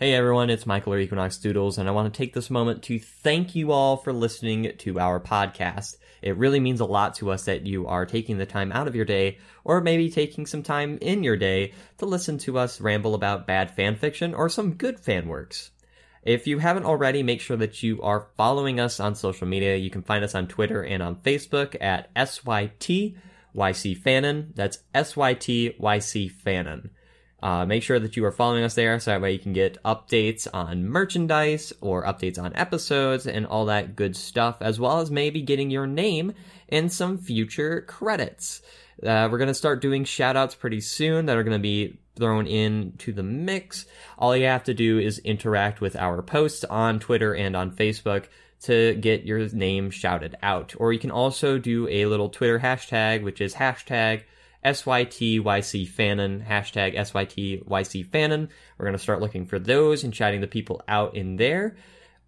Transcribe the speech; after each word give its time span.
Hey 0.00 0.14
everyone, 0.14 0.48
it's 0.48 0.64
Michael 0.64 0.94
or 0.94 0.98
Equinox 0.98 1.36
Doodles, 1.36 1.76
and 1.76 1.86
I 1.86 1.92
want 1.92 2.10
to 2.10 2.16
take 2.16 2.32
this 2.32 2.48
moment 2.48 2.82
to 2.84 2.98
thank 2.98 3.54
you 3.54 3.70
all 3.70 3.98
for 3.98 4.14
listening 4.14 4.72
to 4.78 4.98
our 4.98 5.20
podcast. 5.20 5.98
It 6.22 6.38
really 6.38 6.58
means 6.58 6.80
a 6.80 6.86
lot 6.86 7.16
to 7.16 7.30
us 7.30 7.44
that 7.44 7.66
you 7.66 7.86
are 7.86 8.06
taking 8.06 8.38
the 8.38 8.46
time 8.46 8.72
out 8.72 8.88
of 8.88 8.96
your 8.96 9.04
day, 9.04 9.36
or 9.62 9.82
maybe 9.82 10.08
taking 10.08 10.46
some 10.46 10.62
time 10.62 10.96
in 11.02 11.22
your 11.22 11.36
day, 11.36 11.74
to 11.98 12.06
listen 12.06 12.38
to 12.38 12.56
us 12.56 12.80
ramble 12.80 13.14
about 13.14 13.46
bad 13.46 13.76
fan 13.76 13.94
fiction 13.94 14.32
or 14.32 14.48
some 14.48 14.72
good 14.72 14.98
fan 14.98 15.28
works. 15.28 15.70
If 16.22 16.46
you 16.46 16.60
haven't 16.60 16.86
already, 16.86 17.22
make 17.22 17.42
sure 17.42 17.58
that 17.58 17.82
you 17.82 18.00
are 18.00 18.28
following 18.38 18.80
us 18.80 19.00
on 19.00 19.14
social 19.14 19.46
media. 19.46 19.76
You 19.76 19.90
can 19.90 20.00
find 20.00 20.24
us 20.24 20.34
on 20.34 20.46
Twitter 20.46 20.82
and 20.82 21.02
on 21.02 21.16
Facebook 21.16 21.76
at 21.78 22.10
SYTYCFanon. 22.14 24.54
That's 24.54 24.78
SYTYCFanon. 24.94 26.88
Uh, 27.42 27.64
make 27.64 27.82
sure 27.82 27.98
that 27.98 28.16
you 28.16 28.24
are 28.24 28.32
following 28.32 28.64
us 28.64 28.74
there 28.74 28.98
so 29.00 29.10
that 29.10 29.20
way 29.20 29.32
you 29.32 29.38
can 29.38 29.52
get 29.52 29.82
updates 29.82 30.46
on 30.52 30.86
merchandise 30.86 31.72
or 31.80 32.04
updates 32.04 32.38
on 32.38 32.54
episodes 32.54 33.26
and 33.26 33.46
all 33.46 33.66
that 33.66 33.96
good 33.96 34.14
stuff, 34.14 34.56
as 34.60 34.78
well 34.78 35.00
as 35.00 35.10
maybe 35.10 35.40
getting 35.40 35.70
your 35.70 35.86
name 35.86 36.32
in 36.68 36.88
some 36.88 37.16
future 37.18 37.80
credits. 37.82 38.60
Uh, 39.02 39.28
we're 39.30 39.38
going 39.38 39.48
to 39.48 39.54
start 39.54 39.80
doing 39.80 40.04
shoutouts 40.04 40.58
pretty 40.58 40.80
soon 40.80 41.26
that 41.26 41.36
are 41.36 41.42
going 41.42 41.56
to 41.56 41.62
be 41.62 41.98
thrown 42.16 42.46
in 42.46 42.92
to 42.98 43.12
the 43.12 43.22
mix. 43.22 43.86
All 44.18 44.36
you 44.36 44.44
have 44.44 44.64
to 44.64 44.74
do 44.74 44.98
is 44.98 45.18
interact 45.20 45.80
with 45.80 45.96
our 45.96 46.20
posts 46.22 46.64
on 46.64 47.00
Twitter 47.00 47.34
and 47.34 47.56
on 47.56 47.70
Facebook 47.70 48.26
to 48.62 48.94
get 48.96 49.24
your 49.24 49.48
name 49.48 49.90
shouted 49.90 50.36
out. 50.42 50.74
Or 50.76 50.92
you 50.92 50.98
can 50.98 51.10
also 51.10 51.58
do 51.58 51.88
a 51.88 52.04
little 52.04 52.28
Twitter 52.28 52.58
hashtag, 52.58 53.22
which 53.22 53.40
is 53.40 53.54
hashtag 53.54 54.24
SYTYCFanon, 54.64 56.46
hashtag 56.46 56.96
SYTYCFanon. 56.96 58.48
We're 58.76 58.84
going 58.84 58.96
to 58.96 58.98
start 58.98 59.20
looking 59.20 59.46
for 59.46 59.58
those 59.58 60.04
and 60.04 60.14
shouting 60.14 60.40
the 60.40 60.46
people 60.46 60.82
out 60.86 61.14
in 61.14 61.36
there. 61.36 61.76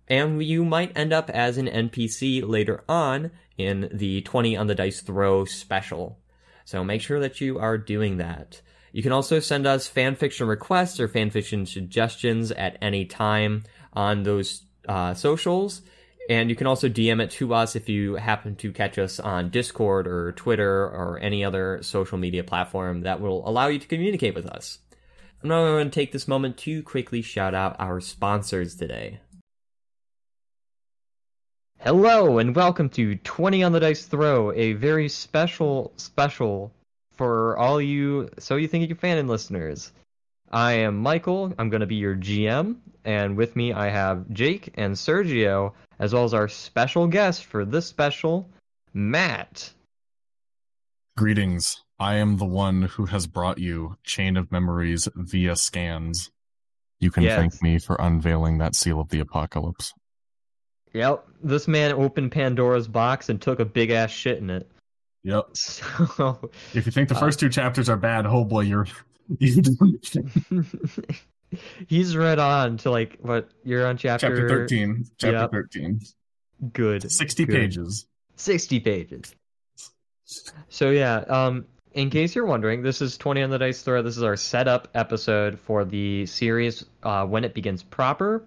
And 0.08 0.42
you 0.42 0.64
might 0.64 0.96
end 0.96 1.12
up 1.12 1.30
as 1.30 1.58
an 1.58 1.66
NPC 1.66 2.46
later 2.46 2.84
on 2.88 3.30
in 3.56 3.88
the 3.92 4.22
20 4.22 4.56
on 4.56 4.66
the 4.66 4.74
dice 4.74 5.00
throw 5.00 5.44
special. 5.44 6.18
So 6.64 6.82
make 6.82 7.02
sure 7.02 7.20
that 7.20 7.40
you 7.40 7.58
are 7.58 7.78
doing 7.78 8.16
that. 8.18 8.60
You 8.92 9.02
can 9.02 9.12
also 9.12 9.40
send 9.40 9.66
us 9.66 9.90
fanfiction 9.90 10.48
requests 10.48 11.00
or 11.00 11.08
fanfiction 11.08 11.66
suggestions 11.66 12.50
at 12.52 12.76
any 12.82 13.04
time 13.04 13.64
on 13.92 14.22
those 14.22 14.62
uh, 14.88 15.14
socials. 15.14 15.82
And 16.28 16.48
you 16.48 16.56
can 16.56 16.68
also 16.68 16.88
DM 16.88 17.20
it 17.20 17.30
to 17.32 17.52
us 17.52 17.74
if 17.74 17.88
you 17.88 18.14
happen 18.14 18.54
to 18.56 18.72
catch 18.72 18.96
us 18.96 19.18
on 19.18 19.50
Discord 19.50 20.06
or 20.06 20.32
Twitter 20.32 20.84
or 20.84 21.18
any 21.20 21.44
other 21.44 21.80
social 21.82 22.16
media 22.16 22.44
platform 22.44 23.00
that 23.00 23.20
will 23.20 23.46
allow 23.48 23.66
you 23.66 23.80
to 23.80 23.88
communicate 23.88 24.34
with 24.34 24.46
us. 24.46 24.78
I'm 25.42 25.48
now 25.48 25.64
going 25.64 25.90
to 25.90 25.94
take 25.94 26.12
this 26.12 26.28
moment 26.28 26.56
to 26.58 26.82
quickly 26.84 27.22
shout 27.22 27.54
out 27.54 27.74
our 27.80 28.00
sponsors 28.00 28.76
today. 28.76 29.18
Hello 31.80 32.38
and 32.38 32.54
welcome 32.54 32.88
to 32.90 33.16
20 33.16 33.64
on 33.64 33.72
the 33.72 33.80
Dice 33.80 34.06
Throw, 34.06 34.52
a 34.52 34.74
very 34.74 35.08
special 35.08 35.92
special 35.96 36.72
for 37.16 37.58
all 37.58 37.80
you 37.80 38.28
So 38.38 38.54
You 38.54 38.68
Think 38.68 38.82
You 38.82 38.94
Can 38.94 38.96
Fan 38.98 39.26
listeners. 39.26 39.90
I 40.52 40.72
am 40.74 40.98
Michael, 40.98 41.52
I'm 41.58 41.70
going 41.70 41.80
to 41.80 41.86
be 41.86 41.94
your 41.94 42.14
GM, 42.14 42.76
and 43.04 43.36
with 43.36 43.56
me 43.56 43.72
I 43.72 43.88
have 43.88 44.28
Jake 44.30 44.70
and 44.74 44.94
Sergio, 44.94 45.72
as 45.98 46.12
well 46.12 46.24
as 46.24 46.34
our 46.34 46.48
special 46.48 47.06
guest 47.06 47.44
for 47.44 47.64
this 47.64 47.86
special, 47.86 48.48
Matt. 48.92 49.72
Greetings. 51.16 51.82
I 51.98 52.16
am 52.16 52.36
the 52.36 52.44
one 52.44 52.82
who 52.82 53.06
has 53.06 53.26
brought 53.26 53.58
you 53.58 53.96
Chain 54.02 54.36
of 54.36 54.50
Memories 54.50 55.08
via 55.14 55.56
scans. 55.56 56.30
You 57.00 57.10
can 57.10 57.22
Yes. 57.22 57.38
thank 57.38 57.62
me 57.62 57.78
for 57.78 57.96
unveiling 57.98 58.58
that 58.58 58.74
seal 58.74 59.00
of 59.00 59.08
the 59.08 59.20
apocalypse. 59.20 59.92
Yep, 60.92 61.26
this 61.42 61.66
man 61.68 61.92
opened 61.92 62.32
Pandora's 62.32 62.88
box 62.88 63.28
and 63.30 63.40
took 63.40 63.60
a 63.60 63.64
big 63.64 63.90
ass 63.90 64.10
shit 64.10 64.38
in 64.38 64.50
it. 64.50 64.70
Yep. 65.24 65.44
So, 65.54 66.50
If 66.74 66.84
you 66.86 66.92
think 66.92 67.08
the 67.08 67.14
Uh, 67.16 67.20
first 67.20 67.40
two 67.40 67.48
chapters 67.48 67.88
are 67.88 67.96
bad, 67.96 68.26
oh 68.26 68.44
boy, 68.44 68.60
you're. 68.62 68.86
he's 71.88 72.16
read 72.16 72.38
on 72.38 72.76
to 72.78 72.90
like 72.90 73.18
what 73.20 73.48
you're 73.64 73.86
on 73.86 73.96
chapter, 73.96 74.28
chapter 74.28 74.48
13. 74.48 75.06
Chapter 75.18 75.36
Yep. 75.36 75.50
13. 75.50 76.00
Good, 76.72 77.10
60 77.10 77.44
good. 77.44 77.54
pages. 77.54 78.06
60 78.36 78.80
pages. 78.80 79.34
So 80.68 80.90
yeah, 80.90 81.16
um, 81.28 81.66
in 81.92 82.10
case 82.10 82.34
you're 82.34 82.46
wondering, 82.46 82.82
this 82.82 83.02
is 83.02 83.18
20 83.18 83.42
on 83.42 83.50
the 83.50 83.58
dice 83.58 83.82
throw. 83.82 84.02
This 84.02 84.16
is 84.16 84.22
our 84.22 84.36
setup 84.36 84.88
episode 84.94 85.58
for 85.58 85.84
the 85.84 86.26
series 86.26 86.84
uh, 87.02 87.26
when 87.26 87.44
it 87.44 87.54
begins 87.54 87.82
proper. 87.82 88.44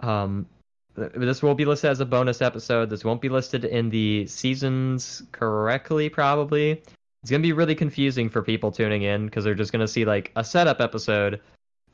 Um, 0.00 0.46
this 0.94 1.42
will 1.42 1.54
be 1.54 1.64
listed 1.64 1.90
as 1.90 2.00
a 2.00 2.06
bonus 2.06 2.42
episode. 2.42 2.90
This 2.90 3.04
won't 3.04 3.20
be 3.20 3.28
listed 3.28 3.64
in 3.64 3.88
the 3.88 4.26
seasons 4.26 5.22
correctly, 5.32 6.08
probably. 6.08 6.82
It's 7.22 7.30
gonna 7.30 7.42
be 7.42 7.52
really 7.52 7.74
confusing 7.74 8.28
for 8.28 8.42
people 8.42 8.72
tuning 8.72 9.02
in 9.02 9.26
because 9.26 9.44
they're 9.44 9.54
just 9.54 9.70
gonna 9.72 9.86
see 9.88 10.04
like 10.04 10.32
a 10.36 10.42
setup 10.44 10.80
episode 10.80 11.40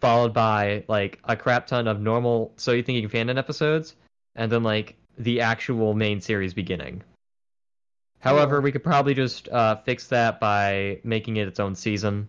followed 0.00 0.32
by 0.32 0.84
like 0.88 1.18
a 1.24 1.36
crap 1.36 1.66
ton 1.66 1.86
of 1.88 2.00
normal 2.00 2.52
So 2.56 2.72
You 2.72 2.82
Think 2.82 2.96
You 2.96 3.02
Can 3.08 3.28
Fan 3.28 3.36
episodes, 3.38 3.94
and 4.36 4.50
then 4.50 4.62
like 4.62 4.96
the 5.18 5.40
actual 5.42 5.92
main 5.94 6.20
series 6.20 6.54
beginning. 6.54 7.02
However, 8.20 8.60
we 8.60 8.72
could 8.72 8.82
probably 8.82 9.14
just 9.14 9.48
uh, 9.48 9.76
fix 9.76 10.08
that 10.08 10.40
by 10.40 11.00
making 11.04 11.36
it 11.36 11.46
its 11.46 11.60
own 11.60 11.74
season. 11.74 12.28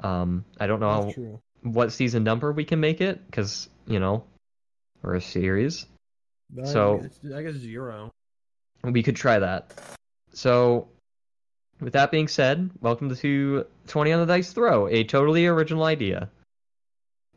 Um, 0.00 0.44
I 0.58 0.66
don't 0.66 0.80
know 0.80 1.12
true. 1.12 1.40
what 1.62 1.92
season 1.92 2.24
number 2.24 2.50
we 2.52 2.64
can 2.64 2.80
make 2.80 3.00
it 3.00 3.24
because 3.26 3.68
you 3.86 4.00
know 4.00 4.24
we're 5.02 5.16
a 5.16 5.20
series. 5.20 5.86
I 6.60 6.64
So- 6.64 6.98
guess- 6.98 7.32
I 7.34 7.42
guess 7.42 7.54
zero. 7.54 8.10
We 8.84 9.02
could 9.02 9.16
try 9.16 9.38
that. 9.38 9.72
So, 10.32 10.88
with 11.82 11.92
that 11.94 12.12
being 12.12 12.28
said, 12.28 12.70
welcome 12.80 13.14
to 13.14 13.66
20 13.88 14.12
on 14.12 14.20
the 14.20 14.26
Dice 14.26 14.52
Throw, 14.52 14.86
a 14.86 15.02
totally 15.02 15.46
original 15.46 15.84
idea. 15.84 16.30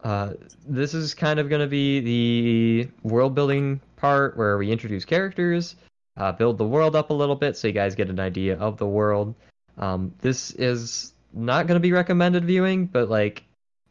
Uh, 0.03 0.33
this 0.67 0.93
is 0.93 1.15
kind 1.15 1.39
of 1.39 1.49
going 1.49 1.61
to 1.61 1.67
be 1.67 1.99
the 1.99 2.89
world 3.01 3.33
building 3.33 3.81
part 3.95 4.37
where 4.37 4.57
we 4.57 4.71
introduce 4.71 5.03
characters, 5.03 5.75
uh, 6.17 6.31
build 6.31 6.59
the 6.59 6.65
world 6.65 6.95
up 6.95 7.09
a 7.09 7.13
little 7.13 7.35
bit 7.35 7.57
so 7.57 7.67
you 7.67 7.73
guys 7.73 7.95
get 7.95 8.09
an 8.09 8.19
idea 8.19 8.55
of 8.57 8.77
the 8.77 8.85
world. 8.85 9.33
Um, 9.79 10.13
this 10.21 10.51
is 10.51 11.13
not 11.33 11.65
going 11.65 11.75
to 11.75 11.81
be 11.81 11.91
recommended 11.91 12.45
viewing, 12.45 12.85
but 12.85 13.09
like, 13.09 13.43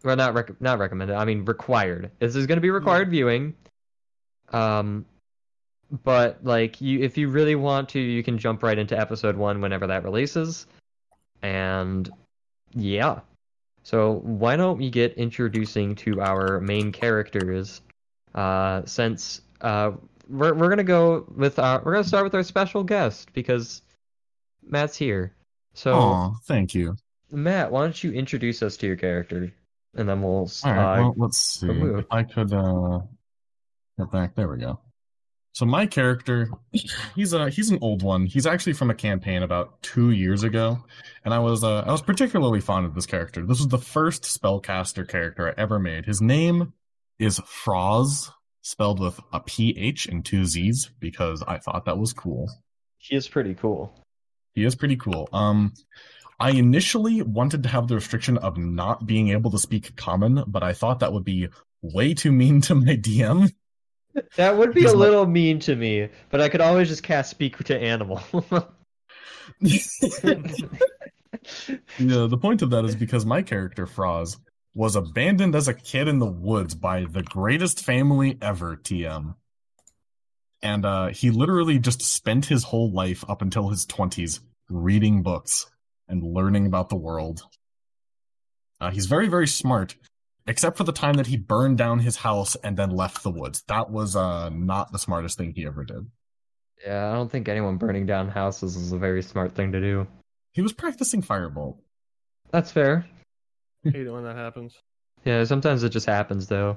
well, 0.04 0.14
not 0.14 0.34
rec- 0.34 0.60
not 0.60 0.78
recommended. 0.78 1.16
I 1.16 1.24
mean, 1.24 1.44
required. 1.44 2.12
This 2.20 2.36
is 2.36 2.46
going 2.46 2.58
to 2.58 2.62
be 2.62 2.70
required 2.70 3.10
viewing. 3.10 3.54
Um, 4.52 5.04
but 6.02 6.38
like 6.42 6.80
you 6.80 7.00
if 7.00 7.16
you 7.16 7.28
really 7.28 7.54
want 7.54 7.88
to 7.88 8.00
you 8.00 8.22
can 8.22 8.38
jump 8.38 8.62
right 8.62 8.78
into 8.78 8.98
episode 8.98 9.36
one 9.36 9.60
whenever 9.60 9.86
that 9.86 10.02
releases 10.04 10.66
and 11.42 12.10
yeah 12.74 13.20
so 13.82 14.14
why 14.24 14.56
don't 14.56 14.78
we 14.78 14.90
get 14.90 15.12
introducing 15.14 15.94
to 15.94 16.20
our 16.20 16.60
main 16.60 16.90
characters 16.90 17.82
uh 18.34 18.82
since 18.86 19.42
uh 19.60 19.92
we're, 20.28 20.54
we're 20.54 20.68
gonna 20.68 20.82
go 20.82 21.26
with 21.36 21.58
our 21.58 21.82
we're 21.84 21.92
gonna 21.92 22.04
start 22.04 22.24
with 22.24 22.34
our 22.34 22.42
special 22.42 22.82
guest 22.82 23.32
because 23.32 23.82
matt's 24.66 24.96
here 24.96 25.34
so 25.74 25.94
Aw, 25.94 26.30
thank 26.44 26.74
you. 26.74 26.96
matt 27.30 27.70
why 27.70 27.82
don't 27.82 28.02
you 28.02 28.12
introduce 28.12 28.62
us 28.62 28.76
to 28.78 28.86
your 28.86 28.96
character 28.96 29.52
and 29.96 30.08
then 30.08 30.22
we'll 30.22 30.50
All 30.64 30.72
right, 30.72 30.98
uh, 30.98 31.02
well, 31.02 31.14
let's 31.16 31.38
see. 31.38 31.68
If 31.70 32.06
I 32.10 32.24
could 32.24 32.52
uh 32.52 33.00
get 33.98 34.10
back. 34.10 34.34
There 34.34 34.48
we 34.48 34.58
go. 34.58 34.78
So 35.54 35.64
my 35.64 35.86
character, 35.86 36.50
he's 37.14 37.32
a 37.32 37.48
he's 37.48 37.70
an 37.70 37.78
old 37.80 38.02
one. 38.02 38.26
He's 38.26 38.44
actually 38.44 38.72
from 38.72 38.90
a 38.90 38.94
campaign 38.94 39.44
about 39.44 39.80
two 39.82 40.10
years 40.10 40.42
ago, 40.42 40.84
and 41.24 41.32
I 41.32 41.38
was 41.38 41.62
uh, 41.62 41.84
I 41.86 41.92
was 41.92 42.02
particularly 42.02 42.60
fond 42.60 42.86
of 42.86 42.94
this 42.96 43.06
character. 43.06 43.46
This 43.46 43.60
was 43.60 43.68
the 43.68 43.78
first 43.78 44.24
spellcaster 44.24 45.08
character 45.08 45.48
I 45.48 45.54
ever 45.60 45.78
made. 45.78 46.06
His 46.06 46.20
name 46.20 46.72
is 47.20 47.40
Froz, 47.46 48.32
spelled 48.62 48.98
with 48.98 49.20
a 49.32 49.38
P 49.38 49.76
H 49.78 50.06
and 50.06 50.24
two 50.24 50.44
Z's 50.44 50.90
because 50.98 51.44
I 51.46 51.58
thought 51.58 51.84
that 51.84 51.98
was 51.98 52.12
cool. 52.12 52.50
he 52.98 53.14
is 53.14 53.28
pretty 53.28 53.54
cool 53.54 53.94
He 54.54 54.64
is 54.64 54.74
pretty 54.74 54.96
cool. 54.96 55.28
Um, 55.32 55.72
I 56.40 56.50
initially 56.50 57.22
wanted 57.22 57.62
to 57.62 57.68
have 57.68 57.86
the 57.86 57.94
restriction 57.94 58.38
of 58.38 58.58
not 58.58 59.06
being 59.06 59.28
able 59.28 59.52
to 59.52 59.58
speak 59.58 59.94
common, 59.94 60.42
but 60.48 60.64
I 60.64 60.72
thought 60.72 60.98
that 60.98 61.12
would 61.12 61.24
be 61.24 61.48
way 61.80 62.12
too 62.12 62.32
mean 62.32 62.60
to 62.62 62.74
my 62.74 62.96
DM. 62.96 63.52
That 64.36 64.56
would 64.56 64.74
be 64.74 64.82
He's 64.82 64.92
a 64.92 64.96
little 64.96 65.26
mean 65.26 65.58
to 65.60 65.74
me, 65.74 66.08
but 66.30 66.40
I 66.40 66.48
could 66.48 66.60
always 66.60 66.88
just 66.88 67.02
cast 67.02 67.30
speak 67.30 67.58
to 67.64 67.78
animal. 67.78 68.22
Yeah, 71.98 72.26
the 72.26 72.38
point 72.38 72.62
of 72.62 72.70
that 72.70 72.84
is 72.84 72.96
because 72.96 73.26
my 73.26 73.42
character, 73.42 73.86
Froz, 73.86 74.38
was 74.74 74.96
abandoned 74.96 75.54
as 75.54 75.68
a 75.68 75.74
kid 75.74 76.08
in 76.08 76.18
the 76.18 76.26
woods 76.26 76.74
by 76.74 77.04
the 77.04 77.22
greatest 77.22 77.84
family 77.84 78.38
ever, 78.40 78.76
TM. 78.76 79.34
And 80.62 80.84
uh, 80.84 81.08
he 81.08 81.30
literally 81.30 81.78
just 81.78 82.02
spent 82.02 82.46
his 82.46 82.64
whole 82.64 82.90
life 82.90 83.24
up 83.28 83.42
until 83.42 83.68
his 83.68 83.86
20s 83.86 84.40
reading 84.68 85.22
books 85.22 85.66
and 86.08 86.22
learning 86.22 86.66
about 86.66 86.88
the 86.88 86.96
world. 86.96 87.42
Uh, 88.80 88.90
he's 88.90 89.06
very, 89.06 89.28
very 89.28 89.46
smart, 89.46 89.94
except 90.46 90.76
for 90.76 90.84
the 90.84 90.92
time 90.92 91.14
that 91.14 91.26
he 91.26 91.36
burned 91.36 91.78
down 91.78 91.98
his 92.00 92.16
house 92.16 92.56
and 92.56 92.76
then 92.76 92.90
left 92.90 93.22
the 93.22 93.30
woods. 93.30 93.62
That 93.68 93.90
was 93.90 94.16
uh 94.16 94.50
not 94.50 94.92
the 94.92 94.98
smartest 94.98 95.38
thing 95.38 95.52
he 95.54 95.66
ever 95.66 95.84
did. 95.84 96.06
Yeah, 96.84 97.10
I 97.10 97.14
don't 97.14 97.30
think 97.30 97.48
anyone 97.48 97.78
burning 97.78 98.06
down 98.06 98.28
houses 98.28 98.76
is 98.76 98.92
a 98.92 98.98
very 98.98 99.22
smart 99.22 99.54
thing 99.54 99.72
to 99.72 99.80
do. 99.80 100.06
He 100.52 100.62
was 100.62 100.72
practicing 100.72 101.22
firebolt. 101.22 101.78
That's 102.50 102.70
fair. 102.70 103.06
hate 103.84 103.94
it 104.06 104.10
when 104.10 104.24
that 104.24 104.36
happens. 104.36 104.74
Yeah, 105.24 105.44
sometimes 105.44 105.82
it 105.82 105.90
just 105.90 106.06
happens 106.06 106.46
though. 106.46 106.76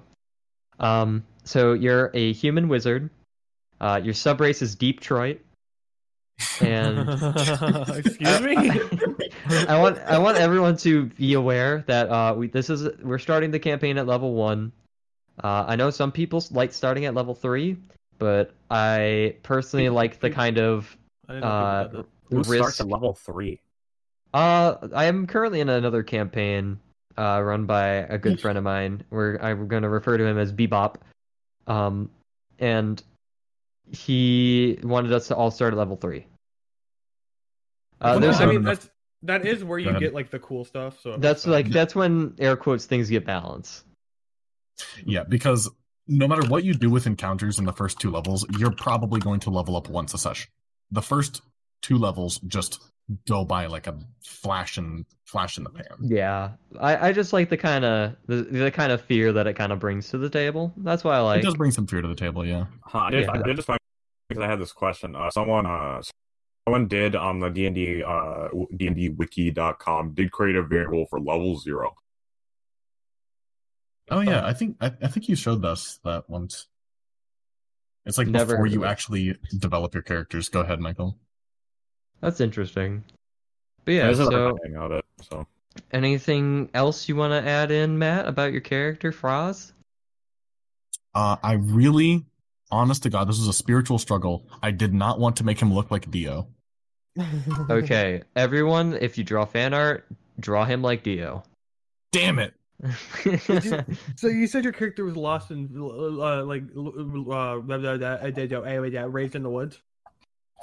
Um, 0.80 1.26
so 1.44 1.74
you're 1.74 2.12
a 2.14 2.34
human 2.34 2.70
wizard. 2.70 3.10
Uh, 3.80 4.00
your 4.04 4.14
subrace 4.14 4.62
is 4.62 4.76
Deep 4.76 5.02
Detroit, 5.02 5.42
and 6.62 7.10
excuse 7.90 8.42
me. 8.42 8.56
I 9.68 9.80
want 9.80 10.00
I 10.00 10.18
want 10.18 10.38
everyone 10.38 10.78
to 10.78 11.06
be 11.06 11.34
aware 11.34 11.84
that 11.88 12.10
uh, 12.10 12.34
we 12.36 12.48
this 12.48 12.70
is 12.70 12.88
we're 13.02 13.20
starting 13.20 13.52
the 13.52 13.60
campaign 13.60 13.98
at 13.98 14.08
level 14.08 14.34
one. 14.34 14.72
Uh, 15.44 15.66
I 15.68 15.76
know 15.76 15.90
some 15.90 16.12
people 16.12 16.44
like 16.52 16.74
starting 16.74 17.06
at 17.06 17.14
level 17.14 17.36
three, 17.36 17.78
but 18.18 18.54
I 18.70 19.36
personally 19.44 19.90
like 19.90 20.20
the 20.20 20.30
kind 20.30 20.58
of 20.58 20.98
I 21.30 21.34
didn't 21.34 21.44
uh, 21.44 21.84
people 21.86 22.06
Who 22.30 22.38
risk. 22.38 22.54
starts 22.56 22.82
at 22.82 22.88
level 22.88 23.14
three? 23.14 23.62
Uh, 24.34 24.76
I 24.94 25.06
am 25.06 25.28
currently 25.28 25.62
in 25.62 25.70
another 25.70 26.04
campaign, 26.04 26.80
uh, 27.18 27.42
run 27.42 27.66
by 27.66 27.88
a 27.88 28.18
good 28.18 28.42
friend 28.42 28.58
of 28.58 28.64
mine. 28.64 29.04
Where 29.10 29.44
I'm 29.44 29.68
going 29.68 29.84
to 29.84 29.90
refer 29.90 30.18
to 30.18 30.26
him 30.26 30.38
as 30.38 30.52
Bebop. 30.52 30.96
Um, 31.68 32.10
and 32.60 33.02
he 33.92 34.80
wanted 34.84 35.14
us 35.14 35.28
to 35.30 35.36
all 35.36 35.52
start 35.52 35.74
at 35.74 35.78
level 35.78 35.96
three. 35.96 36.26
Uh, 38.02 38.12
Well, 38.12 38.20
there's 38.20 38.40
no, 38.40 38.46
I 38.46 38.50
mean 38.50 38.64
that's 38.64 38.90
that 39.24 39.46
is 39.46 39.64
where 39.64 39.80
you 39.80 39.98
get 40.00 40.14
like 40.14 40.30
the 40.30 40.40
cool 40.40 40.66
stuff. 40.66 41.00
So 41.02 41.18
that's 41.18 41.48
like 41.48 41.70
that's 41.70 41.96
when 41.96 42.36
air 42.40 42.56
quotes 42.56 42.86
things 42.86 43.10
get 43.10 43.26
balance. 43.26 43.84
Yeah, 45.06 45.24
because 45.24 45.70
no 46.08 46.28
matter 46.28 46.48
what 46.48 46.64
you 46.64 46.74
do 46.74 46.90
with 46.90 47.08
encounters 47.08 47.60
in 47.60 47.66
the 47.66 47.74
first 47.74 48.00
two 48.00 48.12
levels, 48.12 48.46
you're 48.58 48.72
probably 48.72 49.20
going 49.20 49.40
to 49.42 49.50
level 49.50 49.76
up 49.76 49.90
once 49.90 50.14
a 50.14 50.18
session. 50.18 50.50
The 50.92 51.02
first 51.02 51.42
two 51.82 51.98
levels 51.98 52.40
just 52.48 52.80
go 53.28 53.46
by 53.46 53.68
like 53.68 53.88
a 53.88 53.98
flash 54.24 54.78
and 54.78 55.06
flash 55.26 55.58
in 55.58 55.64
the 55.64 55.70
pan. 55.70 55.86
Yeah, 56.02 56.52
I, 56.80 57.10
I 57.10 57.12
just 57.12 57.34
like 57.34 57.50
the 57.50 57.58
kind 57.58 57.86
of 57.86 58.16
the, 58.28 58.44
the 58.44 58.72
kind 58.72 58.92
of 58.92 59.02
fear 59.02 59.34
that 59.34 59.48
it 59.48 59.54
kind 59.54 59.72
of 59.72 59.80
brings 59.80 60.10
to 60.10 60.18
the 60.18 60.30
table. 60.30 60.74
That's 60.78 61.04
why 61.04 61.16
I 61.16 61.20
like. 61.20 61.40
it 61.40 61.46
does 61.46 61.56
bring 61.56 61.72
some 61.72 61.88
fear 61.88 62.02
to 62.02 62.08
the 62.08 62.16
table, 62.16 62.46
yeah. 62.46 62.66
Huh, 62.84 63.00
I 63.00 63.12
did. 63.12 63.24
Yeah. 63.24 63.32
I 63.32 63.42
did 63.42 63.56
just 63.56 63.68
find 63.68 63.80
because 64.30 64.44
I 64.44 64.48
had 64.48 64.60
this 64.60 64.74
question. 64.74 65.16
Uh, 65.16 65.30
someone, 65.30 65.66
uh, 65.66 66.02
someone 66.68 66.88
did 66.90 67.16
on 67.16 67.40
the 67.40 67.50
D 67.50 67.66
and 67.66 67.76
D, 67.76 68.04
uh, 68.04 68.50
D 68.76 68.88
and 68.88 68.96
D 68.96 69.08
wiki.com 69.08 70.14
did 70.14 70.32
create 70.34 70.58
a 70.58 70.64
variable 70.64 71.06
for 71.06 71.18
level 71.18 71.58
zero. 71.58 71.96
Oh 74.12 74.20
yeah, 74.20 74.46
I 74.46 74.52
think 74.52 74.76
I, 74.82 74.92
I 75.02 75.08
think 75.08 75.30
you 75.30 75.36
showed 75.38 75.64
us 75.64 76.00
that 76.04 76.30
once. 76.30 76.68
It's 78.06 78.18
like 78.18 78.28
Never 78.28 78.54
before 78.54 78.68
you 78.68 78.84
it. 78.84 78.88
actually 78.88 79.38
develop 79.58 79.94
your 79.94 80.04
characters. 80.04 80.50
Go 80.50 80.60
ahead, 80.60 80.82
Michael. 80.82 81.18
That's 82.20 82.42
interesting. 82.42 83.06
But 83.86 83.94
yeah, 83.94 84.14
so 84.14 84.58
thing 84.62 84.76
it. 84.76 85.06
So 85.22 85.48
anything 85.92 86.70
else 86.74 87.08
you 87.08 87.16
want 87.16 87.32
to 87.32 87.50
add 87.50 87.72
in, 87.72 87.98
Matt, 87.98 88.28
about 88.28 88.52
your 88.52 88.62
character, 88.62 89.14
Froz? 89.14 89.72
Uh, 91.16 91.38
I 91.42 91.54
really, 91.54 92.26
honest 92.72 93.04
to 93.04 93.10
God, 93.10 93.30
this 93.30 93.40
was 93.40 93.48
a 93.48 93.54
spiritual 93.54 94.00
struggle. 94.00 94.48
I 94.62 94.72
did 94.72 94.94
not 94.94 95.18
want 95.18 95.38
to 95.38 95.46
make 95.46 95.62
him 95.62 95.74
look 95.74 95.92
like 95.92 96.12
Dio. 96.12 96.50
Okay, 97.70 98.22
everyone, 98.36 98.98
if 99.00 99.18
you 99.18 99.24
draw 99.24 99.46
fan 99.46 99.74
art, 99.74 100.06
draw 100.40 100.66
him 100.66 100.82
like 100.82 101.04
Dio. 101.04 101.44
Damn 102.12 102.40
it! 102.40 102.54
So 104.16 104.28
you 104.28 104.48
said 104.48 104.64
your 104.64 104.74
character 104.74 105.04
was 105.04 105.16
lost 105.16 105.52
in 105.52 105.70
uh, 105.76 106.44
like 106.44 106.64
uh, 106.76 107.32
uh, 107.32 107.58
raised 109.08 109.36
in 109.36 109.44
the 109.44 109.50
woods. 109.50 109.82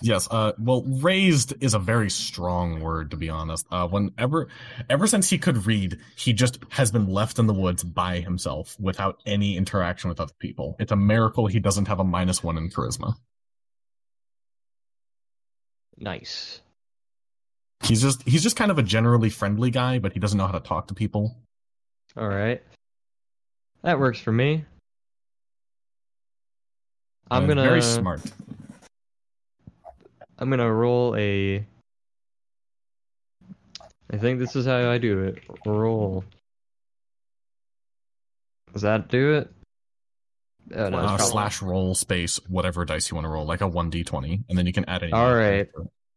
Yes. 0.03 0.27
Uh. 0.31 0.53
Well, 0.59 0.83
raised 0.83 1.55
is 1.63 1.75
a 1.75 1.79
very 1.79 2.11
strong 2.11 2.81
word, 2.81 3.11
to 3.13 3.17
be 3.17 3.29
honest. 3.29 3.67
Uh. 3.71 3.87
Whenever, 3.87 4.49
ever 4.91 5.07
since 5.07 5.31
he 5.31 5.39
could 5.39 5.67
read, 5.67 5.99
he 6.17 6.33
just 6.33 6.59
has 6.71 6.91
been 6.91 7.07
left 7.07 7.39
in 7.39 7.47
the 7.47 7.55
woods 7.55 7.85
by 7.85 8.21
himself 8.21 8.77
without 8.81 9.21
any 9.27 9.57
interaction 9.57 10.09
with 10.09 10.21
other 10.21 10.35
people. 10.39 10.77
It's 10.79 10.93
a 10.93 10.97
miracle 10.97 11.47
he 11.47 11.61
doesn't 11.61 11.89
have 11.89 12.01
a 12.01 12.05
minus 12.05 12.43
one 12.43 12.59
in 12.59 12.71
charisma. 12.71 13.15
Nice. 15.99 16.61
He's 17.85 18.01
just 18.03 18.23
he's 18.23 18.43
just 18.43 18.57
kind 18.57 18.71
of 18.71 18.79
a 18.79 18.83
generally 18.83 19.31
friendly 19.31 19.71
guy, 19.71 19.99
but 19.99 20.13
he 20.13 20.21
doesn't 20.21 20.39
know 20.39 20.47
how 20.47 20.53
to 20.59 20.61
talk 20.61 20.89
to 20.89 20.95
people. 20.95 21.37
All 22.17 22.29
right. 22.29 22.63
That 23.83 23.99
works 23.99 24.19
for 24.19 24.33
me. 24.33 24.65
I'm 27.31 27.45
Uh, 27.45 27.47
gonna 27.49 27.63
very 27.63 27.83
smart. 27.83 28.21
I'm 30.39 30.51
gonna 30.51 30.73
roll 30.73 31.15
a. 31.17 31.65
I 34.11 34.17
think 34.17 34.39
this 34.39 34.57
is 34.57 34.67
how 34.67 34.91
I 34.91 34.99
do 34.99 35.21
it. 35.21 35.43
Roll. 35.67 36.25
Does 38.73 38.83
that 38.83 39.09
do 39.09 39.35
it? 39.35 39.53
Oh, 40.75 40.89
no, 40.89 40.99
Uh, 40.99 41.19
slash 41.19 41.61
roll 41.61 41.95
space 41.95 42.37
whatever 42.49 42.85
dice 42.85 43.11
you 43.11 43.17
want 43.17 43.25
to 43.27 43.29
roll, 43.29 43.45
like 43.45 43.61
a 43.61 43.69
one 43.69 43.91
d 43.91 44.03
twenty, 44.05 44.43
and 44.49 44.57
then 44.57 44.67
you 44.67 44.73
can 44.73 44.85
add 44.87 45.03
any. 45.03 45.13
All 45.13 45.35
right. 45.35 45.69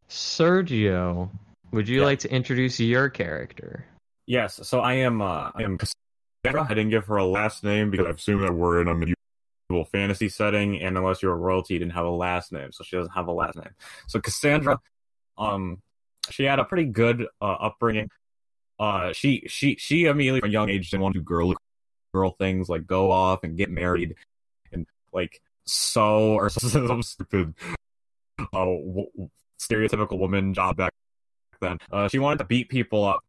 Sergio, 0.10 1.30
would 1.72 1.88
you 1.90 2.00
Yeah. 2.00 2.06
like 2.06 2.20
to 2.20 2.32
introduce 2.32 2.80
your 2.80 3.10
character? 3.10 3.86
yes, 4.26 4.60
so 4.68 4.80
I 4.82 4.94
am. 4.96 5.22
Uh, 5.22 5.52
I 5.56 5.64
am 5.64 5.78
Cassandra. 5.78 6.66
I 6.70 6.74
didn't 6.74 6.90
give 6.90 7.06
her 7.06 7.18
a 7.18 7.26
last 7.26 7.64
name 7.64 7.90
because 7.92 8.08
I 8.08 8.10
assume 8.12 8.42
that 8.42 8.54
we're 8.54 8.82
in 8.82 8.88
a 8.88 8.94
medieval 8.94 9.86
fantasy 9.92 10.30
setting, 10.30 10.82
and 10.82 10.98
unless 10.98 11.22
you're 11.22 11.34
a 11.34 11.38
royalty, 11.38 11.74
you 11.76 11.80
didn't 11.80 11.94
have 11.94 12.06
a 12.06 12.10
last 12.10 12.52
name, 12.52 12.72
so 12.72 12.84
she 12.84 12.96
doesn't 12.98 13.14
have 13.14 13.28
a 13.28 13.32
last 13.32 13.56
name. 13.58 13.72
So 14.08 14.20
Cassandra, 14.20 14.80
um, 15.38 15.82
she 16.30 16.44
had 16.44 16.60
a 16.60 16.64
pretty 16.66 16.86
good 16.86 17.28
uh, 17.42 17.46
upbringing. 17.46 18.10
Uh, 18.80 19.12
she 19.14 19.44
she 19.48 19.76
she 19.78 20.06
immediately 20.06 20.40
from 20.42 20.50
a 20.50 20.54
young 20.54 20.70
age 20.70 20.90
didn't 20.90 21.04
want 21.04 21.14
to 21.16 21.20
do 21.20 21.24
girl 21.24 21.54
girl 22.14 22.32
things 22.32 22.70
like 22.70 22.86
go 22.88 23.12
off 23.12 23.44
and 23.44 23.58
get 23.58 23.70
married 23.70 24.10
and 24.10 24.18
like 25.18 25.42
so 25.66 26.34
or 26.34 26.50
some 26.50 27.04
stupid 27.04 27.54
uh, 28.40 28.46
w- 28.54 29.30
stereotypical 29.60 30.18
woman 30.18 30.54
job 30.54 30.78
back 30.78 30.94
then. 31.60 31.80
Uh, 31.92 32.08
she 32.08 32.20
wanted 32.20 32.40
to 32.40 32.46
beat 32.46 32.70
people 32.70 33.04
up. 33.04 33.20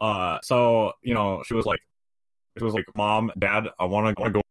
Uh, 0.00 0.38
so 0.42 0.92
you 1.02 1.14
know 1.14 1.42
she 1.46 1.54
was 1.54 1.64
like, 1.64 1.80
she 2.58 2.64
was 2.64 2.74
like, 2.74 2.84
"Mom, 2.96 3.32
Dad, 3.38 3.68
I 3.78 3.84
want 3.84 4.16
to 4.16 4.30
go 4.30 4.42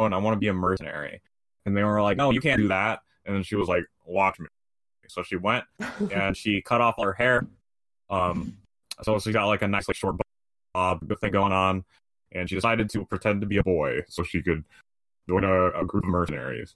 and 0.00 0.14
I 0.14 0.18
want 0.18 0.34
to 0.34 0.40
be 0.40 0.48
a 0.48 0.54
mercenary," 0.54 1.20
and 1.66 1.76
they 1.76 1.84
were 1.84 2.02
like, 2.02 2.16
"No, 2.16 2.30
you 2.30 2.40
can't 2.40 2.60
do 2.60 2.68
that." 2.68 3.00
And 3.26 3.36
then 3.36 3.42
she 3.42 3.54
was 3.54 3.68
like, 3.68 3.84
"Watch 4.06 4.40
me." 4.40 4.46
So 5.08 5.22
she 5.22 5.36
went 5.36 5.64
and 6.12 6.36
she 6.42 6.62
cut 6.62 6.80
off 6.80 6.94
all 6.98 7.04
her 7.04 7.12
hair. 7.12 7.46
Um, 8.08 8.56
so 9.02 9.18
she 9.18 9.32
got 9.32 9.46
like 9.46 9.62
a 9.62 9.68
nice 9.68 9.88
like 9.88 9.96
short 9.96 10.16
bob 10.72 11.00
thing 11.20 11.32
going 11.32 11.52
on, 11.52 11.84
and 12.32 12.48
she 12.48 12.54
decided 12.54 12.88
to 12.90 13.04
pretend 13.04 13.42
to 13.42 13.46
be 13.46 13.58
a 13.58 13.62
boy 13.62 14.00
so 14.08 14.22
she 14.22 14.40
could 14.40 14.64
join 15.28 15.44
a, 15.44 15.70
a 15.70 15.84
group 15.84 16.04
of 16.04 16.10
mercenaries. 16.10 16.74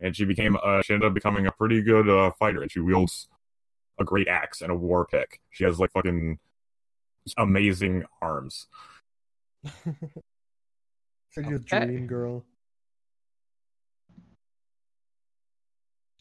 And 0.00 0.14
she 0.14 0.24
became 0.24 0.56
uh, 0.62 0.82
she 0.82 0.94
ended 0.94 1.08
up 1.08 1.14
becoming 1.14 1.46
a 1.46 1.52
pretty 1.52 1.82
good 1.82 2.08
uh, 2.08 2.30
fighter, 2.38 2.62
and 2.62 2.70
she 2.70 2.80
wields 2.80 3.28
a 3.98 4.04
great 4.04 4.28
axe 4.28 4.60
and 4.60 4.70
a 4.70 4.74
war 4.76 5.04
pick. 5.06 5.40
She 5.50 5.64
has 5.64 5.80
like 5.80 5.90
fucking 5.92 6.38
amazing 7.36 8.04
arms. 8.22 8.68
Said 11.30 11.46
your 11.46 11.58
Okay. 11.58 11.84
dream 11.86 12.06
girl. 12.06 12.44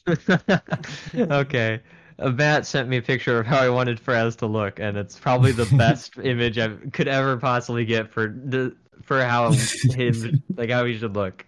okay. 1.17 1.81
Matt 2.19 2.65
sent 2.65 2.89
me 2.89 2.97
a 2.97 3.01
picture 3.01 3.39
of 3.39 3.45
how 3.45 3.59
I 3.59 3.69
wanted 3.69 3.99
Fraz 4.03 4.37
to 4.37 4.45
look, 4.47 4.79
and 4.79 4.97
it's 4.97 5.19
probably 5.19 5.51
the 5.51 5.65
best 5.77 6.17
image 6.17 6.57
I 6.57 6.69
could 6.91 7.07
ever 7.07 7.37
possibly 7.37 7.85
get 7.85 8.11
for 8.11 8.27
the 8.27 8.75
for 9.03 9.23
how 9.23 9.51
him 9.51 10.43
like 10.55 10.69
how 10.69 10.85
he 10.85 10.97
should 10.97 11.15
look. 11.15 11.45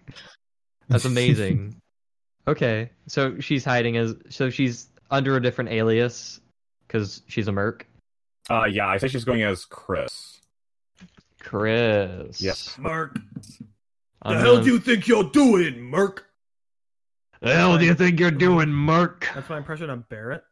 That's 0.88 1.04
amazing. 1.04 1.76
Okay, 2.48 2.90
so 3.06 3.38
she's 3.40 3.64
hiding 3.64 3.96
as 3.96 4.14
so 4.28 4.50
she's 4.50 4.88
under 5.10 5.36
a 5.36 5.42
different 5.42 5.70
alias 5.70 6.40
because 6.86 7.22
she's 7.26 7.48
a 7.48 7.52
merc. 7.52 7.86
Uh, 8.48 8.64
yeah, 8.64 8.88
I 8.88 8.98
think 8.98 9.12
she's 9.12 9.24
going 9.24 9.42
as 9.42 9.64
Chris. 9.64 10.40
Chris. 11.40 12.40
Yes. 12.40 12.76
Mark, 12.78 13.16
I'm 14.22 14.34
the 14.34 14.40
hell 14.40 14.52
gonna- 14.54 14.64
do 14.64 14.72
you 14.72 14.78
think 14.78 15.06
you're 15.08 15.24
doing, 15.30 15.80
Merc? 15.80 16.26
The 17.40 17.54
hell 17.54 17.78
do 17.78 17.84
you 17.86 17.94
think 17.94 18.20
you're 18.20 18.30
doing, 18.30 18.68
Merc? 18.68 19.28
That's 19.34 19.48
my 19.48 19.56
impression 19.56 19.88
of 19.88 20.08
Barrett. 20.08 20.42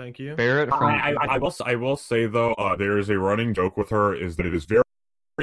Thank 0.00 0.18
you. 0.18 0.34
Barrett 0.34 0.70
from 0.70 0.84
I, 0.84 1.12
I, 1.12 1.34
I 1.34 1.38
will 1.38 1.54
I 1.62 1.74
will 1.74 1.96
say 1.96 2.24
though, 2.24 2.54
uh, 2.54 2.74
there 2.74 2.96
is 2.96 3.10
a 3.10 3.18
running 3.18 3.52
joke 3.52 3.76
with 3.76 3.90
her 3.90 4.14
is 4.14 4.34
that 4.36 4.46
it 4.46 4.54
is 4.54 4.64
very 4.64 4.82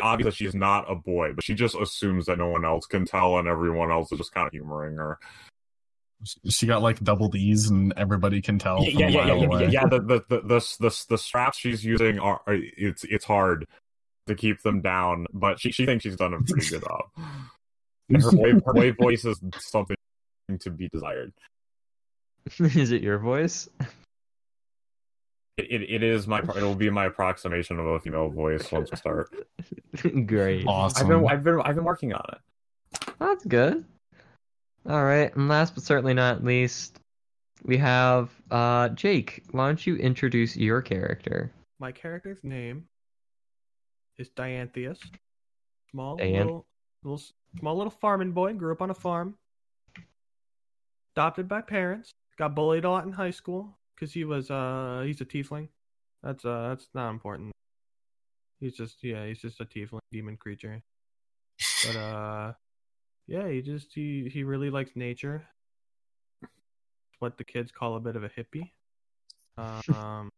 obvious 0.02 0.26
that 0.26 0.36
she's 0.36 0.56
not 0.56 0.92
a 0.92 0.96
boy, 0.96 1.34
but 1.34 1.44
she 1.44 1.54
just 1.54 1.76
assumes 1.76 2.26
that 2.26 2.40
no 2.40 2.50
one 2.50 2.66
else 2.66 2.88
can 2.88 3.06
tell, 3.06 3.38
and 3.38 3.48
everyone 3.48 3.92
else 3.92 4.12
is 4.12 4.18
just 4.18 4.34
kind 4.34 4.48
of 4.48 4.54
humoring 4.54 4.96
her. 4.96 5.20
She 6.50 6.66
got 6.66 6.82
like 6.82 7.00
double 7.02 7.28
D's, 7.28 7.70
and 7.70 7.94
everybody 7.98 8.42
can 8.42 8.58
tell 8.58 8.84
yeah, 8.84 8.90
a 8.90 9.12
yeah, 9.12 9.26
yeah, 9.28 9.36
yeah, 9.36 9.60
yeah, 9.60 9.70
yeah. 9.70 9.86
The, 9.86 10.00
the 10.00 10.24
the 10.28 10.42
the 10.42 10.78
the 10.80 11.06
the 11.10 11.18
straps 11.20 11.60
she's 11.60 11.86
using 11.86 12.18
are 12.18 12.42
are- 12.48 12.58
it's 12.78 13.04
it's 13.04 13.26
hard 13.26 13.68
to 14.26 14.34
keep 14.34 14.64
them 14.64 14.82
down, 14.82 15.28
but 15.34 15.60
she 15.60 15.72
she 15.72 15.86
thinks 15.86 16.02
she's 16.02 16.16
done 16.16 16.34
a 16.34 16.42
pretty 16.42 16.68
good 16.68 16.82
job. 16.82 17.06
And 18.10 18.24
her 18.24 18.32
wave, 18.32 18.62
her 18.66 18.74
wave 18.74 18.96
voice 18.98 19.26
is 19.26 19.38
something 19.58 19.98
to 20.62 20.72
be 20.72 20.88
desired. 20.94 21.34
is 22.60 22.94
it 22.94 23.04
your 23.04 23.20
voice? 23.20 23.68
It, 25.58 25.72
it, 25.72 25.90
it 25.90 26.04
is 26.04 26.28
my 26.28 26.40
it 26.40 26.62
will 26.62 26.76
be 26.76 26.90
my 26.92 27.06
approximation 27.06 27.80
of 27.80 27.86
a 27.88 28.00
female 28.00 28.30
voice 28.30 28.72
once 28.72 28.92
we 28.92 28.98
start. 28.98 29.34
Great. 30.28 30.68
Awesome. 30.68 31.02
I've 31.02 31.10
been 31.10 31.28
I've 31.28 31.44
been 31.44 31.62
I've 31.62 31.76
been 31.76 31.84
working 31.84 32.14
on 32.14 32.24
it. 32.34 33.14
That's 33.20 33.44
good. 33.44 33.84
All 34.88 35.04
right, 35.04 35.36
and 35.36 35.50
last 35.50 35.74
but 35.74 35.84
certainly 35.84 36.14
not 36.14 36.44
least, 36.44 37.00
we 37.64 37.76
have 37.78 38.30
uh 38.52 38.90
Jake. 38.90 39.44
Why 39.52 39.66
don't 39.66 39.86
you 39.86 39.96
introduce 39.96 40.56
your 40.56 40.82
character? 40.82 41.52
My 41.80 41.92
character's 41.92 42.44
name 42.44 42.86
is 44.18 44.30
Dianthius. 44.30 45.00
Small 45.90 46.18
Dian- 46.18 46.34
little, 46.34 46.66
little, 47.04 47.22
small 47.60 47.76
little 47.76 47.92
farming 47.92 48.32
boy. 48.32 48.54
Grew 48.54 48.72
up 48.72 48.84
on 48.84 48.92
a 48.92 48.96
farm. 48.96 49.36
Adopted 51.16 51.48
by 51.48 51.62
parents. 51.62 52.12
Got 52.38 52.54
bullied 52.54 52.86
a 52.86 52.92
lot 52.92 53.06
in 53.06 53.12
high 53.12 53.32
school 53.32 53.76
because 53.98 54.14
he 54.14 54.24
was 54.24 54.52
uh 54.52 55.04
he's 55.06 55.22
a 55.22 55.26
tiefling. 55.26 55.70
That's 56.24 56.46
uh 56.46 56.70
that's 56.70 56.88
not 56.94 57.10
important. 57.10 57.52
He's 58.60 58.76
just 58.76 59.04
yeah 59.04 59.26
he's 59.26 59.42
just 59.42 59.60
a 59.60 59.66
tiefling 59.66 60.00
demon 60.12 60.38
creature. 60.38 60.82
But 61.86 61.96
uh 61.96 62.54
yeah 63.28 63.48
he 63.48 63.62
just 63.62 63.94
he 63.94 64.30
he 64.32 64.44
really 64.44 64.70
likes 64.70 64.92
nature. 64.96 65.44
What 67.20 67.38
the 67.38 67.44
kids 67.44 67.72
call 67.72 67.96
a 67.96 68.00
bit 68.00 68.16
of 68.16 68.24
a 68.24 68.30
hippie. 68.30 68.72
Um 69.58 70.30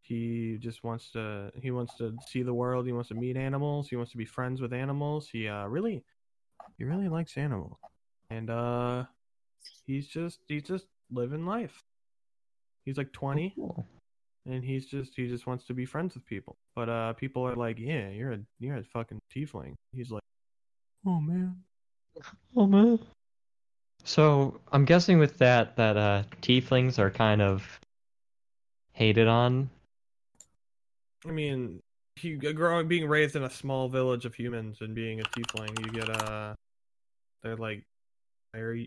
he 0.00 0.58
just 0.60 0.84
wants 0.84 1.10
to 1.12 1.50
he 1.60 1.70
wants 1.70 1.96
to 1.96 2.16
see 2.26 2.42
the 2.42 2.54
world 2.54 2.86
he 2.86 2.92
wants 2.92 3.08
to 3.08 3.14
meet 3.14 3.36
animals 3.36 3.88
he 3.88 3.96
wants 3.96 4.10
to 4.10 4.18
be 4.18 4.24
friends 4.24 4.60
with 4.60 4.72
animals 4.72 5.28
he 5.28 5.46
uh 5.46 5.64
really 5.66 6.04
he 6.76 6.84
really 6.84 7.08
likes 7.08 7.36
animals 7.36 7.76
and 8.28 8.50
uh 8.50 9.04
he's 9.86 10.08
just 10.08 10.40
he's 10.48 10.64
just 10.64 10.86
living 11.10 11.46
life 11.46 11.84
he's 12.84 12.96
like 12.98 13.12
20 13.12 13.52
Cool. 13.56 13.86
and 14.46 14.64
he's 14.64 14.86
just 14.86 15.12
he 15.16 15.28
just 15.28 15.46
wants 15.46 15.64
to 15.66 15.74
be 15.74 15.84
friends 15.84 16.14
with 16.14 16.24
people 16.26 16.56
but 16.74 16.88
uh 16.88 17.12
people 17.14 17.42
are 17.46 17.56
like 17.56 17.78
yeah 17.78 18.08
you're 18.08 18.32
a 18.32 18.38
you're 18.58 18.76
a 18.76 18.82
fucking 18.84 19.18
tiefling 19.34 19.74
he's 19.92 20.10
like 20.10 20.22
oh 21.06 21.20
man 21.20 21.56
Oh 22.56 22.66
man. 22.66 22.98
So 24.04 24.60
I'm 24.72 24.84
guessing 24.84 25.18
with 25.18 25.38
that 25.38 25.76
that 25.76 25.96
uh 25.96 26.24
tieflings 26.42 26.98
are 26.98 27.10
kind 27.10 27.40
of 27.40 27.80
hated 28.92 29.28
on. 29.28 29.70
I 31.26 31.30
mean, 31.30 31.80
he 32.16 32.34
growing 32.34 32.88
being 32.88 33.08
raised 33.08 33.36
in 33.36 33.44
a 33.44 33.50
small 33.50 33.88
village 33.88 34.24
of 34.24 34.34
humans 34.34 34.78
and 34.80 34.94
being 34.94 35.20
a 35.20 35.24
tiefling, 35.24 35.78
you 35.84 35.90
get 35.92 36.10
uh, 36.10 36.54
they're 37.42 37.56
like, 37.56 37.84
why 38.52 38.60
are 38.60 38.74
you? 38.74 38.86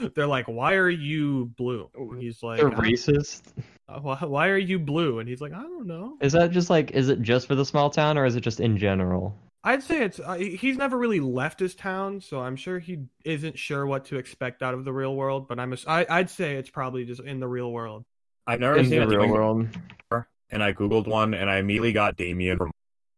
they're 0.14 0.26
like, 0.26 0.46
why 0.46 0.74
are 0.74 0.90
you 0.90 1.46
blue? 1.56 1.88
And 1.94 2.20
he's 2.20 2.42
like, 2.42 2.58
They're 2.58 2.70
racist. 2.70 3.52
uh, 3.88 4.00
why, 4.00 4.18
why 4.18 4.48
are 4.48 4.58
you 4.58 4.78
blue? 4.78 5.20
And 5.20 5.28
he's 5.28 5.40
like, 5.40 5.52
I 5.52 5.62
don't 5.62 5.86
know. 5.86 6.18
Is 6.20 6.32
that 6.34 6.50
just 6.50 6.68
like 6.68 6.90
is 6.90 7.08
it 7.08 7.22
just 7.22 7.46
for 7.46 7.54
the 7.54 7.64
small 7.64 7.88
town 7.90 8.18
or 8.18 8.26
is 8.26 8.36
it 8.36 8.40
just 8.40 8.60
in 8.60 8.76
general? 8.76 9.34
I'd 9.64 9.82
say 9.82 10.04
it's 10.04 10.20
uh, 10.20 10.34
he's 10.34 10.76
never 10.76 10.96
really 10.96 11.20
left 11.20 11.58
his 11.58 11.74
town, 11.74 12.20
so 12.20 12.40
I'm 12.40 12.56
sure 12.56 12.78
he 12.78 13.00
isn't 13.24 13.58
sure 13.58 13.86
what 13.86 14.04
to 14.06 14.16
expect 14.16 14.62
out 14.62 14.74
of 14.74 14.84
the 14.84 14.92
real 14.92 15.16
world. 15.16 15.48
But 15.48 15.58
I'm 15.58 15.72
ass- 15.72 15.84
I, 15.86 16.06
I'd 16.08 16.30
say 16.30 16.54
it's 16.54 16.70
probably 16.70 17.04
just 17.04 17.20
in 17.22 17.40
the 17.40 17.48
real 17.48 17.72
world. 17.72 18.04
I've 18.46 18.60
never 18.60 18.76
In 18.76 18.84
seen 18.84 19.00
the 19.00 19.04
a 19.04 19.08
real 19.08 19.28
world. 19.28 19.66
before, 19.98 20.28
and 20.50 20.62
I 20.62 20.72
googled 20.72 21.06
one, 21.06 21.34
and 21.34 21.50
I 21.50 21.56
immediately 21.58 21.92
got 21.92 22.16
Damien 22.16 22.56
from 22.56 22.70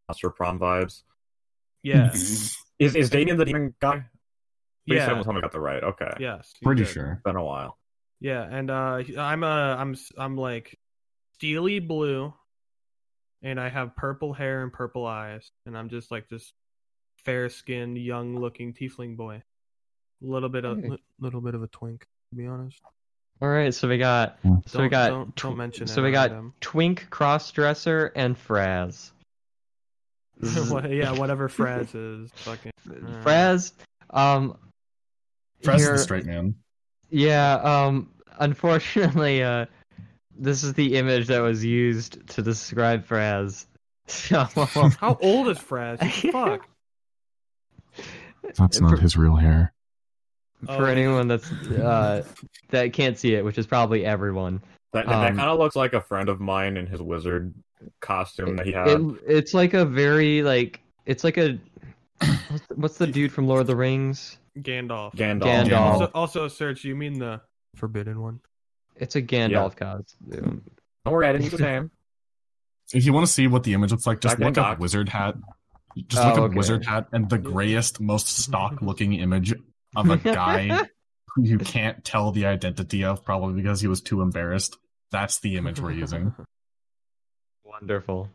Monster 0.09 0.31
Prom 0.31 0.59
vibes. 0.59 1.03
Yeah. 1.83 2.11
Is 2.13 2.57
is 2.79 3.11
Damien 3.11 3.37
the 3.37 3.45
demon 3.45 3.75
guy? 3.79 4.05
Please 4.91 4.97
yeah. 4.99 5.07
someone 5.07 5.25
tell 5.25 5.33
me 5.33 5.39
I 5.39 5.43
got 5.43 5.53
the 5.53 5.61
right. 5.61 5.83
Okay, 5.83 6.11
Yes. 6.19 6.53
Pretty 6.63 6.83
did. 6.85 6.91
sure. 6.93 7.21
been 7.25 7.37
a 7.37 7.45
while. 7.45 7.79
Yeah, 8.21 8.43
and 8.43 8.71
uh 8.71 9.03
I'm 9.19 9.45
uh 9.45 9.77
I'm 9.77 9.93
s- 9.93 10.13
I'm 10.19 10.37
like 10.37 10.77
steely 11.35 11.79
blue 11.79 12.35
and 13.43 13.59
I 13.61 13.69
have 13.69 13.95
purple 13.97 14.33
hair 14.35 14.63
and 14.63 14.73
purple 14.73 15.07
eyes 15.07 15.51
and 15.65 15.79
I'm 15.79 15.89
just 15.89 16.11
like 16.11 16.29
this 16.29 16.53
fair-skinned 17.25 17.97
young 17.99 18.39
looking 18.39 18.75
tiefling 18.75 19.17
boy. 19.17 19.37
A 20.23 20.27
little 20.27 20.49
bit 20.51 20.65
of 20.65 20.81
Hey. 20.83 20.89
li- 20.91 21.03
little 21.19 21.41
bit 21.41 21.55
of 21.55 21.63
a 21.63 21.69
twink, 21.69 22.01
to 22.31 22.37
be 22.37 22.47
honest. 22.47 22.81
All 23.41 23.49
right, 23.49 23.73
so 23.73 23.89
we 23.89 23.97
got 23.97 24.43
Mm. 24.43 24.69
so 24.69 24.81
we 24.81 24.83
Don't- 24.85 24.91
got 24.91 25.09
don't- 25.11 25.37
don't 25.37 25.57
mention 25.57 25.87
so 25.87 26.03
it 26.03 26.07
we 26.07 26.13
got 26.13 26.31
around 26.31 26.39
him. 26.41 26.55
Twink 26.61 27.07
Crossdresser 27.11 28.11
and 28.17 28.37
Fraz. 28.37 29.13
Yeah, 30.91 31.13
whatever 31.13 31.49
Fraz 31.49 31.95
is 31.95 32.31
fucking 32.37 32.73
Fraz, 33.23 33.73
um, 34.11 34.57
Fraz 35.63 35.79
here- 35.79 35.93
the 35.93 35.99
straight 35.99 36.27
man. 36.27 36.55
Yeah, 37.11 37.55
um, 37.55 38.11
unfortunately, 38.39 39.43
uh, 39.43 39.67
this 40.39 40.63
is 40.63 40.75
the 40.75 40.95
image 40.97 41.27
that 41.27 41.41
was 41.41 41.65
used 41.65 42.27
to 42.29 42.43
describe 42.43 43.07
Fraz. 43.07 43.67
So, 44.07 44.45
How 45.01 45.19
old 45.21 45.49
is 45.49 45.59
Fraz? 45.59 45.99
Fuck. 46.33 46.67
That's 48.57 48.79
For- 48.79 48.85
not 48.85 48.99
his 48.99 49.17
real 49.17 49.37
hair. 49.37 49.73
for 50.67 50.73
Oh. 50.73 50.85
anyone 50.85 51.27
that's 51.29 51.51
uh 51.53 52.23
that 52.71 52.93
can't 52.93 53.19
see 53.19 53.35
it, 53.35 53.45
which 53.45 53.59
is 53.59 53.67
probably 53.67 54.05
everyone. 54.05 54.61
That 54.93 55.07
that, 55.07 55.31
Um, 55.31 55.37
kind 55.37 55.49
of 55.51 55.59
looks 55.59 55.77
like 55.77 55.93
a 55.95 56.01
friend 56.01 56.29
of 56.29 56.41
mine 56.41 56.77
in 56.77 56.87
his 56.87 57.01
wizard 57.01 57.55
costume 58.01 58.57
that 58.57 58.67
he 58.67 58.73
had. 58.73 58.89
It, 58.89 59.01
it's 59.27 59.55
like 59.55 59.75
a 59.75 59.85
very 59.85 60.43
like 60.43 60.81
it's 61.07 61.25
like 61.25 61.39
a 61.39 61.59
what's 62.49 62.67
the, 62.67 62.75
what's 62.75 62.99
the 62.99 63.07
dude 63.07 63.33
from 63.33 63.47
Lord 63.47 63.63
of 63.63 63.67
the 63.69 63.77
Rings? 63.77 64.37
Gandalf. 64.59 65.15
Gandalf. 65.15 65.67
Gandalf. 65.67 65.81
Also, 65.81 66.11
also 66.15 66.49
search, 66.49 66.85
you 66.85 66.97
mean 66.97 67.19
the 67.19 67.41
forbidden 67.77 68.21
one? 68.21 68.41
It's 68.97 69.17
a 69.17 69.23
Gandalf 69.23 69.77
costume. 69.77 70.63
Don't 71.05 71.15
worry, 71.15 71.27
I 71.27 71.33
didn't 71.33 71.51
use 71.51 71.61
name. 71.61 71.91
If 72.93 73.05
you 73.07 73.13
want 73.13 73.27
to 73.27 73.33
see 73.33 73.47
what 73.47 73.63
the 73.63 73.75
image 73.75 73.93
looks 73.93 74.07
like, 74.07 74.21
just 74.21 74.39
Back 74.39 74.45
look 74.45 74.55
then, 74.55 74.65
up 74.65 74.79
wizard 74.81 75.09
hat. 75.09 75.37
Just 76.09 76.23
Oh, 76.23 76.29
look 76.29 76.39
up 76.39 76.45
okay. 76.45 76.57
wizard 76.57 76.85
hat 76.85 77.07
and 77.13 77.29
the 77.31 77.39
grayest, 77.39 78.01
most 78.01 78.29
stock-looking 78.29 79.13
image 79.21 79.55
of 79.97 80.11
a 80.11 80.17
guy 80.17 80.69
who 81.35 81.45
you 81.45 81.59
can't 81.59 82.05
tell 82.05 82.33
the 82.33 82.47
identity 82.47 83.05
of, 83.05 83.25
probably 83.25 83.55
because 83.55 83.81
he 83.81 83.87
was 83.87 84.01
too 84.01 84.21
embarrassed. 84.21 84.77
That's 85.13 85.39
the 85.41 85.57
image 85.57 85.81
we're 85.81 85.93
using. 85.93 86.35
Wonderful. 87.65 88.29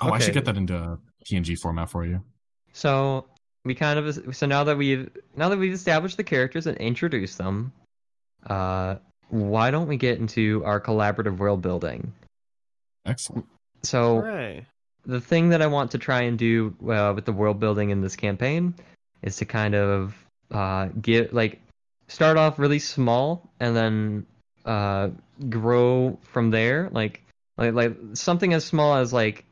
Oh, 0.00 0.10
I 0.10 0.18
should 0.18 0.34
get 0.34 0.44
that 0.44 0.56
into 0.56 0.98
PNG 1.26 1.58
format 1.58 1.90
for 1.90 2.04
you. 2.04 2.22
So 2.72 3.26
we 3.68 3.74
kind 3.74 3.98
of 3.98 4.34
so 4.34 4.46
now 4.46 4.64
that 4.64 4.78
we've 4.78 5.10
now 5.36 5.50
that 5.50 5.58
we've 5.58 5.74
established 5.74 6.16
the 6.16 6.24
characters 6.24 6.66
and 6.66 6.78
introduced 6.78 7.36
them, 7.36 7.70
uh, 8.46 8.96
why 9.28 9.70
don't 9.70 9.86
we 9.86 9.98
get 9.98 10.18
into 10.18 10.64
our 10.64 10.80
collaborative 10.80 11.36
world 11.36 11.60
building? 11.60 12.14
Excellent. 13.04 13.46
So 13.82 14.22
Hooray. 14.22 14.66
the 15.04 15.20
thing 15.20 15.50
that 15.50 15.60
I 15.60 15.66
want 15.66 15.90
to 15.90 15.98
try 15.98 16.22
and 16.22 16.38
do 16.38 16.74
uh, 16.88 17.12
with 17.14 17.26
the 17.26 17.32
world 17.32 17.60
building 17.60 17.90
in 17.90 18.00
this 18.00 18.16
campaign 18.16 18.74
is 19.20 19.36
to 19.36 19.44
kind 19.44 19.74
of 19.74 20.16
uh, 20.50 20.86
get 20.98 21.34
like 21.34 21.60
start 22.08 22.38
off 22.38 22.58
really 22.58 22.78
small 22.78 23.50
and 23.60 23.76
then 23.76 24.26
uh, 24.64 25.10
grow 25.50 26.18
from 26.22 26.50
there. 26.50 26.88
Like 26.90 27.22
like 27.58 27.74
like 27.74 27.96
something 28.14 28.54
as 28.54 28.64
small 28.64 28.96
as 28.96 29.12
like 29.12 29.44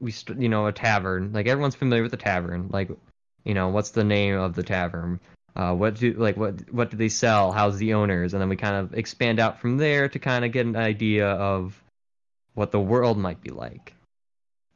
we 0.00 0.10
st- 0.10 0.38
you 0.38 0.50
know 0.50 0.66
a 0.66 0.72
tavern. 0.72 1.32
Like 1.32 1.46
everyone's 1.46 1.76
familiar 1.76 2.02
with 2.02 2.10
the 2.10 2.18
tavern. 2.18 2.68
Like 2.70 2.90
you 3.44 3.54
know 3.54 3.68
what's 3.68 3.90
the 3.90 4.04
name 4.04 4.36
of 4.36 4.54
the 4.54 4.62
tavern? 4.62 5.20
Uh, 5.56 5.72
what 5.72 5.94
do 5.96 6.12
like 6.14 6.36
what 6.36 6.72
what 6.72 6.90
do 6.90 6.96
they 6.96 7.08
sell? 7.08 7.52
How's 7.52 7.78
the 7.78 7.94
owners? 7.94 8.34
And 8.34 8.40
then 8.40 8.48
we 8.48 8.56
kind 8.56 8.76
of 8.76 8.94
expand 8.94 9.38
out 9.38 9.60
from 9.60 9.76
there 9.76 10.08
to 10.08 10.18
kind 10.18 10.44
of 10.44 10.52
get 10.52 10.66
an 10.66 10.76
idea 10.76 11.28
of 11.28 11.80
what 12.54 12.72
the 12.72 12.80
world 12.80 13.18
might 13.18 13.40
be 13.40 13.50
like. 13.50 13.94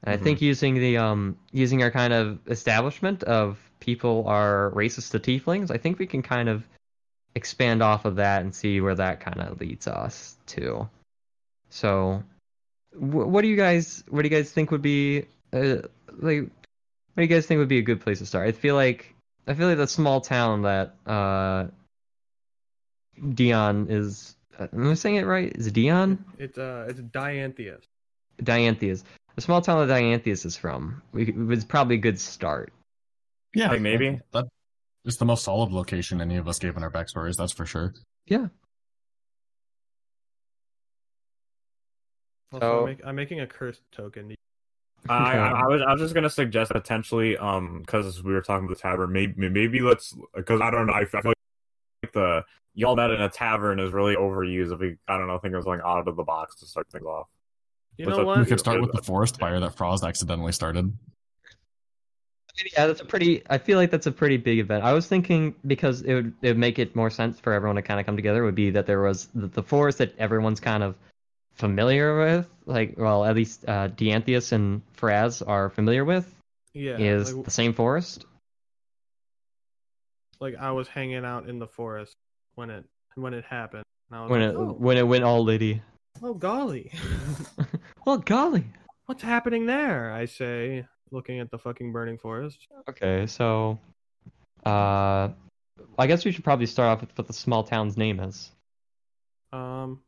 And 0.05 0.15
I 0.15 0.17
think 0.17 0.41
using 0.41 0.75
the 0.75 0.99
um 0.99 1.37
using 1.51 1.83
our 1.83 1.91
kind 1.91 2.13
of 2.13 2.39
establishment 2.47 3.25
of 3.25 3.59
people 3.81 4.25
are 4.29 4.71
racist 4.75 5.11
to 5.13 5.19
tieflings, 5.19 5.71
I 5.71 5.79
think 5.79 5.99
we 5.99 6.07
can 6.07 6.23
kind 6.23 6.49
of 6.49 6.65
expand 7.35 7.83
off 7.83 8.05
of 8.05 8.17
that 8.17 8.43
and 8.43 8.55
see 8.55 8.81
where 8.81 8.95
that 8.95 9.21
kind 9.21 9.41
of 9.41 9.61
leads 9.61 9.87
us 9.87 10.37
to. 10.47 10.89
So, 11.71 12.23
wh- 12.93 13.29
what 13.29 13.43
do 13.43 13.49
you 13.49 13.57
guys 13.57 14.05
what 14.09 14.23
do 14.23 14.29
you 14.29 14.37
guys 14.37 14.53
think 14.53 14.71
would 14.71 14.83
be 14.83 15.25
uh, 15.53 15.79
like? 16.17 16.51
What 17.19 17.23
do 17.27 17.35
you 17.35 17.37
guys 17.37 17.47
think 17.47 17.59
would 17.59 17.67
be 17.67 17.79
a 17.79 17.83
good 17.83 18.01
place 18.01 18.21
to 18.21 18.27
start? 18.27 18.47
I 18.47 18.53
feel 18.53 18.77
like 18.77 19.13
I 19.49 19.55
feel 19.55 19.67
like 19.67 19.77
the 19.77 19.89
small 19.89 20.21
town 20.21 20.63
that 20.63 20.95
uh 21.05 21.67
Dion 23.35 23.89
is. 23.91 24.37
uh, 24.57 24.69
Am 24.73 24.89
I 24.89 24.95
saying 24.95 25.17
it 25.17 25.27
right? 25.27 25.53
Is 25.53 25.67
it 25.67 25.75
Dion? 25.75 26.25
It's 26.39 26.57
uh 26.57 26.87
it's 26.89 27.01
Dianthius. 27.01 27.83
Dianthius. 28.41 29.03
The 29.35 29.41
small 29.41 29.61
town 29.61 29.85
that 29.89 29.93
Dianthius 30.01 30.47
is 30.47 30.57
from 30.57 31.03
we, 31.11 31.25
it 31.27 31.37
was 31.37 31.65
probably 31.65 31.97
a 31.97 31.99
good 31.99 32.21
start. 32.21 32.73
Yeah, 33.53 33.71
Like, 33.71 33.81
maybe? 33.81 34.21
that 34.33 34.45
is 35.05 35.17
the 35.17 35.25
most 35.25 35.43
solid 35.43 35.73
location 35.73 36.21
any 36.21 36.37
of 36.37 36.47
us 36.47 36.61
gave 36.61 36.77
in 36.77 36.85
our 36.85 36.91
backstories. 36.93 37.35
That's 37.37 37.53
for 37.53 37.67
sure. 37.67 37.95
Yeah. 38.27 38.47
Also, 42.53 42.61
So- 42.65 42.79
I'm, 42.79 42.85
make, 42.85 43.01
I'm 43.05 43.17
making 43.17 43.41
a 43.41 43.47
cursed 43.49 43.83
token. 43.91 44.37
I, 45.09 45.37
I, 45.37 45.49
I 45.65 45.67
was 45.67 45.83
I 45.83 45.93
was 45.93 46.00
just 46.00 46.15
gonna 46.15 46.31
suggest 46.31 46.71
potentially 46.71 47.37
um 47.37 47.81
because 47.81 48.23
we 48.23 48.33
were 48.33 48.43
talking 48.43 48.67
about 48.67 48.77
the 48.77 48.83
tavern 48.83 49.12
maybe 49.12 49.49
maybe 49.49 49.81
let's 49.81 50.15
because 50.35 50.61
I 50.61 50.71
don't 50.71 50.87
know 50.87 50.93
I, 50.93 51.05
feel 51.05 51.21
like 51.25 52.12
the 52.12 52.45
y'all 52.75 52.97
met 52.97 53.11
in 53.11 53.21
a 53.21 53.29
tavern 53.29 53.81
is 53.81 53.93
really 53.93 54.17
overused 54.17 54.73
if 54.73 54.81
we 54.81 54.97
I 55.09 55.19
don't 55.19 55.27
know 55.27 55.38
think 55.38 55.53
it 55.53 55.57
was 55.57 55.67
like 55.67 55.81
out 55.85 56.07
of 56.07 56.17
the 56.17 56.23
box 56.23 56.57
to 56.57 56.67
start 56.67 56.88
things 56.91 57.05
off. 57.05 57.27
You 57.97 58.07
What's 58.07 58.17
know 58.17 58.23
up? 58.23 58.27
what? 58.27 58.38
We 58.38 58.47
could 58.47 58.61
start 58.61 58.81
with 58.81 58.93
the 58.93 59.03
forest 59.03 59.38
fire 59.38 59.59
that 59.59 59.77
Frost 59.77 60.05
accidentally 60.05 60.53
started. 60.53 60.93
Yeah, 62.73 62.87
that's 62.87 63.00
a 63.00 63.05
pretty. 63.05 63.43
I 63.50 63.59
feel 63.59 63.79
like 63.79 63.91
that's 63.91 64.07
a 64.07 64.12
pretty 64.12 64.37
big 64.37 64.59
event. 64.59 64.85
I 64.85 64.93
was 64.93 65.07
thinking 65.07 65.55
because 65.67 66.03
it 66.03 66.15
would, 66.15 66.33
it 66.43 66.49
would 66.49 66.59
make 66.59 66.79
it 66.79 66.95
more 66.95 67.11
sense 67.11 67.38
for 67.38 67.53
everyone 67.53 67.77
to 67.77 67.83
kind 67.83 68.00
of 68.00 68.07
come 68.07 68.17
together. 68.17 68.45
Would 68.45 68.55
be 68.55 68.71
that 68.71 68.87
there 68.87 69.03
was 69.03 69.29
the, 69.35 69.49
the 69.49 69.62
forest 69.62 69.99
that 69.99 70.17
everyone's 70.19 70.61
kind 70.61 70.83
of 70.83 70.95
familiar 71.55 72.19
with. 72.19 72.49
Like, 72.69 72.95
well, 72.99 73.25
at 73.25 73.35
least 73.35 73.65
uh, 73.67 73.89
Dianthius 73.89 74.53
and 74.53 74.83
Fraz 74.97 75.43
are 75.47 75.71
familiar 75.71 76.05
with. 76.05 76.33
Yeah, 76.75 76.99
is 76.99 77.33
like, 77.33 77.45
the 77.47 77.51
same 77.51 77.73
forest. 77.73 78.27
like 80.41 80.55
I 80.57 80.71
was 80.73 80.87
hanging 80.87 81.25
out 81.25 81.49
in 81.49 81.59
the 81.59 81.67
forest 81.67 82.15
when 82.55 82.71
it 82.71 82.85
when 83.17 83.35
it 83.35 83.45
happened. 83.45 83.83
And 84.11 84.19
I 84.19 84.23
was 84.23 84.31
When 84.31 84.41
like, 84.43 84.51
it 84.51 84.57
oh, 84.57 84.73
when 84.79 84.97
it 84.99 85.03
went 85.09 85.25
all 85.25 85.43
litty. 85.43 85.83
oh 86.23 86.35
golly, 86.35 86.93
well, 88.07 88.19
golly. 88.19 88.65
what's 89.07 89.23
happening 89.23 89.67
there? 89.67 90.13
I 90.13 90.27
say, 90.27 90.87
looking 91.11 91.41
at 91.41 91.51
the 91.51 91.59
fucking 91.59 91.91
burning 91.93 92.19
forest. 92.19 92.69
Okay, 92.89 93.27
so, 93.27 93.79
uh, 94.65 95.31
I 95.99 96.07
guess 96.07 96.25
we 96.25 96.33
should 96.33 96.45
probably 96.45 96.67
start 96.67 96.89
off 96.91 97.01
with 97.01 97.17
what 97.17 97.27
the 97.27 97.33
small 97.33 97.65
town's 97.65 97.97
name 97.97 98.21
is. 98.21 98.53
Um, 99.53 100.03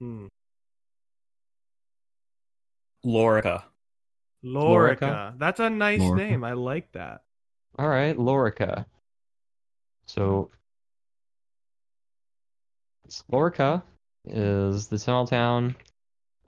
hmm, 0.00 0.26
Lorica. 3.06 3.62
Lorica. 4.44 4.98
Lorica? 4.98 5.38
That's 5.38 5.60
a 5.60 5.70
nice 5.70 6.00
Lorica. 6.00 6.16
name. 6.16 6.44
I 6.44 6.52
like 6.54 6.90
that. 6.92 7.22
All 7.78 7.88
right, 7.88 8.16
Lorica. 8.16 8.84
So, 10.06 10.50
Lorica 13.30 13.82
is 14.24 14.88
the 14.88 14.98
small 14.98 15.26
town. 15.26 15.76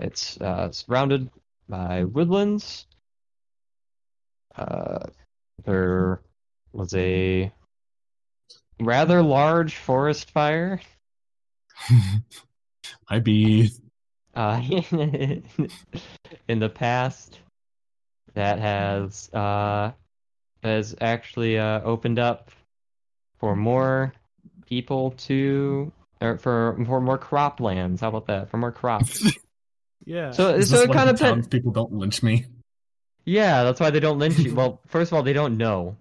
It's 0.00 0.40
uh, 0.40 0.72
surrounded 0.72 1.30
by 1.68 2.04
woodlands. 2.04 2.86
Uh, 4.56 5.06
there 5.64 6.20
was 6.72 6.94
a 6.94 7.52
rather 8.80 9.22
large 9.22 9.76
forest 9.76 10.30
fire. 10.30 10.80
I 13.08 13.20
be 13.20 13.70
uh, 14.34 14.60
in 16.48 16.58
the 16.58 16.68
past 16.68 17.38
that 18.34 18.58
has 18.58 19.30
uh, 19.32 19.92
has 20.62 20.94
actually 21.00 21.58
uh, 21.58 21.80
opened 21.82 22.18
up 22.18 22.50
for 23.38 23.56
more 23.56 24.12
people 24.66 25.12
to 25.12 25.90
or 26.20 26.38
for 26.38 26.76
for 26.86 27.00
more 27.00 27.18
croplands. 27.18 28.00
How 28.00 28.08
about 28.08 28.26
that? 28.26 28.50
For 28.50 28.56
more 28.56 28.72
crops. 28.72 29.24
Yeah. 30.04 30.30
So 30.30 30.54
Is 30.54 30.70
so 30.70 30.76
this 30.76 30.88
it 30.88 30.92
kind 30.92 31.10
of 31.10 31.18
pen- 31.18 31.44
People 31.44 31.70
don't 31.70 31.92
lynch 31.92 32.22
me. 32.22 32.46
yeah, 33.26 33.62
that's 33.64 33.78
why 33.78 33.90
they 33.90 34.00
don't 34.00 34.18
lynch 34.18 34.38
you. 34.38 34.54
Well, 34.54 34.80
first 34.86 35.12
of 35.12 35.16
all, 35.16 35.22
they 35.22 35.34
don't 35.34 35.58
know. 35.58 35.96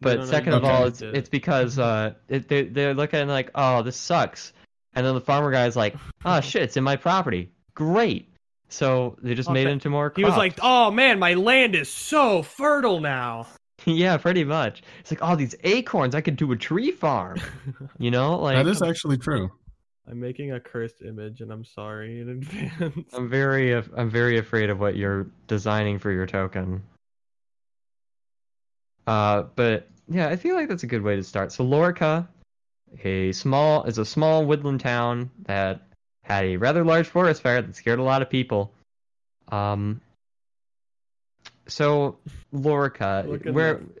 But 0.00 0.18
don't 0.18 0.26
second 0.28 0.52
you 0.52 0.58
of 0.58 0.64
all, 0.64 0.84
it's 0.86 1.02
it. 1.02 1.16
it's 1.16 1.28
because 1.28 1.76
uh, 1.76 2.14
it, 2.28 2.46
they 2.48 2.62
they're 2.64 2.94
looking 2.94 3.26
like, 3.26 3.50
oh, 3.56 3.82
this 3.82 3.96
sucks, 3.96 4.52
and 4.94 5.04
then 5.06 5.14
the 5.14 5.20
farmer 5.20 5.50
guy's 5.50 5.76
like, 5.76 5.94
oh 6.24 6.40
shit, 6.42 6.62
it's 6.62 6.76
in 6.76 6.84
my 6.84 6.96
property, 6.96 7.50
great. 7.74 8.28
So 8.68 9.16
they 9.22 9.34
just 9.34 9.48
Oh, 9.48 9.52
made 9.52 9.62
it 9.62 9.64
thank- 9.64 9.72
into 9.74 9.90
more. 9.90 10.10
Crops. 10.10 10.18
he 10.18 10.24
was 10.24 10.36
like, 10.36 10.58
"Oh 10.62 10.90
man, 10.90 11.18
my 11.18 11.34
land 11.34 11.74
is 11.76 11.88
so 11.88 12.42
fertile 12.42 12.98
now." 13.00 13.46
yeah, 13.84 14.16
pretty 14.16 14.42
much. 14.44 14.82
It's 15.00 15.10
like, 15.12 15.20
oh, 15.22 15.36
these 15.36 15.54
acorns, 15.64 16.14
I 16.14 16.20
could 16.22 16.36
do 16.36 16.50
a 16.52 16.56
tree 16.56 16.90
farm. 16.90 17.40
You 17.98 18.10
know, 18.10 18.38
like 18.40 18.56
that 18.56 18.66
is 18.66 18.82
actually 18.82 19.18
true. 19.18 19.50
I'm 20.10 20.18
making 20.20 20.52
a 20.52 20.60
cursed 20.60 21.02
image, 21.02 21.40
and 21.40 21.52
I'm 21.52 21.64
sorry 21.64 22.20
in 22.20 22.28
advance. 22.30 23.14
I'm 23.14 23.28
very 23.28 23.72
I'm 23.74 24.10
very 24.10 24.38
afraid 24.38 24.70
of 24.70 24.80
what 24.80 24.96
you're 24.96 25.26
designing 25.46 25.98
for 25.98 26.10
your 26.10 26.26
token. 26.26 26.82
Uh, 29.06 29.44
but 29.54 29.88
yeah, 30.08 30.28
I 30.28 30.36
feel 30.36 30.56
like 30.56 30.68
that's 30.68 30.82
a 30.82 30.86
good 30.88 31.02
way 31.02 31.16
to 31.16 31.22
start. 31.22 31.52
So 31.52 31.64
Lorica, 31.64 32.26
a 33.02 33.32
small 33.32 33.84
is 33.84 33.98
a 33.98 34.04
small 34.04 34.44
woodland 34.46 34.80
town 34.80 35.30
that 35.46 35.82
had 36.22 36.44
a 36.44 36.56
rather 36.56 36.84
large 36.84 37.06
forest 37.08 37.42
fire 37.42 37.60
that 37.62 37.74
scared 37.76 37.98
a 37.98 38.02
lot 38.02 38.22
of 38.22 38.30
people. 38.30 38.72
Um. 39.48 40.00
So 41.66 42.18
Lorica, 42.52 43.52
where 43.52 43.74
that. 43.74 44.00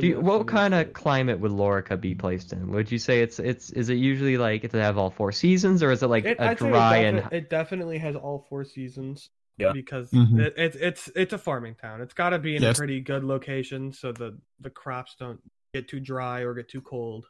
Do 0.00 0.06
you, 0.06 0.20
what 0.20 0.46
kind 0.46 0.72
of 0.72 0.94
climate 0.94 1.38
would 1.38 1.50
Lorica 1.52 2.00
be 2.00 2.14
placed 2.14 2.54
in? 2.54 2.70
Would 2.72 2.90
you 2.90 2.98
say 2.98 3.20
it's 3.20 3.38
it's 3.38 3.68
is 3.70 3.90
it 3.90 3.96
usually 3.96 4.38
like 4.38 4.62
does 4.62 4.72
it 4.72 4.80
have 4.80 4.96
all 4.96 5.10
four 5.10 5.32
seasons 5.32 5.82
or 5.82 5.90
is 5.90 6.02
it 6.02 6.06
like 6.06 6.24
It, 6.24 6.38
a 6.38 6.44
I'd 6.44 6.58
say 6.58 6.66
it 6.66 6.70
dry 6.70 7.02
defi- 7.02 7.06
and 7.18 7.32
it 7.32 7.50
definitely 7.50 7.98
has 7.98 8.16
all 8.16 8.46
four 8.48 8.64
seasons. 8.64 9.28
Yeah. 9.58 9.72
because 9.72 10.10
Mhm. 10.10 10.38
it, 10.40 10.54
it's 10.56 10.76
it's 10.76 11.10
it's 11.14 11.32
a 11.34 11.38
farming 11.38 11.74
town. 11.76 12.00
It's 12.00 12.12
got 12.14 12.30
to 12.30 12.38
be 12.38 12.56
in 12.56 12.62
Yes. 12.62 12.76
a 12.76 12.78
pretty 12.78 13.00
good 13.00 13.22
location 13.24 13.92
so 13.92 14.12
the 14.12 14.38
the 14.60 14.70
crops 14.70 15.14
don't 15.18 15.40
get 15.74 15.88
too 15.88 16.00
dry 16.00 16.40
or 16.40 16.54
get 16.54 16.68
too 16.68 16.80
cold. 16.80 17.26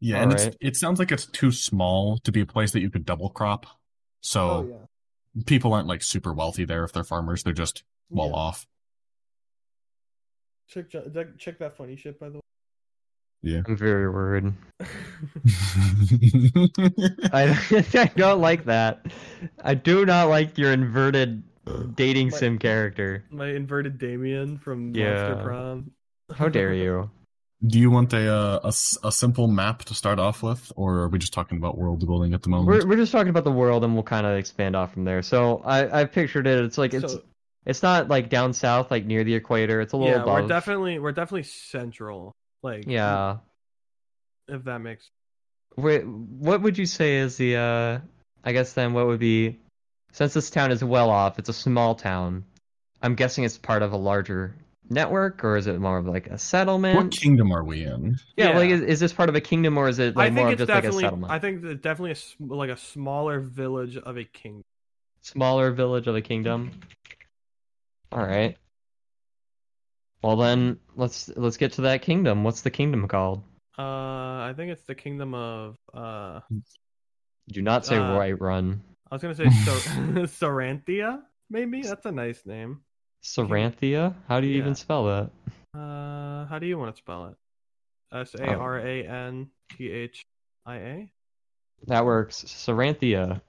Yeah, 0.00 0.22
and 0.22 0.32
Alright. 0.32 0.46
it's, 0.48 0.56
it 0.60 0.76
sounds 0.76 0.98
like 0.98 1.10
it's 1.12 1.26
too 1.26 1.50
small 1.50 2.18
to 2.18 2.32
be 2.32 2.40
a 2.40 2.46
place 2.46 2.72
that 2.72 2.80
you 2.80 2.90
could 2.90 3.04
double 3.06 3.30
crop. 3.30 3.66
So 4.20 4.40
Oh, 4.48 4.66
yeah. 5.36 5.42
people 5.46 5.72
aren't 5.72 5.88
like 5.88 6.02
super 6.02 6.32
wealthy 6.34 6.64
there 6.64 6.84
if 6.84 6.92
they're 6.92 7.04
farmers. 7.04 7.42
They're 7.42 7.52
just 7.52 7.84
well 8.10 8.28
Yeah. 8.28 8.34
off. 8.34 8.66
Check 10.68 10.90
that, 10.90 11.38
check 11.38 11.58
that 11.58 11.76
funny 11.76 11.96
shit 11.96 12.18
by 12.18 12.28
the 12.28 12.34
way. 12.36 12.40
Yeah, 13.42 13.60
I'm 13.68 13.76
very 13.76 14.08
worried. 14.10 14.52
I, 17.32 17.58
I 17.94 18.10
don't 18.16 18.40
like 18.40 18.64
that. 18.64 19.06
I 19.62 19.74
do 19.74 20.06
not 20.06 20.28
like 20.28 20.56
your 20.58 20.72
inverted 20.72 21.42
dating 21.94 22.30
My- 22.30 22.36
sim 22.38 22.58
character. 22.58 23.24
My 23.30 23.48
inverted 23.48 23.98
Damien 23.98 24.58
from 24.58 24.94
Yeah. 24.94 25.14
Monster 25.28 25.44
Prom. 25.44 25.90
How 26.34 26.48
dare 26.48 26.72
you? 26.74 27.10
Do 27.66 27.78
you 27.78 27.90
want 27.90 28.12
a, 28.12 28.30
uh, 28.30 28.60
a 28.64 28.68
s- 28.68 28.98
a 29.02 29.10
simple 29.10 29.48
map 29.48 29.84
to 29.84 29.94
start 29.94 30.18
off 30.18 30.42
with, 30.42 30.70
or 30.76 30.96
are 30.98 31.08
we 31.08 31.18
just 31.18 31.32
talking 31.32 31.56
about 31.56 31.78
world 31.78 32.04
building 32.06 32.34
at 32.34 32.42
the 32.42 32.50
moment? 32.50 32.68
We're 32.68 32.86
we're 32.88 32.96
just 32.96 33.12
talking 33.12 33.30
about 33.30 33.44
the 33.44 33.52
world, 33.52 33.84
and 33.84 33.94
we'll 33.94 34.02
kind 34.02 34.26
of 34.26 34.36
expand 34.36 34.76
off 34.76 34.92
from 34.92 35.04
there. 35.04 35.22
So 35.22 35.62
I 35.64 36.00
I 36.00 36.04
pictured 36.04 36.46
it. 36.46 36.62
It's 36.64 36.76
like 36.78 36.92
it's 36.92 37.12
So- 37.14 37.22
it's 37.66 37.82
not 37.82 38.08
like 38.08 38.28
down 38.28 38.52
south, 38.52 38.90
like 38.90 39.06
near 39.06 39.24
the 39.24 39.34
equator. 39.34 39.80
It's 39.80 39.94
a 39.94 39.96
little 39.96 40.12
yeah, 40.12 40.22
above. 40.22 40.42
we're 40.42 40.48
definitely 40.48 40.98
we're 40.98 41.12
definitely 41.12 41.44
central. 41.44 42.32
Like 42.62 42.84
yeah. 42.86 43.38
if 44.48 44.64
that 44.64 44.78
makes 44.80 45.08
Wait, 45.76 46.06
what 46.06 46.60
would 46.62 46.76
you 46.78 46.86
say 46.86 47.16
is 47.16 47.36
the 47.36 47.56
uh? 47.56 47.98
I 48.44 48.52
guess 48.52 48.74
then 48.74 48.92
what 48.92 49.06
would 49.06 49.18
be, 49.20 49.58
since 50.12 50.34
this 50.34 50.50
town 50.50 50.70
is 50.70 50.84
well 50.84 51.08
off, 51.08 51.38
it's 51.38 51.48
a 51.48 51.54
small 51.54 51.94
town. 51.94 52.44
I'm 53.02 53.14
guessing 53.14 53.44
it's 53.44 53.56
part 53.56 53.82
of 53.82 53.92
a 53.92 53.96
larger 53.96 54.54
network, 54.90 55.42
or 55.44 55.56
is 55.56 55.66
it 55.66 55.78
more 55.80 55.98
of 55.98 56.06
like 56.06 56.26
a 56.28 56.38
settlement? 56.38 56.96
what 56.96 57.10
kingdom 57.10 57.52
are 57.52 57.64
we 57.64 57.84
in? 57.84 58.16
Yeah, 58.36 58.50
Yeah. 58.50 58.58
like 58.58 58.70
is, 58.70 58.80
is 58.82 59.00
this 59.00 59.12
part 59.12 59.28
of 59.28 59.34
a 59.34 59.40
kingdom 59.40 59.76
or 59.78 59.88
is 59.88 59.98
it 59.98 60.16
like 60.16 60.26
I 60.26 60.30
more 60.30 60.48
think 60.48 60.60
of 60.60 60.60
it's 60.60 60.68
just 60.68 60.68
like 60.70 60.78
a 60.78 60.82
definitely 60.82 61.02
settlement? 61.04 61.32
I 61.32 61.38
think 61.38 61.64
it's 61.64 61.80
definitely 61.82 62.10
a, 62.10 62.12
s- 62.12 62.36
like 62.40 62.70
a 62.70 62.76
smaller 62.76 63.40
village 63.40 63.96
of 63.96 64.16
a 64.16 64.24
kingdom. 64.24 64.62
Smaller 65.22 65.70
village 65.72 66.06
of 66.06 66.16
a 66.16 66.20
kingdom. 66.20 66.70
All 68.12 68.24
right. 68.24 68.56
Well 70.22 70.36
then, 70.36 70.78
let's 70.96 71.28
let's 71.36 71.56
get 71.56 71.72
to 71.72 71.82
that 71.82 72.02
kingdom. 72.02 72.44
What's 72.44 72.62
the 72.62 72.70
kingdom 72.70 73.06
called? 73.08 73.42
Uh, 73.78 73.82
I 73.82 74.54
think 74.56 74.70
it's 74.72 74.84
the 74.84 74.94
kingdom 74.94 75.34
of. 75.34 75.76
Uh, 75.92 76.40
Do 77.48 77.60
not 77.60 77.84
say 77.84 77.96
Uh, 77.96 78.30
Run. 78.32 78.82
I 79.10 79.14
was 79.14 79.22
gonna 79.22 79.34
say 79.34 79.50
Sor- 79.50 80.26
Saranthia. 80.26 81.20
Maybe 81.50 81.82
that's 81.82 82.06
a 82.06 82.12
nice 82.12 82.46
name. 82.46 82.80
Saranthia? 83.24 84.14
How 84.28 84.40
do 84.40 84.46
you 84.46 84.54
Yeah. 84.54 84.58
even 84.58 84.74
spell 84.74 85.04
that? 85.06 85.30
Uh, 85.78 86.44
how 86.46 86.58
do 86.60 86.66
you 86.66 86.78
want 86.78 86.94
to 86.94 86.98
spell 86.98 87.26
it? 87.26 87.36
S 88.12 88.34
A 88.34 88.54
R 88.54 88.78
A 88.78 89.04
N 89.06 89.50
T 89.70 89.90
H 89.90 90.22
I 90.66 90.76
A. 90.76 91.10
That 91.86 92.04
works. 92.04 92.44
Saranthia. 92.44 93.40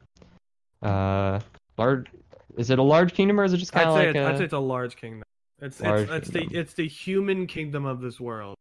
Uh, 0.81 1.39
large. 1.77 2.07
Is 2.57 2.69
it 2.69 2.79
a 2.79 2.83
large 2.83 3.13
kingdom 3.13 3.39
or 3.39 3.43
is 3.43 3.53
it 3.53 3.57
just 3.57 3.73
kind 3.73 3.87
of 3.89 3.93
like 3.95 4.15
a? 4.15 4.25
I'd 4.25 4.37
say 4.37 4.45
it's 4.45 4.53
a 4.53 4.59
large 4.59 4.95
kingdom. 4.95 5.23
It's 5.61 5.79
Large 5.81 6.01
it's, 6.03 6.11
it's 6.11 6.27
the 6.29 6.39
kingdom. 6.39 6.57
it's 6.59 6.73
the 6.73 6.87
human 6.87 7.47
kingdom 7.47 7.85
of 7.85 8.01
this 8.01 8.19
world. 8.19 8.55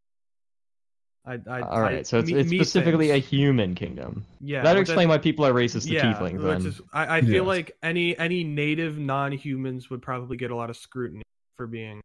I, 1.27 1.39
I, 1.49 1.61
All 1.63 1.81
right, 1.81 2.01
I- 2.01 2.03
so 2.03 2.19
it's 2.19 2.31
me- 2.31 2.39
it's 2.39 2.51
me 2.51 2.59
specifically 2.59 3.11
a 3.11 3.17
human 3.17 3.75
kingdom. 3.75 4.25
yeah. 4.41 4.63
That'll 4.63 4.83
explain 4.83 5.09
why 5.09 5.19
people 5.19 5.47
are 5.47 5.53
racist 5.53 5.87
to 5.87 5.95
yeah, 5.95 6.13
tieflings. 6.13 6.43
Then. 6.43 6.67
is 6.67 6.81
I, 6.93 7.19
I 7.19 7.21
feel 7.23 7.45
Yes. 7.45 7.47
like 7.47 7.77
any 7.83 8.17
any 8.19 8.45
native 8.45 8.99
non-humans 8.99 9.89
would 9.89 10.03
probably 10.03 10.37
get 10.37 10.51
a 10.51 10.57
lot 10.57 10.69
of 10.69 10.77
scrutiny 10.77 11.23
for 11.57 11.67
being 11.67 12.03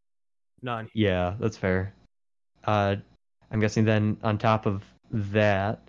non. 0.62 0.90
Yeah, 0.94 1.34
that's 1.40 1.58
fair. 1.58 1.94
Uh, 2.64 2.96
I'm 3.52 3.60
guessing 3.60 3.84
then 3.84 4.18
on 4.24 4.38
top 4.38 4.66
of 4.66 4.84
that, 5.12 5.82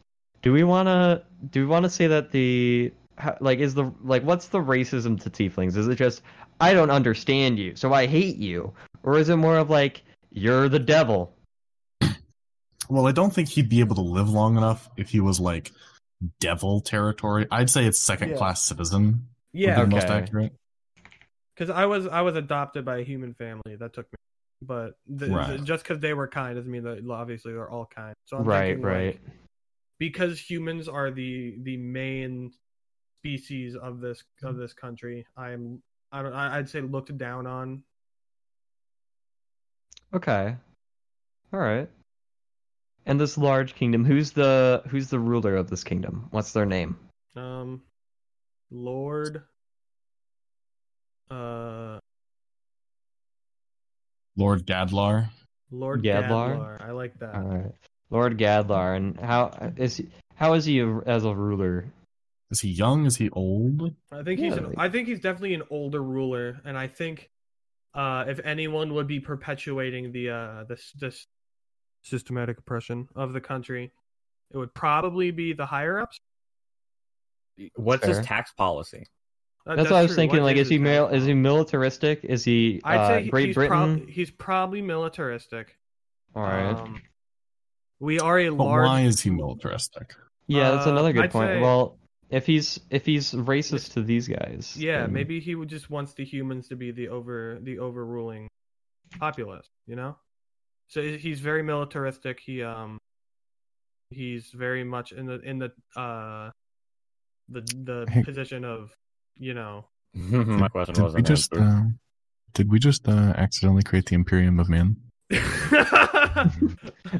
do 0.42 0.52
we 0.52 0.64
wanna 0.64 1.22
do 1.50 1.60
we 1.60 1.66
wanna 1.66 1.90
say 1.90 2.08
that 2.08 2.32
the 2.32 2.92
how, 3.16 3.36
like 3.40 3.60
is 3.60 3.74
the 3.74 3.92
like 4.02 4.24
what's 4.24 4.48
the 4.48 4.58
racism 4.58 5.20
to 5.22 5.30
tieflings? 5.30 5.76
Is 5.76 5.86
it 5.86 5.96
just 5.96 6.22
I 6.60 6.74
don't 6.74 6.90
understand 6.90 7.58
you, 7.60 7.76
so 7.76 7.92
I 7.92 8.06
hate 8.06 8.36
you, 8.38 8.72
or 9.04 9.18
is 9.18 9.28
it 9.28 9.36
more 9.36 9.56
of 9.58 9.70
like 9.70 10.02
you're 10.32 10.68
the 10.68 10.78
devil? 10.80 11.32
Well, 12.90 13.06
I 13.06 13.12
don't 13.12 13.32
think 13.32 13.48
he'd 13.48 13.68
be 13.68 13.80
able 13.80 13.94
to 13.96 14.02
live 14.02 14.28
long 14.28 14.56
enough 14.56 14.88
if 14.96 15.10
he 15.10 15.20
was 15.20 15.38
like 15.40 15.72
devil 16.40 16.80
territory. 16.80 17.46
I'd 17.50 17.70
say 17.70 17.86
it's 17.86 17.98
second 17.98 18.30
Yeah. 18.30 18.36
class 18.36 18.62
citizen. 18.62 19.04
would 19.52 19.60
Yeah, 19.60 19.76
be 19.76 19.90
the 19.90 19.96
most 19.96 20.06
accurate. 20.08 20.52
because 21.54 21.70
I 21.70 21.86
was 21.86 22.06
I 22.06 22.20
was 22.22 22.36
adopted 22.36 22.84
by 22.84 22.98
a 22.98 23.02
human 23.04 23.34
family 23.34 23.76
that 23.78 23.92
took 23.92 24.06
me, 24.12 24.16
but 24.62 24.94
the, 25.06 25.28
Right. 25.30 25.64
just 25.64 25.82
because 25.84 26.00
they 26.00 26.14
were 26.14 26.28
kind 26.28 26.56
doesn't 26.56 26.70
mean 26.70 26.82
that 26.84 27.08
obviously 27.10 27.52
they're 27.52 27.70
all 27.70 27.86
kind. 27.86 28.14
So 28.26 28.36
I'm 28.38 28.44
right, 28.44 28.68
thinking, 28.74 28.84
like, 28.84 28.92
right. 28.92 29.20
because 29.98 30.38
humans 30.40 30.88
are 30.88 31.10
the 31.10 31.56
the 31.62 31.76
main 31.76 32.52
species 33.22 33.76
of 33.76 34.00
this 34.00 34.22
of 34.42 34.56
this 34.56 34.72
country. 34.72 35.26
I'm 35.36 35.82
I 36.12 36.22
don't 36.22 36.32
I'd 36.32 36.68
say 36.68 36.80
looked 36.80 37.16
down 37.18 37.46
on. 37.46 37.82
Okay. 40.12 40.56
All 41.52 41.60
right. 41.60 41.88
And 43.06 43.20
this 43.20 43.36
large 43.38 43.74
kingdom, 43.74 44.04
who's 44.04 44.32
the 44.32 44.82
who's 44.88 45.08
the 45.08 45.18
ruler 45.18 45.56
of 45.56 45.70
this 45.70 45.82
kingdom? 45.84 46.28
What's 46.30 46.52
their 46.52 46.66
name? 46.66 46.96
Um, 47.34 47.82
Lord. 48.70 49.42
Uh, 51.30 51.98
Lord 54.36 54.66
Gadlar. 54.66 55.30
Lord 55.70 56.02
Gadlar? 56.02 56.56
Gadlar. 56.56 56.80
I 56.82 56.90
like 56.92 57.18
that. 57.20 57.34
All 57.34 57.42
right. 57.42 57.72
Lord 58.10 58.38
Gadlar, 58.38 58.96
and 58.96 59.18
how 59.20 59.72
is 59.76 59.96
he, 59.98 60.08
how 60.34 60.54
is 60.54 60.64
he 60.64 60.80
as 61.06 61.24
a 61.24 61.34
ruler? 61.34 61.86
Is 62.50 62.60
he 62.60 62.70
young? 62.70 63.06
Is 63.06 63.16
he 63.16 63.30
old? 63.30 63.94
I 64.10 64.24
think 64.24 64.40
he's 64.40 64.52
Yeah, 64.54 64.58
an, 64.58 64.64
like- 64.70 64.78
I 64.78 64.88
think 64.88 65.06
he's 65.06 65.20
definitely 65.20 65.54
an 65.54 65.62
older 65.70 66.02
ruler, 66.02 66.60
and 66.64 66.76
I 66.76 66.88
think 66.88 67.30
uh, 67.94 68.24
if 68.26 68.40
anyone 68.44 68.94
would 68.94 69.06
be 69.06 69.20
perpetuating 69.20 70.10
the 70.10 70.30
uh, 70.30 70.64
this 70.64 70.90
this 70.98 71.26
systematic 72.02 72.58
oppression 72.58 73.08
of 73.14 73.32
the 73.32 73.40
country, 73.40 73.92
it 74.52 74.56
would 74.58 74.74
probably 74.74 75.30
be 75.30 75.52
the 75.52 75.66
higher 75.66 75.98
ups. 76.00 76.18
What's 77.76 78.06
his 78.06 78.20
tax 78.20 78.52
policy? 78.52 79.06
That's, 79.66 79.90
what 79.90 79.92
I 79.92 80.02
was 80.02 80.14
thinking. 80.14 80.42
Like, 80.42 80.56
is 80.56 80.68
he 80.68 80.78
mil- 80.78 81.08
is 81.08 81.26
he 81.26 81.34
militaristic? 81.34 82.20
Is 82.24 82.42
he 82.42 82.80
I'd 82.82 82.96
uh, 82.96 83.08
say 83.08 83.28
Great 83.28 83.46
he's, 83.48 83.54
Britain? 83.54 83.98
prob- 83.98 84.08
he's 84.08 84.30
probably 84.30 84.80
militaristic. 84.82 85.76
All 86.34 86.42
right. 86.42 86.72
Um, 86.72 87.02
we 87.98 88.18
are 88.18 88.38
a 88.40 88.48
But 88.50 88.64
large. 88.64 88.86
why 88.86 89.00
is 89.02 89.20
he 89.20 89.28
militaristic? 89.30 90.14
yeah, 90.46 90.70
that's 90.70 90.86
uh, 90.86 90.90
another 90.90 91.12
good 91.12 91.24
I'd 91.24 91.30
point. 91.30 91.48
say- 91.50 91.60
Well, 91.60 91.98
if 92.30 92.46
he's 92.46 92.80
if 92.88 93.04
he's 93.04 93.32
racist 93.32 93.92
to 93.92 94.02
these 94.02 94.26
guys, 94.26 94.74
Yeah, 94.76 95.02
then- 95.02 95.12
maybe 95.12 95.38
he 95.40 95.54
would 95.54 95.68
just 95.68 95.90
wants 95.90 96.14
the 96.14 96.24
humans 96.24 96.68
to 96.68 96.76
be 96.76 96.90
the 96.92 97.08
over 97.08 97.58
the 97.60 97.78
overruling 97.80 98.48
populace, 99.18 99.68
you 99.86 99.96
know? 99.96 100.16
So 100.90 101.00
he's 101.02 101.40
very 101.40 101.62
militaristic. 101.62 102.40
He 102.40 102.62
um 102.62 102.98
he's 104.10 104.50
very 104.50 104.84
much 104.84 105.12
in 105.12 105.24
the 105.24 105.40
in 105.40 105.58
the 105.58 105.72
uh 105.96 106.50
the 107.48 107.60
the 107.84 108.22
position 108.24 108.64
of, 108.64 108.92
you 109.38 109.54
know, 109.54 109.86
My 110.14 110.68
question 110.68 110.94
Did 110.94 111.00
we 111.00 111.04
wasn't 111.04 111.26
just 111.26 111.56
uh, 111.56 111.82
did 112.54 112.70
we 112.70 112.78
just 112.78 113.08
uh, 113.08 113.32
accidentally 113.36 113.82
create 113.82 114.06
the 114.06 114.16
Imperium 114.16 114.58
of 114.58 114.68
Man? 114.68 114.96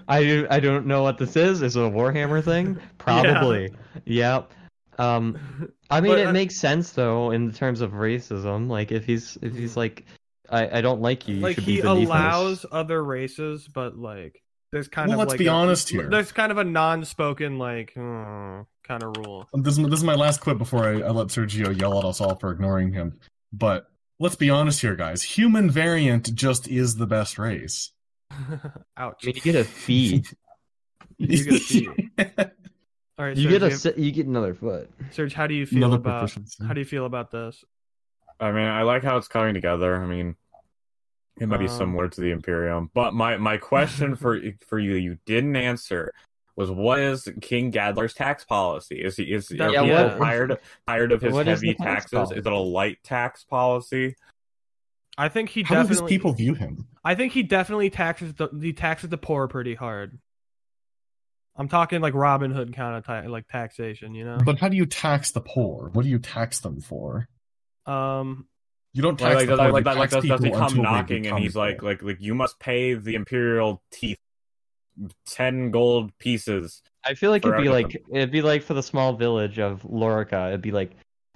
I 0.09 0.23
do, 0.23 0.47
I 0.51 0.59
don't 0.59 0.87
know 0.87 1.03
what 1.05 1.19
this 1.19 1.37
is. 1.37 1.63
Is 1.63 1.77
it 1.77 1.81
a 1.81 1.89
Warhammer 1.89 2.45
thing? 2.45 2.81
Probably. 2.99 3.73
Yep. 4.07 4.53
Um, 4.99 5.39
I 5.89 6.01
mean, 6.01 6.13
But, 6.13 6.19
it 6.19 6.27
uh, 6.27 6.33
makes 6.33 6.57
sense 6.57 6.91
though 6.93 7.31
in 7.31 7.53
terms 7.53 7.81
of 7.81 7.93
racism. 7.93 8.69
Like, 8.69 8.91
if 8.91 9.05
he's 9.05 9.39
if 9.41 9.55
he's 9.55 9.77
like, 9.77 10.05
I, 10.51 10.79
I 10.79 10.81
don't 10.81 11.01
like 11.01 11.29
you. 11.29 11.37
you 11.37 11.41
like 11.43 11.55
should 11.57 11.65
he 11.65 11.77
be 11.77 11.83
beneath 11.83 12.09
allows 12.09 12.65
us. 12.65 12.71
other 12.73 13.03
races, 13.03 13.69
but 13.73 13.97
like 13.97 14.43
there's 14.73 14.89
kind 14.89 15.09
Well, 15.09 15.15
of 15.21 15.21
let's 15.21 15.31
like 15.31 15.39
be 15.39 15.47
a- 15.47 15.53
honest 15.53 15.89
here. 15.89 16.09
There's 16.09 16.33
kind 16.33 16.53
of 16.53 16.59
a 16.59 16.65
non-spoken 16.65 17.59
like 17.59 17.93
hmm, 17.95 18.61
kind 18.87 19.03
of 19.03 19.17
rule. 19.17 19.49
This 19.55 19.79
is, 19.79 19.85
this 19.87 19.99
is 20.01 20.05
my 20.05 20.15
last 20.15 20.41
clip 20.41 20.59
before 20.59 20.85
I, 20.87 21.01
I 21.03 21.11
let 21.11 21.29
Sergio 21.29 21.79
yell 21.79 21.99
at 21.99 22.05
us 22.05 22.21
all 22.21 22.37
for 22.37 22.51
ignoring 22.53 22.93
him. 22.93 23.19
But 23.53 23.87
let's 24.19 24.37
be 24.37 24.51
honest 24.51 24.81
here, 24.81 24.95
guys. 24.97 25.23
Human 25.23 25.71
variant 25.71 26.35
just 26.35 26.69
is 26.69 26.97
the 26.97 27.07
best 27.07 27.39
race. 27.39 27.91
Ouch. 28.97 29.21
I 29.23 29.27
mean, 29.27 29.35
you 29.37 29.41
get 29.43 29.57
a 29.57 29.65
feed. 29.65 30.27
You 31.19 31.45
get 31.45 31.55
a 31.55 31.59
fee. 31.59 31.89
All 33.19 33.27
right, 33.27 33.37
you 33.37 33.51
Serge, 33.51 33.53
get 33.53 33.63
a 33.63 33.69
you- 33.69 33.77
si- 33.77 33.93
you 33.99 34.11
get 34.13 34.27
another 34.27 34.55
foot. 34.55 34.91
Serge, 35.11 35.35
how 35.35 35.47
do 35.47 35.53
you 35.53 35.67
feel 35.67 35.85
Another 35.85 35.97
about 35.97 36.33
how 36.67 36.73
do 36.73 36.81
you 36.81 36.87
feel 36.87 37.05
about 37.05 37.31
this? 37.31 37.63
I 38.41 38.53
mean, 38.53 38.65
I 38.67 38.83
like 38.85 39.05
how 39.05 39.19
it's 39.19 39.29
coming 39.29 39.53
together. 39.53 39.95
I 40.03 40.07
mean, 40.07 40.37
it 41.41 41.47
might 41.49 41.59
be 41.59 41.67
Um, 41.67 41.77
similar 41.79 42.09
to 42.09 42.21
the 42.21 42.31
Imperium, 42.31 42.91
but 42.95 43.15
my 43.15 43.37
my 43.39 43.57
question 43.57 44.15
for 44.15 44.39
for 44.67 44.79
you 44.79 44.95
you 44.95 45.19
didn't 45.27 45.57
answer 45.57 46.13
was 46.57 46.71
what 46.71 46.99
is 47.01 47.27
King 47.41 47.73
Gadlar's 47.73 48.13
tax 48.15 48.45
policy? 48.45 48.97
Is 49.03 49.17
he 49.17 49.25
is 49.33 49.49
That- 49.49 49.63
are 49.63 49.73
yeah, 49.73 49.83
people 49.83 50.19
what- 50.19 50.19
tired 50.19 50.59
tired 50.87 51.13
of 51.13 51.23
his 51.23 51.33
what 51.33 51.49
is 51.49 51.61
heavy 51.61 51.73
the 51.73 51.83
tax 51.83 52.11
taxes? 52.11 52.37
Is 52.37 52.47
it 52.47 52.53
a 52.53 52.59
light 52.59 52.99
tax 53.03 53.45
policy? 53.45 54.15
I 55.19 55.29
think 55.29 55.49
he 55.51 55.63
How 55.63 55.75
do 55.77 55.81
his 55.81 55.89
definitely 55.99 56.17
people 56.17 56.33
view 56.35 56.55
him? 56.55 56.87
I 57.05 57.15
think 57.15 57.33
he 57.33 57.43
definitely 57.43 57.91
taxes 57.91 58.35
the 58.35 58.49
he 58.61 58.73
taxes 58.73 59.09
the 59.11 59.19
poor 59.19 59.49
pretty 59.49 59.75
hard. 59.75 60.19
I'm 61.57 61.69
talking 61.69 62.01
like 62.01 62.15
Robin 62.15 62.51
Hood 62.53 62.75
kind 62.75 62.97
of 62.97 63.05
ta- 63.05 63.29
like 63.31 63.47
taxation, 63.49 64.15
you 64.15 64.25
know. 64.25 64.39
But 64.45 64.59
how 64.59 64.69
do 64.69 64.77
you 64.77 64.87
tax 64.87 65.31
the 65.33 65.41
poor? 65.41 65.91
What 65.93 66.03
do 66.05 66.09
you 66.09 66.19
tax 66.19 66.61
them 66.61 66.81
for? 66.81 67.29
Um, 67.87 68.47
You 68.93 69.03
don't 69.03 69.21
Like, 69.21 69.33
tax 69.33 69.35
like, 69.37 69.49
the 69.49 69.57
like, 69.57 69.71
poor. 69.71 69.73
like, 69.73 69.85
you 69.95 70.01
like, 70.01 70.11
tax 70.11 70.23
does, 70.27 70.29
does 70.41 70.45
he 70.45 70.51
come 70.51 70.63
until 70.63 70.77
they 70.77 70.83
knocking 70.83 71.27
and 71.29 71.39
he's 71.39 71.55
like, 71.55 71.83
like, 71.83 72.03
like, 72.03 72.17
you 72.21 72.35
must 72.35 72.59
pay 72.59 72.95
the 72.95 73.15
imperial 73.15 73.83
teeth 73.93 74.19
ten 75.27 75.71
gold 75.71 76.17
pieces. 76.19 76.83
I 77.05 77.15
feel 77.15 77.31
like 77.31 77.45
it'd 77.45 77.57
be 77.59 77.65
For 77.67 77.73
like 77.73 78.03
it'd 78.13 78.31
be 78.31 78.43
like 78.43 78.63
for 78.63 78.75
the 78.75 78.83
small 78.83 79.15
village 79.15 79.59
of 79.59 79.83
Lorica. 79.83 80.49
It'd 80.49 80.61
be 80.61 80.73
like, 80.73 80.91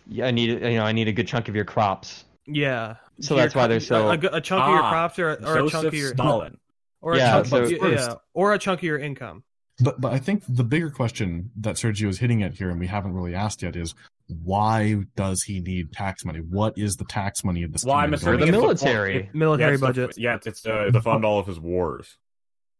yeah, 0.06 0.26
I 0.26 0.30
need 0.32 0.50
you 0.50 0.58
know 0.76 0.82
I 0.84 0.92
need 0.92 1.08
a 1.08 1.12
good 1.12 1.28
chunk 1.28 1.48
of 1.48 1.54
your 1.56 1.64
crops. 1.64 2.24
yeah. 2.46 2.96
So 3.20 3.36
Your 3.36 3.44
that's 3.44 3.54
why 3.54 3.68
they're 3.68 3.78
so- 3.78 4.08
a, 4.10 4.14
a 4.14 4.40
chunk 4.40 4.64
of 4.64 4.70
your 4.70 4.82
Ah, 4.82 4.90
crops 4.90 5.18
or, 5.20 5.28
or 5.46 5.58
a 5.58 5.68
chunk 5.70 5.86
of 5.86 5.94
your 5.94 6.08
Stalin. 6.14 6.58
or 7.00 7.12
a 7.14 7.16
Yeah, 7.18 7.30
chunk 7.34 7.46
so- 7.46 7.62
of, 7.62 7.70
First- 7.78 8.08
yeah, 8.08 8.14
or 8.34 8.52
a 8.54 8.58
chunk 8.58 8.80
of 8.80 8.84
your 8.84 8.98
income. 8.98 9.44
But 9.80 10.00
but 10.00 10.12
I 10.12 10.18
think 10.18 10.42
the 10.48 10.64
bigger 10.64 10.90
question 10.90 11.52
that 11.60 11.76
Sergio 11.76 12.08
is 12.08 12.18
hitting 12.18 12.42
at 12.42 12.54
here, 12.54 12.70
and 12.70 12.80
we 12.80 12.88
haven't 12.88 13.12
really 13.14 13.34
asked 13.36 13.62
yet, 13.62 13.76
is 13.76 13.94
why 14.28 14.96
does 15.16 15.42
he 15.42 15.60
need 15.60 15.92
tax 15.92 16.24
money? 16.24 16.40
What 16.40 16.78
is 16.78 16.96
the 16.96 17.04
tax 17.04 17.44
money 17.44 17.62
of 17.62 17.72
this? 17.72 17.84
Well, 17.84 17.94
I'm? 17.96 18.10
For 18.10 18.16
the 18.16 18.44
assuming 18.44 18.48
it's 18.48 18.52
military. 18.52 19.16
it- 19.16 19.34
Military 19.34 19.68
yeah, 19.70 19.72
it's 19.74 19.80
the- 19.80 19.86
budget. 19.86 20.18
yeah, 20.18 20.34
it's, 20.36 20.46
it's 20.46 20.66
uh, 20.66 20.90
to 20.92 21.00
fund 21.02 21.24
all 21.24 21.38
of 21.38 21.46
his 21.46 21.60
wars. 21.60 22.16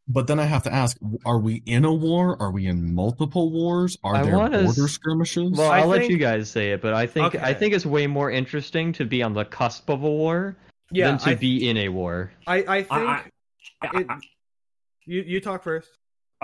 But 0.07 0.27
then 0.27 0.39
I 0.39 0.45
have 0.45 0.63
to 0.65 0.73
ask: 0.73 0.97
Are 1.25 1.39
we 1.39 1.63
in 1.65 1.85
a 1.85 1.93
war? 1.93 2.37
Are 2.41 2.51
we 2.51 2.67
in 2.67 2.95
multiple 2.95 3.51
wars? 3.51 3.97
Are 4.05 4.17
I 4.17 4.23
there 4.23 4.37
wanna 4.37 4.59
s- 4.59 4.77
border 4.77 4.89
skirmishes? 4.89 5.53
Well, 5.57 5.71
I 5.71 5.81
I'll 5.81 5.87
let 5.89 6.09
you 6.11 6.19
guys 6.19 6.51
say 6.51 6.73
it, 6.73 6.83
but 6.83 6.93
I 6.93 7.07
think 7.07 7.35
I 7.37 7.55
think 7.55 7.73
it's 7.75 7.87
way 7.87 8.07
more 8.07 8.31
interesting 8.31 8.93
to 8.95 9.05
be 9.07 9.23
on 9.23 9.33
the 9.33 9.45
cusp 9.47 9.89
of 9.89 10.03
a 10.03 10.11
war 10.11 10.57
Yeah, 10.91 11.09
than 11.09 11.19
to 11.21 11.31
I, 11.31 11.35
be 11.37 11.69
in 11.69 11.77
a 11.79 11.89
war. 11.89 12.33
I 12.47 12.57
I 12.57 12.83
think 12.83 12.93
I- 12.93 13.23
I- 13.83 14.01
it, 14.01 14.07
you 15.07 15.23
you 15.23 15.41
talk 15.41 15.63
first. 15.63 15.89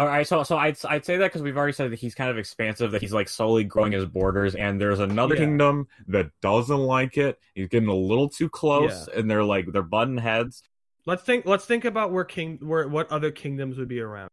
All 0.01 0.07
right, 0.07 0.27
so 0.27 0.43
so 0.45 0.57
I'd 0.57 0.83
I'd 0.87 1.05
say 1.05 1.19
that 1.19 1.27
because 1.27 1.43
we've 1.43 1.59
already 1.59 1.75
said 1.75 1.93
that 1.93 1.99
he's 1.99 2.15
kind 2.15 2.31
of 2.31 2.39
expansive, 2.39 2.91
that 2.93 3.03
he's 3.03 3.13
like 3.13 3.29
slowly 3.29 3.65
growing 3.65 3.93
his 3.93 4.07
borders, 4.07 4.55
and 4.55 4.81
there's 4.81 4.99
another 4.99 5.35
Yeah. 5.35 5.43
kingdom 5.43 5.89
that 6.09 6.31
doesn't 6.41 6.79
like 6.79 7.19
it. 7.19 7.39
He's 7.55 7.69
getting 7.69 7.91
a 7.91 7.95
little 7.95 8.27
too 8.31 8.49
close, 8.49 9.09
and 9.15 9.31
they're 9.31 9.45
like 9.45 9.71
they're 9.71 9.83
butting 9.83 10.17
heads. 10.17 10.63
Let's 11.05 11.23
think. 11.23 11.45
Let's 11.45 11.67
think 11.67 11.85
about 11.85 12.13
where 12.13 12.25
king, 12.25 12.57
where 12.63 12.89
what 12.89 13.13
other 13.13 13.31
kingdoms 13.31 13.77
would 13.77 13.89
be 13.89 14.01
around, 14.01 14.31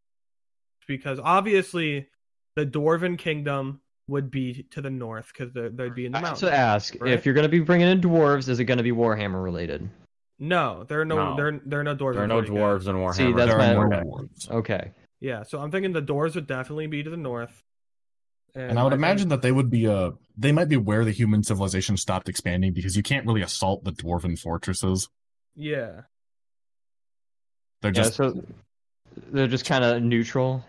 because 0.87 1.19
obviously, 1.21 2.07
the 2.55 2.65
Dwarven 2.65 3.17
kingdom 3.17 3.81
would 4.07 4.31
be 4.31 4.63
to 4.71 4.79
the 4.79 4.89
north 4.89 5.33
because 5.37 5.51
they'd 5.53 5.93
be 5.93 6.05
in 6.05 6.13
the 6.13 6.17
I 6.17 6.21
have 6.21 6.27
mountains. 6.29 6.39
to 6.49 6.53
ask 6.53 6.95
right? 7.01 7.11
if 7.11 7.25
you're 7.25 7.35
going 7.35 7.43
to 7.43 7.49
be 7.49 7.59
bringing 7.59 7.89
in 7.89 7.99
dwarves, 7.99 8.47
is 8.47 8.61
it 8.61 8.63
going 8.63 8.77
to 8.77 8.83
be 8.85 8.93
Warhammer 8.93 9.43
related? 9.43 9.89
No, 10.39 10.85
there 10.87 11.01
are 11.01 11.05
no, 11.05 11.31
No. 11.31 11.35
there 11.35 11.59
there 11.65 11.79
are 11.81 11.83
no 11.83 11.93
dwarves. 11.93 12.13
There 12.13 12.23
are 12.23 12.27
no 12.27 12.39
fighting 12.39 12.55
dwarves 12.55 12.87
in 12.87 12.95
Warhammer. 12.95 13.13
See, 13.15 13.33
that's 13.33 13.49
there 13.49 13.57
my- 13.57 13.75
are 13.75 13.89
no 13.89 14.29
Okay. 14.51 14.55
Okay. 14.75 14.91
Yeah, 15.19 15.43
so 15.43 15.59
I'm 15.59 15.71
thinking 15.71 15.93
the 15.93 16.01
doors 16.01 16.35
would 16.35 16.47
definitely 16.47 16.87
be 16.87 17.03
to 17.03 17.09
the 17.09 17.17
north. 17.17 17.63
And 18.55 18.79
I 18.79 18.83
would 18.83 18.89
think- 18.91 18.99
imagine 18.99 19.29
that 19.29 19.41
they 19.41 19.51
would 19.51 19.69
be 19.69 19.87
uh 19.87 20.11
they 20.37 20.51
might 20.51 20.69
be 20.69 20.77
where 20.77 21.03
the 21.05 21.11
human 21.11 21.43
civilization 21.43 21.97
stopped 21.97 22.29
expanding 22.29 22.73
because 22.73 22.95
you 22.95 23.03
can't 23.03 23.25
really 23.25 23.41
assault 23.41 23.83
the 23.83 23.91
dwarven 23.91 24.37
fortresses. 24.39 25.09
Yeah, 25.55 26.01
They're 27.81 27.89
Yeah, 27.91 28.03
just 28.03 28.15
so 28.15 28.43
they're 29.31 29.47
just 29.47 29.65
kind 29.65 29.83
of 29.83 30.01
neutral. 30.03 30.63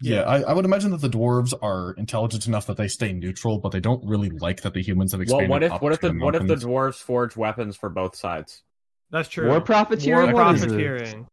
yeah. 0.00 0.22
I, 0.22 0.42
I 0.42 0.52
would 0.52 0.64
imagine 0.64 0.90
that 0.92 1.00
the 1.00 1.08
dwarves 1.10 1.52
are 1.62 1.92
intelligent 1.94 2.46
enough 2.46 2.66
that 2.66 2.76
they 2.76 2.88
stay 2.88 3.12
neutral, 3.12 3.58
but 3.58 3.70
they 3.72 3.80
don't 3.80 4.04
really 4.06 4.30
like 4.30 4.62
that 4.62 4.72
the 4.74 4.82
humans 4.82 5.12
have 5.12 5.18
Well, 5.18 5.40
expanded. 5.40 5.50
what 5.50 5.62
if 5.62 5.82
what 5.82 5.92
if 5.92 6.00
to 6.00 6.08
the 6.12 6.18
what 6.24 6.34
if 6.36 6.46
the 6.46 6.54
dwarves 6.56 6.96
forge 7.02 7.36
weapons 7.36 7.76
for 7.76 7.88
both 7.90 8.16
sides? 8.16 8.62
that's 9.10 9.28
true. 9.28 9.48
War 9.48 9.60
profiteering. 9.60 10.32
War 10.32 10.44
What 10.44 10.54
is 10.54 10.62
it? 10.62 10.68
profiteering. 10.68 11.26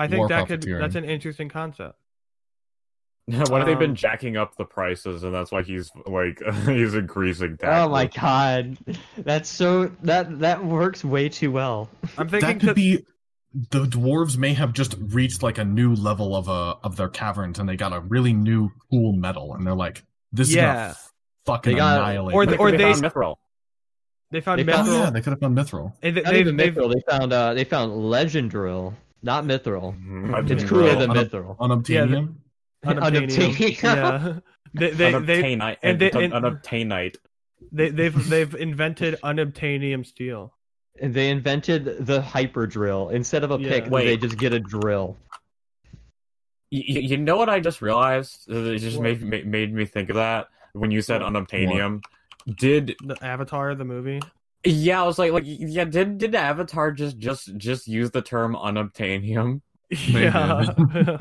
I 0.00 0.08
think 0.08 0.28
that 0.28 0.46
could 0.48 0.60
profiteering. 0.60 0.80
that's 0.82 0.94
an 0.96 1.04
interesting 1.04 1.48
concept. 1.48 1.96
what 3.26 3.58
have 3.58 3.66
they 3.66 3.74
been 3.74 3.90
Um, 3.90 3.96
jacking 3.96 4.36
up 4.36 4.56
the 4.56 4.64
prices, 4.64 5.22
and 5.22 5.32
that's 5.32 5.52
why 5.52 5.62
he's 5.62 5.90
like 6.06 6.40
he's 6.66 6.94
increasing 6.94 7.56
Oh 7.62 7.88
my 7.88 8.06
god, 8.06 8.76
that's 9.18 9.48
so 9.48 9.86
that 10.02 10.40
that 10.40 10.64
works 10.64 11.04
way 11.04 11.28
too 11.28 11.52
well. 11.52 11.88
I'm 12.18 12.28
thinking 12.28 12.48
that 12.48 12.60
could 12.60 12.68
to- 12.70 12.74
be 12.74 13.04
the 13.70 13.84
dwarves 13.84 14.36
may 14.36 14.52
have 14.54 14.72
just 14.72 14.94
reached 14.98 15.42
like 15.42 15.58
a 15.58 15.64
new 15.64 15.94
level 15.94 16.34
of 16.36 16.48
uh 16.48 16.76
of 16.82 16.96
their 16.96 17.08
caverns 17.08 17.58
and 17.58 17.68
they 17.68 17.76
got 17.76 17.92
a 17.92 18.00
really 18.00 18.32
new 18.32 18.70
cool 18.90 19.12
metal 19.12 19.54
and 19.54 19.66
they're 19.66 19.74
like 19.74 20.04
this 20.32 20.52
Yeah. 20.52 20.90
is 20.90 20.94
gonna 20.94 20.96
fucking 21.46 21.72
They 21.74 21.78
got- 21.78 21.98
annihilate 22.00 22.34
or 22.34 22.46
the- 22.46 22.56
or 22.58 22.70
they 22.70 22.76
they- 22.78 22.92
found 22.92 23.02
mithril. 23.04 23.36
they 24.30 24.40
found 24.40 24.58
They 24.60 24.64
mithril. 24.64 24.74
found- 24.76 24.88
oh 24.88 24.98
yeah 25.04 25.10
they 25.10 25.20
could 25.20 25.30
have 25.30 25.40
found 25.40 25.56
mithril 25.58 25.92
and 26.02 26.16
they, 26.16 26.22
Not 26.22 26.30
they've, 26.32 26.40
even 26.40 26.56
they've, 26.56 26.72
mithril. 26.74 26.92
They 26.94 27.02
found 27.10 27.32
uh 27.32 27.54
they 27.54 27.64
found 27.64 27.96
legend 27.96 28.50
drill, 28.50 28.94
not 29.22 29.44
mithril. 29.44 29.94
Mhm. 30.00 30.50
It's 30.50 30.62
Mithril. 30.64 30.68
cooler 30.68 30.94
than 30.96 31.10
mithril. 31.10 31.56
unobtainium 31.58 32.34
unobtainium. 32.84 33.38
Unobtainium. 33.38 33.82
yeah. 33.82 34.38
They 34.72 34.90
they 34.90 35.10
they 35.10 35.14
Unobtainite, 35.14 35.78
and 35.82 35.98
they- 35.98 36.10
and, 36.12 36.22
and- 36.22 36.32
unobtainite. 36.34 37.16
they 37.72 37.88
they've 37.90 38.28
they've 38.30 38.54
invented 38.54 39.16
unobtainium 39.24 40.06
steel. 40.06 40.54
And 41.02 41.12
they 41.14 41.30
invented 41.30 42.06
the 42.06 42.20
hyper 42.22 42.66
drill. 42.68 43.08
Instead 43.08 43.42
of 43.42 43.50
a 43.50 43.58
Yeah. 43.60 43.68
pick, 43.68 43.90
Wait. 43.90 44.04
they 44.04 44.16
just 44.16 44.36
get 44.38 44.52
a 44.52 44.60
drill. 44.60 45.16
You, 46.70 47.00
you 47.00 47.16
know 47.16 47.36
what 47.36 47.48
I 47.48 47.58
just 47.58 47.82
realized? 47.82 48.48
It 48.48 48.78
just 48.78 48.96
What? 48.98 49.02
made 49.02 49.22
made 49.24 49.46
made 49.46 49.74
me 49.74 49.86
think 49.86 50.08
of 50.08 50.16
that 50.16 50.48
when 50.72 50.90
you 50.92 51.02
said 51.02 51.20
What? 51.22 51.32
unobtainium. 51.32 52.02
Did 52.58 52.96
The 53.04 53.16
Avatar, 53.22 53.74
the 53.74 53.84
movie. 53.84 54.20
Yeah? 54.64 55.02
I 55.02 55.06
was 55.06 55.18
like, 55.18 55.32
like 55.32 55.44
yeah. 55.46 55.84
Did 55.84 56.18
did 56.18 56.34
Avatar 56.34 56.92
just 56.92 57.18
just 57.18 57.56
just 57.56 57.86
use 57.88 58.10
the 58.10 58.22
term 58.22 58.54
unobtainium? 58.54 59.60
Yeah. 59.90 60.64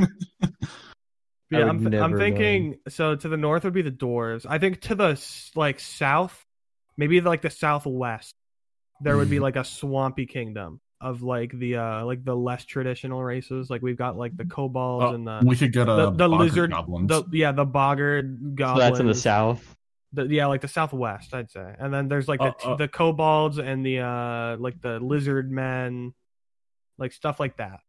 I 1.52 1.58
yeah, 1.58 1.60
would 1.60 1.68
I'm, 1.70 1.80
th- 1.80 2.02
I'm 2.02 2.12
never 2.12 2.18
thinking. 2.20 2.76
So 2.90 3.16
to 3.16 3.28
the 3.28 3.38
north 3.38 3.64
would 3.64 3.74
be 3.74 3.82
the 3.82 3.92
dwarves. 3.92 4.46
I 4.48 4.60
think 4.60 4.82
to 4.82 4.94
the 4.96 5.20
like 5.56 5.80
south, 5.80 6.46
maybe 6.96 7.20
like 7.22 7.42
the 7.42 7.50
southwest, 7.50 8.36
there 9.02 9.18
would 9.18 9.30
be 9.32 9.38
Mhm. 9.38 9.42
like 9.42 9.56
a 9.56 9.64
swampy 9.64 10.28
kingdom 10.28 10.80
of 11.02 11.24
like 11.24 11.52
the 11.58 11.78
uh 11.78 12.06
like 12.06 12.24
the 12.24 12.36
less 12.36 12.66
traditional 12.66 13.24
races. 13.24 13.70
Like 13.70 13.82
we've 13.82 13.98
got 13.98 14.16
like 14.16 14.38
the 14.38 14.46
kobolds 14.46 15.06
Oh, 15.06 15.16
and 15.16 15.26
the 15.26 15.42
we 15.44 15.56
could 15.56 15.74
get 15.74 15.90
a 15.90 15.96
the, 15.96 16.12
the 16.12 16.28
lizard 16.30 16.70
goblins 16.70 17.08
the 17.08 17.24
yeah 17.32 17.52
the 17.52 17.66
boggard 17.66 18.56
So 18.60 18.76
that's 18.78 19.00
in 19.00 19.08
the 19.08 19.16
south. 19.16 19.76
The, 20.14 20.26
yeah, 20.26 20.48
like 20.48 20.62
the 20.62 20.68
southwest, 20.68 21.34
I'd 21.34 21.52
say. 21.52 21.76
And 21.78 21.94
then 21.94 22.08
there's 22.08 22.28
like 22.28 22.40
the 22.40 22.56
Uh, 22.66 22.72
uh. 22.72 22.76
the 22.76 22.88
kobolds 22.88 23.60
and 23.60 23.86
the 23.86 24.00
uh 24.00 24.58
like 24.58 24.82
the 24.82 25.00
lizard 25.00 25.52
men, 25.52 26.14
like 26.98 27.12
stuff 27.12 27.40
like 27.40 27.58
that. 27.58 27.80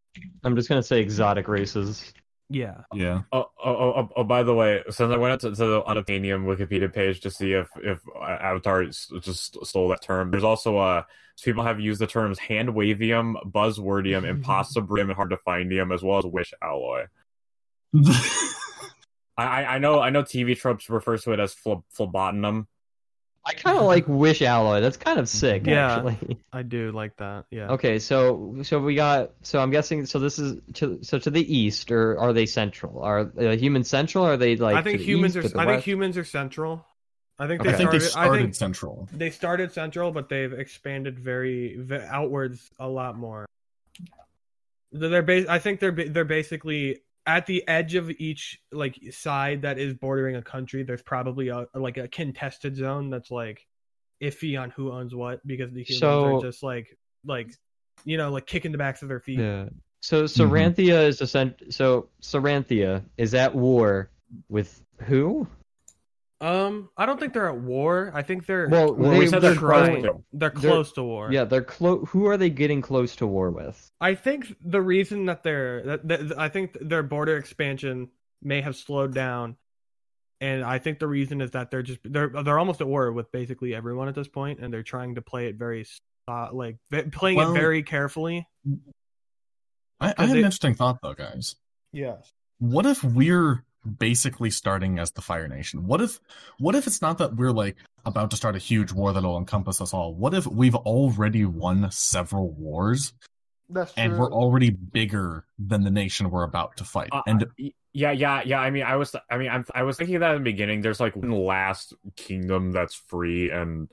I'm 0.45 0.57
just 0.57 0.69
gonna 0.69 0.83
say 0.83 1.01
exotic 1.01 1.49
races. 1.49 2.13
Yeah. 2.53 2.83
yeah 2.93 3.23
Oh, 3.33 3.47
oh, 3.65 3.77
oh, 3.77 3.93
oh, 3.97 4.09
oh, 4.17 4.25
by 4.25 4.43
the 4.43 4.53
way, 4.53 4.83
since 4.91 5.13
I 5.13 5.17
went 5.17 5.35
up 5.35 5.41
to, 5.41 5.51
to 5.51 5.67
the 5.67 5.83
unobtainium 5.83 6.45
Wikipedia 6.45 6.93
page 6.93 7.21
to 7.21 7.31
see 7.31 7.53
if 7.53 7.69
if 7.77 8.01
Avatar 8.21 8.85
just 8.85 9.65
stole 9.65 9.89
that 9.89 10.03
term, 10.03 10.31
there's 10.31 10.45
also 10.45 10.77
uh 10.77 11.05
people 11.43 11.63
have 11.63 11.81
used 11.81 12.01
the 12.01 12.07
terms 12.07 12.39
hand 12.39 12.71
wavium, 12.71 13.35
buzzwordium, 13.51 14.25
impossibrium, 14.43 15.03
and 15.03 15.13
hard 15.13 15.31
to 15.31 15.39
findium, 15.47 15.95
as 15.95 16.03
well 16.03 16.19
as 16.19 16.27
wish 16.27 16.53
alloy. 16.61 17.07
I, 19.41 19.63
I 19.63 19.75
I 19.75 19.79
know 19.79 20.01
I 20.01 20.11
know 20.11 20.23
TV 20.23 20.57
tropes 20.59 20.89
refers 20.91 21.25
to 21.25 21.33
it 21.33 21.41
as 21.41 21.55
phle- 21.55 21.83
phlebotinum. 21.97 22.67
I 23.43 23.55
kind 23.55 23.79
of 23.79 23.85
like 23.85 24.07
wish 24.07 24.43
alloy. 24.43 24.81
That's 24.83 24.99
kind 24.99 25.19
of 25.19 25.27
sick, 25.27 25.67
Yeah. 25.67 25.97
actually. 25.97 26.39
I 26.53 26.63
do 26.63 26.93
like 26.93 27.17
that. 27.17 27.47
Yeah. 27.51 27.71
Okay, 27.71 27.99
so 27.99 28.59
so 28.63 28.79
we 28.81 28.95
got 28.95 29.31
so 29.43 29.61
I'm 29.61 29.71
guessing 29.71 30.05
so 30.05 30.19
this 30.19 30.39
is 30.39 30.61
to 30.75 30.99
so 31.03 31.19
to 31.19 31.31
the 31.31 31.57
east 31.57 31.91
or 31.91 32.19
are 32.19 32.33
they 32.35 32.45
central? 32.45 33.03
Are 33.03 33.21
uh, 33.39 33.57
humans 33.57 33.89
central? 33.89 34.27
Or 34.27 34.33
are 34.33 34.37
they 34.37 34.57
like 34.57 34.77
I 34.77 34.83
think 34.83 34.99
to 34.99 35.05
the 35.05 35.11
humans 35.11 35.37
east, 35.37 35.47
are. 35.47 35.49
to 35.49 35.55
the 35.55 35.61
I 35.61 35.67
think 35.67 35.83
humans 35.85 36.19
are 36.19 36.25
central. 36.25 36.85
I 37.39 37.47
think 37.47 37.63
Okay. 37.63 37.71
they 37.71 37.75
I 37.75 37.79
think 37.79 37.91
they 37.93 37.99
started. 38.01 38.11
started 38.11 38.39
I 38.39 38.43
think 38.43 38.55
central 38.55 39.09
they 39.11 39.31
started 39.31 39.73
central, 39.73 40.13
but 40.13 40.29
they've 40.29 40.53
expanded 40.53 41.19
very, 41.19 41.77
ve 41.79 41.97
outwards 42.11 42.71
a 42.79 42.87
lot 42.87 43.17
more. 43.17 43.47
They're 44.93 45.23
bas- 45.23 45.47
I 45.49 45.59
think 45.61 45.81
they're 45.81 45.93
they're 45.93 46.25
basically 46.25 46.99
at 47.27 47.47
the 47.47 47.67
edge 47.69 47.95
of 47.95 48.11
each 48.11 48.59
like 48.73 48.99
side 49.11 49.63
that 49.63 49.79
is 49.79 49.95
bordering 49.95 50.37
a 50.37 50.43
country. 50.43 50.83
There's 50.83 51.03
probably 51.03 51.49
a 51.49 51.67
like 51.75 51.97
a 51.97 52.09
contested 52.09 52.77
zone 52.77 53.11
that's 53.11 53.31
like 53.31 53.67
iffy 54.23 54.61
on 54.61 54.71
who 54.71 54.93
owns 54.93 55.15
what 55.15 55.47
because 55.47 55.73
the 55.73 55.83
humans 55.83 56.01
So- 56.01 56.37
are 56.37 56.43
just 56.43 56.63
like 56.63 56.99
like 57.25 57.53
you 58.05 58.17
know 58.17 58.31
like 58.31 58.47
kicking 58.47 58.73
the 58.73 58.79
backs 58.79 59.03
of 59.03 59.09
their 59.09 59.21
feet. 59.21 59.39
Yeah. 59.41 59.67
So 60.01 60.25
mhm. 60.25 60.75
Saranthia 60.75 61.07
is 61.07 61.21
ascent. 61.21 61.63
So 61.75 62.09
Saranthia 62.23 63.05
is 63.19 63.35
at 63.35 63.55
war 63.55 64.11
with 64.49 64.83
who? 65.03 65.47
Um, 66.43 66.89
I 66.97 67.05
don't 67.05 67.21
think 67.21 67.35
they're 67.35 67.49
at 67.51 67.59
war. 67.61 68.11
I 68.15 68.23
think 68.23 68.47
they're 68.47 68.67
Well, 68.69 68.95
Well, 68.95 69.11
they, 69.11 69.19
we 69.19 69.27
said 69.27 69.43
they're 69.43 69.51
they're 69.53 69.61
trying. 69.61 70.03
close 70.03 70.15
to. 70.15 70.25
they're 70.33 70.49
they're- 70.51 70.61
close 70.71 70.93
to 70.93 71.03
war. 71.03 71.31
Yeah, 71.33 71.45
they're 71.45 71.63
close. 71.63 72.07
Who 72.11 72.27
are 72.27 72.37
they 72.39 72.49
getting 72.51 72.81
close 72.81 73.17
to 73.17 73.27
war 73.27 73.51
with? 73.51 73.91
I 74.01 74.15
think 74.15 74.55
the 74.65 74.81
reason 74.81 75.27
that 75.27 75.43
they're 75.43 75.83
that, 75.83 76.09
that 76.09 76.39
I 76.39 76.49
think 76.49 76.79
their 76.81 77.03
border 77.03 77.37
expansion 77.37 78.09
may 78.43 78.63
have 78.63 78.75
slowed 78.77 79.13
down, 79.15 79.57
and 80.41 80.65
I 80.65 80.79
think 80.79 80.99
the 80.99 81.07
reason 81.07 81.43
is 81.43 81.51
that 81.51 81.71
they're 81.71 81.83
just 81.83 82.01
they're 82.05 82.29
they're 82.29 82.59
almost 82.59 82.81
at 82.81 82.87
war 82.87 83.13
with 83.13 83.31
basically 83.33 83.75
everyone 83.75 84.09
at 84.09 84.15
this 84.15 84.29
point, 84.29 84.61
and 84.61 84.73
they're 84.73 84.83
trying 84.83 85.17
to 85.17 85.23
play 85.23 85.47
it 85.49 85.57
very 85.57 85.85
uh, 86.27 86.49
like 86.53 86.79
playing 87.13 87.37
Well- 87.37 87.51
it 87.55 87.59
very 87.59 87.83
carefully. 87.83 88.49
I, 90.01 90.15
I 90.17 90.23
had 90.23 90.29
they- 90.31 90.39
an 90.39 90.39
interesting 90.39 90.75
thought 90.75 91.01
though 91.03 91.13
guys 91.13 91.57
Yes. 91.93 92.33
what 92.59 92.87
if 92.87 93.05
we're 93.05 93.63
basically 93.99 94.51
starting 94.51 94.99
as 94.99 95.11
the 95.13 95.23
Fire 95.23 95.49
Nation? 95.49 95.87
What 95.87 96.01
if 96.01 96.21
what 96.59 96.75
if 96.75 96.87
it's 96.87 97.03
not 97.03 97.19
that 97.19 97.37
we're 97.37 97.53
like 97.53 97.77
about 98.05 98.31
to 98.31 98.37
start 98.37 98.57
a 98.57 98.59
huge 98.59 98.93
war 98.93 99.13
that'll 99.13 99.39
encompass 99.39 99.81
us 99.81 99.95
all? 99.95 100.15
What 100.15 100.35
if 100.35 100.47
we've 100.47 100.75
already 100.75 101.45
won 101.45 101.91
several 101.91 102.51
wars 102.51 103.13
That's 103.69 103.93
and 103.97 104.19
we're 104.19 104.33
already 104.33 104.71
bigger 104.71 105.45
than 105.59 105.85
the 105.85 105.91
nation 105.91 106.31
we're 106.31 106.45
about 106.45 106.77
to 106.79 106.85
fight? 106.85 107.09
Uh, 107.13 107.23
and 107.27 107.47
yeah, 107.93 108.13
yeah, 108.13 108.43
yeah. 108.45 108.61
I 108.61 108.71
mean, 108.71 108.85
I 108.85 108.97
was, 108.97 109.17
I 109.31 109.37
mean, 109.37 109.49
I'm, 109.49 109.65
I 109.75 109.83
was 109.83 109.97
thinking 109.97 110.21
that 110.21 110.37
in 110.37 110.39
the 110.39 110.51
beginning. 110.51 110.81
There's 110.81 111.01
like 111.01 111.17
one 111.17 111.31
last 111.31 111.93
kingdom 112.17 112.71
that's 112.71 112.95
free, 112.95 113.51
and 113.51 113.91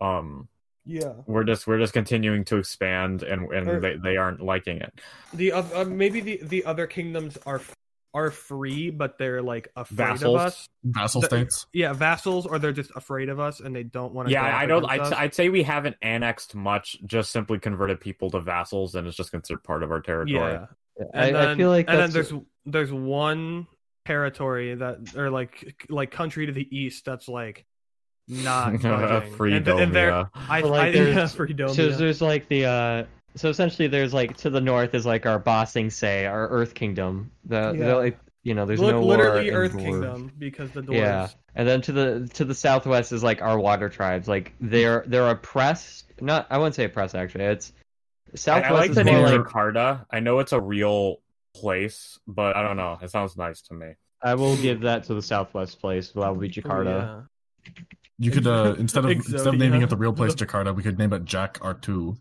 um, 0.00 0.48
yeah. 0.84 1.14
we're 1.26 1.44
just, 1.44 1.66
we're 1.66 1.78
just 1.78 1.94
continuing 1.94 2.44
to 2.46 2.56
expand, 2.58 3.22
and 3.22 3.50
and 3.50 3.82
they, 3.82 3.96
they 3.96 4.16
aren't 4.18 4.42
liking 4.42 4.78
it. 4.78 4.92
The 5.32 5.52
oth- 5.52 5.74
uh, 5.74 5.84
maybe 5.84 6.20
the 6.20 6.40
the 6.42 6.64
other 6.66 6.86
kingdoms 6.86 7.38
are 7.46 7.62
are 8.14 8.30
free, 8.30 8.90
but 8.90 9.16
they're 9.18 9.40
like 9.42 9.68
afraid 9.74 9.96
Vassals? 9.96 10.34
of 10.34 10.40
us. 10.46 10.68
vassal 10.84 11.20
The- 11.22 11.26
states. 11.28 11.66
Yeah, 11.72 11.92
vassals, 11.94 12.46
or 12.46 12.58
they're 12.58 12.72
just 12.72 12.90
afraid 12.94 13.28
of 13.28 13.40
us 13.40 13.60
and 13.60 13.74
they 13.74 13.82
don't 13.84 14.12
want 14.12 14.28
to. 14.28 14.32
Yeah, 14.32 14.44
I 14.44 14.66
don't. 14.66 14.84
I'd, 14.84 15.00
Us. 15.00 15.12
I'd 15.12 15.34
say 15.34 15.48
we 15.48 15.62
haven't 15.62 15.96
annexed 16.02 16.54
much. 16.54 16.96
Just 17.06 17.30
simply 17.32 17.58
converted 17.58 18.00
people 18.00 18.30
to 18.32 18.40
vassals, 18.40 18.94
and 18.94 19.06
it's 19.06 19.16
just 19.16 19.30
considered 19.30 19.62
part 19.64 19.82
of 19.82 19.90
our 19.90 20.00
territory. 20.00 20.34
Yeah. 20.52 20.66
I, 21.14 21.26
And 21.28 21.36
I 21.36 21.46
then, 21.46 21.56
feel 21.56 21.70
like 21.70 21.86
and 21.88 21.98
then 21.98 22.10
that's 22.10 22.28
there's 22.30 22.42
there's 22.66 22.92
one 22.92 23.66
territory 24.04 24.74
that 24.74 25.14
or 25.16 25.30
like 25.30 25.82
like 25.88 26.10
country 26.10 26.46
to 26.46 26.52
the 26.52 26.68
east 26.76 27.04
that's 27.06 27.28
like 27.28 27.64
not 28.28 28.72
budging. 28.82 29.32
Freedom. 29.36 29.72
and, 29.76 29.80
and 29.84 29.94
they're 29.94 30.10
yeah. 30.10 30.24
I, 30.34 30.62
Well, 30.62 30.74
I 30.74 30.78
like, 30.86 30.94
yeah, 30.94 31.04
there's- 31.04 31.34
freedom. 31.36 31.68
so 31.70 31.88
there's 31.90 32.20
like 32.20 32.48
the 32.48 32.66
uh 32.66 33.04
so 33.34 33.48
essentially 33.48 33.88
there's 33.88 34.12
like 34.14 34.36
to 34.38 34.50
the 34.50 34.60
north 34.60 34.94
is 34.94 35.06
like 35.06 35.26
our 35.26 35.38
bossing 35.38 35.90
say 35.90 36.26
our 36.26 36.48
Earth 36.48 36.74
Kingdom. 36.74 37.30
The, 37.44 37.74
Yeah. 37.76 37.86
the 37.86 37.96
like 37.96 38.18
you 38.42 38.54
know 38.54 38.66
there's 38.66 38.80
Li- 38.80 38.90
no 38.92 39.02
literally 39.02 39.50
war 39.50 39.60
Earth. 39.60 39.76
Kingdom 39.76 40.32
because 40.38 40.70
the 40.72 40.82
dwarves. 40.82 40.96
Yeah, 40.96 41.28
and 41.54 41.66
then 41.68 41.80
to 41.82 41.92
the 41.92 42.28
to 42.34 42.44
the 42.44 42.54
southwest 42.54 43.12
is 43.12 43.22
like 43.22 43.40
our 43.42 43.58
water 43.58 43.88
tribes. 43.88 44.28
Like 44.28 44.52
they're 44.60 45.04
they're 45.06 45.28
oppressed. 45.30 46.06
Not 46.20 46.46
I 46.50 46.58
wouldn't 46.58 46.74
say 46.74 46.84
oppressed 46.84 47.14
actually. 47.14 47.44
It's 47.44 47.72
southwest 48.34 48.72
I 48.72 48.74
like 48.74 48.90
is 48.90 48.96
the 48.96 49.04
name 49.04 49.22
like 49.22 49.40
Jakarta. 49.40 50.04
I 50.10 50.20
know 50.20 50.38
it's 50.40 50.52
a 50.52 50.60
real 50.60 51.16
place, 51.54 52.18
but 52.26 52.56
I 52.56 52.62
don't 52.62 52.76
know. 52.76 52.98
It 53.00 53.10
sounds 53.10 53.36
nice 53.36 53.60
to 53.62 53.74
me. 53.74 53.92
I 54.22 54.34
will 54.34 54.56
give 54.56 54.80
that 54.82 55.04
to 55.04 55.14
the 55.14 55.22
southwest 55.22 55.80
place. 55.80 56.10
That 56.12 56.30
would 56.36 56.40
be 56.40 56.48
Jakarta. 56.48 57.26
Yeah. 57.66 57.72
You 58.18 58.30
could 58.30 58.46
uh, 58.46 58.74
instead 58.78 59.04
of 59.04 59.10
instead 59.10 59.46
of 59.46 59.54
naming 59.56 59.82
it 59.82 59.88
the 59.90 59.96
real 59.96 60.12
place 60.12 60.34
Jakarta, 60.34 60.74
we 60.74 60.82
could 60.82 60.98
name 60.98 61.12
it 61.12 61.24
Jack 61.24 61.58
R2. 61.60 62.16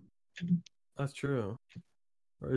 That's 1.01 1.13
true. 1.13 1.57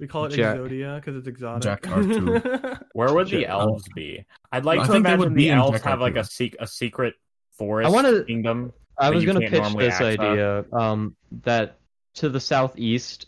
We 0.00 0.06
call 0.06 0.26
it 0.26 0.30
Jack- 0.32 0.56
Exodia 0.56 0.96
because 0.96 1.16
it's 1.16 1.26
exotic. 1.26 1.62
Jack 1.82 1.86
Where 2.92 3.12
would 3.12 3.26
the 3.26 3.40
Shit. 3.40 3.48
elves 3.48 3.84
be? 3.94 4.24
I'd 4.52 4.64
like 4.64 4.78
I 4.80 4.86
to 4.86 4.92
think 4.92 5.06
imagine 5.06 5.18
would 5.20 5.34
the 5.34 5.48
in 5.48 5.58
elves 5.58 5.80
have 5.82 6.00
like 6.00 6.16
a 6.16 6.22
sec- 6.24 6.54
a 6.60 6.66
secret 6.68 7.14
forest 7.52 7.88
I 7.88 7.90
wanna- 7.92 8.24
kingdom. 8.24 8.72
I 8.96 9.10
was 9.10 9.24
gonna 9.24 9.40
pitch 9.40 9.50
this 9.76 9.94
access. 9.94 10.18
idea. 10.18 10.64
Um, 10.72 11.16
that 11.44 11.78
to 12.14 12.28
the 12.28 12.40
southeast 12.40 13.26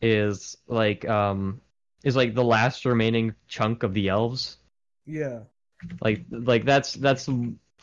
is 0.00 0.56
like 0.68 1.08
um 1.08 1.60
is 2.04 2.14
like 2.16 2.34
the 2.34 2.44
last 2.44 2.84
remaining 2.84 3.34
chunk 3.48 3.82
of 3.84 3.94
the 3.94 4.08
elves. 4.08 4.58
yeah. 5.06 5.40
Like 6.00 6.24
like 6.30 6.64
that's 6.64 6.94
that's 6.94 7.28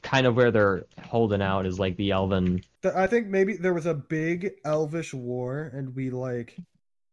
kind 0.06 0.26
of 0.28 0.36
where 0.36 0.52
they're 0.52 0.86
holding 1.04 1.42
out 1.42 1.66
is 1.66 1.80
like 1.80 1.98
the 1.98 2.12
elven. 2.12 2.62
I 2.96 3.08
think 3.08 3.28
maybe 3.28 3.58
there 3.58 3.74
was 3.74 3.88
a 3.88 3.94
big 3.96 4.52
elvish 4.64 5.14
war, 5.14 5.72
and 5.74 5.94
we 5.96 6.12
like 6.12 6.56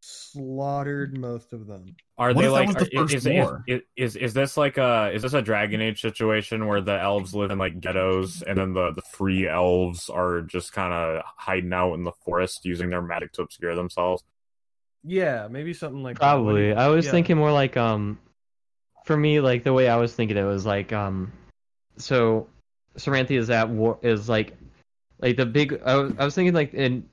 slaughtered 0.00 1.16
most 1.16 1.52
of 1.52 1.66
them. 1.66 1.96
Are 2.18 2.32
What 2.32 2.42
they 2.42 2.48
like 2.48 2.66
was 2.68 2.76
the 2.76 2.96
are- 2.98 3.02
first 3.02 3.14
is, 3.14 3.26
is, 3.26 3.32
war? 3.32 3.64
is, 3.66 3.80
is 3.96 4.16
is 4.16 4.34
this 4.34 4.56
like 4.56 4.76
a 4.78 5.10
is 5.14 5.22
this 5.22 5.32
a 5.32 5.42
Dragon 5.42 5.80
Age 5.80 6.00
situation 6.00 6.66
where 6.66 6.80
the 6.80 7.00
elves 7.00 7.34
live 7.34 7.50
in 7.50 7.58
like 7.58 7.80
ghettos 7.80 8.42
and 8.42 8.58
then 8.58 8.74
the 8.74 8.92
the 8.92 9.02
free 9.02 9.48
elves 9.48 10.08
are 10.10 10.42
just 10.42 10.72
kind 10.72 10.92
of 10.92 11.22
hiding 11.36 11.72
out 11.72 11.94
in 11.94 12.04
the 12.04 12.12
forest 12.24 12.64
using 12.64 12.90
their 12.90 13.02
magic 13.02 13.32
to 13.32 13.42
obscure 13.42 13.74
themselves? 13.74 14.22
Yeah, 15.04 15.48
maybe 15.50 15.72
something 15.72 16.02
like 16.02 16.18
that. 16.18 16.34
What 16.34 16.38
do 16.40 16.44
Probably. 16.44 16.68
you- 16.68 16.74
I 16.74 16.88
was 16.88 17.06
yeah. 17.06 17.10
thinking 17.12 17.36
more 17.36 17.52
like 17.52 17.76
um 17.76 18.18
for 19.06 19.16
me 19.16 19.40
like 19.40 19.64
the 19.64 19.72
way 19.72 19.88
I 19.88 19.96
was 19.96 20.14
thinking 20.14 20.36
it 20.36 20.44
was 20.44 20.66
like 20.66 20.92
um 20.92 21.32
so 21.96 22.48
Saranthia 22.96 23.38
is 23.38 23.50
at 23.50 23.68
war 23.68 23.98
is 24.02 24.28
like 24.28 24.56
like 25.20 25.36
the 25.36 25.46
big 25.46 25.80
I 25.84 25.96
was, 25.96 26.12
I 26.18 26.24
was 26.24 26.34
thinking 26.34 26.54
like 26.54 26.74
in 26.74 27.08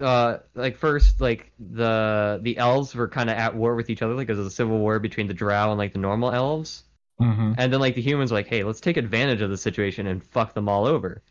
uh 0.00 0.38
like 0.54 0.76
first 0.76 1.20
like 1.20 1.52
the 1.58 2.40
the 2.42 2.56
elves 2.58 2.94
were 2.94 3.08
kind 3.08 3.28
of 3.28 3.36
at 3.36 3.54
war 3.54 3.74
with 3.74 3.90
each 3.90 4.02
other 4.02 4.14
like 4.14 4.26
because 4.26 4.38
of 4.38 4.44
the 4.44 4.50
civil 4.50 4.78
war 4.78 4.98
between 4.98 5.26
the 5.26 5.34
drow 5.34 5.70
and 5.70 5.78
like 5.78 5.92
the 5.92 5.98
normal 5.98 6.32
elves 6.32 6.84
hmm 7.18 7.52
and 7.58 7.72
then 7.72 7.80
like 7.80 7.94
the 7.94 8.00
humans 8.00 8.30
were 8.30 8.38
like 8.38 8.46
hey 8.48 8.64
let's 8.64 8.80
take 8.80 8.96
advantage 8.96 9.42
of 9.42 9.50
the 9.50 9.58
situation 9.58 10.06
and 10.06 10.24
fuck 10.24 10.54
them 10.54 10.68
all 10.68 10.86
over 10.86 11.22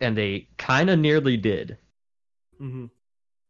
and 0.00 0.16
they 0.16 0.48
kind 0.56 0.88
of 0.88 0.98
nearly 0.98 1.36
did 1.36 1.76
mm-hmm. 2.60 2.86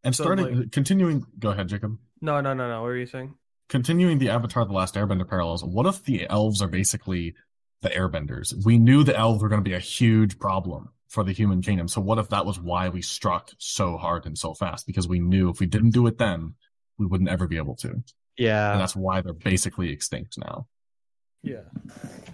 And 0.05 0.15
So, 0.15 0.23
starting, 0.23 0.59
like- 0.59 0.73
continuing. 0.73 1.27
Go 1.39 1.51
ahead, 1.51 1.69
Jacob. 1.69 1.99
No, 2.21 2.41
no, 2.41 2.53
no, 2.55 2.69
no. 2.69 2.83
What 2.83 2.89
were 2.89 2.97
you 2.97 3.07
saying? 3.07 3.35
Continuing 3.69 4.19
the 4.19 4.29
Avatar: 4.29 4.65
The 4.67 4.73
Last 4.73 4.95
Airbender 4.95 5.27
parallels. 5.27 5.65
What 5.65 5.87
if 5.87 6.05
the 6.05 6.29
elves 6.29 6.61
are 6.61 6.69
basically 6.69 7.35
the 7.85 7.90
Airbenders? 7.90 8.64
We 8.64 8.79
knew 8.79 9.05
the 9.05 9.16
elves 9.16 9.40
were 9.40 9.49
going 9.49 9.62
to 9.62 9.68
be 9.68 9.77
a 9.77 9.81
huge 9.81 10.38
problem 10.40 10.88
for 11.07 11.23
the 11.23 11.33
human 11.33 11.62
kingdom. 11.62 11.87
So 11.87 12.01
what 12.01 12.18
if 12.18 12.31
that 12.31 12.44
was 12.44 12.59
why 12.59 12.88
we 12.88 13.01
struck 13.01 13.53
so 13.59 13.97
hard 13.97 14.27
and 14.27 14.37
so 14.37 14.55
fast? 14.55 14.87
Because 14.87 15.07
we 15.07 15.20
knew 15.20 15.51
if 15.51 15.61
we 15.61 15.66
didn't 15.66 15.90
do 15.90 16.09
it 16.09 16.18
then, 16.18 16.55
we 16.99 17.07
wouldn't 17.07 17.31
ever 17.31 17.47
be 17.47 17.57
able 17.57 17.77
to. 17.77 18.03
Yeah. 18.37 18.73
And 18.73 18.81
that's 18.81 18.97
why 18.97 19.20
they're 19.20 19.33
basically 19.33 19.90
extinct 19.90 20.37
now. 20.37 20.66
Yeah, 21.44 21.61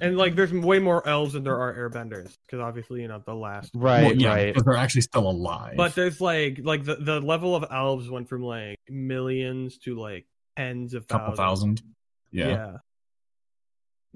and 0.00 0.16
like 0.16 0.36
there's 0.36 0.52
way 0.52 0.78
more 0.78 1.06
elves 1.06 1.32
than 1.32 1.42
there 1.42 1.58
are 1.58 1.74
airbenders 1.74 2.32
because 2.46 2.60
obviously 2.60 3.02
you 3.02 3.08
know 3.08 3.20
the 3.26 3.34
last. 3.34 3.72
right 3.74 4.04
well, 4.04 4.14
yeah, 4.14 4.28
right 4.28 4.54
because 4.54 4.62
they're 4.62 4.76
actually 4.76 5.00
still 5.00 5.28
alive. 5.28 5.74
But 5.76 5.96
there's 5.96 6.20
like 6.20 6.60
like 6.62 6.84
the 6.84 6.94
the 6.94 7.20
level 7.20 7.56
of 7.56 7.64
elves 7.72 8.08
went 8.08 8.28
from 8.28 8.44
like 8.44 8.78
millions 8.88 9.78
to 9.78 9.98
like 9.98 10.26
tens 10.56 10.94
of 10.94 11.08
couple 11.08 11.34
thousands. 11.34 11.80
thousand. 11.80 11.94
Yeah. 12.30 12.48
yeah. 12.48 12.76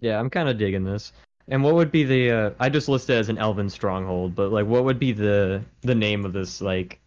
Yeah, 0.00 0.18
I'm 0.18 0.30
kind 0.30 0.48
of 0.48 0.58
digging 0.58 0.84
this. 0.84 1.12
And 1.48 1.62
what 1.62 1.74
would 1.74 1.92
be 1.92 2.04
the? 2.04 2.30
Uh, 2.30 2.50
I 2.58 2.68
just 2.68 2.88
listed 2.88 3.16
it 3.16 3.18
as 3.18 3.28
an 3.28 3.38
elven 3.38 3.68
stronghold, 3.68 4.34
but 4.34 4.50
like, 4.50 4.66
what 4.66 4.84
would 4.84 4.98
be 4.98 5.12
the 5.12 5.62
the 5.82 5.94
name 5.94 6.24
of 6.24 6.32
this 6.32 6.60
like 6.60 7.00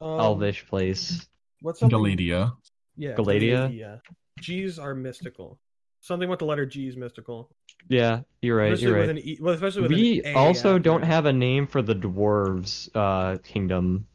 Um, 0.00 0.18
elvish 0.20 0.66
place? 0.66 1.26
What's 1.60 1.80
something? 1.80 1.98
Galadia. 1.98 2.52
Yeah, 2.96 3.14
Galadia? 3.14 3.68
Galadia. 3.70 4.00
G's 4.40 4.78
are 4.78 4.94
mystical. 4.94 5.58
Something 6.00 6.28
with 6.28 6.40
the 6.40 6.44
letter 6.44 6.66
G 6.66 6.88
is 6.88 6.96
mystical. 6.96 7.50
Yeah, 7.88 8.20
you're 8.42 8.56
right. 8.56 8.72
especially 8.72 8.88
You're 8.90 8.98
with 8.98 9.08
right. 9.08 9.18
an 9.18 9.28
E. 9.28 9.38
Well, 9.40 9.54
especially 9.54 9.82
with 9.82 9.90
We 9.92 10.22
an 10.24 10.34
A 10.34 10.38
also 10.38 10.70
after 10.74 10.78
don't 10.80 11.02
it. 11.02 11.06
have 11.06 11.26
a 11.26 11.32
name 11.32 11.66
for 11.66 11.82
the 11.82 11.94
dwarves' 11.94 12.88
uh, 12.94 13.38
kingdom. 13.38 14.06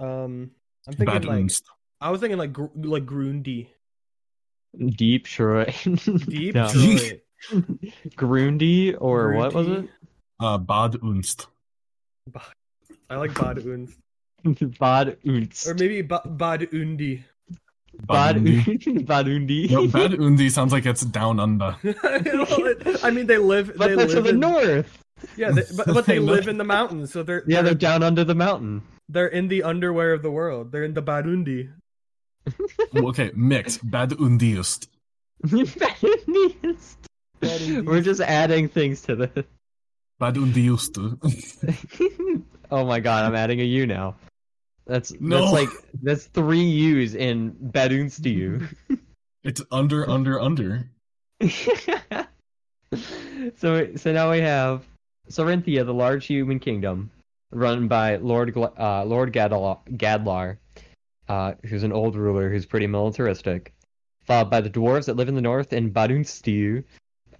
Um, 0.00 0.50
I'm 0.88 0.94
thinking 0.94 1.06
like 1.06 1.22
Badunst. 1.22 1.62
I 2.00 2.10
was 2.10 2.20
thinking 2.20 2.38
like 2.38 2.52
gr- 2.52 2.66
like 2.74 3.06
Grundy. 3.06 3.70
Deep 4.78 5.26
Shrine. 5.26 5.72
Deep 6.28 6.54
No. 6.54 6.68
Detroit. 6.72 7.20
Grundy 8.16 8.94
or 8.94 9.32
what 9.34 9.52
was 9.52 9.68
it? 9.68 9.88
Uh, 10.40 10.58
Bad 10.58 10.92
Unst. 11.02 11.46
I 13.10 13.16
like 13.16 13.34
Bad 13.34 13.58
Unst. 13.58 13.94
Bad 14.78 15.18
Unst. 15.24 15.66
Or 15.66 15.74
maybe 15.74 16.02
ba- 16.02 16.22
Bad 16.24 16.68
Undi. 16.72 17.24
Bad 18.06 18.36
Badundi. 18.36 19.04
Badundi. 19.06 19.70
No, 19.70 19.86
Badundi 19.86 20.50
sounds 20.50 20.72
like 20.72 20.86
it's 20.86 21.02
down 21.02 21.38
under. 21.38 21.76
I 23.04 23.10
mean, 23.10 23.26
they 23.26 23.36
live. 23.36 23.72
but 23.76 23.88
they 23.88 23.94
that's 23.96 24.14
to 24.14 24.20
live 24.20 24.24
the 24.24 24.32
north. 24.32 24.98
Yeah, 25.36 25.50
they, 25.50 25.62
but, 25.76 25.86
but 25.86 26.06
they 26.06 26.16
I 26.16 26.20
live 26.20 26.48
in 26.48 26.56
the 26.56 26.64
mountains, 26.64 27.12
so 27.12 27.22
they're 27.22 27.44
Yeah, 27.46 27.56
they're 27.60 27.74
they're, 27.74 27.74
down 27.74 28.02
under 28.02 28.24
the 28.24 28.34
mountain. 28.34 28.82
they're 29.10 29.28
in 29.28 29.48
the 29.48 29.62
underwear 29.62 30.14
of 30.14 30.22
the 30.22 30.30
world. 30.30 30.72
They're 30.72 30.84
in 30.84 30.94
the 30.94 31.02
Okay, 32.94 33.30
mix. 33.34 33.78
Badundiust. 33.78 34.88
Badundiest. 35.44 36.96
Badundiest. 37.40 37.84
We're 37.86 38.00
just 38.00 38.20
adding 38.20 38.68
things 38.68 39.02
to 39.02 39.16
this. 39.16 39.44
Bad 40.18 40.34
Badundiust. 40.34 40.98
oh 42.70 42.84
my 42.84 43.00
god, 43.00 43.24
I'm 43.24 43.34
adding 43.34 43.60
a 43.60 43.64
U 43.64 43.86
now. 43.86 44.14
That's 44.86 45.12
No. 45.20 45.40
that's 45.40 45.52
like 45.52 45.68
that's 46.02 46.24
three 46.26 46.62
U's 46.62 47.14
in 47.14 47.52
Badunstu. 47.52 48.68
it's 49.42 49.62
under, 49.70 50.08
under, 50.08 50.40
under. 50.40 50.88
so 53.56 53.96
so 53.96 54.12
now 54.12 54.30
we 54.30 54.40
have 54.40 54.84
Sorinthia, 55.30 55.84
the 55.84 55.94
large 55.94 56.26
human 56.26 56.58
kingdom, 56.58 57.10
run 57.52 57.88
by 57.88 58.16
Lord 58.16 58.56
uh, 58.56 59.04
Lord 59.04 59.32
Gadlar, 59.32 59.78
Gadlar 59.96 60.58
uh, 61.28 61.52
who's 61.64 61.82
an 61.82 61.92
old 61.92 62.16
ruler 62.16 62.50
who's 62.50 62.66
pretty 62.66 62.86
militaristic. 62.86 63.72
Followed 64.24 64.50
by 64.50 64.60
the 64.60 64.70
dwarves 64.70 65.06
that 65.06 65.16
live 65.16 65.28
in 65.28 65.34
the 65.34 65.40
north 65.40 65.72
in 65.72 65.92
Badunstu. 65.92 66.84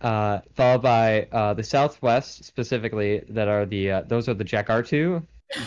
Uh, 0.00 0.40
followed 0.54 0.82
by 0.82 1.28
uh, 1.30 1.54
the 1.54 1.62
southwest 1.62 2.44
specifically 2.44 3.22
that 3.28 3.46
are 3.46 3.64
the 3.66 3.90
uh, 3.90 4.02
those 4.02 4.28
are 4.28 4.34
the 4.34 4.44
Jakartu, 4.44 5.22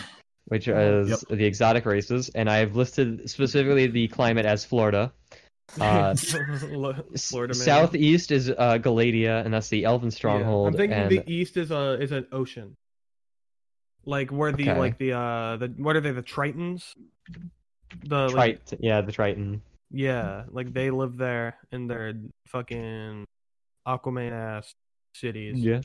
which 0.48 0.68
is 0.68 1.08
Yep. 1.08 1.38
the 1.38 1.44
exotic 1.44 1.86
races, 1.86 2.28
and 2.34 2.50
I've 2.50 2.76
listed 2.76 3.30
specifically 3.30 3.86
the 3.86 4.08
climate 4.08 4.44
as 4.44 4.64
Florida. 4.64 5.12
Uh, 5.80 6.14
Florida 7.16 7.54
man. 7.54 7.66
Southeast 7.66 8.30
is 8.30 8.48
uh, 8.50 8.78
Galadia, 8.78 9.44
and 9.44 9.52
that's 9.52 9.68
the 9.68 9.84
Elven 9.84 10.08
Yeah, 10.08 10.16
stronghold. 10.16 10.68
I'm 10.68 10.74
thinking 10.74 10.98
and 10.98 11.10
the 11.10 11.22
east 11.26 11.56
is 11.56 11.70
a 11.70 12.00
is 12.00 12.12
an 12.12 12.26
ocean. 12.32 12.74
Like 14.04 14.30
where 14.30 14.52
the 14.52 14.64
Okay. 14.64 14.78
like 14.78 14.98
the 14.98 15.12
uh 15.12 15.56
the 15.56 15.68
what 15.78 15.96
are 15.96 16.00
they 16.00 16.12
the 16.12 16.22
Tritons? 16.22 16.94
The 18.04 18.28
like, 18.28 18.64
Trit- 18.66 18.80
yeah, 18.82 19.00
the 19.00 19.12
Triton. 19.12 19.62
yeah, 19.90 20.44
like 20.50 20.72
they 20.72 20.90
live 20.90 21.16
there 21.16 21.56
in 21.72 21.86
their 21.86 22.14
fucking 22.48 23.24
Aquaman 23.86 24.32
ass 24.32 24.72
cities. 25.14 25.58
Yeah. 25.58 25.80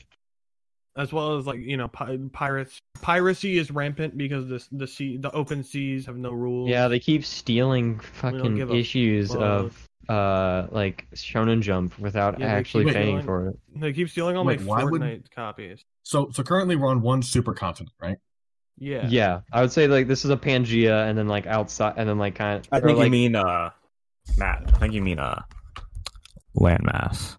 as 0.96 1.12
well 1.12 1.38
as 1.38 1.46
like 1.46 1.58
you 1.60 1.76
know 1.76 1.88
pi- 1.88 2.18
pirates 2.32 2.78
piracy 3.00 3.56
is 3.56 3.70
rampant 3.70 4.16
because 4.18 4.46
the 4.48 4.62
the 4.76 4.86
sea 4.86 5.16
the 5.16 5.30
open 5.32 5.64
seas 5.64 6.04
have 6.06 6.16
no 6.18 6.32
rules 6.32 6.68
Yeah, 6.68 6.88
they 6.88 6.98
keep 7.00 7.24
stealing 7.24 7.98
fucking 7.98 8.58
issues 8.74 9.34
of 9.34 9.86
uh 10.08 10.66
like 10.70 11.06
Shonen 11.14 11.62
Jump 11.62 11.98
without 11.98 12.38
Yeah, 12.38 12.46
actually 12.46 12.84
keep 12.86 12.94
paying 12.94 13.06
stealing- 13.20 13.24
for 13.24 13.48
it. 13.48 13.56
they 13.76 13.92
keep 13.94 14.10
stealing 14.10 14.36
all 14.36 14.44
Wait, 14.44 14.60
my 14.60 14.66
why 14.66 14.84
would- 14.84 15.00
Fortnite 15.00 15.30
copies 15.30 15.82
So, 16.02 16.28
so 16.32 16.42
currently 16.42 16.76
we're 16.76 16.90
on 16.90 17.00
one 17.00 17.22
supercontinent, 17.22 17.88
right? 18.00 18.18
Yeah 18.78 19.06
Yeah. 19.08 19.40
I 19.52 19.60
would 19.60 19.72
say 19.72 19.86
like 19.86 20.08
this 20.08 20.24
is 20.24 20.30
a 20.30 20.36
Pangea, 20.36 21.08
and 21.08 21.16
then 21.18 21.28
like 21.28 21.46
outside, 21.46 21.94
and 21.96 22.08
then 22.08 22.18
like 22.18 22.34
kind 22.34 22.58
of. 22.60 22.68
I 22.72 22.80
think 22.80 22.98
like, 22.98 23.06
you 23.06 23.10
mean 23.10 23.36
uh, 23.36 23.70
Matt. 24.36 24.62
I 24.74 24.78
think 24.78 24.94
you 24.94 25.02
mean 25.02 25.18
uh, 25.18 25.42
landmass. 26.56 27.36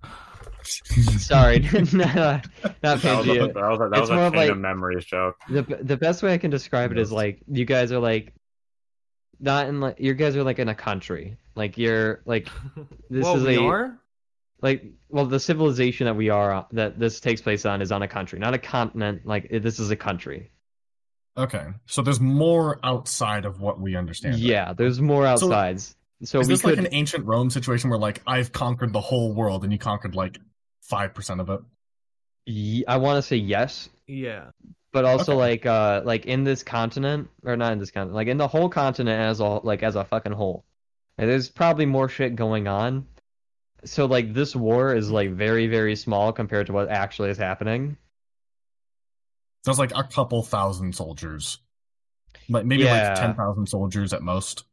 Sorry, 1.20 1.60
not, 1.94 2.16
not 2.16 2.48
That 2.82 2.94
was 2.94 3.04
a, 3.04 3.08
Pangea. 3.08 3.54
that 3.54 3.70
was 3.70 3.80
a, 3.82 3.90
that 3.90 3.92
It's 3.94 4.00
was 4.02 4.10
a 4.12 4.16
more 4.16 4.26
of 4.28 4.34
Kingdom 4.34 4.62
like- 4.62 4.76
Memories 4.76 5.06
joke. 5.06 5.36
the 5.50 5.64
the 5.82 5.98
best 5.98 6.24
way 6.24 6.34
I 6.34 6.38
can 6.38 6.52
describe 6.52 6.92
it 6.92 6.98
is 6.98 7.12
like 7.12 7.42
you 7.52 7.66
guys 7.66 7.92
are 7.92 8.00
like 8.00 8.34
not 9.40 9.68
in 9.68 9.82
like 9.82 10.00
you 10.00 10.14
guys 10.14 10.36
are 10.38 10.44
like 10.44 10.60
in 10.60 10.70
a 10.70 10.76
country. 10.76 11.38
Like 11.56 11.78
you're 11.78 12.22
like 12.26 12.48
this 13.10 13.24
well, 13.26 13.36
is 13.38 13.44
we 13.44 13.58
a 13.58 13.62
are 13.62 14.00
like 14.62 14.86
well 15.10 15.26
the 15.26 15.40
civilization 15.40 16.06
that 16.06 16.16
we 16.16 16.30
are 16.30 16.66
that 16.72 16.98
this 16.98 17.20
takes 17.20 17.42
place 17.42 17.66
on 17.66 17.82
is 17.82 17.92
on 17.92 18.02
a 18.02 18.08
country, 18.08 18.40
not 18.40 18.54
a 18.54 18.58
continent. 18.58 19.26
Like 19.26 19.50
this 19.52 19.80
is 19.80 19.92
a 19.92 19.98
country. 19.98 20.52
Okay, 21.38 21.66
so 21.88 22.02
there's 22.02 22.20
more 22.20 22.80
outside 22.84 23.46
of 23.46 23.60
what 23.60 23.80
we 23.80 23.96
understand. 23.96 24.36
right? 24.36 24.44
Yeah, 24.44 24.74
there's 24.74 25.02
more 25.02 25.24
So- 25.38 25.48
outsides. 25.52 25.96
So, 26.24 26.40
Is 26.40 26.48
we 26.48 26.54
this 26.54 26.62
could 26.62 26.78
like 26.78 26.88
an 26.88 26.94
ancient 26.94 27.26
Rome 27.26 27.50
situation 27.50 27.90
where 27.90 28.00
like 28.00 28.22
I've 28.26 28.54
conquered 28.54 28.94
the 28.94 29.02
whole 29.02 29.34
world 29.34 29.64
and 29.66 29.74
you 29.74 29.80
conquered 29.80 30.16
like 30.16 30.38
five 30.82 31.14
percent 31.14 31.42
of 31.42 31.50
it? 31.50 31.60
Ye- 32.46 32.86
I 32.88 32.98
want 32.98 33.18
to 33.18 33.22
say 33.22 33.36
yes, 33.38 33.90
yeah 34.08 34.52
but 34.94 35.06
also 35.06 35.32
Okay. 35.34 35.40
like 35.40 35.66
uh 35.66 36.02
like 36.06 36.26
in 36.28 36.44
this 36.44 36.62
continent 36.64 37.28
or 37.44 37.58
not 37.58 37.74
in 37.74 37.80
this 37.80 37.90
continent, 37.92 38.16
like 38.16 38.28
in 38.28 38.38
the 38.38 38.48
whole 38.48 38.70
continent 38.70 39.20
as 39.20 39.40
a 39.42 39.44
like 39.46 39.82
as 39.84 39.96
a 39.96 40.06
fucking 40.06 40.32
whole. 40.34 40.64
Like, 41.18 41.28
there's 41.28 41.50
probably 41.50 41.88
more 41.88 42.08
shit 42.08 42.36
going 42.36 42.68
on. 42.68 43.08
So 43.86 44.06
like 44.06 44.34
this 44.34 44.56
war 44.56 44.96
is 44.96 45.10
like 45.12 45.32
very 45.32 45.68
very 45.68 45.96
small 45.98 46.32
compared 46.32 46.68
to 46.68 46.74
what 46.74 46.88
actually 46.90 47.32
is 47.32 47.38
happening. 47.38 47.98
There's 49.66 49.80
like 49.80 49.92
a 49.96 50.04
couple 50.04 50.44
thousand 50.44 50.94
soldiers, 50.96 51.60
like 52.50 52.66
maybe 52.66 52.84
Yeah. 52.84 53.10
like 53.10 53.20
ten 53.20 53.36
thousand 53.36 53.68
soldiers 53.68 54.14
at 54.14 54.22
most. 54.22 54.66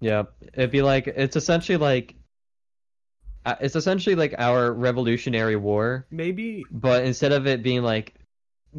Yeah, 0.00 0.24
it'd 0.54 0.70
be 0.70 0.82
like 0.82 1.06
it's 1.06 1.36
essentially 1.36 1.76
like 1.76 2.14
uh, 3.44 3.56
it's 3.60 3.76
essentially 3.76 4.14
like 4.16 4.34
our 4.38 4.72
Revolutionary 4.72 5.56
War, 5.56 6.06
maybe 6.10 6.64
but 6.70 7.04
instead 7.04 7.32
of 7.32 7.46
it 7.46 7.62
being 7.62 7.82
like 7.82 8.14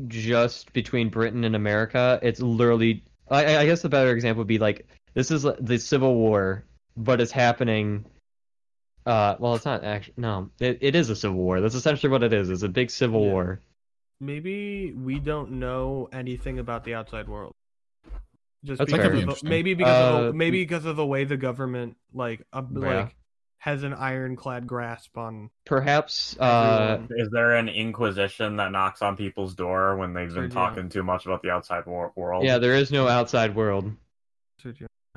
just 0.07 0.71
between 0.73 1.09
Britain 1.09 1.43
and 1.43 1.55
America, 1.55 2.19
it's 2.21 2.39
literally. 2.39 3.03
I, 3.31 3.57
I 3.57 3.65
guess 3.67 3.83
the 3.83 3.89
better 3.89 4.11
example 4.11 4.39
would 4.39 4.47
be 4.47 4.57
like 4.57 4.87
this 5.13 5.29
is 5.29 5.45
the 5.59 5.77
Civil 5.77 6.15
War 6.15 6.63
but 6.97 7.21
it's 7.21 7.31
happening. 7.31 8.05
Uh, 9.05 9.35
well, 9.39 9.55
it's 9.55 9.65
not 9.65 9.83
actually. 9.83 10.15
No, 10.17 10.49
it, 10.59 10.79
it 10.81 10.95
is 10.95 11.09
a 11.09 11.15
civil 11.15 11.37
war. 11.37 11.61
That's 11.61 11.75
essentially 11.75 12.09
what 12.11 12.23
it 12.23 12.33
is. 12.33 12.49
It's 12.49 12.63
a 12.63 12.69
big 12.69 12.89
civil 12.91 13.23
Yeah. 13.25 13.31
war. 13.31 13.61
Maybe 14.21 14.91
we 14.93 15.19
don't 15.19 15.51
know 15.51 16.09
anything 16.11 16.59
about 16.59 16.83
the 16.83 16.93
outside 16.95 17.27
world. 17.29 17.53
Just 18.65 18.79
That's 18.79 18.91
because 18.91 19.07
fair. 19.07 19.29
of 19.29 19.39
the, 19.39 19.49
maybe 19.49 19.73
because 19.73 20.15
of 20.15 20.21
the, 20.23 20.29
Uh, 20.29 20.33
maybe 20.33 20.61
because 20.63 20.83
of 20.85 20.97
the 20.97 21.05
way 21.05 21.23
the 21.23 21.37
government 21.37 21.95
like 22.13 22.45
uh, 22.51 22.61
Yeah. 22.73 22.79
like 22.79 23.15
has 23.59 23.83
an 23.83 23.93
ironclad 23.93 24.67
grasp 24.67 25.17
on 25.17 25.49
Perhaps. 25.65 26.37
Uh. 26.39 26.99
Is 27.11 27.29
there 27.29 27.55
an 27.55 27.69
inquisition 27.69 28.57
that 28.57 28.71
knocks 28.71 29.01
on 29.01 29.15
people's 29.15 29.55
door 29.55 29.95
when 29.97 30.13
they've 30.13 30.33
been 30.33 30.49
Sergio. 30.49 30.53
talking 30.53 30.89
too 30.89 31.03
much 31.03 31.25
about 31.25 31.41
the 31.41 31.51
outside 31.51 31.85
wor- 31.85 32.11
world? 32.15 32.43
yeah, 32.43 32.57
there 32.57 32.75
is 32.75 32.91
no 32.91 33.07
outside 33.07 33.55
world. 33.55 33.91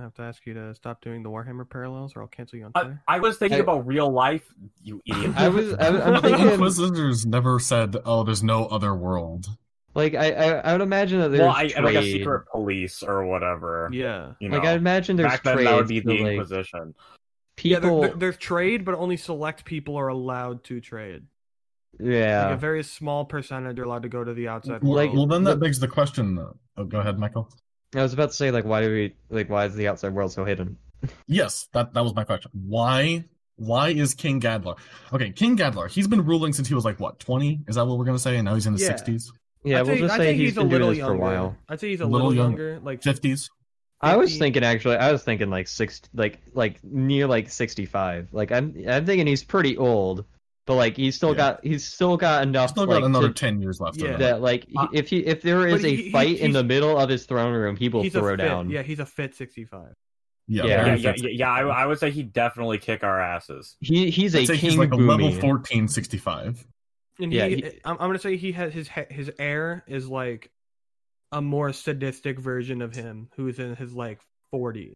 Sergio, 0.03 0.05
I 0.05 0.05
have 0.05 0.15
to 0.15 0.23
ask 0.23 0.47
you 0.47 0.55
to 0.55 0.75
stop 0.75 1.01
doing 1.03 1.23
the 1.23 1.31
Warhammer 1.31 1.69
parallels, 1.69 2.15
or 2.17 2.23
I'll 2.23 2.29
cancel 2.29 2.59
you 2.59 2.67
on 2.67 2.73
I, 2.75 2.81
Twitter. 2.83 3.03
I 3.09 3.19
was 3.21 3.39
thinking 3.39 3.59
I- 3.59 3.63
about 3.63 3.87
real 3.87 4.11
life, 4.11 4.43
you 4.83 5.01
idiot. 5.07 5.33
I 5.37 5.49
was. 5.49 5.75
I, 5.75 5.89
I'm 5.89 6.23
thinking. 6.23 6.49
Inquisitors 6.53 7.25
never 7.27 7.59
said, 7.59 7.97
"Oh, 8.05 8.23
there's 8.25 8.43
no 8.43 8.67
other 8.67 8.95
world." 8.95 9.47
Like 9.95 10.15
I, 10.15 10.31
I, 10.33 10.47
I 10.61 10.73
would 10.73 10.81
imagine 10.81 11.21
that 11.21 11.29
there's 11.29 11.43
well, 11.43 11.51
I, 11.55 11.69
trade. 11.69 11.85
like 11.85 11.95
a 11.97 12.03
secret 12.03 12.47
police 12.51 13.03
or 13.03 13.27
whatever. 13.27 13.91
yeah, 13.93 14.33
You 14.41 14.49
know, 14.49 14.57
like 14.57 14.67
I 14.67 14.73
imagine 14.73 15.17
there's 15.17 15.31
back 15.33 15.43
then 15.43 15.55
trade. 15.57 15.67
that 15.67 15.77
would 15.77 15.87
be 15.89 16.01
so, 16.01 16.09
the 16.09 16.23
like, 16.23 16.33
Inquisition. 16.33 16.95
yeah. 17.63 17.79
There, 17.79 17.81
people. 17.91 18.01
there- 18.01 18.15
there's 18.17 18.37
trade, 18.39 18.87
but 18.87 18.95
only 18.95 19.19
select 19.19 19.67
people 19.67 19.97
are 19.97 20.09
allowed 20.09 20.65
to 20.65 20.81
trade. 20.81 21.25
yeah. 22.01 22.47
Like 22.47 22.55
a 22.55 22.57
very 22.59 22.83
small 22.85 23.27
percentage 23.27 23.79
are 23.79 23.83
allowed 23.85 24.05
to 24.05 24.09
go 24.09 24.25
to 24.25 24.33
the 24.33 24.49
outside 24.49 24.83
Well, 24.83 24.95
world. 24.95 25.15
well, 25.15 25.27
then 25.27 25.45
that 25.45 25.61
begs 25.61 25.79
the 25.79 25.89
question. 25.89 26.37
Though. 26.37 26.57
Oh, 26.79 26.85
go 26.85 27.01
ahead, 27.01 27.19
Michael. 27.19 27.51
I 27.95 28.03
was 28.03 28.13
about 28.13 28.31
to 28.31 28.37
say 28.37 28.51
like, 28.51 28.65
why 28.65 28.81
do 28.83 28.91
we 28.91 29.15
like? 29.31 29.51
Why 29.51 29.67
is 29.67 29.75
the 29.75 29.89
outside 29.89 30.15
world 30.15 30.33
so 30.33 30.45
hidden? 30.45 30.79
Yes, 31.27 31.69
that 31.73 31.93
that 31.95 32.03
was 32.03 32.15
my 32.15 32.25
question. 32.25 32.51
Why 32.67 33.25
why 33.57 33.89
is 33.91 34.15
King 34.15 34.41
Gadlar? 34.41 34.79
Okay, 35.13 35.31
King 35.31 35.57
Gadlar. 35.57 35.89
He's 35.91 36.09
been 36.09 36.25
ruling 36.25 36.53
since 36.53 36.69
he 36.69 36.75
was 36.75 36.85
like 36.85 36.99
what 37.01 37.19
twenty? 37.19 37.61
Is 37.69 37.77
that 37.77 37.87
what 37.87 37.99
we're 37.99 38.05
gonna 38.05 38.19
say? 38.19 38.37
And 38.37 38.45
now 38.47 38.55
he's 38.55 38.67
in 38.67 38.73
his 38.73 38.83
Yeah. 38.83 38.89
sixties, 38.89 39.33
Yeah, 39.65 39.81
I'd 39.81 39.87
we'll 39.87 39.99
just 39.99 40.15
I'd 40.15 40.17
say 40.19 40.25
say 40.27 40.33
he's 40.35 40.41
he's 40.51 40.57
a 40.57 40.61
been 40.61 40.69
doing 40.71 40.73
little 40.81 40.89
this 40.91 40.99
younger. 40.99 41.15
for 41.15 41.19
a 41.19 41.21
while. 41.21 41.57
I'd 41.69 41.81
say 41.81 41.89
he's 41.91 42.01
a 42.01 42.05
Little 42.07 42.29
little, 42.29 42.35
young- 42.35 42.51
younger, 42.53 42.81
like 42.83 43.03
fifties. 43.03 43.51
I 44.01 44.17
was 44.17 44.37
thinking 44.37 44.65
actually, 44.65 44.97
I 44.97 45.13
was 45.13 45.23
thinking 45.23 45.49
like 45.51 45.69
six, 45.69 46.01
like 46.13 46.41
like 46.55 46.83
near 46.83 47.27
like 47.29 47.51
sixty-five. 47.51 48.29
Like 48.33 48.51
I'm, 48.51 48.75
I'm 48.89 49.07
thinking 49.07 49.29
he's 49.29 49.45
pretty 49.45 49.77
old, 49.77 50.25
but 50.67 50.75
like 50.77 50.97
he's 50.97 51.17
still 51.17 51.31
Yeah. 51.31 51.37
got, 51.37 51.65
he's 51.65 51.87
still 51.93 52.17
got 52.17 52.43
enough. 52.45 52.71
Still 52.71 52.87
like, 52.87 53.03
another 53.05 53.29
to- 53.29 53.35
ten 53.35 53.61
years 53.61 53.81
left. 53.81 53.97
Yeah. 54.01 54.11
of 54.11 54.19
that 54.21 54.41
like 54.41 54.67
Uh, 54.77 54.87
if 54.93 55.09
he 55.09 55.19
if 55.27 55.43
there 55.43 55.67
is 55.67 55.83
but 55.83 55.85
a 55.85 55.89
he- 55.97 56.03
he- 56.05 56.11
fight 56.13 56.39
in 56.39 56.53
the 56.53 56.63
middle 56.65 56.99
of 56.99 57.09
his 57.09 57.27
throne 57.27 57.53
room, 57.55 57.77
he 57.77 57.89
will 57.89 58.09
throw 58.09 58.31
fit, 58.31 58.37
down. 58.37 58.71
Yeah, 58.71 58.83
he's 58.83 59.01
a 59.01 59.07
fit 59.07 59.35
65. 59.35 59.93
Yeah, 60.49 60.65
Yeah. 60.65 60.87
Yeah, 60.87 60.95
yeah, 60.97 61.15
yeah, 61.17 61.29
yeah, 61.31 61.51
I, 61.51 61.61
I 61.83 61.87
would 61.87 61.99
say 61.99 62.11
he'd 62.11 62.33
definitely 62.33 62.79
kick 62.79 63.05
our 63.05 63.21
asses. 63.21 63.77
He 63.81 64.11
he's 64.11 64.35
a 64.35 64.41
I'd 64.41 64.47
say 64.49 64.57
king 64.57 64.71
he's 64.71 64.79
like 64.79 64.93
a 64.93 64.97
level 64.97 65.31
boomy. 65.31 65.41
14, 65.41 65.89
65. 65.89 66.65
And 67.21 67.33
Yeah, 67.33 67.47
he, 67.47 67.57
he- 67.57 67.63
I'm, 67.85 67.93
I'm 68.01 68.09
gonna 68.09 68.19
say 68.19 68.37
he 68.37 68.53
has 68.53 68.73
his 68.73 68.89
he- 68.89 69.15
his 69.15 69.31
heir 69.39 69.85
is 69.87 70.09
like 70.09 70.51
a 71.31 71.41
more 71.43 71.73
sadistic 71.73 72.39
version 72.39 72.83
of 72.83 72.95
him, 72.95 73.29
who 73.37 73.49
is 73.49 73.59
in 73.59 73.75
his 73.77 73.93
like 73.95 74.21
40s. 74.55 74.93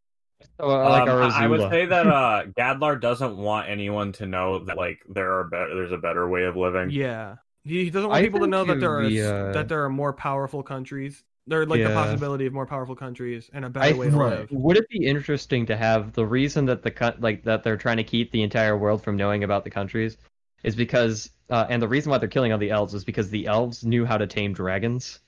Oh, 0.59 0.69
like 0.69 1.03
Um, 1.03 1.09
our 1.09 1.23
I 1.23 1.45
I 1.45 1.47
would 1.49 1.71
say 1.71 1.87
that 1.87 2.07
uh, 2.15 2.45
Gadlar 2.57 3.01
doesn't 3.01 3.37
want 3.37 3.69
anyone 3.69 4.13
to 4.13 4.27
know 4.27 4.65
that 4.65 4.77
like 4.77 4.99
there 5.09 5.39
are 5.39 5.45
be- 5.45 5.75
there's 5.75 5.93
a 5.93 5.99
better 5.99 6.29
way 6.29 6.45
of 6.45 6.57
living. 6.57 6.91
Yeah, 6.91 7.37
he, 7.65 7.85
he 7.85 7.91
doesn't 7.91 8.09
want 8.09 8.21
I 8.21 8.23
people 8.23 8.41
to 8.41 8.47
know 8.47 8.65
that 8.65 8.81
there 8.81 8.93
are 8.93 9.03
would 9.03 9.11
be, 9.11 9.21
s- 9.21 9.27
uh, 9.27 9.53
that 9.53 9.69
there 9.69 9.85
are 9.85 9.91
more 9.91 10.13
powerful 10.13 10.63
countries. 10.63 11.25
There 11.47 11.61
are 11.61 11.67
like 11.67 11.83
the 11.83 11.91
possibility 11.91 12.47
of 12.47 12.53
more 12.53 12.67
powerful 12.67 12.97
countries 12.97 13.51
and 13.53 13.65
a 13.65 13.71
better 13.71 13.95
way 13.97 14.11
to 14.11 14.17
right. 14.17 14.39
live. 14.41 14.51
Would 14.51 14.77
it 14.77 14.89
be 14.89 15.07
interesting 15.07 15.67
to 15.67 15.77
have 15.77 16.13
the 16.13 16.27
reason 16.27 16.67
that 16.67 16.83
the 16.83 17.15
like 17.21 17.45
that 17.45 17.63
they're 17.63 17.77
trying 17.77 17.99
to 17.99 18.05
keep 18.05 18.33
the 18.33 18.43
entire 18.43 18.77
world 18.77 19.03
from 19.03 19.17
knowing 19.17 19.45
about 19.45 19.65
the 19.65 19.71
countries 19.71 20.17
is 20.65 20.75
because 20.75 21.31
uh, 21.51 21.67
and 21.69 21.81
the 21.81 21.89
reason 21.89 22.11
why 22.11 22.19
they're 22.19 22.29
killing 22.29 22.53
all 22.53 22.59
the 22.59 22.71
elves 22.71 22.95
is 22.95 23.05
because 23.05 23.31
the 23.31 23.47
elves 23.47 23.85
knew 23.85 24.05
how 24.05 24.19
to 24.19 24.27
tame 24.27 24.53
dragons. 24.53 25.21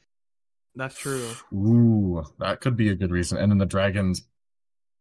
That's 0.74 0.96
true. 0.98 1.36
Ooh, 1.52 2.24
that 2.38 2.61
could 2.61 2.76
be 2.76 2.88
a 2.90 2.94
good 2.94 3.11
reason. 3.11 3.38
And 3.38 3.50
then 3.50 3.59
the 3.59 3.66
dragons, 3.66 4.22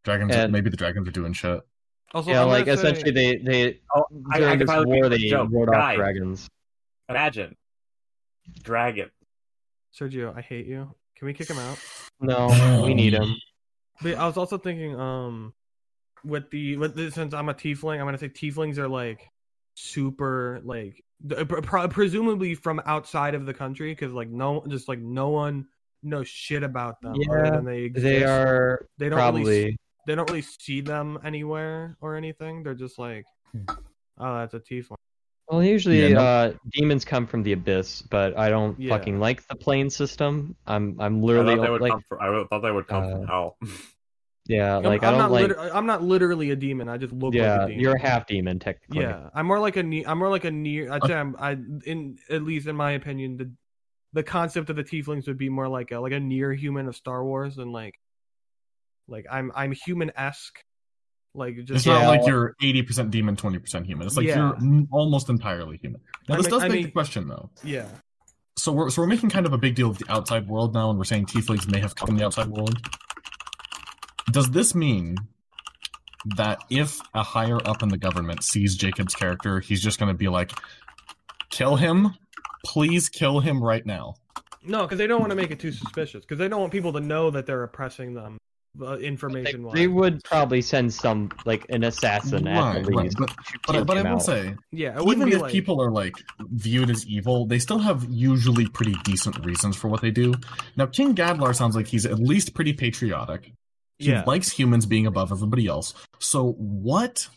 dragons, 0.08 0.36
And- 0.36 0.52
maybe 0.52 0.70
the 0.70 0.78
dragons 0.78 1.08
are 1.08 1.12
doing 1.12 1.34
shit. 1.34 1.60
Also, 2.14 2.30
yeah, 2.32 2.38
I'm 2.42 2.48
gonna 2.48 2.52
like 2.58 2.66
say- 2.68 2.72
essentially 2.74 3.12
they 3.12 3.38
they 3.38 3.82
Oh, 3.94 4.06
I, 4.32 4.38
I 4.38 4.40
during 4.40 4.50
can 4.52 4.60
this 4.60 4.68
finally 4.68 4.86
war 4.88 5.10
make 5.10 5.20
they 5.20 5.28
a 5.28 5.30
joke. 5.30 5.50
wrote 5.52 5.70
off 5.70 5.96
dragons. 5.96 6.48
Imagine 7.10 7.56
dragon. 8.64 9.10
Sergio, 9.98 10.36
I 10.38 10.42
hate 10.42 10.68
you. 10.68 10.94
Can 11.18 11.26
we 11.26 11.34
kick 11.34 11.50
him 11.50 11.58
out? 11.58 11.78
No, 12.22 12.84
we 12.86 12.94
need 12.94 13.14
him. 13.14 13.36
But 14.02 14.16
I 14.16 14.26
was 14.28 14.38
also 14.38 14.58
thinking, 14.58 14.98
um, 15.00 15.54
with 16.24 16.50
the 16.52 16.78
with 16.78 16.96
the, 16.96 17.12
since 17.12 17.34
I'm 17.34 17.50
a 17.50 17.54
tiefling, 17.54 18.00
I'm 18.00 18.06
gonna 18.06 18.18
say 18.18 18.30
tieflings 18.30 18.78
are 18.78 18.88
like 18.88 19.28
super 19.76 20.62
like 20.64 21.04
th- 21.28 21.48
pr- 21.48 21.62
pr- 21.62 21.88
presumably 21.88 22.56
from 22.56 22.82
outside 22.86 23.36
of 23.36 23.46
the 23.46 23.54
country 23.54 23.92
because 23.92 24.12
like 24.14 24.30
no 24.30 24.64
just 24.70 24.88
like 24.88 25.00
no 25.00 25.30
one 25.30 25.66
knows 26.04 26.28
shit 26.28 26.64
about 26.64 27.02
them 27.02 27.16
Yeah, 27.16 27.60
they 27.64 27.82
exist. 27.84 28.04
They 28.04 28.24
are 28.24 28.88
they 28.98 29.10
don't 29.10 29.18
really 29.20 29.32
probably 29.44 29.78
they 30.08 30.16
don't 30.16 30.28
really 30.30 30.42
see 30.42 30.82
them 30.82 31.20
anywhere 31.24 31.98
or 32.02 32.16
anything. 32.16 32.64
They're 32.64 32.74
just 32.74 32.98
like, 32.98 33.26
oh, 33.68 33.78
that's 34.40 34.54
a 34.56 34.60
tiefling. 34.60 34.96
well 35.50 35.62
usually 35.64 36.02
Yeah, 36.02 36.16
no- 36.16 36.22
uh 36.22 36.54
demons 36.72 37.06
come 37.06 37.28
from 37.28 37.44
the 37.44 37.52
abyss, 37.54 38.02
but 38.02 38.36
I 38.38 38.50
don't 38.50 38.80
Yeah. 38.80 38.90
fucking 38.98 39.20
like 39.20 39.46
the 39.48 39.56
plane 39.56 39.90
system. 39.90 40.56
I'm 40.66 41.00
I'm 41.00 41.16
I 41.16 41.26
literally 41.28 41.56
thought 41.56 41.62
they 41.66 41.70
would 41.70 41.82
like 41.82 41.92
come 41.92 42.04
from. 42.10 42.18
I 42.22 42.44
thought 42.50 42.62
they 42.62 42.72
would 42.72 42.88
come 42.88 43.04
from 43.12 43.24
uh, 43.24 43.28
hell. 43.28 43.58
yeah, 44.48 44.78
I'm, 44.78 44.84
like 44.84 45.04
I'm 45.04 45.10
I 45.10 45.12
don't 45.12 45.20
not 45.20 45.32
like 45.32 45.42
liter- 45.50 45.60
I'm 45.76 45.86
not 45.86 46.02
literally 46.04 46.52
a 46.52 46.56
demon. 46.56 46.88
I 46.90 46.98
just 46.98 47.14
look 47.14 47.34
yeah, 47.34 47.52
like 47.52 47.62
a 47.62 47.68
demon. 47.68 47.82
you're 47.82 47.96
a 47.96 48.02
half 48.02 48.26
demon 48.28 48.60
technically. 48.60 49.02
Yeah, 49.04 49.30
I'm 49.36 49.46
more 49.46 49.60
like 49.60 49.76
a 49.76 49.84
ne- 49.84 50.06
I'm 50.06 50.18
more 50.18 50.30
like 50.30 50.46
a 50.46 50.52
near. 50.52 50.92
I'd 50.92 51.04
say 51.04 51.14
I'm, 51.14 51.36
I 51.38 51.52
in 51.86 52.18
at 52.30 52.44
least 52.44 52.66
in 52.68 52.76
my 52.76 52.92
opinion 52.94 53.38
the 53.38 53.52
the 54.14 54.24
concept 54.24 54.70
of 54.70 54.76
the 54.78 54.84
tieflings 54.86 55.28
would 55.28 55.38
be 55.38 55.50
more 55.50 55.68
like 55.68 55.92
a 55.92 56.00
like 56.00 56.14
a 56.14 56.20
near 56.20 56.54
human 56.54 56.88
of 56.88 56.96
Star 56.96 57.24
Wars 57.26 57.58
and 57.58 57.72
like 57.74 57.96
like 59.08 59.26
I'm 59.32 59.52
I'm 59.56 59.72
human 59.72 60.12
esque, 60.16 60.60
like 61.34 61.56
just 61.58 61.72
It's 61.72 61.86
Yeah. 61.86 62.00
not 62.04 62.08
like 62.08 62.28
you're 62.28 62.56
80% 62.62 63.10
demon, 63.12 63.36
20% 63.36 63.86
human. 63.86 64.08
It's 64.08 64.18
like 64.18 64.26
Yeah. 64.28 64.54
you're 64.60 64.86
almost 64.92 65.30
entirely 65.30 65.78
human. 65.78 66.02
Now, 66.28 66.36
I 66.36 66.38
this 66.38 66.46
mean- 66.48 66.52
does 66.52 66.64
I 66.64 66.68
mean- 66.70 66.84
the 66.84 66.92
question, 66.92 67.28
though. 67.28 67.50
yeah 67.64 67.86
So 68.58 68.72
we're, 68.72 68.90
so 68.90 69.02
we're 69.04 69.08
making 69.08 69.30
kind 69.30 69.46
of 69.46 69.54
a 69.54 69.58
big 69.58 69.76
deal 69.76 69.90
of 69.90 69.98
the 70.00 70.12
outside 70.12 70.48
world 70.48 70.74
now, 70.74 70.90
and 70.90 70.98
we're 70.98 71.06
saying 71.06 71.28
tieflings 71.28 71.72
may 71.72 71.80
have 71.80 71.96
come 71.96 72.08
from 72.08 72.18
the 72.18 72.26
outside 72.26 72.48
world. 72.48 72.76
Does 74.32 74.50
this 74.52 74.76
mean 74.76 75.18
that 76.36 76.60
if 76.70 77.00
a 77.14 77.24
higher 77.24 77.58
up 77.66 77.82
in 77.84 77.90
the 77.90 77.98
government 77.98 78.44
sees 78.44 78.76
Jacob's 78.76 79.16
character, 79.16 79.60
he's 79.60 79.82
just 79.82 80.00
going 80.00 80.10
to 80.12 80.18
be 80.18 80.28
like, 80.28 80.52
kill 81.50 81.76
him? 81.78 82.16
Please 82.66 83.08
kill 83.10 83.40
him 83.40 83.64
right 83.64 83.86
now. 83.86 84.16
no 84.64 84.82
because 84.82 84.98
they 84.98 85.08
don't 85.08 85.22
want 85.22 85.30
to 85.30 85.36
make 85.36 85.52
it 85.52 85.60
too 85.60 85.72
suspicious 85.72 86.26
because 86.26 86.38
they 86.40 86.50
don't 86.50 86.60
want 86.60 86.74
people 86.74 86.92
to 86.92 87.00
know 87.00 87.30
that 87.32 87.46
they're 87.46 87.64
oppressing 87.64 88.14
them 88.14 88.38
uh, 88.82 88.98
They, 88.98 89.06
information 89.06 89.64
wise. 89.64 89.76
they 89.76 89.88
would 89.88 90.24
probably 90.24 90.62
send 90.62 90.94
some 90.94 91.30
like 91.46 91.66
an 91.70 91.84
assassin 91.84 92.48
at 92.48 92.60
Right, 92.60 92.86
the 92.86 92.92
right. 92.92 93.14
But, 93.18 93.36
but, 93.68 93.86
but 93.88 93.98
I 93.98 94.02
will 94.04 94.10
out. 94.18 94.24
say, 94.24 94.56
yeah, 94.72 95.00
even 95.02 95.32
if 95.32 95.42
like 95.42 95.52
people 95.52 95.82
are 95.82 95.92
like 95.92 96.14
viewed 96.40 96.90
as 96.90 97.06
evil, 97.08 97.46
they 97.46 97.60
still 97.60 97.80
have 97.80 98.06
usually 98.10 98.68
pretty 98.68 98.96
decent 99.04 99.44
reasons 99.46 99.76
for 99.76 99.88
what 99.88 100.02
they 100.02 100.12
do. 100.12 100.34
Now, 100.76 100.86
King 100.88 101.16
Gadlar 101.16 101.56
sounds 101.56 101.76
like 101.76 101.88
he's 101.88 102.06
at 102.06 102.20
least 102.20 102.54
pretty 102.54 102.74
patriotic. 102.74 103.52
He 104.00 104.10
yeah 104.12 104.24
likes 104.28 104.52
humans 104.52 104.86
being 104.86 105.08
above 105.08 105.32
everybody 105.32 105.68
else. 105.68 105.94
So 106.20 106.52
what? 106.54 107.28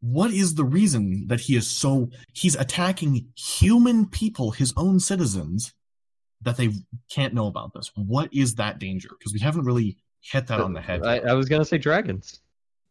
What 0.00 0.32
is 0.32 0.56
the 0.56 0.64
reason 0.64 1.28
that 1.28 1.40
he 1.42 1.54
is 1.54 1.68
so 1.70 2.08
he's 2.32 2.56
attacking 2.56 3.28
human 3.36 4.06
people, 4.06 4.50
his 4.50 4.72
own 4.76 4.98
citizens, 4.98 5.72
that 6.40 6.56
they 6.56 6.70
can't 7.08 7.34
know 7.34 7.46
about 7.46 7.72
this? 7.72 7.92
What 7.94 8.28
is 8.34 8.56
that 8.56 8.80
danger? 8.80 9.10
Because 9.16 9.32
we 9.32 9.38
haven't 9.38 9.64
really 9.64 9.98
hit 10.22 10.46
that 10.46 10.60
on 10.60 10.72
the 10.72 10.80
head. 10.80 11.04
I. 11.04 11.18
I 11.18 11.32
was 11.34 11.48
gonna 11.48 11.64
say 11.64 11.78
dragons. 11.78 12.40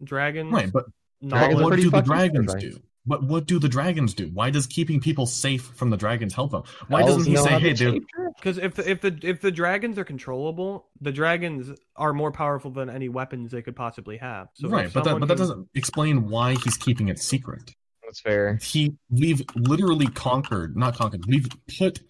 dragons 0.04 0.52
right, 0.52 0.72
but 0.72 0.86
Dragons 1.28 1.60
are 1.60 1.64
what 1.64 1.76
do 1.76 1.90
the 1.90 2.02
dragons 2.02 2.52
terrifying. 2.52 2.74
do? 2.74 2.80
But 3.06 3.24
what 3.24 3.48
do 3.48 3.58
the 3.58 3.68
dragons 3.70 4.14
do? 4.14 4.30
Why 4.32 4.52
does 4.52 4.68
keeping 4.68 5.00
people 5.00 5.26
safe 5.26 5.64
from 5.76 5.90
the 5.90 5.98
dragons 5.98 6.36
help 6.36 6.52
them? 6.52 6.64
Why 6.88 7.02
Elves 7.02 7.16
doesn't 7.28 7.32
he 7.32 7.38
say, 7.38 7.60
"Hey, 7.60 7.74
dude, 7.74 8.04
because 8.38 8.60
if 8.60 8.76
the 8.76 8.88
if 8.90 9.02
the 9.02 9.18
if 9.24 9.42
the 9.42 9.52
dragons 9.52 9.98
are 9.98 10.04
controllable, 10.04 10.88
the 11.00 11.12
dragons 11.12 11.76
are 11.96 12.14
more 12.14 12.32
powerful 12.32 12.70
than 12.70 12.90
any 12.92 13.10
weapons 13.10 13.52
they 13.52 13.62
could 13.64 13.76
possibly 13.76 14.18
have. 14.18 14.50
So 14.54 14.68
right?" 14.70 14.92
But 14.94 15.04
that 15.06 15.14
but 15.20 15.28
that 15.28 15.28
can- 15.30 15.38
doesn't 15.38 15.70
explain 15.74 16.28
why 16.30 16.56
he's 16.64 16.78
keeping 16.78 17.08
it 17.08 17.18
secret. 17.20 17.72
That's 18.04 18.20
fair. 18.22 18.58
he 18.62 18.98
we've 19.10 19.42
literally 19.56 20.08
conquered 20.08 20.76
not 20.76 20.96
conquered 20.96 21.24
we've 21.28 21.48
put 21.80 22.02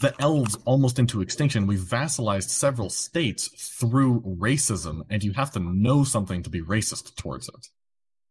the 0.00 0.14
elves 0.20 0.56
almost 0.64 0.98
into 0.98 1.20
extinction 1.20 1.66
we've 1.66 1.80
vassalized 1.80 2.48
several 2.48 2.88
states 2.90 3.48
through 3.78 4.20
racism 4.22 5.00
and 5.10 5.22
you 5.22 5.32
have 5.32 5.50
to 5.50 5.60
know 5.60 6.04
something 6.04 6.42
to 6.42 6.50
be 6.50 6.62
racist 6.62 7.14
towards 7.16 7.48
it 7.48 7.66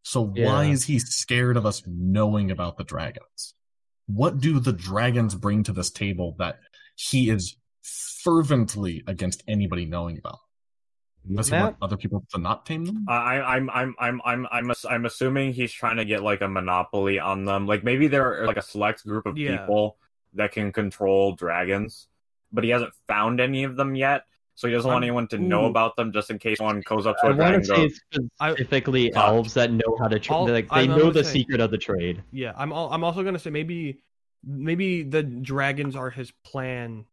so 0.03 0.21
why 0.21 0.65
is 0.65 0.85
he 0.85 0.97
scared 0.99 1.57
of 1.57 1.65
us 1.65 1.83
knowing 1.85 2.49
about 2.51 2.77
the 2.77 2.83
dragons 2.83 3.53
what 4.07 4.39
do 4.39 4.59
the 4.59 4.73
dragons 4.73 5.35
bring 5.35 5.63
to 5.63 5.71
this 5.73 5.91
table 5.91 6.35
that 6.39 6.59
he 6.95 7.29
is 7.29 7.55
fervently 8.23 9.03
against 9.07 9.43
anybody 9.47 9.85
knowing 9.85 10.17
about 10.17 10.39
Does 11.33 11.49
he 11.49 11.55
want 11.55 11.77
other 11.81 11.97
people 11.97 12.25
to 12.33 12.39
not 12.39 12.65
tame 12.65 12.85
them? 12.85 13.05
I, 13.07 13.13
I- 13.37 13.55
I'm 13.55 13.69
I'm 13.69 13.95
I'm 13.99 14.21
I'm 14.25 14.47
I'm 14.51 14.71
I'm 14.89 15.05
assuming 15.05 15.53
he's 15.53 15.71
trying 15.71 15.97
to 15.97 16.05
get 16.05 16.23
like 16.23 16.41
a 16.41 16.47
monopoly 16.47 17.19
on 17.19 17.45
them. 17.45 17.67
Like 17.67 17.83
maybe 17.83 18.07
there 18.07 18.41
are 18.41 18.47
like 18.47 18.57
a 18.57 18.61
select 18.61 19.05
group 19.05 19.25
of 19.25 19.37
Yeah. 19.37 19.57
people 19.57 19.97
that 20.33 20.51
can 20.51 20.71
control 20.71 21.33
dragons, 21.35 22.07
but 22.51 22.63
he 22.63 22.69
hasn't 22.69 22.93
found 23.07 23.39
any 23.39 23.63
of 23.63 23.75
them 23.75 23.95
yet. 23.95 24.23
So 24.55 24.67
he 24.67 24.73
doesn't 24.73 24.87
want 24.91 25.03
I'm- 25.03 25.09
anyone 25.09 25.27
to 25.29 25.37
know 25.37 25.63
ooh. 25.63 25.69
about 25.69 25.95
them, 25.95 26.11
just 26.11 26.29
in 26.29 26.37
case 26.37 26.59
one 26.59 26.81
goes 26.81 27.07
up 27.07 27.15
to 27.21 27.27
I 27.27 27.29
a 27.29 27.33
dragon 27.33 27.39
want 27.43 27.55
and 27.55 27.63
to 27.63 27.67
say 27.75 27.81
goes, 27.87 28.01
it's 28.11 28.27
I- 28.41 28.51
specifically 28.53 29.11
Fuck. 29.11 29.23
elves 29.23 29.53
that 29.53 29.71
know 29.71 29.95
how 29.97 30.09
to 30.09 30.19
trade. 30.19 30.49
Like 30.49 30.69
they 30.69 30.75
I'm 30.81 30.89
know 30.89 31.11
the 31.11 31.23
say- 31.23 31.39
secret 31.39 31.61
of 31.61 31.71
the 31.71 31.77
trade. 31.77 32.23
Yeah, 32.31 32.51
I'm. 32.57 32.71
Al- 32.73 32.89
I'm 32.91 33.03
also 33.05 33.23
gonna 33.23 33.39
say 33.39 33.51
maybe, 33.51 33.99
maybe 34.43 35.03
the 35.03 35.23
dragons 35.23 35.95
are 35.95 36.09
his 36.09 36.31
plan 36.43 37.05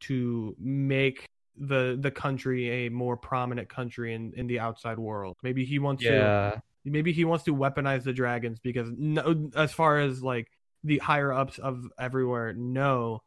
to 0.00 0.56
make 0.58 1.26
the 1.58 1.98
the 2.00 2.10
country 2.10 2.86
a 2.86 2.88
more 2.88 3.16
prominent 3.18 3.68
country 3.68 4.14
in 4.14 4.32
in 4.34 4.46
the 4.46 4.60
outside 4.60 4.98
world. 4.98 5.36
Maybe 5.42 5.64
he 5.66 5.78
wants 5.78 6.02
to. 6.04 6.08
Yeah, 6.08 6.60
Maybe 6.84 7.12
he 7.12 7.26
wants 7.26 7.44
to 7.44 7.54
weaponize 7.54 8.04
the 8.04 8.14
dragons 8.14 8.60
because 8.60 8.88
no, 8.96 9.50
as 9.54 9.72
far 9.72 9.98
as 9.98 10.22
like 10.22 10.48
the 10.84 10.98
higher 10.98 11.32
ups 11.32 11.58
of 11.58 11.86
everywhere 11.98 12.52
know, 12.52 13.20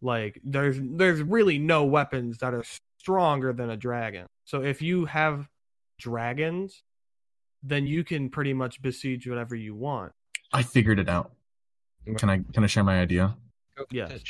like 0.00 0.40
there's 0.44 0.78
there's 0.80 1.22
really 1.22 1.58
no 1.58 1.84
weapons 1.84 2.38
that 2.38 2.54
are 2.54 2.64
stronger 2.98 3.52
than 3.52 3.70
a 3.70 3.76
dragon. 3.76 4.26
So 4.44 4.62
if 4.62 4.82
you 4.82 5.04
have 5.06 5.48
dragons, 5.98 6.82
then 7.62 7.86
you 7.86 8.04
can 8.04 8.30
pretty 8.30 8.54
much 8.54 8.82
besiege 8.82 9.26
whatever 9.28 9.54
you 9.54 9.74
want. 9.74 10.12
I 10.52 10.62
figured 10.62 10.98
it 10.98 11.08
out. 11.08 11.32
Can 12.16 12.28
I 12.28 12.40
can 12.52 12.64
I 12.64 12.66
share 12.66 12.84
my 12.84 13.00
idea? 13.00 13.36
Yes. 13.90 14.20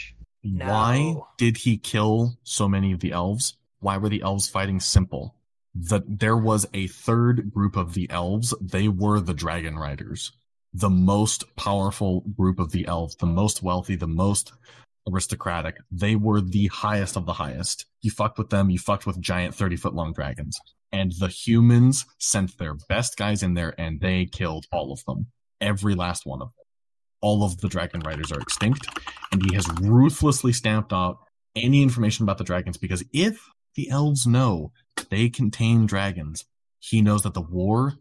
Why 0.44 1.16
did 1.38 1.56
he 1.56 1.76
kill 1.78 2.36
so 2.42 2.68
many 2.68 2.92
of 2.92 3.00
the 3.00 3.12
elves? 3.12 3.56
Why 3.80 3.96
were 3.96 4.08
the 4.08 4.22
elves 4.22 4.48
fighting 4.48 4.80
simple? 4.80 5.34
That 5.74 6.02
there 6.20 6.36
was 6.36 6.66
a 6.74 6.88
third 6.88 7.50
group 7.50 7.76
of 7.76 7.94
the 7.94 8.10
elves. 8.10 8.52
They 8.60 8.88
were 8.88 9.20
the 9.20 9.34
dragon 9.34 9.76
riders, 9.76 10.32
the 10.74 10.90
most 10.90 11.54
powerful 11.56 12.22
group 12.36 12.58
of 12.58 12.72
the 12.72 12.86
elves, 12.86 13.16
the 13.16 13.26
most 13.26 13.62
wealthy, 13.62 13.96
the 13.96 14.06
most 14.06 14.52
aristocratic. 15.08 15.76
They 15.90 16.16
were 16.16 16.40
the 16.40 16.68
highest 16.68 17.16
of 17.16 17.26
the 17.26 17.34
highest. 17.34 17.86
You 18.00 18.10
fucked 18.10 18.38
with 18.38 18.50
them, 18.50 18.70
you 18.70 18.78
fucked 18.78 19.06
with 19.06 19.20
giant 19.20 19.54
30 19.54 19.76
foot 19.76 19.94
long 19.94 20.12
dragons. 20.12 20.58
And 20.92 21.12
the 21.18 21.28
humans 21.28 22.04
sent 22.18 22.58
their 22.58 22.74
best 22.88 23.16
guys 23.16 23.42
in 23.42 23.54
there 23.54 23.74
and 23.78 24.00
they 24.00 24.26
killed 24.26 24.66
all 24.72 24.92
of 24.92 25.04
them. 25.04 25.28
Every 25.60 25.94
last 25.94 26.26
one 26.26 26.42
of 26.42 26.48
them. 26.48 26.54
All 27.20 27.44
of 27.44 27.60
the 27.60 27.68
dragon 27.68 28.00
riders 28.00 28.32
are 28.32 28.40
extinct 28.40 28.86
and 29.30 29.42
he 29.42 29.54
has 29.54 29.68
ruthlessly 29.80 30.52
stamped 30.52 30.92
out 30.92 31.18
any 31.54 31.82
information 31.82 32.24
about 32.24 32.38
the 32.38 32.44
dragons 32.44 32.76
because 32.76 33.04
if 33.12 33.40
the 33.74 33.88
elves 33.90 34.26
know 34.26 34.72
they 35.10 35.28
contain 35.28 35.86
dragons, 35.86 36.44
he 36.78 37.00
knows 37.00 37.22
that 37.22 37.34
the 37.34 37.40
war 37.40 37.94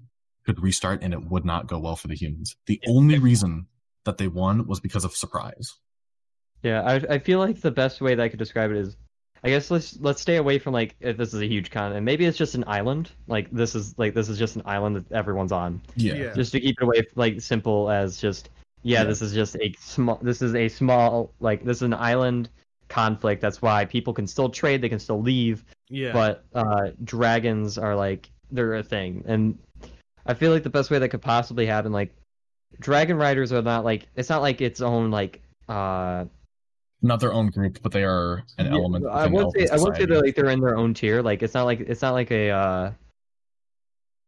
could 0.46 0.62
restart 0.62 1.04
and 1.04 1.14
it 1.14 1.24
would 1.30 1.46
not 1.46 1.68
go 1.68 1.80
well 1.80 1.96
for 1.96 2.08
the 2.08 2.16
humans. 2.16 2.56
The 2.66 2.82
only 2.88 3.20
reason 3.20 3.68
that 4.06 4.18
they 4.18 4.28
won 4.28 4.68
was 4.68 4.80
because 4.80 5.06
of 5.06 5.16
surprise. 5.16 5.74
yeah. 6.64 6.82
I 6.82 6.96
I 7.16 7.20
feel 7.20 7.40
like 7.40 7.62
the 7.62 7.72
best 7.72 8.02
way 8.02 8.16
that 8.16 8.24
I 8.24 8.30
could 8.30 8.40
describe 8.40 8.72
it 8.72 8.78
is, 8.78 8.98
I 9.44 9.50
guess 9.50 9.70
let's 9.72 9.98
let's 10.00 10.22
stay 10.22 10.38
away 10.38 10.60
from 10.60 10.74
like 10.74 10.96
if 11.00 11.18
this 11.18 11.34
is 11.34 11.42
a 11.42 11.48
huge 11.48 11.72
continent. 11.72 12.04
Maybe 12.06 12.26
it's 12.26 12.38
just 12.38 12.56
an 12.56 12.64
island. 12.68 13.12
Like 13.28 13.50
this 13.52 13.76
is 13.76 13.94
like 13.98 14.14
this 14.14 14.30
is 14.30 14.38
just 14.40 14.56
an 14.56 14.64
island 14.66 14.96
that 14.96 15.12
everyone's 15.12 15.52
on. 15.52 15.82
Yeah. 15.96 16.14
Yeah. 16.16 16.34
Just 16.34 16.52
to 16.54 16.60
keep 16.60 16.76
it 16.80 16.84
away 16.84 17.04
like 17.16 17.42
simple 17.42 17.90
as 17.90 18.20
just 18.20 18.50
yeah, 18.84 19.00
Yeah. 19.00 19.04
this 19.06 19.22
is 19.22 19.34
just 19.34 19.56
a 19.58 19.74
small. 19.80 20.18
This 20.22 20.42
is 20.42 20.56
a 20.56 20.68
small 20.68 21.34
like 21.40 21.64
this 21.64 21.78
is 21.78 21.84
an 21.84 21.94
island 21.94 22.50
conflict. 22.90 23.42
That's 23.42 23.62
why 23.62 23.86
people 23.86 24.14
can 24.14 24.26
still 24.28 24.50
trade. 24.50 24.82
They 24.82 24.90
can 24.90 25.00
still 25.00 25.22
leave. 25.22 25.64
Yeah. 25.90 26.14
but 26.14 26.46
uh, 26.54 26.92
dragons 27.04 27.78
are 27.78 27.96
like 27.96 28.30
they're 28.52 28.76
a 28.76 28.84
thing, 28.84 29.24
and 29.28 29.58
I 30.26 30.34
feel 30.34 30.52
like 30.52 30.64
the 30.64 30.70
best 30.70 30.92
way 30.92 31.00
that 31.00 31.10
could 31.10 31.22
possibly 31.22 31.66
happen, 31.66 31.92
like 31.92 32.16
dragon 32.80 33.18
riders 33.18 33.52
are 33.52 33.62
not 33.62 33.84
like 33.84 34.08
it's 34.16 34.30
not 34.30 34.42
like 34.42 34.62
its 34.62 34.82
own 34.82 35.12
like 35.12 35.42
uh. 35.68 36.26
Not 37.04 37.20
their 37.20 37.34
own 37.34 37.48
group, 37.50 37.80
but 37.82 37.92
they 37.92 38.04
are 38.04 38.44
an 38.60 38.68
yeah, 38.68 38.74
element. 38.74 39.08
I 39.08 39.26
won't 39.26 39.54
say 39.54 39.68
I 39.68 39.78
won't 39.78 39.96
say 39.96 40.02
society. 40.02 40.06
they're 40.06 40.22
like 40.22 40.36
they're 40.36 40.50
in 40.50 40.60
their 40.60 40.78
own 40.78 40.94
tier. 40.94 41.24
Like 41.24 41.42
it's 41.42 41.56
not 41.56 41.64
like 41.64 41.80
it's 41.80 42.02
not 42.02 42.12
like 42.12 42.32
a 42.32 42.50
uh. 42.52 42.92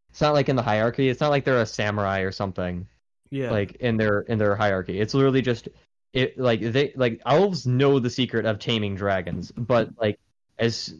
It's 0.09 0.21
not 0.21 0.33
like 0.33 0.49
in 0.49 0.55
the 0.55 0.63
hierarchy. 0.63 1.09
It's 1.09 1.21
not 1.21 1.29
like 1.29 1.43
they're 1.43 1.61
a 1.61 1.65
samurai 1.65 2.21
or 2.21 2.31
something. 2.31 2.87
yeah. 3.33 3.49
like 3.49 3.73
in 3.75 3.97
their 3.97 4.21
in 4.21 4.37
their 4.37 4.55
hierarchy. 4.55 4.99
It's 4.99 5.13
literally 5.13 5.41
just 5.41 5.67
it 6.13 6.37
like 6.37 6.61
they 6.61 6.93
like 6.95 7.21
elves 7.25 7.65
know 7.65 7.99
the 7.99 8.09
secret 8.09 8.45
of 8.45 8.59
taming 8.59 8.95
dragons, 8.95 9.51
but 9.51 9.89
like 9.99 10.19
as 10.59 10.93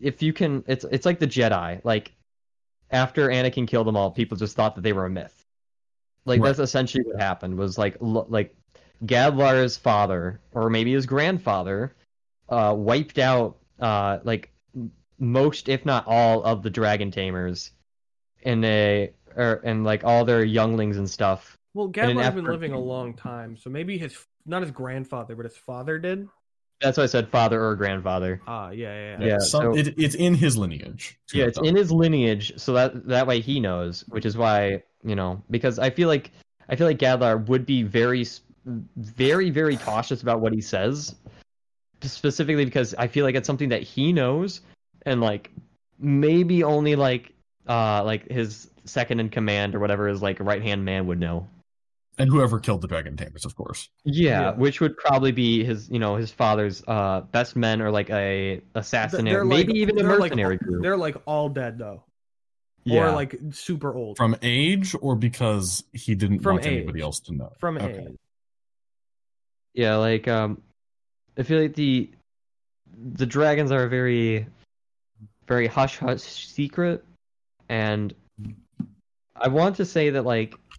if 0.00 0.22
you 0.22 0.32
can, 0.32 0.64
it's 0.66 0.84
it's 0.90 1.04
like 1.04 1.18
the 1.18 1.26
Jedi. 1.26 1.80
Like 1.84 2.12
after 2.90 3.28
Anakin 3.28 3.66
killed 3.66 3.86
them 3.86 3.96
all, 3.96 4.10
people 4.10 4.36
just 4.36 4.56
thought 4.56 4.74
that 4.74 4.82
they 4.82 4.92
were 4.92 5.06
a 5.06 5.10
myth. 5.10 5.46
Like 6.24 6.40
Right. 6.40 6.48
that's 6.48 6.58
essentially 6.58 7.04
what 7.04 7.20
happened. 7.20 7.56
Was 7.56 7.78
like 7.78 7.96
lo- 8.00 8.26
like 8.28 8.54
Gadlar's 9.04 9.76
father 9.76 10.40
or 10.52 10.70
maybe 10.70 10.92
his 10.92 11.06
grandfather 11.06 11.94
uh, 12.48 12.74
wiped 12.76 13.18
out 13.18 13.56
uh, 13.80 14.18
like 14.24 14.52
most, 15.18 15.68
if 15.68 15.86
not 15.86 16.06
all, 16.06 16.42
of 16.42 16.62
the 16.62 16.70
dragon 16.70 17.10
tamers 17.10 17.70
and 18.42 18.64
a 18.64 19.12
or 19.36 19.60
and 19.64 19.84
like 19.84 20.04
all 20.04 20.24
their 20.24 20.44
younglings 20.44 20.96
and 20.96 21.08
stuff. 21.08 21.56
well, 21.74 21.86
an 21.86 21.92
Gadlar's 21.92 22.34
been 22.34 22.44
living 22.44 22.72
a 22.72 22.80
long 22.80 23.14
time, 23.14 23.56
so 23.56 23.70
maybe 23.70 23.96
his 23.96 24.16
not 24.44 24.62
his 24.62 24.70
grandfather, 24.70 25.36
but 25.36 25.44
his 25.44 25.56
father 25.56 25.98
did. 25.98 26.28
That's 26.80 26.96
why 26.96 27.04
I 27.04 27.06
said 27.06 27.28
father 27.28 27.62
or 27.62 27.76
grandfather. 27.76 28.40
Ah, 28.46 28.70
yeah, 28.70 28.88
yeah, 28.94 29.18
yeah. 29.20 29.26
Yeah, 29.26 29.38
Some, 29.38 29.62
so- 29.62 29.74
it, 29.74 29.94
it's 29.98 30.14
in 30.14 30.34
his 30.34 30.56
lineage. 30.56 31.18
Yeah, 31.32 31.44
it's 31.44 31.58
in 31.58 31.76
his 31.76 31.92
lineage, 31.92 32.52
so 32.56 32.72
that 32.72 33.06
that 33.06 33.26
way 33.26 33.40
he 33.40 33.60
knows, 33.60 34.04
which 34.08 34.24
is 34.24 34.36
why 34.36 34.82
you 35.04 35.14
know 35.14 35.42
because 35.50 35.78
I 35.78 35.90
feel 35.90 36.08
like 36.08 36.30
I 36.68 36.76
feel 36.76 36.86
like 36.86 36.98
Gadlar 36.98 37.46
would 37.48 37.66
be 37.66 37.82
very 37.82 38.26
very 38.96 39.50
very 39.50 39.76
cautious 39.76 40.22
about 40.22 40.40
what 40.40 40.52
he 40.52 40.60
says, 40.60 41.14
specifically 42.02 42.64
because 42.64 42.94
I 42.94 43.06
feel 43.06 43.24
like 43.24 43.34
it's 43.34 43.46
something 43.46 43.68
that 43.68 43.82
he 43.82 44.12
knows, 44.12 44.62
and 45.06 45.20
like 45.20 45.50
maybe 45.98 46.64
only 46.64 46.96
like 46.96 47.32
uh 47.68 48.02
like 48.04 48.28
his 48.30 48.70
second 48.86 49.20
in 49.20 49.28
command 49.28 49.74
or 49.74 49.80
whatever 49.80 50.08
his 50.08 50.22
like 50.22 50.40
right 50.40 50.62
hand 50.62 50.84
man 50.84 51.06
would 51.06 51.20
know. 51.20 51.46
And 52.20 52.30
whoever 52.30 52.60
killed 52.60 52.82
the 52.82 52.88
dragon 52.88 53.16
tamers, 53.16 53.44
of 53.44 53.54
course. 53.56 53.88
Yeah, 54.04 54.40
Yeah. 54.40 54.50
which 54.52 54.80
would 54.80 54.96
probably 54.96 55.32
be 55.32 55.64
his, 55.64 55.88
you 55.90 55.98
know, 55.98 56.16
his 56.16 56.30
father's 56.30 56.82
uh, 56.86 57.22
best 57.32 57.56
men 57.56 57.80
or 57.82 57.90
like 57.90 58.10
a 58.10 58.60
assassinate, 58.74 59.32
They're 59.32 59.44
maybe 59.44 59.68
like- 59.72 59.76
even 59.76 59.98
a 59.98 60.02
they're 60.02 60.18
like- 60.18 60.30
mercenary 60.32 60.56
group. 60.58 60.82
They're 60.82 60.96
like 60.96 61.16
all 61.26 61.48
dead 61.48 61.78
though, 61.78 62.04
yeah, 62.84 63.08
or 63.10 63.12
like 63.12 63.36
super 63.52 63.94
old 63.94 64.16
From 64.16 64.36
age 64.42 64.94
or 65.00 65.16
because 65.16 65.82
he 65.92 66.14
didn't 66.14 66.40
From 66.40 66.56
want 66.56 66.66
anybody 66.66 67.00
else 67.00 67.20
to 67.20 67.34
know. 67.34 67.52
from 67.58 67.76
Okay. 67.78 68.06
age. 68.10 68.16
yeah, 69.74 69.96
like 69.96 70.28
um, 70.28 70.62
I 71.38 71.42
feel 71.42 71.60
like 71.62 71.74
the 71.74 72.10
the 73.14 73.26
dragons 73.26 73.70
are 73.72 73.88
very, 73.88 74.46
very 75.46 75.66
hush 75.68 75.98
hush 75.98 76.20
secret, 76.22 77.04
and 77.68 78.12
I 79.36 79.48
want 79.48 79.76
to 79.76 79.84
say 79.86 80.10
that 80.10 80.24
like 80.26 80.50
w- 80.50 80.69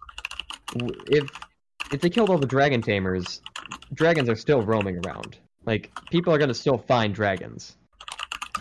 if 1.07 1.29
if 1.91 2.01
they 2.01 2.09
killed 2.09 2.29
all 2.29 2.37
the 2.37 2.47
dragon 2.47 2.81
tamers, 2.81 3.41
dragons 3.93 4.29
are 4.29 4.35
still 4.35 4.61
roaming 4.61 4.99
around. 5.05 5.37
Like 5.65 5.91
people 6.09 6.33
are 6.33 6.37
gonna 6.37 6.53
still 6.53 6.77
find 6.77 7.13
dragons. 7.13 7.75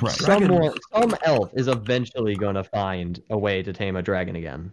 Right. 0.00 0.12
Some 0.12 0.40
Dragons- 0.46 0.50
more, 0.50 0.74
some 0.92 1.14
elf 1.24 1.50
is 1.54 1.68
eventually 1.68 2.34
gonna 2.34 2.64
find 2.64 3.22
a 3.30 3.36
way 3.38 3.62
to 3.62 3.72
tame 3.72 3.96
a 3.96 4.02
dragon 4.02 4.36
again. 4.36 4.72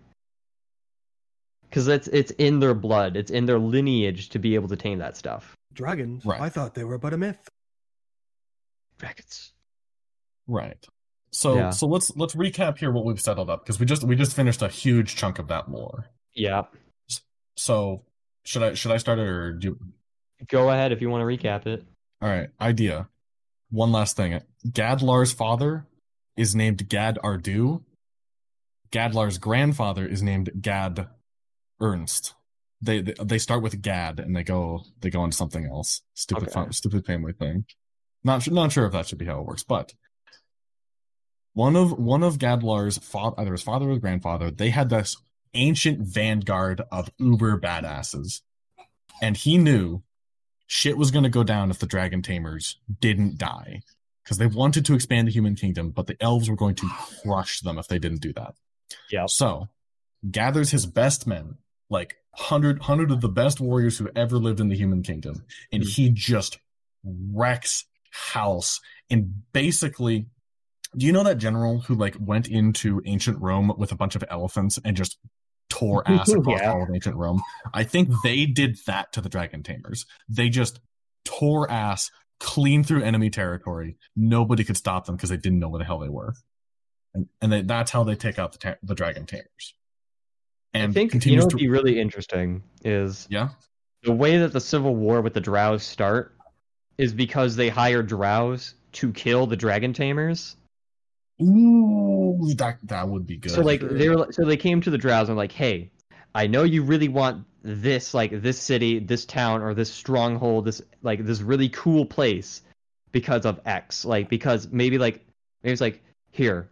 Because 1.64 1.88
it's 1.90 2.08
it's 2.08 2.32
in 2.32 2.60
their 2.60 2.74
blood, 2.74 3.18
it's 3.18 3.32
in 3.32 3.46
their 3.46 3.60
lineage 3.60 4.30
to 4.30 4.40
be 4.40 4.56
able 4.56 4.70
to 4.70 4.76
tame 4.78 5.00
that 5.00 5.18
stuff. 5.18 5.54
Dragons. 5.74 6.26
Right. 6.26 6.40
I 6.40 6.50
thought 6.50 6.74
they 6.76 6.84
were 6.86 6.98
but 6.98 7.14
a 7.14 7.18
myth. 7.18 7.48
Dragons. 8.98 9.54
Right. 10.48 10.84
So 11.32 11.56
Yeah. 11.56 11.70
so 11.72 11.88
let's 11.88 12.16
let's 12.16 12.36
recap 12.36 12.78
here 12.78 12.90
what 12.92 13.06
we've 13.06 13.20
settled 13.22 13.50
up 13.50 13.64
because 13.66 13.80
we 13.80 13.86
just 13.86 14.04
we 14.04 14.16
just 14.16 14.34
finished 14.36 14.62
a 14.62 14.70
huge 14.70 15.16
chunk 15.16 15.40
of 15.40 15.50
that 15.50 15.70
lore. 15.70 16.06
Yeah. 16.34 16.64
So 17.58 18.04
should 18.46 18.64
I 18.64 18.74
should 18.76 18.92
I 18.92 18.98
start 18.98 19.20
it 19.20 19.28
or 19.28 19.54
do 19.54 19.78
Go 20.48 20.70
ahead 20.70 20.92
if 20.92 21.02
you 21.02 21.10
want 21.10 21.22
to 21.22 21.26
recap 21.26 21.66
it. 21.66 21.84
all 22.22 22.30
right, 22.30 22.50
idea. 22.62 23.10
One 23.72 23.92
last 23.92 24.16
thing. 24.16 24.40
Gadlar's 24.70 25.34
father 25.34 25.86
is 26.38 26.56
named 26.56 26.88
Gad 26.88 27.18
Ardu. 27.24 27.84
Gadlar's 28.92 29.38
grandfather 29.40 30.06
is 30.06 30.22
named 30.24 30.52
Gad 30.62 31.08
Ernst. 31.82 32.36
They, 32.82 33.02
they 33.02 33.16
they 33.24 33.38
start 33.40 33.64
with 33.64 33.82
Gad 33.82 34.20
and 34.20 34.36
they 34.36 34.44
go 34.44 34.84
they 35.02 35.10
go 35.10 35.22
on 35.22 35.32
something 35.32 35.66
else. 35.66 36.02
Stupid 36.14 36.44
Okay. 36.44 36.54
fun, 36.54 36.72
stupid 36.72 37.06
family 37.06 37.34
thing. 37.34 37.66
Not 38.24 38.50
not 38.52 38.72
sure 38.72 38.86
if 38.86 38.94
that 38.94 39.08
should 39.08 39.18
be 39.18 39.26
how 39.26 39.40
it 39.40 39.46
works, 39.48 39.64
but 39.64 39.94
one 41.54 41.76
of 41.76 41.98
one 41.98 42.22
of 42.24 42.38
Gadlar's 42.38 43.00
father, 43.00 43.36
either 43.40 43.54
his 43.54 43.64
father 43.64 43.88
or 43.88 43.92
his 43.92 44.00
grandfather, 44.00 44.52
they 44.52 44.70
had 44.70 44.90
this 44.90 45.18
ancient 45.54 46.00
vanguard 46.00 46.82
of 46.92 47.10
uber 47.18 47.60
badasses, 47.60 48.42
and 49.22 49.38
he 49.38 49.58
knew 49.58 50.04
shit 50.68 50.98
was 50.98 51.12
going 51.12 51.24
to 51.24 51.30
go 51.30 51.44
down 51.44 51.70
if 51.72 51.80
the 51.80 51.86
dragon 51.86 52.22
tamers 52.22 52.78
didn't 53.00 53.38
die. 53.38 53.82
because 54.24 54.40
they 54.40 54.46
wanted 54.48 54.84
to 54.86 54.94
expand 54.94 55.26
the 55.26 55.32
human 55.32 55.56
kingdom, 55.56 55.90
but 55.90 56.06
the 56.08 56.18
elves 56.22 56.50
were 56.50 56.56
going 56.58 56.76
to 56.76 56.86
crush 57.24 57.62
them 57.62 57.78
if 57.78 57.88
they 57.88 57.98
didn't 57.98 58.20
do 58.22 58.34
that. 58.34 58.54
Yeah. 59.10 59.26
So, 59.28 59.70
gathers 60.30 60.72
his 60.72 60.86
best 60.86 61.26
men, 61.26 61.60
like 61.90 62.18
100, 62.32 62.80
100 62.80 63.10
of 63.10 63.22
the 63.22 63.30
best 63.30 63.62
warriors 63.62 63.98
who 63.98 64.10
ever 64.18 64.38
lived 64.38 64.60
in 64.60 64.68
the 64.68 64.76
human 64.76 65.02
kingdom, 65.02 65.46
and 65.72 65.82
Mhm. 65.84 65.96
he 65.96 66.10
just 66.10 66.60
wrecks 67.06 67.86
house 68.12 68.82
and 69.10 69.44
basically 69.54 70.26
do 70.98 71.06
you 71.06 71.12
know 71.14 71.24
that 71.24 71.38
general 71.38 71.80
who 71.82 71.96
like 71.96 72.16
went 72.20 72.48
into 72.50 73.02
ancient 73.06 73.40
Rome 73.40 73.72
with 73.78 73.92
a 73.92 73.96
bunch 73.96 74.16
of 74.16 74.24
elephants 74.30 74.78
and 74.84 74.98
just 74.98 75.18
tore 75.70 76.04
ass 76.08 76.30
across 76.30 76.62
Yeah. 76.62 76.72
all 76.74 76.84
of 76.84 76.90
ancient 76.94 77.16
Rome? 77.16 77.42
I 77.74 77.84
think 77.84 78.10
they 78.24 78.46
did 78.46 78.78
that 78.88 79.14
to 79.14 79.22
the 79.22 79.30
dragon 79.30 79.64
tamers. 79.64 80.06
They 80.30 80.50
just 80.50 80.80
tore 81.26 81.70
ass 81.70 82.12
clean 82.40 82.84
through 82.84 83.04
enemy 83.04 83.30
territory. 83.30 83.98
Nobody 84.16 84.64
could 84.64 84.78
stop 84.78 85.06
them 85.06 85.16
because 85.16 85.30
they 85.30 85.38
didn't 85.38 85.60
know 85.60 85.70
where 85.70 85.80
the 85.80 85.86
hell 85.86 86.00
they 86.00 86.10
were, 86.10 86.34
and 87.14 87.28
and 87.42 87.52
they, 87.52 87.62
that's 87.64 87.92
how 87.92 88.04
they 88.04 88.16
take 88.16 88.38
out 88.40 88.52
the 88.54 88.58
ta- 88.60 88.76
the 88.84 88.96
dragon 88.96 89.26
tamers. 89.26 89.74
And 90.74 90.92
I 90.92 90.94
think 90.94 91.08
you 91.08 91.12
continues 91.20 91.40
know 91.42 91.46
what'd 91.46 91.60
to 91.60 91.64
be 91.64 91.70
really 91.70 92.00
interesting 92.00 92.62
is 92.84 93.28
yeah 93.30 93.50
the 94.04 94.12
way 94.12 94.38
that 94.38 94.54
the 94.54 94.62
Civil 94.62 94.96
War 94.96 95.22
with 95.22 95.34
the 95.34 95.42
Drows 95.42 95.84
start 95.84 96.34
is 96.98 97.14
because 97.14 97.56
they 97.56 97.70
hired 97.70 98.08
Drows 98.08 98.76
to 98.94 99.12
kill 99.12 99.48
the 99.48 99.56
Dragon 99.58 99.94
Tamers. 99.94 100.56
Ooh 101.42 102.54
that 102.56 102.80
that 102.84 103.08
would 103.08 103.28
be 103.28 103.38
good. 103.38 103.52
So 103.52 103.62
like 103.62 103.82
they 103.82 104.10
were 104.10 104.28
so 104.32 104.46
they 104.46 104.58
came 104.58 104.82
to 104.82 104.90
the 104.90 104.98
Drows 104.98 105.30
and 105.30 105.38
like, 105.38 105.52
hey, 105.52 105.92
I 106.34 106.48
know 106.48 106.64
you 106.64 106.84
really 106.84 107.08
want 107.08 107.46
this 107.64 108.14
like 108.14 108.42
this 108.42 108.60
city, 108.60 109.00
this 109.00 109.26
town, 109.26 109.62
or 109.62 109.74
this 109.74 109.92
stronghold, 109.92 110.66
this 110.66 110.82
like 111.02 111.26
this 111.26 111.42
really 111.42 111.70
cool 111.70 112.06
place 112.06 112.62
because 113.12 113.46
of 113.46 113.60
X. 113.66 114.06
Like 114.06 114.30
because 114.30 114.68
maybe 114.70 114.98
like 114.98 115.26
maybe 115.64 115.74
it's 115.74 115.82
like 115.82 116.04
here, 116.32 116.70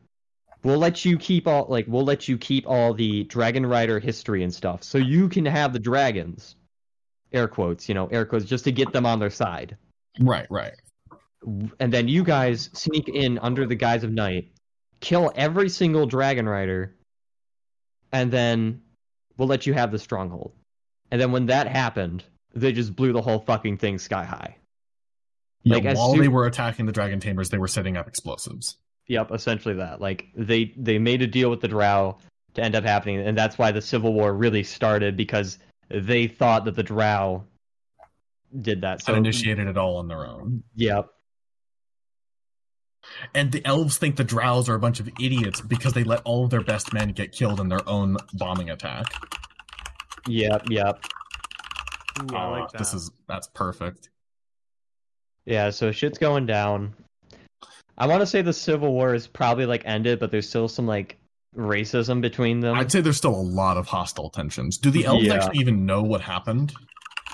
we'll 0.63 0.78
let 0.78 1.05
you 1.05 1.18
keep 1.18 1.47
all 1.47 1.66
like 1.70 1.86
we'll 1.88 2.05
let 2.05 2.28
you 2.28 2.38
keep 2.38 2.68
all 2.68 2.93
the 2.93 3.24
Dragon 3.26 3.66
Rider 3.66 3.99
history 3.99 4.43
and 4.43 4.53
stuff, 4.53 4.84
so 4.84 4.97
you 4.97 5.30
can 5.30 5.45
have 5.45 5.74
the 5.74 5.80
dragons. 5.80 6.55
Air 7.34 7.47
quotes, 7.47 7.89
you 7.89 7.95
know, 7.95 8.07
air 8.07 8.26
quotes, 8.26 8.45
just 8.45 8.63
to 8.63 8.72
get 8.72 8.93
them 8.93 9.05
on 9.05 9.20
their 9.20 9.30
side. 9.30 9.76
right 10.22 10.47
right 10.49 10.74
And 11.80 11.91
then 11.91 12.07
you 12.07 12.24
guys 12.24 12.70
sneak 12.74 13.09
in 13.09 13.39
under 13.39 13.66
the 13.66 13.76
guise 13.76 14.03
of 14.05 14.11
night, 14.11 14.51
kill 15.00 15.32
every 15.36 15.70
single 15.70 16.06
dragon 16.06 16.48
rider, 16.48 16.96
and 18.12 18.32
then 18.32 18.82
we'll 19.38 19.48
let 19.48 19.66
you 19.66 19.74
have 19.74 19.91
the 19.91 20.00
stronghold. 20.00 20.54
And 21.12 21.22
then 21.22 21.32
when 21.32 21.48
that 21.48 21.68
happened, 21.68 22.24
they 22.54 22.72
just 22.72 22.96
blew 22.96 23.14
the 23.14 23.22
whole 23.22 23.39
fucking 23.39 23.78
thing 23.78 23.98
sky 24.00 24.24
high. 24.24 24.58
yeah. 25.64 25.76
Like, 25.76 25.96
while 25.96 26.12
soon- 26.12 26.22
they 26.22 26.28
were 26.28 26.46
attacking 26.46 26.86
the 26.86 26.91
dragon 26.91 27.20
tamers, 27.20 27.50
they 27.50 27.58
were 27.58 27.68
setting 27.68 27.98
up 27.98 28.08
explosives. 28.08 28.78
Yep, 29.08 29.32
essentially 29.32 29.76
that. 29.76 30.02
Like 30.02 30.26
they 30.36 30.74
they 30.78 30.98
made 30.98 31.22
a 31.22 31.28
deal 31.28 31.52
with 31.52 31.62
the 31.62 31.68
Drow 31.68 32.18
to 32.56 32.64
end 32.64 32.76
up 32.76 32.84
happening, 32.84 33.20
and 33.20 33.38
that's 33.38 33.56
why 33.58 33.72
the 33.72 33.82
Civil 33.82 34.14
War 34.14 34.34
really 34.34 34.64
started 34.64 35.16
because 35.16 35.60
they 35.89 36.26
thought 36.28 36.66
that 36.66 36.76
the 36.76 36.82
Drow 36.82 37.43
did 38.60 38.82
that. 38.82 39.04
So 39.04 39.14
initiated 39.14 39.68
it 39.68 39.78
all 39.78 39.98
on 39.98 40.08
their 40.08 40.26
own. 40.26 40.64
Yep. 40.76 41.10
And 43.34 43.51
the 43.51 43.66
elves 43.66 43.97
think 43.97 44.16
the 44.16 44.24
drows 44.24 44.70
are 44.70 44.76
a 44.76 44.80
bunch 44.80 44.99
of 44.99 45.08
idiots 45.20 45.62
because 45.62 45.93
they 45.93 46.03
let 46.03 46.22
all 46.24 46.45
of 46.45 46.49
their 46.49 46.62
best 46.62 46.93
men 46.93 47.10
get 47.10 47.32
killed 47.32 47.60
in 47.60 47.70
their 47.70 47.88
own 47.88 48.18
bombing 48.34 48.70
attack. 48.70 49.14
Yep. 50.28 50.70
Yep. 50.70 51.06
Ooh, 52.22 52.36
I 52.36 52.47
like 52.60 52.72
that. 52.72 52.78
This 52.78 52.93
is 52.93 53.12
that's 53.28 53.47
perfect. 53.47 54.10
Yeah, 55.45 55.70
so 55.70 55.91
shit's 55.91 56.18
going 56.18 56.45
down. 56.45 56.95
I 57.97 58.08
want 58.08 58.22
to 58.22 58.26
say 58.26 58.41
the 58.41 58.53
Civil 58.53 58.91
War 58.91 59.14
is 59.14 59.28
probably 59.28 59.66
like 59.66 59.84
ended, 59.86 60.20
but 60.20 60.32
there's 60.32 60.49
still 60.49 60.68
some 60.68 60.88
like 60.88 61.18
racism 61.56 62.22
between 62.22 62.60
them. 62.60 62.76
I'd 62.76 62.91
say 62.91 63.01
there's 63.01 63.18
still 63.18 63.36
a 63.36 63.38
lot 63.41 63.78
of 63.78 63.88
hostile 63.88 64.30
tensions. 64.30 64.78
Do 64.78 64.89
the 64.89 65.06
elves 65.06 65.26
Yeah. 65.26 65.36
actually 65.36 65.60
even 65.60 65.86
know 65.86 66.01
what 66.01 66.22
happened? 66.22 66.74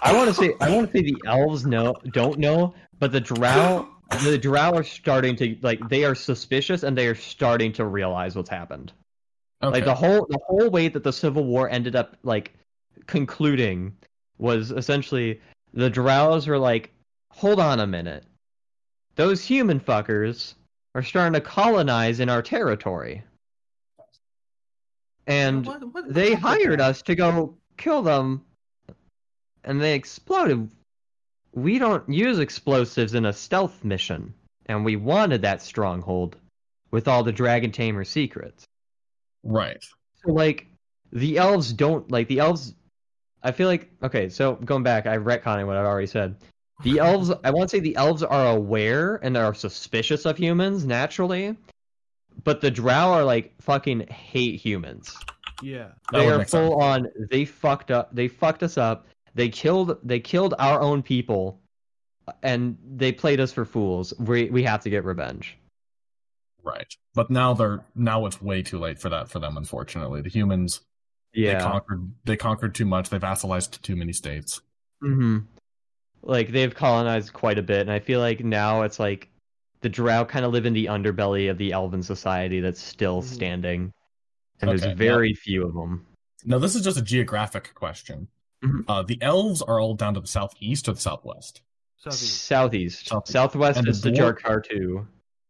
I 0.03 0.13
want 0.13 0.29
to 0.29 0.33
say 0.33 0.53
I 0.59 0.75
want 0.75 0.91
to 0.91 0.97
say 0.97 1.03
the 1.03 1.17
elves 1.25 1.65
know 1.65 1.95
don't 2.11 2.39
know, 2.39 2.73
but 2.99 3.11
the 3.11 3.21
drow 3.21 3.87
the 4.23 4.37
drow 4.37 4.71
are 4.73 4.83
starting 4.83 5.35
to 5.37 5.57
like 5.61 5.79
they 5.89 6.03
are 6.05 6.15
suspicious 6.15 6.83
and 6.83 6.97
they 6.97 7.07
are 7.07 7.15
starting 7.15 7.71
to 7.73 7.85
realize 7.85 8.35
what's 8.35 8.49
happened. 8.49 8.91
Okay. 9.63 9.71
Like 9.77 9.85
the 9.85 9.95
whole 9.95 10.25
the 10.29 10.39
whole 10.45 10.69
way 10.69 10.87
that 10.87 11.03
the 11.03 11.13
Civil 11.13 11.45
War 11.45 11.69
ended 11.69 11.95
up 11.95 12.17
like 12.23 12.53
concluding 13.07 13.95
was 14.37 14.71
essentially 14.71 15.39
the 15.73 15.89
drows 15.89 16.47
were 16.47 16.57
like, 16.57 16.91
hold 17.31 17.59
on 17.59 17.79
a 17.79 17.87
minute, 17.87 18.25
those 19.15 19.43
human 19.43 19.79
fuckers 19.79 20.55
are 20.95 21.03
starting 21.03 21.33
to 21.33 21.41
colonize 21.41 22.19
in 22.19 22.27
our 22.27 22.41
territory, 22.41 23.23
and 25.27 25.65
What- 25.65 25.81
what- 25.81 25.93
what's 25.93 26.13
they 26.13 26.33
hired 26.33 26.79
that? 26.79 26.89
us 26.89 27.01
to 27.03 27.15
go 27.15 27.55
kill 27.77 28.01
them, 28.01 28.43
and 29.63 29.79
they 29.79 29.95
exploded. 29.95 30.69
We 31.53 31.79
don't 31.79 32.07
use 32.09 32.39
explosives 32.39 33.13
in 33.13 33.25
a 33.25 33.33
stealth 33.33 33.83
mission, 33.83 34.33
and 34.67 34.85
we 34.85 34.95
wanted 34.95 35.41
that 35.41 35.61
stronghold 35.61 36.37
with 36.91 37.07
all 37.07 37.23
the 37.23 37.31
Dragon 37.31 37.71
Tamer 37.71 38.03
secrets. 38.03 38.65
right. 39.43 39.83
So 40.23 40.31
like 40.33 40.67
the 41.11 41.37
elves 41.37 41.73
don't 41.73 42.09
like 42.11 42.27
the 42.27 42.39
elves. 42.39 42.75
I 43.41 43.51
feel 43.51 43.67
like 43.67 43.89
okay. 44.03 44.29
So 44.29 44.53
going 44.55 44.83
back, 44.83 45.07
I'm 45.07 45.25
retconning 45.25 45.65
what 45.65 45.77
I've 45.77 45.85
already 45.85 46.07
said. 46.07 46.35
The 46.83 46.99
elves. 46.99 47.31
I 47.43 47.49
want 47.51 47.69
to 47.69 47.77
say 47.77 47.79
the 47.79 47.95
elves 47.95 48.21
are 48.23 48.47
aware 48.51 49.15
and 49.23 49.35
are 49.35 49.53
suspicious 49.53 50.25
of 50.25 50.37
humans 50.37 50.85
naturally, 50.85 51.55
but 52.43 52.61
the 52.61 52.69
Drow 52.71 53.11
are 53.11 53.23
like 53.23 53.53
fucking 53.61 54.07
hate 54.07 54.59
humans. 54.59 55.15
Yeah. 55.61 55.89
They 56.11 56.27
are 56.27 56.39
make 56.39 56.49
sense. 56.49 56.51
full 56.51 56.81
on. 56.81 57.07
They 57.29 57.45
fucked 57.45 57.91
up. 57.91 58.13
They 58.13 58.27
fucked 58.27 58.63
us 58.63 58.77
up. 58.77 59.07
They 59.35 59.49
killed. 59.49 59.97
They 60.03 60.19
killed 60.19 60.53
our 60.59 60.81
own 60.81 61.01
people, 61.03 61.61
and 62.43 62.77
they 62.95 63.11
played 63.11 63.39
us 63.39 63.51
for 63.51 63.65
fools. 63.65 64.13
We 64.19 64.49
we 64.49 64.63
have 64.63 64.81
to 64.83 64.89
get 64.89 65.05
revenge. 65.05 65.57
Right. 66.63 66.93
But 67.15 67.29
now 67.29 67.53
they're 67.53 67.83
now 67.95 68.25
it's 68.25 68.41
way 68.41 68.61
too 68.61 68.77
late 68.79 68.99
for 68.99 69.09
that 69.09 69.29
for 69.29 69.39
them, 69.39 69.57
unfortunately. 69.57 70.21
The 70.21 70.29
humans 70.29 70.81
they 71.33 71.43
Yeah. 71.43 71.61
conquered 71.61 72.11
they 72.25 72.37
conquered 72.37 72.75
too 72.75 72.85
much, 72.85 73.09
they 73.09 73.19
vassalized 73.19 73.81
too 73.81 73.95
many 73.95 74.13
states. 74.13 74.61
hmm 75.01 75.39
Like 76.21 76.51
they've 76.51 76.75
colonized 76.75 77.33
quite 77.33 77.57
a 77.57 77.63
bit, 77.63 77.81
and 77.81 77.91
I 77.91 77.99
feel 77.99 78.19
like 78.19 78.43
now 78.43 78.83
it's 78.83 78.99
like 78.99 79.29
the 79.79 79.89
Drow 79.89 80.23
kind 80.25 80.45
of 80.45 80.51
live 80.51 80.67
in 80.67 80.73
the 80.73 80.85
underbelly 80.85 81.49
of 81.49 81.57
the 81.57 81.71
Elven 81.71 82.03
society 82.03 82.59
that's 82.59 82.79
still 82.81 83.21
Mhm. 83.23 83.25
standing, 83.25 83.91
and 84.59 84.69
Okay, 84.69 84.79
there's 84.79 84.97
very 84.97 85.33
few 85.33 85.65
of 85.65 85.73
them. 85.73 86.05
Now 86.45 86.59
this 86.59 86.75
is 86.75 86.83
just 86.83 86.99
a 86.99 87.01
geographic 87.01 87.73
question. 87.73 88.27
Mhm. 88.63 88.83
Uh, 88.87 89.03
the 89.03 89.17
elves 89.21 89.61
are 89.61 89.79
all 89.79 89.95
down 89.95 90.13
to 90.13 90.19
the 90.21 90.27
southeast 90.27 90.87
or 90.87 90.93
the 90.93 90.99
southwest. 90.99 91.61
Southeast. 91.97 92.45
Southeast, 92.45 93.07
Southeast. 93.07 93.31
southwest 93.33 93.79
And 93.79 93.87
is 93.87 94.01
the 94.01 94.11
the 94.11 94.17
dwar- 94.17 94.37
Jarkartu. 94.39 95.07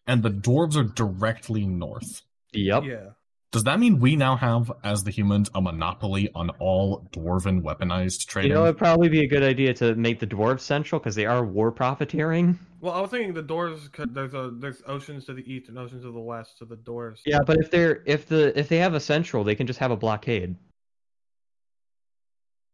And 0.07 0.23
the 0.23 0.29
dwarves 0.31 0.75
are 0.75 0.83
directly 0.83 1.65
north. 1.65 2.21
Yep. 2.53 2.83
Yeah. 2.83 3.05
Does 3.51 3.63
that 3.65 3.79
mean 3.79 3.99
we 3.99 4.15
now 4.15 4.37
have, 4.37 4.71
as 4.81 5.03
the 5.03 5.11
humans, 5.11 5.49
a 5.53 5.61
monopoly 5.61 6.29
on 6.33 6.49
all 6.51 7.07
dwarven 7.11 7.61
weaponized 7.61 8.25
trade? 8.27 8.47
You 8.47 8.53
know, 8.53 8.63
it'd 8.63 8.77
probably 8.77 9.09
be 9.09 9.19
a 9.25 9.27
good 9.27 9.43
idea 9.43 9.73
to 9.75 9.93
make 9.95 10.19
the 10.19 10.27
dwarves 10.27 10.61
central 10.61 10.99
because 10.99 11.15
they 11.15 11.25
are 11.25 11.45
war 11.45 11.69
profiteering. 11.71 12.57
Well, 12.79 12.93
I 12.93 13.01
was 13.01 13.11
thinking 13.11 13.33
the 13.33 13.41
doors. 13.41 13.89
Could, 13.89 14.13
there's 14.15 14.33
a 14.33 14.51
there's 14.57 14.81
oceans 14.87 15.25
to 15.25 15.33
the 15.33 15.43
east 15.53 15.67
and 15.67 15.77
oceans 15.77 16.03
to 16.03 16.11
the 16.11 16.19
west, 16.19 16.59
so 16.59 16.65
the 16.65 16.77
doors. 16.77 17.21
Yeah, 17.25 17.39
but 17.45 17.57
if 17.59 17.69
they're 17.69 18.01
if 18.05 18.25
the 18.27 18.57
if 18.57 18.69
they 18.69 18.77
have 18.77 18.93
a 18.93 18.99
central, 19.01 19.43
they 19.43 19.55
can 19.55 19.67
just 19.67 19.79
have 19.79 19.91
a 19.91 19.97
blockade. 19.97 20.55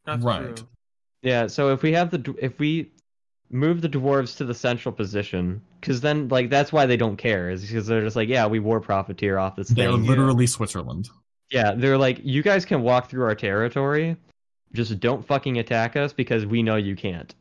That's 0.08 0.24
Right. 0.24 0.56
true. 0.56 0.68
Yeah, 1.22 1.46
so 1.48 1.72
if 1.74 1.84
we 1.84 1.92
have 1.94 2.10
the 2.10 2.34
if 2.40 2.58
we 2.60 2.92
move 3.52 3.82
the 3.82 3.90
dwarves 3.90 4.36
to 4.38 4.46
the 4.46 4.54
central 4.54 4.94
position, 4.94 5.62
because 5.80 6.02
then 6.02 6.28
like 6.30 6.50
that's 6.50 6.72
why 6.74 6.86
they 6.86 6.98
don't 6.98 7.18
care 7.18 7.50
is 7.50 7.62
because 7.68 7.86
they're 7.88 8.02
just 8.02 8.16
like 8.16 8.30
yeah 8.30 8.48
we 8.48 8.60
war 8.60 8.80
profiteer 8.80 9.38
off 9.38 9.56
this 9.56 9.70
They're 9.70 9.92
thing. 9.92 10.06
literally 10.06 10.48
Switzerland. 10.48 11.10
Yeah, 11.52 11.74
they're 11.76 11.98
like 11.98 12.20
you 12.24 12.42
guys 12.44 12.66
can 12.66 12.82
walk 12.82 13.10
through 13.10 13.24
our 13.26 13.36
territory, 13.36 14.16
just 14.74 15.00
don't 15.00 15.26
fucking 15.26 15.58
attack 15.60 15.96
us 15.96 16.14
because 16.14 16.46
we 16.46 16.64
know 16.64 16.76
you 16.78 16.96
can't. 16.96 17.34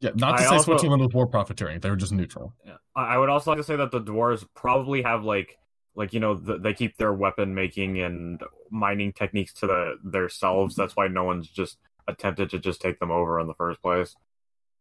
Yeah, 0.00 0.10
not 0.16 0.36
to 0.38 0.42
I 0.44 0.46
say 0.46 0.54
also- 0.56 0.72
Switzerland 0.72 1.02
was 1.02 1.12
war 1.14 1.26
profiteering. 1.26 1.80
They 1.80 1.90
were 1.90 1.96
just 1.96 2.12
neutral. 2.12 2.52
Yeah. 2.64 2.76
I 2.94 3.14
I 3.14 3.18
would 3.18 3.28
also 3.30 3.50
like 3.52 3.58
to 3.58 3.64
say 3.64 3.76
that 3.76 3.90
the 3.90 4.00
dwarves 4.00 4.46
probably 4.54 5.02
have 5.02 5.24
like 5.24 5.56
like 5.96 6.12
you 6.12 6.20
know 6.20 6.36
th 6.36 6.60
they 6.62 6.74
keep 6.74 6.96
their 6.96 7.12
weapon 7.12 7.54
making 7.54 8.00
and 8.00 8.40
mining 8.70 9.12
techniques 9.12 9.52
to 9.54 9.66
the 9.66 9.96
themselves. 10.04 10.74
That's 10.76 10.94
why 10.94 11.08
no 11.08 11.24
one's 11.24 11.48
just 11.48 11.78
attempted 12.08 12.50
to 12.50 12.58
just 12.58 12.80
take 12.80 12.98
them 13.00 13.10
over 13.10 13.40
in 13.40 13.46
the 13.46 13.54
first 13.54 13.80
place. 13.82 14.14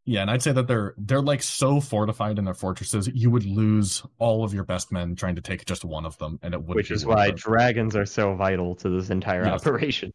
Yeah, 0.06 0.22
and 0.22 0.30
I'd 0.30 0.42
say 0.42 0.52
that 0.52 0.68
they're 0.68 0.94
they're 0.98 1.22
like 1.22 1.42
so 1.42 1.80
fortified 1.80 2.38
in 2.38 2.44
their 2.44 2.54
fortresses, 2.54 3.10
you 3.14 3.30
would 3.32 3.46
lose 3.46 4.04
all 4.20 4.44
of 4.44 4.54
your 4.54 4.66
best 4.66 4.92
men 4.92 5.16
trying 5.16 5.36
to 5.36 5.42
take 5.42 5.66
just 5.66 5.86
one 5.86 6.06
of 6.06 6.18
them, 6.18 6.40
and 6.42 6.54
it 6.54 6.62
would. 6.62 6.76
Which 6.76 6.92
is 6.92 7.06
why 7.06 7.32
dragons 7.32 7.96
are 7.96 8.06
so 8.06 8.36
vital 8.36 8.76
to 8.76 8.90
this 8.90 9.10
entire 9.10 9.46
Yes. 9.46 9.62
operation. 9.66 10.12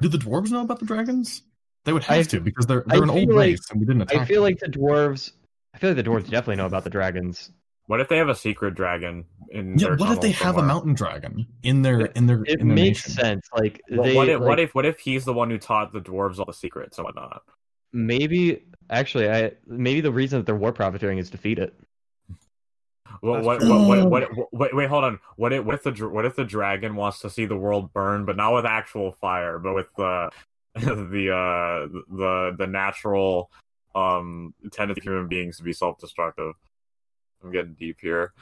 Do 0.00 0.08
the 0.08 0.18
dwarves 0.18 0.50
know 0.50 0.62
about 0.62 0.80
the 0.80 0.86
dragons? 0.86 1.42
They 1.84 1.92
would 1.92 2.02
have 2.04 2.18
I- 2.18 2.22
to 2.24 2.40
because 2.40 2.66
they're 2.66 2.82
they're 2.86 3.02
an 3.04 3.10
old 3.10 3.28
like- 3.28 3.36
race, 3.36 3.70
and 3.70 3.78
we 3.80 3.86
didn't 3.86 4.02
attack. 4.02 4.22
I 4.22 4.24
feel 4.24 4.42
them. 4.42 4.50
like 4.52 4.58
the 4.58 4.66
dwarves. 4.68 5.32
I 5.72 5.78
feel 5.78 5.90
like 5.90 6.04
the 6.04 6.10
dwarves 6.10 6.24
definitely 6.28 6.56
know 6.56 6.66
about 6.66 6.82
the 6.84 6.90
dragons. 6.90 7.52
What 7.86 8.00
if 8.00 8.08
they 8.08 8.18
have 8.18 8.28
a 8.28 8.34
secret 8.34 8.74
dragon 8.74 9.24
in 9.50 9.76
Yeah, 9.76 9.88
their 9.88 9.96
what 9.96 10.10
if 10.12 10.20
they 10.20 10.32
tunnel 10.32 10.44
have 10.44 10.56
a 10.58 10.62
mountain 10.62 10.94
dragon 10.94 11.46
in 11.62 11.82
their 11.82 12.06
in 12.06 12.26
their 12.26 12.44
It 12.44 12.60
in 12.60 12.68
their 12.68 12.76
makes 12.76 13.04
nation? 13.04 13.12
sense. 13.12 13.48
Like 13.52 13.82
Well, 13.90 14.04
they, 14.04 14.14
what 14.14 14.28
if 14.28 14.40
like, 14.40 14.48
what 14.48 14.60
if 14.60 14.74
what 14.74 14.86
if 14.86 14.98
he's 15.00 15.24
the 15.24 15.32
one 15.32 15.50
who 15.50 15.58
taught 15.58 15.92
the 15.92 16.00
dwarves 16.00 16.38
all 16.38 16.44
the 16.44 16.52
secrets 16.52 16.98
and 16.98 17.04
whatnot? 17.04 17.42
maybe 17.92 18.64
actually 18.88 19.28
I 19.28 19.52
maybe 19.66 20.00
the 20.00 20.12
reason 20.12 20.38
that 20.38 20.46
they're 20.46 20.54
war 20.56 20.72
profiteering 20.72 21.18
is 21.18 21.30
to 21.30 21.38
feed 21.38 21.58
it. 21.58 21.74
Well, 23.22 23.34
That's 23.34 23.46
what, 23.46 23.58
true. 23.58 23.86
what, 23.86 24.08
what, 24.08 24.36
what, 24.36 24.52
wait, 24.52 24.74
wait, 24.74 24.88
hold 24.88 25.04
on. 25.04 25.18
What 25.36 25.52
if, 25.52 25.64
what 25.64 25.74
if 25.74 25.82
the 25.82 26.08
what 26.08 26.24
if 26.24 26.36
the 26.36 26.44
dragon 26.44 26.96
wants 26.96 27.20
to 27.20 27.30
see 27.30 27.44
the 27.44 27.56
world 27.56 27.92
burn, 27.92 28.24
but 28.24 28.36
not 28.36 28.54
with 28.54 28.64
actual 28.64 29.12
fire, 29.12 29.58
but 29.58 29.74
with 29.74 29.88
the 29.96 30.30
the 30.74 31.30
uh 31.34 31.88
the 32.16 32.54
the 32.56 32.66
natural 32.66 33.50
um 33.94 34.54
tendency 34.70 35.00
of 35.00 35.04
human 35.04 35.28
beings 35.28 35.56
to 35.58 35.64
be 35.64 35.72
self 35.72 35.98
destructive? 35.98 36.54
I'm 37.42 37.52
getting 37.52 37.74
deep 37.78 37.98
here. 38.00 38.32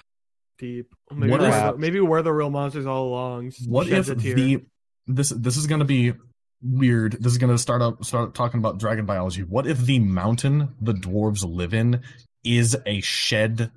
Deep. 0.59 0.89
Oh, 1.11 1.15
maybe 1.15 1.31
What 1.31 1.41
we're, 1.41 1.49
if- 1.49 1.73
the, 1.75 1.79
maybe 1.79 2.01
we're 2.01 2.23
the 2.23 2.33
real 2.33 2.51
monsters 2.51 2.87
all 2.87 3.07
along. 3.09 3.53
What 3.67 3.87
if 3.87 3.93
Sheds 4.07 4.09
a 4.11 4.17
tear. 4.17 4.35
the 4.35 4.65
this 5.07 5.29
this 5.31 5.57
is 5.57 5.67
going 5.67 5.79
to 5.79 5.85
be 5.85 6.15
weird. 6.63 7.13
This 7.21 7.33
is 7.33 7.39
going 7.39 7.53
to 7.53 7.59
start 7.59 7.81
up 7.83 8.05
start 8.05 8.35
talking 8.35 8.59
about 8.59 8.79
dragon 8.79 9.07
biology. 9.07 9.43
What 9.43 9.67
if 9.67 9.79
the 9.79 9.99
mountain 10.01 10.75
the 10.81 10.93
dwarves 10.95 11.45
live 11.49 11.75
in 11.75 12.03
is 12.45 12.77
a 12.87 13.01
shed 13.01 13.71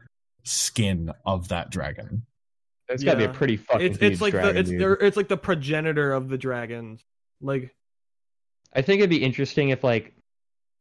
skin 0.44 1.12
of 1.26 1.50
that 1.50 1.70
dragon? 1.70 2.24
It's 2.90 3.04
gotta 3.06 3.20
be 3.20 3.24
a 3.24 3.30
pretty 3.30 3.56
fucking 3.56 3.86
It's 3.86 3.98
it's 4.02 4.20
like 4.20 4.32
dragon, 4.34 4.54
the 4.56 4.60
it's 4.60 4.70
dude. 4.70 4.98
it's 5.02 5.16
like 5.16 5.30
the 5.30 5.38
progenitor 5.38 6.12
of 6.12 6.28
the 6.28 6.38
dragons. 6.38 7.02
Like 7.40 7.74
I 8.74 8.82
think 8.82 9.00
it'd 9.00 9.10
be 9.10 9.24
interesting 9.24 9.70
if 9.70 9.82
like 9.84 10.14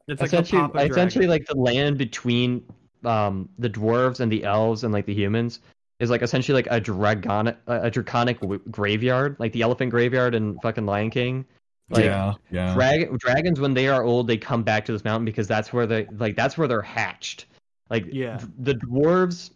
it's 0.09 0.21
essentially 0.21 0.61
papa 0.61 0.79
essentially 0.79 1.27
like 1.27 1.45
the 1.45 1.55
land 1.55 1.97
between 1.97 2.63
um 3.05 3.49
the 3.59 3.69
dwarves 3.69 4.19
and 4.19 4.31
the 4.31 4.43
elves 4.43 4.83
and 4.83 4.93
like 4.93 5.05
the 5.05 5.13
humans 5.13 5.59
is 5.99 6.09
like 6.09 6.21
essentially 6.21 6.55
like 6.55 6.67
a 6.71 6.79
dragon 6.79 7.55
a 7.67 7.89
draconic 7.91 8.39
w- 8.41 8.61
graveyard 8.69 9.35
like 9.39 9.51
the 9.53 9.61
elephant 9.61 9.91
graveyard 9.91 10.35
in 10.35 10.57
fucking 10.59 10.85
lion 10.85 11.09
king 11.09 11.45
like 11.89 12.05
yeah, 12.05 12.33
yeah. 12.51 12.73
drag- 12.73 13.17
dragons 13.19 13.59
when 13.59 13.73
they 13.73 13.87
are 13.87 14.03
old 14.03 14.27
they 14.27 14.37
come 14.37 14.63
back 14.63 14.85
to 14.85 14.91
this 14.91 15.03
mountain 15.03 15.25
because 15.25 15.47
that's 15.47 15.73
where 15.73 15.85
they 15.85 16.07
like 16.17 16.35
that's 16.35 16.57
where 16.57 16.67
they're 16.67 16.81
hatched 16.81 17.45
like 17.89 18.05
Yeah. 18.11 18.37
d- 18.37 18.45
the 18.59 18.73
dwarves 18.75 19.51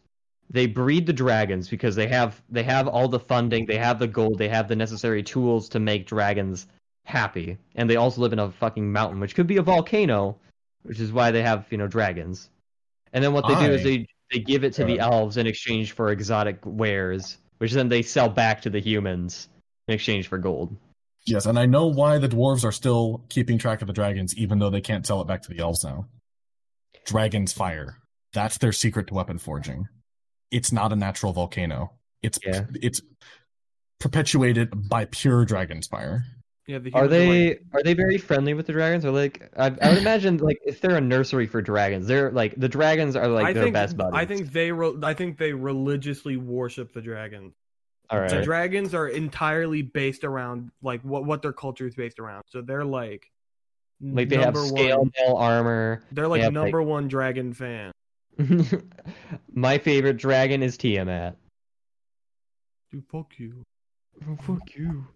they 0.50 0.68
breed 0.68 1.06
the 1.08 1.14
dragons 1.14 1.70
because 1.70 1.96
they 1.96 2.08
have 2.08 2.42
they 2.50 2.64
have 2.64 2.88
all 2.88 3.08
the 3.08 3.20
funding 3.20 3.66
they 3.66 3.78
have 3.78 4.00
the 4.00 4.08
gold 4.08 4.38
they 4.38 4.50
have 4.50 4.68
the 4.68 4.76
necessary 4.76 5.24
tools 5.24 5.70
to 5.70 5.80
make 5.80 6.06
dragons 6.06 6.68
happy 7.06 7.58
and 7.76 7.90
they 7.90 7.96
also 7.96 8.22
live 8.22 8.34
in 8.34 8.40
a 8.40 8.52
fucking 8.52 8.92
mountain 8.92 9.20
which 9.20 9.34
could 9.36 9.48
be 9.48 9.58
a 9.58 9.62
volcano 9.62 10.38
which 10.84 11.00
is 11.00 11.12
why 11.12 11.32
they 11.32 11.42
have 11.42 11.66
you 11.72 11.78
know 11.78 11.88
dragons 11.88 12.50
and 13.16 13.24
then 13.24 13.34
what 13.34 13.48
they 13.48 13.56
do 13.56 13.74
is 13.74 13.82
they 13.84 14.06
they 14.32 14.40
give 14.40 14.64
it 14.64 14.74
to 14.74 14.84
the 14.86 15.00
Uh. 15.00 15.10
elves 15.10 15.38
in 15.38 15.48
exchange 15.48 15.94
for 15.94 16.12
exotic 16.12 16.60
wares 16.64 17.38
which 17.58 17.72
then 17.72 17.90
they 17.90 18.04
sell 18.04 18.30
back 18.30 18.62
to 18.62 18.70
the 18.70 18.80
humans 18.80 19.50
in 19.88 19.96
exchange 19.96 20.28
for 20.28 20.38
gold 20.38 20.78
Yes, 21.28 21.48
and 21.48 21.58
I 21.58 21.66
know 21.66 21.88
why 21.88 22.20
the 22.20 22.30
dwarves 22.30 22.64
are 22.64 22.72
still 22.72 23.26
keeping 23.30 23.58
track 23.58 23.82
of 23.82 23.88
the 23.88 23.94
dragons, 23.94 24.38
even 24.38 24.60
though 24.60 24.70
they 24.70 24.80
can't 24.82 25.08
sell 25.08 25.22
it 25.22 25.28
back 25.28 25.42
to 25.42 25.50
the 25.50 25.58
elves 25.58 25.84
now. 25.84 26.06
Dragon's 27.04 27.52
fire. 27.52 27.98
That's 28.34 28.60
their 28.60 28.72
secret 28.72 29.08
to 29.08 29.16
weapon 29.16 29.40
forging. 29.40 29.88
It's 30.52 30.72
not 30.72 30.94
a 30.94 30.96
natural 30.96 31.34
volcano. 31.34 31.94
It's 32.22 32.38
Yeah. 32.46 32.66
it's 32.76 33.02
perpetuated 34.00 34.88
by 34.88 35.06
pure 35.06 35.46
dragon's 35.46 35.88
fire. 35.88 36.24
Yeah, 36.68 36.80
the 36.80 36.92
Are 36.94 37.08
they 37.08 37.50
like- 37.50 37.62
are 37.74 37.84
they 37.84 37.94
very 37.94 38.18
friendly 38.18 38.54
with 38.54 38.66
the 38.68 38.74
dragons? 38.74 39.06
Or 39.06 39.12
like 39.12 39.50
I, 39.56 39.68
I 39.68 39.90
would 39.90 40.00
imagine 40.00 40.38
like 40.38 40.58
if 40.66 40.82
they're 40.82 40.98
a 40.98 41.02
nursery 41.02 41.46
for 41.48 41.62
dragons, 41.62 42.08
they're 42.08 42.32
like 42.32 42.56
the 42.56 42.70
dragons 42.70 43.16
are 43.16 43.28
like 43.28 43.46
I 43.46 43.54
their 43.54 43.64
think 43.64 43.74
best 43.74 43.96
buddies. 43.98 44.14
I 44.16 44.26
think 44.26 44.52
they 44.52 44.72
re- 44.72 44.98
I 45.04 45.14
think 45.14 45.38
they 45.38 45.54
religiously 45.54 46.38
worship 46.38 46.94
the 46.94 47.02
dragons. 47.02 47.54
All 48.10 48.20
right. 48.20 48.30
The 48.30 48.42
dragons 48.42 48.94
are 48.94 49.08
entirely 49.08 49.82
based 49.82 50.24
around 50.24 50.72
like 50.82 51.02
what 51.02 51.26
what 51.26 51.42
their 51.42 51.54
culture 51.54 51.88
is 51.88 51.96
based 51.96 52.20
around. 52.20 52.44
So 52.48 52.62
they're 52.62 52.86
like 52.86 53.32
like 54.02 54.30
they 54.30 54.38
have 54.38 54.58
scale 54.58 55.00
one. 55.00 55.12
mail 55.20 55.36
armor. 55.36 56.04
They're 56.12 56.28
like 56.28 56.42
have, 56.42 56.54
number 56.54 56.82
one 56.82 57.08
dragon 57.08 57.54
fan. 57.54 57.92
My 59.54 59.78
favorite 59.78 60.18
dragon 60.18 60.62
is 60.62 60.78
Tiamat. 60.78 61.38
Dude, 62.92 63.04
fuck 63.12 63.34
you. 63.38 63.64
Oh, 64.28 64.36
fuck 64.36 64.76
you. 64.76 65.08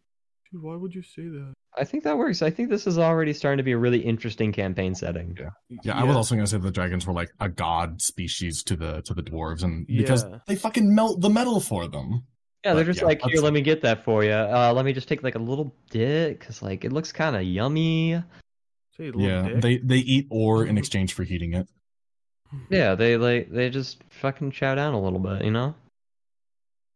Dude, 0.52 0.64
why 0.64 0.76
would 0.76 0.95
you 0.95 1.04
say 1.04 1.24
that? 1.24 1.54
I 1.78 1.84
think 1.84 2.04
that 2.06 2.18
works. 2.18 2.41
I 2.41 2.50
think 2.50 2.70
this 2.70 2.88
is 2.88 2.97
already 2.97 3.34
starting 3.34 3.58
to 3.58 3.64
be 3.64 3.74
a 3.74 3.78
really 3.78 4.00
interesting 4.00 4.52
campaign 4.52 4.95
setting. 4.95 5.38
Yeah. 5.39 5.50
Yeah, 5.84 5.97
I 6.00 6.04
was 6.04 6.16
also 6.16 6.34
gonna 6.36 6.47
say 6.47 6.58
the 6.58 6.72
dragons 6.72 7.06
were 7.06 7.14
like 7.14 7.30
a 7.39 7.47
god 7.50 8.02
species 8.02 8.64
to 8.64 8.76
the 8.76 9.02
to 9.04 9.14
the 9.14 9.22
dwarves, 9.22 9.64
and 9.64 9.86
because 9.86 10.24
Yeah. 10.24 10.39
they 10.47 10.56
fucking 10.56 10.93
melt 10.95 11.22
the 11.22 11.30
metal 11.30 11.60
for 11.60 11.88
them. 11.88 12.24
Yeah, 12.66 12.74
they're 12.74 12.84
But, 12.84 12.88
just 12.88 13.00
yeah, 13.02 13.06
like, 13.06 13.20
here, 13.22 13.28
that's- 13.30 13.43
let 13.43 13.54
me 13.54 13.62
get 13.62 13.82
that 13.84 14.04
for 14.04 14.24
you. 14.24 14.32
Uh, 14.32 14.74
let 14.76 14.84
me 14.84 14.91
just 14.91 15.08
take 15.08 15.22
like 15.24 15.36
a 15.36 15.39
little 15.39 15.74
bit, 15.91 16.39
cause 16.41 16.62
like 16.64 16.84
it 16.84 16.91
looks 16.91 17.12
kind 17.12 17.36
of 17.36 17.43
yummy. 17.43 18.22
Say, 18.97 19.06
little 19.06 19.22
Yeah, 19.22 19.47
dick. 19.50 19.62
they 19.62 19.78
they 19.78 19.97
eat 20.00 20.28
ore 20.32 20.66
in 20.66 20.78
exchange 20.78 21.14
for 21.14 21.24
heating 21.24 21.54
it. 21.54 21.68
Yeah, 22.72 22.95
they 22.95 23.16
like 23.18 23.52
they 23.52 23.70
just 23.70 24.04
fucking 24.10 24.52
chow 24.52 24.74
down 24.74 24.95
a 24.95 25.00
little 25.02 25.20
bit, 25.20 25.45
you 25.45 25.52
know. 25.52 25.76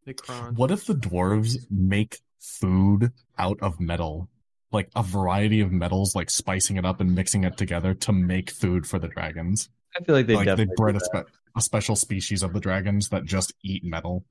They 0.06 0.14
crunch. 0.14 0.58
What 0.58 0.72
if 0.72 0.86
the 0.86 0.96
dwarves 0.96 1.58
make 1.70 2.20
food 2.44 3.12
out 3.38 3.58
of 3.62 3.80
metal? 3.80 4.30
Like 4.72 4.90
a 4.96 5.04
variety 5.04 5.62
of 5.62 5.72
metals, 5.72 6.16
like 6.16 6.30
spicing 6.30 6.78
it 6.78 6.86
up 6.86 7.00
and 7.00 7.16
mixing 7.16 7.44
it 7.44 7.58
together 7.58 7.94
to 7.94 8.12
make 8.12 8.50
food 8.50 8.88
for 8.88 9.00
the 9.00 9.08
dragons. 9.08 9.70
I 9.96 10.04
feel 10.04 10.16
like 10.16 10.28
they 10.28 10.36
like 10.36 10.56
they 10.58 10.66
bred 10.76 10.96
a, 10.96 11.00
spe- 11.00 11.30
a 11.56 11.62
special 11.62 11.96
species 11.96 12.42
of 12.44 12.54
the 12.54 12.60
dragons 12.60 13.10
that 13.10 13.26
just 13.26 13.54
eat 13.64 13.84
metal. 13.84 14.26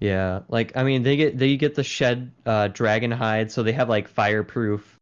Yeah, 0.00 0.40
like 0.48 0.76
I 0.76 0.82
mean, 0.84 1.02
they 1.02 1.16
get 1.16 1.38
they 1.38 1.56
get 1.56 1.74
the 1.74 1.84
shed 1.84 2.32
uh, 2.46 2.68
dragon 2.68 3.10
hide, 3.10 3.50
so 3.50 3.62
they 3.62 3.72
have 3.72 3.88
like 3.88 4.08
fireproof 4.08 4.98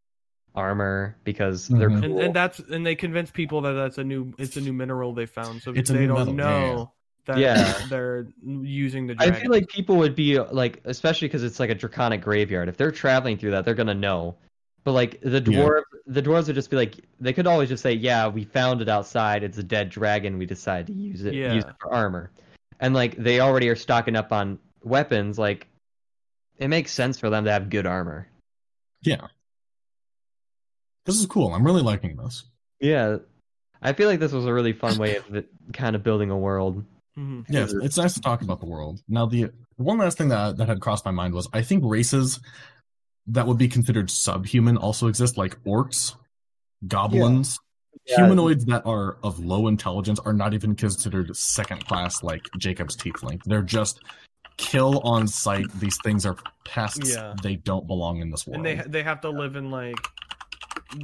armor 0.55 1.17
because 1.25 1.69
they're 1.69 1.91
Mhm. 1.91 2.01
cool. 2.01 2.13
and, 2.13 2.21
and 2.21 2.35
that's 2.35 2.59
and 2.61 2.87
they 2.87 2.95
convince 2.95 3.31
people 3.31 3.61
that 3.63 3.73
that's 3.73 3.99
a 3.99 4.05
new 4.05 4.33
it's 4.39 4.57
a 4.57 4.61
new 4.63 4.73
mineral 4.73 5.13
they 5.13 5.27
found 5.27 5.63
so 5.63 5.73
It's 5.73 5.91
they 5.91 6.07
don't 6.07 6.35
metal, 6.35 6.35
yeah, 6.35 6.67
yeah. 6.67 6.75
know 6.75 6.93
that 7.27 7.39
Yeah. 7.39 7.87
they're 7.89 8.27
using 8.45 9.07
the 9.07 9.17
I 9.19 9.31
feel 9.33 9.51
like 9.51 9.69
people 9.69 9.97
would 9.97 10.15
be 10.15 10.39
like, 10.39 10.81
especially 10.85 11.29
because 11.29 11.45
it's 11.45 11.61
like 11.61 11.71
a 11.71 11.75
draconic 11.75 12.23
graveyard. 12.23 12.69
If 12.69 12.77
they're 12.77 12.91
traveling 12.93 13.37
through 13.37 13.51
that, 13.53 13.65
they're 13.65 13.75
gonna 13.75 13.95
know. 13.95 14.37
But 14.85 14.93
like 14.93 15.21
the 15.21 15.41
Yeah. 15.41 15.41
dwarf, 15.41 15.83
the 16.07 16.23
dwarves 16.23 16.47
would 16.47 16.55
just 16.55 16.71
be 16.71 16.77
like, 16.77 16.95
they 17.21 17.33
could 17.33 17.47
always 17.47 17.69
just 17.69 17.83
say, 17.83 17.93
"Yeah, 17.93 18.29
we 18.29 18.45
found 18.45 18.81
it 18.81 18.89
outside. 18.89 19.43
It's 19.43 19.59
a 19.59 19.63
dead 19.63 19.91
dragon. 19.91 20.39
We 20.39 20.47
decided 20.47 20.87
to 20.87 20.93
use 20.93 21.25
it, 21.25 21.35
use 21.35 21.65
it 21.65 21.75
for 21.81 21.93
armor." 21.93 22.31
And 22.79 22.95
like 22.95 23.17
they 23.17 23.41
already 23.41 23.69
are 23.69 23.77
stocking 23.77 24.15
up 24.17 24.33
on 24.33 24.59
weapons. 24.85 25.39
Like 25.39 25.67
it 26.59 26.69
makes 26.69 26.93
sense 26.93 27.19
for 27.19 27.29
them 27.31 27.45
to 27.45 27.51
have 27.53 27.69
good 27.69 27.87
armor. 27.87 28.29
Yeah, 29.03 29.27
this 31.05 31.19
is 31.19 31.27
cool. 31.27 31.53
I'm 31.53 31.65
really 31.65 31.83
liking 31.83 32.17
this. 32.17 32.45
Yeah, 32.81 33.19
I 33.83 33.93
feel 33.93 34.09
like 34.09 34.21
this 34.21 34.33
was 34.33 34.47
a 34.47 34.53
really 34.53 34.73
fun 34.73 34.99
way 34.99 35.17
of 35.17 35.45
kind 35.73 35.97
of 35.97 36.03
building 36.03 36.31
a 36.31 36.37
world. 36.37 36.85
Mhm. 37.19 37.47
Yeah, 37.49 37.65
it's, 37.65 37.73
it's 37.73 37.97
nice 37.97 38.15
to 38.15 38.21
talk 38.21 38.43
about 38.43 38.61
the 38.61 38.67
world. 38.67 39.01
Now, 39.09 39.27
the 39.27 39.51
one 39.77 39.99
last 39.99 40.19
thing 40.19 40.29
that 40.29 40.57
that 40.59 40.69
had 40.69 40.81
crossed 40.81 41.05
my 41.05 41.11
mind 41.11 41.35
was 41.35 41.49
I 41.53 41.63
think 41.63 41.83
races 41.85 42.41
that 43.29 43.47
would 43.47 43.59
be 43.59 43.69
considered 43.69 44.11
subhuman 44.11 44.77
also 44.77 45.09
exist, 45.09 45.37
like 45.37 45.57
orcs, 45.65 46.15
goblins, 46.87 47.59
Yeah. 48.07 48.17
humanoids 48.17 48.67
that 48.67 48.85
are 48.87 49.17
of 49.23 49.39
low 49.41 49.67
intelligence 49.69 50.21
are 50.21 50.33
not 50.33 50.55
even 50.55 50.75
considered 50.77 51.35
second 51.37 51.87
class, 51.87 52.23
like 52.23 52.43
Jacob's 52.59 52.97
tiefling. 52.97 53.43
They're 53.45 53.63
just 53.63 54.01
kill 54.59 55.01
on 55.01 55.27
sight. 55.27 55.67
These 55.81 55.99
things 56.05 56.25
are 56.27 56.37
pests. 56.65 57.15
Yeah. 57.15 57.35
They 57.43 57.57
don't 57.57 57.87
belong 57.87 58.21
in 58.21 58.31
this 58.31 58.47
world. 58.47 58.57
and 58.59 58.67
they 58.67 58.83
they 58.87 59.03
have 59.03 59.21
to 59.23 59.31
live 59.31 59.57
in 59.57 59.71
like 59.71 59.97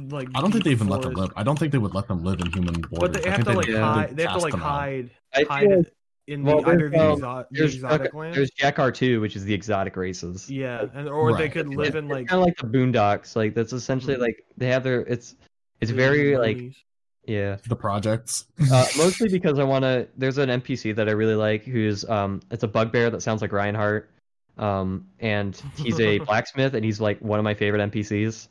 like 0.09 0.29
I 0.33 0.41
don't 0.41 0.51
think 0.51 0.63
they 0.63 0.69
deep 0.71 0.77
even 0.77 0.87
let 0.87 1.01
them 1.01 1.13
live. 1.13 1.31
I 1.35 1.43
don't 1.43 1.57
think 1.59 1.71
they 1.71 1.77
would 1.77 1.93
let 1.93 2.07
them 2.07 2.23
live 2.23 2.39
in 2.39 2.51
human 2.51 2.81
borders. 2.81 2.99
but 2.99 3.13
they 3.23 3.29
have 3.29 3.43
to 3.43 3.53
like 3.53 3.69
hide 3.69 4.15
they'd 4.15 4.27
have 4.27 4.37
to 4.37 4.43
like 4.43 4.53
hide 4.53 5.09
I 5.35 5.43
hide 5.49 5.67
feel 5.67 5.79
it 5.81 5.93
in 6.27 6.43
well, 6.43 6.61
the, 6.61 6.69
either 6.69 6.89
the, 6.89 6.97
there's, 6.97 7.19
exo- 7.19 7.45
the 7.49 7.57
There's 7.59 7.75
exotic 7.75 8.13
land 8.13 8.33
there's 8.35 8.51
Jakartu, 8.51 9.19
which 9.21 9.35
is 9.35 9.43
the 9.43 9.53
exotic 9.53 9.95
races. 9.97 10.49
yeah 10.49 10.85
and 10.93 11.09
or 11.09 11.35
they 11.37 11.49
could 11.49 11.67
live 11.67 11.95
in 11.95 12.07
like 12.07 12.27
kind 12.27 12.39
of 12.41 12.45
like 12.45 12.57
the 12.57 12.67
Boondocks. 12.67 13.35
Like 13.35 13.53
that's 13.55 13.73
essentially 13.73 14.15
Mhm. 14.15 14.19
like 14.21 14.45
they 14.57 14.67
have 14.67 14.83
their. 14.83 15.01
It's 15.01 15.35
it's 15.81 15.91
the 15.91 15.97
very 15.97 16.37
like 16.37 16.61
yeah. 17.25 17.57
the 17.67 17.75
projects. 17.75 18.45
Uh, 18.71 18.85
mostly 18.97 19.27
because 19.29 19.59
I 19.59 19.63
want 19.63 19.83
to. 19.83 20.07
There's 20.17 20.37
an 20.37 20.49
NPC 20.49 20.95
that 20.95 21.09
I 21.09 21.11
really 21.11 21.35
like 21.35 21.63
who's 21.65 22.07
um 22.09 22.41
it's 22.51 22.63
a 22.63 22.67
bugbear 22.67 23.09
that 23.09 23.21
sounds 23.21 23.41
like 23.41 23.51
Reinhardt, 23.51 24.09
um 24.57 25.07
and 25.19 25.61
he's 25.75 25.99
a 25.99 26.19
blacksmith 26.29 26.73
and 26.73 26.85
he's 26.85 27.01
like 27.01 27.19
one 27.19 27.39
of 27.39 27.43
my 27.43 27.53
favorite 27.53 27.91
NPCs. 27.91 28.47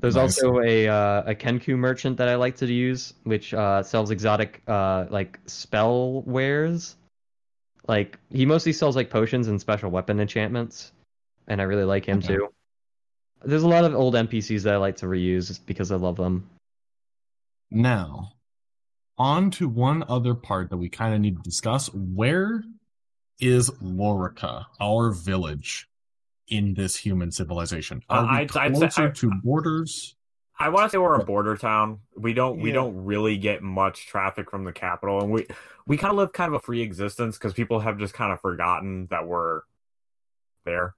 There's 0.00 0.16
Nice. 0.16 0.42
also 0.42 0.60
a 0.60 0.88
uh, 0.88 1.22
a 1.26 1.34
Kenku 1.34 1.76
merchant 1.76 2.16
that 2.18 2.28
I 2.28 2.34
like 2.34 2.56
to 2.56 2.66
use, 2.66 3.14
which 3.22 3.54
uh, 3.54 3.82
sells 3.82 4.10
exotic 4.10 4.62
uh 4.66 5.06
like 5.08 5.38
spell 5.46 6.22
wares. 6.22 6.96
Like 7.86 8.18
he 8.30 8.46
mostly 8.46 8.72
sells 8.72 8.96
like 8.96 9.10
potions 9.10 9.48
and 9.48 9.60
special 9.60 9.90
weapon 9.90 10.20
enchantments, 10.20 10.92
and 11.46 11.60
I 11.60 11.64
really 11.64 11.84
like 11.84 12.06
him 12.06 12.18
Okay. 12.18 12.36
too. 12.36 12.48
There's 13.44 13.62
a 13.62 13.68
lot 13.68 13.84
of 13.84 13.94
old 13.94 14.14
NPCs 14.14 14.62
that 14.62 14.74
I 14.74 14.78
like 14.78 14.96
to 14.96 15.06
reuse 15.06 15.48
just 15.48 15.66
because 15.66 15.92
I 15.92 15.96
love 15.96 16.16
them. 16.16 16.48
Now, 17.70 18.32
on 19.18 19.50
to 19.52 19.68
one 19.68 20.02
other 20.08 20.34
part 20.34 20.70
that 20.70 20.76
we 20.78 20.88
kind 20.88 21.14
of 21.14 21.20
need 21.20 21.36
to 21.36 21.42
discuss. 21.42 21.92
Where 21.92 22.62
is 23.40 23.68
Lorica, 23.82 24.64
our 24.80 25.10
village, 25.10 25.88
in 26.48 26.74
this 26.74 26.96
human 26.96 27.30
civilization? 27.30 28.02
Uh, 28.08 28.14
Are 28.14 28.22
we 28.22 28.28
I'd- 28.28 28.58
I'd 28.58 28.74
say- 28.74 28.80
closer 28.80 29.02
I- 29.08 29.10
to 29.10 29.30
borders? 29.42 30.16
I 30.56 30.68
want 30.68 30.84
to 30.86 30.90
say 30.90 30.98
we're 30.98 31.16
a 31.20 31.24
border 31.24 31.56
town. 31.56 31.98
We 32.16 32.32
don't 32.32 32.60
we 32.60 32.70
don't 32.70 33.04
really 33.04 33.36
get 33.36 33.60
much 33.62 34.06
traffic 34.06 34.50
from 34.52 34.62
the 34.62 34.72
capital, 34.72 35.20
and 35.20 35.32
we 35.32 35.46
we 35.86 35.96
kind 35.96 36.12
of 36.12 36.16
live 36.18 36.32
kind 36.32 36.48
of 36.48 36.54
a 36.54 36.60
free 36.64 36.80
existence 36.80 37.36
because 37.36 37.52
people 37.52 37.80
have 37.80 37.98
just 37.98 38.14
kind 38.14 38.32
of 38.32 38.40
forgotten 38.40 39.08
that 39.10 39.26
we're 39.26 39.62
there. 40.64 40.94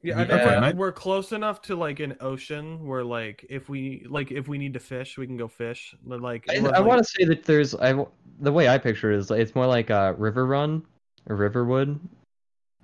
Yeah, 0.00 0.18
I 0.20 0.24
Yeah, 0.26 0.34
okay, 0.34 0.44
we're, 0.46 0.64
I- 0.64 0.72
we're 0.74 0.92
close 0.92 1.32
enough 1.32 1.60
to 1.62 1.74
like 1.74 1.98
an 1.98 2.14
ocean 2.20 2.86
where 2.86 3.02
like 3.02 3.44
if 3.50 3.68
we 3.68 4.06
like 4.08 4.30
if 4.30 4.46
we 4.46 4.58
need 4.58 4.74
to 4.74 4.80
fish, 4.80 5.18
we 5.18 5.26
can 5.26 5.36
go 5.36 5.48
fish. 5.48 5.96
But, 6.06 6.20
Like 6.20 6.44
I, 6.48 6.56
I 6.56 6.58
like- 6.60 6.84
want 6.84 6.98
to 6.98 7.04
say 7.04 7.24
that 7.24 7.42
there's 7.44 7.74
I 7.74 7.94
the 8.38 8.52
way 8.52 8.68
I 8.68 8.78
picture 8.78 9.10
it 9.10 9.18
is 9.18 9.28
it's 9.30 9.56
more 9.56 9.66
like 9.66 9.90
a 9.90 10.12
river 10.16 10.46
run 10.46 10.84
or 11.26 11.34
riverwood 11.34 11.98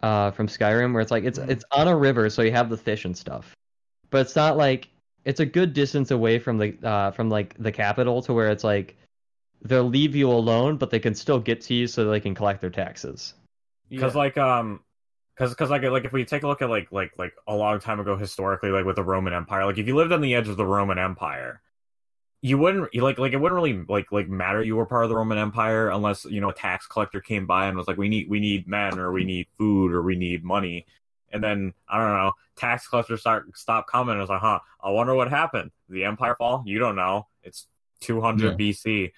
uh 0.02 0.30
from 0.32 0.46
Skyrim 0.48 0.92
where 0.92 1.02
it's 1.02 1.10
like 1.10 1.24
it's 1.24 1.38
Mm. 1.38 1.50
it's 1.50 1.64
on 1.72 1.88
a 1.88 1.96
river 1.96 2.30
so 2.30 2.42
you 2.42 2.52
have 2.52 2.70
the 2.70 2.76
fish 2.76 3.04
and 3.04 3.16
stuff. 3.16 3.54
But 4.10 4.22
it's 4.22 4.36
not 4.36 4.56
like 4.56 4.88
it's 5.24 5.40
a 5.40 5.46
good 5.46 5.72
distance 5.74 6.10
away 6.10 6.38
from 6.38 6.58
the 6.58 6.76
uh 6.82 7.10
from 7.12 7.28
like 7.30 7.54
the 7.58 7.72
capital 7.72 8.22
to 8.22 8.32
where 8.32 8.48
it's 8.50 8.64
like 8.64 8.96
they'll 9.62 9.84
leave 9.84 10.16
you 10.16 10.30
alone 10.30 10.76
but 10.78 10.90
they 10.90 10.98
can 10.98 11.14
still 11.14 11.38
get 11.38 11.60
to 11.62 11.74
you 11.74 11.86
so 11.86 12.04
they 12.10 12.20
can 12.20 12.34
collect 12.34 12.60
their 12.60 12.70
taxes. 12.70 13.34
because 13.90 14.14
yeah. 14.14 14.18
like 14.18 14.38
um 14.38 14.80
because 15.34 15.50
because 15.50 15.70
like 15.70 15.82
like 15.82 16.04
if 16.04 16.12
we 16.12 16.24
take 16.24 16.42
a 16.42 16.46
look 16.48 16.62
at 16.62 16.70
like 16.70 16.90
like 16.92 17.12
like 17.18 17.32
a 17.46 17.54
long 17.54 17.78
time 17.80 18.00
ago 18.00 18.16
historically 18.16 18.70
like 18.70 18.84
with 18.84 18.96
the 18.96 19.02
roman 19.04 19.32
empire 19.32 19.64
like 19.66 19.78
if 19.78 19.86
you 19.86 19.94
lived 19.96 20.12
on 20.12 20.20
the 20.20 20.34
edge 20.34 20.48
of 20.48 20.56
the 20.56 20.66
roman 20.66 20.98
empire 20.98 21.60
you 22.42 22.56
wouldn't 22.58 22.92
you 22.94 23.02
like 23.02 23.18
like 23.18 23.32
it 23.32 23.36
wouldn't 23.36 23.60
really 23.60 23.84
like 23.88 24.10
like 24.12 24.28
matter 24.28 24.62
you 24.62 24.74
were 24.76 24.86
part 24.86 25.04
of 25.04 25.10
the 25.10 25.16
roman 25.16 25.36
empire 25.38 25.90
unless 25.90 26.24
you 26.24 26.40
know 26.40 26.48
a 26.50 26.54
tax 26.54 26.86
collector 26.86 27.20
came 27.20 27.46
by 27.46 27.66
and 27.66 27.76
was 27.76 27.86
like 27.86 27.98
we 27.98 28.08
need 28.08 28.28
we 28.30 28.40
need 28.40 28.66
men 28.66 28.98
or 28.98 29.12
we 29.12 29.24
need 29.24 29.46
food 29.58 29.92
or 29.92 30.02
we 30.02 30.16
need 30.16 30.42
money 30.42 30.86
and 31.32 31.44
then 31.44 31.74
i 31.88 31.98
don't 31.98 32.16
know 32.16 32.32
tax 32.56 32.88
collectors 32.88 33.20
start 33.20 33.46
stop 33.54 33.86
coming 33.86 34.14
and 34.14 34.22
it's 34.22 34.30
like 34.30 34.40
huh 34.40 34.58
i 34.82 34.90
wonder 34.90 35.14
what 35.14 35.28
happened 35.28 35.70
the 35.88 36.04
empire 36.04 36.34
fall 36.36 36.62
you 36.66 36.78
don't 36.78 36.96
know 36.96 37.26
it's 37.42 37.66
200 38.00 38.58
bc 38.58 39.12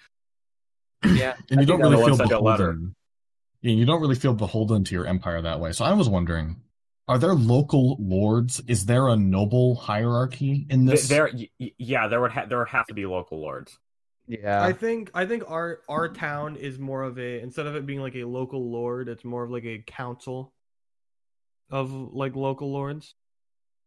Yeah. 1.05 1.35
And 1.51 1.61
you 1.61 1.67
don't 1.67 1.81
really 1.81 1.97
feel 1.97 2.09
one 2.09 2.17
sent 2.17 2.33
a 2.33 2.39
letter. 2.41 2.73
beholden. 2.73 2.95
Yeah, 3.61 3.73
you 3.73 3.85
don't 3.85 4.01
really 4.01 4.17
feel 4.17 4.35
beholden 4.35 4.83
to 4.85 4.95
your 4.95 5.07
empire 5.07 5.41
that 5.43 5.61
way. 5.61 5.73
So 5.73 5.85
I 5.85 5.93
was 5.93 6.09
wondering, 6.09 6.57
are 7.09 7.19
there 7.19 7.35
local 7.35 7.97
lords? 8.01 8.61
Is 8.69 8.87
there 8.87 9.09
a 9.09 9.17
noble 9.17 9.75
hierarchy 9.75 10.67
in 10.71 10.85
this? 10.87 11.09
there 11.09 11.31
y- 11.35 11.49
y- 11.61 11.73
yeah 11.79 12.09
there 12.09 12.21
would 12.21 12.31
ha- 12.33 12.47
there 12.47 12.59
would 12.59 12.69
have 12.69 12.87
to 12.87 12.95
be 12.95 13.07
local 13.07 13.41
lords 13.41 13.79
Yeah. 14.29 14.63
I 14.63 14.73
think 14.73 15.11
I 15.15 15.27
think 15.27 15.43
our 15.51 15.81
our 15.89 16.09
town 16.09 16.57
is 16.57 16.79
more 16.79 17.03
of 17.03 17.19
a 17.19 17.41
instead 17.41 17.67
of 17.67 17.75
it 17.77 17.87
being 17.87 18.01
like 18.01 18.15
a 18.15 18.25
local 18.25 18.71
lord, 18.71 19.09
it's 19.09 19.25
more 19.25 19.43
of 19.45 19.51
like 19.51 19.65
a 19.65 19.83
council 19.87 20.53
of 21.71 21.91
like 21.93 22.37
local 22.37 22.71
lords. 22.73 23.15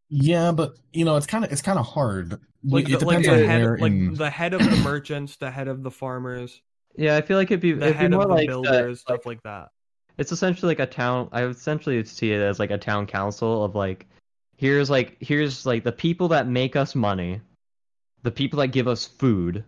Yeah, 0.09 0.51
but 0.51 0.75
you 0.93 1.05
know, 1.05 1.15
it's 1.15 1.25
kind 1.25 1.43
of 1.45 1.51
it's 1.51 1.61
kind 1.61 1.79
of 1.79 1.85
hard. 1.85 2.39
Like 2.63 2.89
it 2.89 2.99
the, 2.99 3.05
like 3.05 3.21
depends 3.21 3.27
the 3.27 3.33
on 3.33 3.43
head, 3.43 3.61
where 3.63 3.77
like 3.77 3.91
in. 3.91 4.13
the 4.13 4.29
head 4.29 4.53
of 4.53 4.59
the 4.61 4.75
merchants, 4.77 5.37
the 5.37 5.51
head 5.51 5.67
of 5.67 5.83
the 5.83 5.91
farmers, 5.91 6.61
yeah, 6.97 7.15
I 7.17 7.21
feel 7.21 7.37
like 7.37 7.49
it'd 7.51 7.59
be, 7.61 7.71
the 7.73 7.87
it'd 7.87 7.99
be 7.99 8.03
head 8.03 8.11
more 8.11 8.23
of 8.23 8.29
the 8.29 8.35
like 8.35 8.47
builders, 8.47 8.99
uh, 8.99 9.01
stuff 9.01 9.25
like 9.25 9.41
that. 9.43 9.69
It's 10.17 10.31
essentially 10.31 10.69
like 10.69 10.79
a 10.79 10.91
town 10.91 11.29
i 11.31 11.43
would 11.43 11.55
essentially 11.55 12.03
see 12.03 12.31
it 12.31 12.41
as 12.41 12.59
like 12.59 12.71
a 12.71 12.77
town 12.77 13.05
council 13.05 13.63
of 13.63 13.75
like 13.75 14.05
here's 14.57 14.89
like 14.89 15.17
here's 15.19 15.65
like 15.65 15.83
the 15.83 15.91
people 15.91 16.29
that 16.29 16.47
make 16.47 16.75
us 16.75 16.95
money 16.95 17.41
the 18.23 18.31
people 18.31 18.59
that 18.59 18.67
give 18.67 18.87
us 18.87 19.05
food 19.05 19.63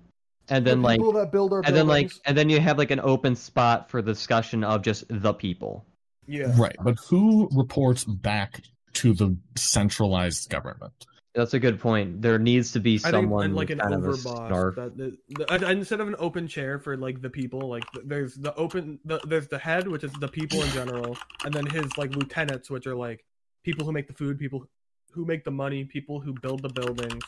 and 0.50 0.66
then 0.66 0.82
the 0.82 0.84
like 0.84 1.00
people 1.00 1.12
that 1.12 1.32
build 1.32 1.54
our 1.54 1.62
and 1.66 1.76
then 1.76 1.88
like 1.88 2.12
and 2.26 2.38
then 2.38 2.50
you 2.50 2.60
have 2.60 2.78
like 2.78 2.92
an 2.92 3.00
open 3.02 3.36
spot 3.36 3.90
for 3.90 4.02
discussion 4.02 4.64
of 4.64 4.82
just 4.82 5.04
the 5.10 5.34
people 5.34 5.86
Yeah. 6.28 6.54
Right, 6.58 6.76
but 6.84 6.98
who 7.10 7.50
reports 7.52 8.04
back 8.04 8.62
to 8.94 9.14
the 9.14 9.36
centralized 9.56 10.50
government? 10.50 11.06
That's 11.36 11.54
a 11.54 11.60
good 11.60 11.80
point 11.80 12.22
there 12.22 12.40
needs 12.40 12.72
to 12.72 12.80
be 12.80 12.96
I 12.96 12.98
think 12.98 13.12
someone 13.12 13.46
and, 13.46 13.56
like 13.56 13.70
an 13.70 13.80
kind 13.80 13.94
overboss 13.94 14.50
snarf. 14.50 14.76
that 14.76 14.98
the, 14.98 15.18
the, 15.30 15.70
instead 15.70 16.00
of 16.02 16.08
an 16.08 16.16
open 16.20 16.48
chair 16.48 16.80
for 16.80 16.98
like 16.98 17.22
the 17.22 17.30
people 17.30 17.68
like 17.70 17.84
there's 18.06 18.36
the 18.36 18.56
open 18.56 19.00
the, 19.06 19.20
there's 19.28 19.48
the 19.48 19.60
head 19.60 19.88
which 19.88 20.04
is 20.04 20.12
the 20.14 20.28
people 20.28 20.62
in 20.62 20.70
general 20.72 21.18
and 21.46 21.54
then 21.54 21.66
his 21.66 21.86
like 21.98 22.16
lieutenants 22.16 22.70
which 22.70 22.88
are 22.88 22.96
like 22.96 23.24
people 23.64 23.86
who 23.86 23.92
make 23.92 24.08
the 24.08 24.14
food 24.14 24.40
people 24.40 24.66
who 25.12 25.26
make 25.26 25.44
the 25.44 25.52
money 25.52 25.84
people 25.84 26.20
who 26.20 26.34
build 26.42 26.62
the 26.62 26.70
buildings 26.70 27.24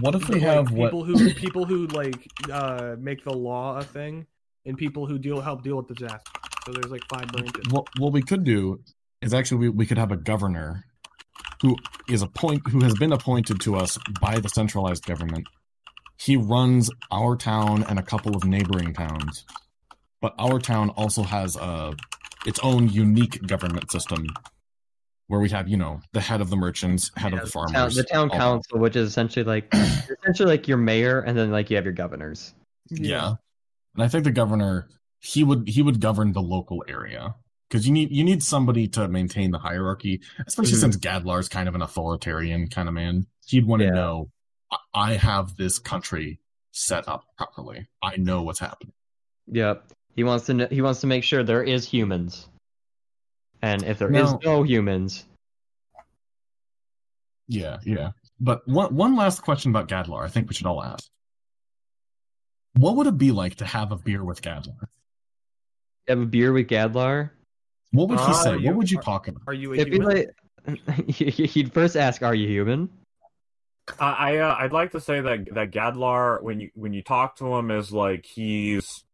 What 0.00 0.14
if 0.14 0.28
we 0.28 0.34
like, 0.36 0.44
have 0.44 0.70
what? 0.72 0.86
people 0.90 1.04
who 1.04 1.32
people 1.34 1.64
who 1.64 1.86
like 1.88 2.26
uh 2.52 2.96
make 2.98 3.24
the 3.24 3.32
law 3.32 3.78
a 3.78 3.84
thing 3.84 4.26
and 4.66 4.76
people 4.76 5.06
who 5.06 5.18
deal 5.18 5.40
help 5.40 5.62
deal 5.62 5.76
with 5.76 5.88
the 5.88 5.94
disaster 5.94 6.30
so 6.66 6.72
there's 6.72 6.90
like 6.90 7.02
five 7.08 7.28
branches 7.28 7.62
What 7.70 7.86
what 7.98 8.12
we 8.12 8.20
could 8.22 8.44
do 8.44 8.80
is 9.22 9.32
actually 9.32 9.58
we, 9.58 9.68
we 9.70 9.86
could 9.86 9.98
have 9.98 10.12
a 10.12 10.16
governor 10.16 10.84
who 11.62 11.76
is 12.08 12.22
appoint 12.22 12.66
who 12.68 12.80
has 12.84 12.94
been 12.94 13.12
appointed 13.12 13.60
to 13.62 13.76
us 13.76 13.98
by 14.20 14.38
the 14.38 14.48
centralized 14.48 15.04
government. 15.06 15.46
He 16.18 16.36
runs 16.36 16.90
our 17.10 17.36
town 17.36 17.84
and 17.88 17.98
a 17.98 18.02
couple 18.02 18.36
of 18.36 18.44
neighboring 18.44 18.94
towns, 18.94 19.44
but 20.20 20.34
our 20.38 20.58
town 20.58 20.90
also 20.90 21.22
has 21.22 21.56
a 21.56 21.94
its 22.46 22.58
own 22.62 22.88
unique 22.88 23.44
government 23.46 23.90
system 23.90 24.26
where 25.28 25.40
we 25.40 25.48
have 25.50 25.68
you 25.68 25.76
know 25.76 26.00
the 26.12 26.20
head 26.20 26.40
of 26.40 26.48
the 26.50 26.56
merchants, 26.56 27.10
head 27.16 27.32
Yeah, 27.32 27.38
of 27.38 27.40
the 27.40 27.46
the 27.46 27.50
farmers, 27.52 27.72
town, 27.72 27.90
the 27.94 28.02
town 28.04 28.30
all 28.30 28.38
that. 28.38 28.38
council 28.38 28.78
which 28.78 28.96
is 28.96 29.08
essentially 29.08 29.44
like 29.44 29.68
essentially 29.74 30.48
like 30.48 30.68
your 30.68 30.78
mayor 30.78 31.20
and 31.20 31.36
then 31.36 31.50
like 31.50 31.68
you 31.70 31.76
have 31.76 31.84
your 31.84 31.94
governors 31.94 32.54
Yeah. 32.90 33.34
And 33.94 34.02
I 34.04 34.08
think 34.08 34.24
the 34.24 34.30
governor 34.30 34.88
he 35.20 35.42
would 35.42 35.66
he 35.68 35.82
would 35.82 36.00
govern 36.00 36.32
the 36.32 36.42
local 36.42 36.84
area 36.86 37.34
because 37.68 37.86
you 37.86 37.92
need 37.92 38.10
you 38.10 38.24
need 38.24 38.42
somebody 38.42 38.88
to 38.88 39.08
maintain 39.08 39.50
the 39.50 39.58
hierarchy, 39.58 40.20
especially 40.46 40.74
Mhm. 40.74 40.80
since 40.80 40.96
Gadlar's 40.96 41.48
kind 41.48 41.68
of 41.68 41.74
an 41.74 41.82
authoritarian 41.82 42.68
kind 42.68 42.88
of 42.88 42.94
man. 42.94 43.26
He'd 43.46 43.66
want 43.66 43.80
to 43.80 43.86
Yeah. 43.86 43.94
know 43.94 44.30
I- 44.92 45.14
have 45.14 45.56
this 45.56 45.78
country 45.78 46.40
set 46.72 47.06
up 47.08 47.24
properly. 47.38 47.86
I 48.02 48.16
know 48.16 48.42
what's 48.42 48.58
happening. 48.58 48.92
Yep. 49.46 49.92
He 50.16 50.24
wants 50.24 50.46
to 50.46 50.54
kn- 50.54 50.70
he 50.70 50.82
wants 50.82 51.00
to 51.02 51.06
make 51.06 51.22
sure 51.24 51.42
there 51.44 51.62
is 51.62 51.88
humans. 51.88 52.48
And 53.62 53.82
if 53.84 53.98
there 53.98 54.08
is 54.14 54.32
Now- 54.32 54.40
no 54.42 54.62
humans, 54.62 55.24
Yeah, 57.48 57.78
yeah. 57.84 58.10
But 58.40 58.66
one 58.66 58.94
one 58.94 59.14
last 59.16 59.40
question 59.42 59.70
about 59.70 59.88
Gadlar, 59.88 60.24
I 60.24 60.28
think 60.28 60.48
we 60.48 60.54
should 60.54 60.66
all 60.66 60.82
ask. 60.82 61.08
What 62.74 62.96
would 62.96 63.06
it 63.06 63.16
be 63.16 63.30
like 63.30 63.54
to 63.56 63.64
have 63.64 63.92
a 63.92 63.96
beer 63.96 64.24
with 64.24 64.42
Gadlar? 64.42 64.88
have 66.08 66.20
a 66.20 66.26
beer 66.26 66.52
with 66.52 66.68
Gadlar. 66.68 67.30
What 67.92 68.08
would 68.08 68.18
he 68.20 68.26
Uh, 68.26 68.32
say? 68.32 68.56
you- 68.58 68.66
what 68.66 68.76
would 68.76 68.90
you 68.90 68.98
are- 68.98 69.02
talk 69.02 69.28
about? 69.28 69.42
are 69.46 69.54
you 69.54 69.72
a 69.72 69.76
It'd 69.76 69.90
be 69.90 69.98
human? 69.98 70.16
like 70.66 71.08
he'd 71.08 71.72
first 71.72 71.96
ask, 71.96 72.22
"Are 72.22 72.34
you 72.34 72.48
human?" 72.48 72.90
I, 74.00 74.32
I 74.34 74.36
uh, 74.38 74.56
I'd 74.58 74.72
like 74.72 74.90
to 74.92 75.00
say 75.00 75.20
that 75.20 75.54
that 75.54 75.70
Gadlar, 75.70 76.42
when 76.42 76.58
you 76.60 76.70
when 76.74 76.92
you 76.92 77.02
talk 77.02 77.36
to 77.36 77.54
him, 77.54 77.70
is 77.70 77.92
like 77.92 78.26
he's. 78.26 79.04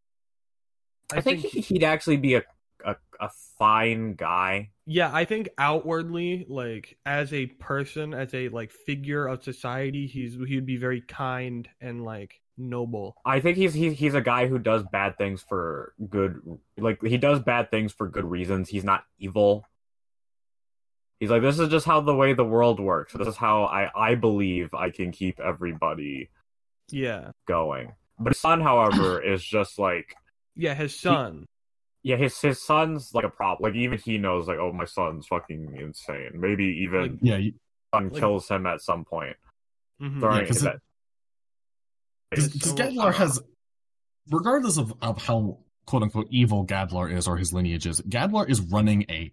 I, 1.13 1.21
think, 1.21 1.41
he, 1.41 1.61
he'd 1.61 1.85
actually 1.85 2.17
be 2.17 2.37
a, 2.37 2.43
a 2.85 2.97
a 3.21 3.29
fine 3.59 4.15
guy. 4.15 4.71
Yeah, 4.87 5.11
I 5.13 5.27
think 5.27 5.51
outwardly, 5.59 6.47
like 6.49 6.97
as 7.05 7.35
a 7.35 7.47
person, 7.47 8.15
as 8.15 8.33
a 8.33 8.49
like 8.49 8.71
figure 8.71 9.27
of 9.27 9.45
society, 9.45 10.07
he's 10.07 10.35
he'd 10.49 10.65
be 10.65 10.79
very 10.79 11.03
kind 11.03 11.69
and 11.83 12.03
like 12.03 12.41
noble. 12.59 13.17
I 13.25 13.41
think 13.41 13.57
he's 13.57 13.75
he's 13.75 13.99
he's 13.99 14.15
a 14.15 14.21
guy 14.21 14.47
who 14.47 14.59
does 14.59 14.83
bad 14.85 15.17
things 15.19 15.43
for 15.43 15.95
good. 16.09 16.41
Like 16.77 17.03
he 17.03 17.17
does 17.19 17.41
bad 17.41 17.71
things 17.71 17.93
for 17.93 18.09
good 18.09 18.25
reasons. 18.25 18.69
He's 18.69 18.85
not 18.85 19.05
evil. 19.19 19.65
He's 21.21 21.31
like 21.31 21.43
this 21.43 21.59
is 21.59 21.69
just 21.69 21.87
how 21.87 22.01
the 22.01 22.15
way 22.15 22.33
the 22.33 22.45
world 22.45 22.81
works. 22.81 23.13
This 23.13 23.29
is 23.29 23.37
how 23.37 23.65
I 23.65 23.91
I 23.95 24.15
believe 24.17 24.75
I 24.75 24.91
can 24.91 25.13
keep 25.13 25.39
everybody 25.41 26.31
Yeah, 26.91 27.31
going. 27.47 27.93
But 28.19 28.33
his 28.33 28.41
son, 28.41 28.61
however, 28.61 29.23
is 29.33 29.43
just 29.45 29.79
like 29.79 30.15
yeah. 30.57 30.75
His 30.75 30.95
son. 30.99 31.47
yeah, 32.03 32.17
his 32.17 32.39
his 32.41 32.61
son's 32.61 33.15
like 33.15 33.25
a 33.25 33.29
problem. 33.31 33.71
Like 33.71 33.77
even 33.79 33.99
he 33.99 34.19
knows, 34.19 34.49
like, 34.49 34.59
oh, 34.59 34.73
my 34.73 34.85
son's 34.85 35.27
fucking 35.29 35.77
insane. 35.79 36.31
Maybe 36.35 36.65
even 36.83 37.01
Like- 37.03 37.19
Yeah, 37.23 37.37
you- 37.37 37.55
son 37.95 38.09
like- 38.09 38.19
kills 38.21 38.49
him 38.49 38.67
at 38.67 38.81
some 38.83 39.05
point 39.05 39.37
Mhm. 40.01 40.21
during 40.21 40.47
'cause 40.47 40.63
it- 40.63 40.65
that. 40.65 40.81
Because 42.35 42.75
Gadlar 42.75 43.15
has, 43.15 43.41
regardless 44.31 44.79
of, 44.79 44.95
of 45.01 45.23
how 45.23 45.59
quote 45.87 46.03
unquote 46.03 46.29
evil 46.31 46.67
Gadlar 46.67 47.15
is 47.15 47.29
or 47.29 47.37
his 47.37 47.53
lineage 47.53 47.87
is, 47.87 48.01
Gadlar 48.01 48.49
is 48.49 48.61
running 48.61 49.05
a 49.09 49.33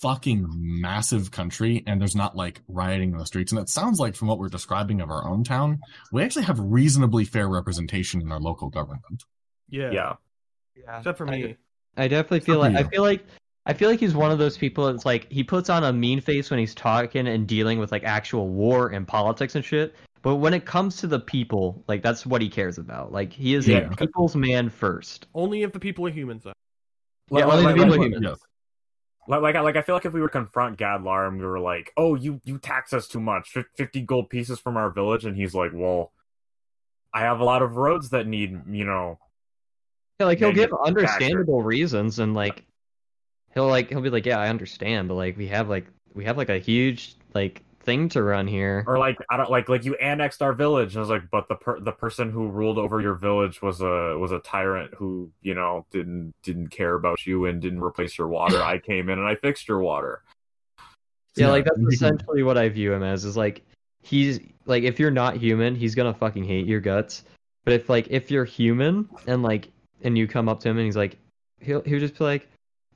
fucking 0.00 0.46
massive 0.50 1.30
country 1.30 1.84
and 1.86 2.00
there's 2.00 2.16
not 2.16 2.34
like 2.34 2.62
rioting 2.68 3.12
in 3.12 3.18
the 3.18 3.26
streets. 3.26 3.52
And 3.52 3.60
it 3.60 3.68
sounds 3.68 3.98
like 3.98 4.16
from 4.16 4.28
what 4.28 4.38
we're 4.38 4.48
describing 4.48 5.00
of 5.00 5.10
our 5.10 5.28
own 5.28 5.44
town, 5.44 5.80
we 6.12 6.22
actually 6.22 6.44
have 6.46 6.58
reasonably 6.58 7.24
fair 7.24 7.48
representation 7.48 8.22
in 8.22 8.32
our 8.32 8.40
local 8.40 8.70
government. 8.70 9.24
Yeah. 9.68 9.90
yeah. 9.90 10.14
Yeah. 10.74 10.98
Except 10.98 11.18
for 11.18 11.26
me. 11.26 11.56
I 11.96 12.08
definitely 12.08 12.40
feel 12.40 12.62
for 12.62 12.70
like 12.70 12.76
I 12.76 12.88
feel 12.88 13.02
like 13.02 13.24
I 13.66 13.74
feel 13.74 13.90
like 13.90 14.00
he's 14.00 14.14
one 14.14 14.30
of 14.30 14.38
those 14.38 14.56
people 14.56 14.90
that's 14.90 15.04
like 15.04 15.30
he 15.30 15.44
puts 15.44 15.68
on 15.68 15.84
a 15.84 15.92
mean 15.92 16.20
face 16.20 16.50
when 16.50 16.58
he's 16.58 16.74
talking 16.74 17.28
and 17.28 17.46
dealing 17.46 17.78
with 17.78 17.92
like 17.92 18.04
actual 18.04 18.48
war 18.48 18.88
and 18.88 19.06
politics 19.06 19.54
and 19.54 19.64
shit, 19.64 19.94
But 20.22 20.36
when 20.36 20.52
it 20.52 20.66
comes 20.66 20.98
to 20.98 21.06
the 21.06 21.18
people, 21.20 21.82
like 21.88 22.02
that's 22.02 22.26
what 22.26 22.42
he 22.42 22.48
cares 22.48 22.78
about. 22.78 23.10
Like 23.12 23.32
he 23.32 23.54
is 23.54 23.66
Yeah. 23.66 23.90
a 23.90 23.96
people's 23.96 24.36
man 24.36 24.68
first. 24.68 25.26
Only 25.34 25.62
if 25.62 25.72
the 25.72 25.80
people 25.80 26.06
are 26.06 26.10
humans, 26.10 26.44
though. 26.44 26.52
Yeah, 27.30 27.44
Like- 27.46 27.52
only 27.54 27.64
like- 27.64 27.74
the 27.76 27.82
people 27.84 27.90
like- 27.90 28.00
are 28.00 28.04
humans. 28.04 28.26
Yes. 28.28 28.38
Like, 29.28 29.42
like, 29.42 29.54
like, 29.54 29.76
I 29.76 29.82
feel 29.82 29.94
like 29.94 30.06
if 30.06 30.12
we 30.12 30.20
were 30.20 30.26
to 30.28 30.32
confront 30.32 30.78
Gadlar 30.78 31.28
and 31.28 31.38
we 31.38 31.46
were 31.46 31.60
like, 31.60 31.92
"Oh, 31.96 32.16
you 32.16 32.40
you 32.44 32.58
tax 32.58 32.92
us 32.92 33.06
too 33.06 33.20
much, 33.20 33.56
fifty 33.76 34.00
gold 34.00 34.28
pieces 34.28 34.58
from 34.58 34.76
our 34.76 34.90
village," 34.90 35.24
and 35.24 35.36
he's 35.36 35.54
like, 35.54 35.70
"Well, 35.72 36.12
I 37.14 37.20
have 37.20 37.38
a 37.40 37.44
lot 37.44 37.62
of 37.62 37.76
roads 37.76 38.10
that 38.10 38.26
need, 38.26 38.60
you 38.68 38.84
know, 38.84 39.18
Yeah, 40.18 40.26
like 40.26 40.38
he'll 40.38 40.52
give 40.52 40.70
manufactured. 40.72 40.86
understandable 40.98 41.62
reasons 41.62 42.18
and 42.18 42.34
like 42.34 42.64
he'll 43.54 43.68
like 43.68 43.88
he'll 43.90 44.00
be 44.00 44.10
like, 44.10 44.26
yeah, 44.26 44.38
I 44.38 44.48
understand, 44.48 45.08
but 45.08 45.14
like 45.14 45.36
we 45.36 45.46
have 45.48 45.68
like 45.68 45.86
we 46.14 46.24
have 46.24 46.36
like 46.36 46.48
a 46.48 46.58
huge 46.58 47.14
like 47.34 47.62
thing 47.82 48.08
to 48.10 48.22
run 48.22 48.46
here. 48.46 48.84
or 48.86 48.98
like 48.98 49.18
I 49.30 49.36
don't 49.36 49.50
like 49.50 49.68
like 49.68 49.84
you 49.84 49.94
annexed 49.96 50.42
our 50.42 50.52
village." 50.52 50.94
And 50.94 50.98
I 50.98 51.00
was 51.00 51.10
like, 51.10 51.30
"But 51.30 51.48
the 51.48 51.56
per- 51.56 51.80
the 51.80 51.92
person 51.92 52.30
who 52.30 52.48
ruled 52.48 52.78
over 52.78 53.00
your 53.00 53.14
village 53.14 53.62
was 53.62 53.80
a 53.80 54.16
was 54.18 54.32
a 54.32 54.38
tyrant 54.40 54.94
who, 54.94 55.30
you 55.42 55.54
know, 55.54 55.86
didn't 55.90 56.34
didn't 56.42 56.68
care 56.68 56.94
about 56.94 57.26
you 57.26 57.46
and 57.46 57.60
didn't 57.60 57.82
replace 57.82 58.18
your 58.18 58.28
water. 58.28 58.62
I 58.62 58.78
came 58.78 59.08
in 59.08 59.18
and 59.18 59.26
I 59.26 59.34
fixed 59.34 59.68
your 59.68 59.80
water." 59.80 60.22
Yeah, 61.36 61.46
Yeah, 61.46 61.50
like 61.52 61.64
that's 61.64 61.78
essentially 61.94 62.42
what 62.42 62.58
I 62.58 62.68
view 62.68 62.92
him 62.92 63.02
as. 63.02 63.24
Is 63.24 63.36
like 63.36 63.62
he's 64.02 64.40
like 64.66 64.84
if 64.84 64.98
you're 64.98 65.10
not 65.10 65.36
human, 65.36 65.74
he's 65.74 65.94
gonna 65.94 66.14
fucking 66.14 66.44
hate 66.44 66.66
your 66.66 66.80
guts. 66.80 67.24
But 67.64 67.74
if 67.74 67.88
like 67.88 68.08
if 68.10 68.30
you're 68.30 68.44
human 68.44 69.08
and 69.26 69.42
like 69.42 69.68
and 70.02 70.16
you 70.16 70.26
come 70.26 70.48
up 70.48 70.60
to 70.60 70.68
him 70.68 70.78
and 70.78 70.86
he's 70.86 70.96
like 70.96 71.18
he'll 71.60 71.82
he'll 71.82 72.00
just 72.00 72.18
be 72.18 72.24
like, 72.24 72.48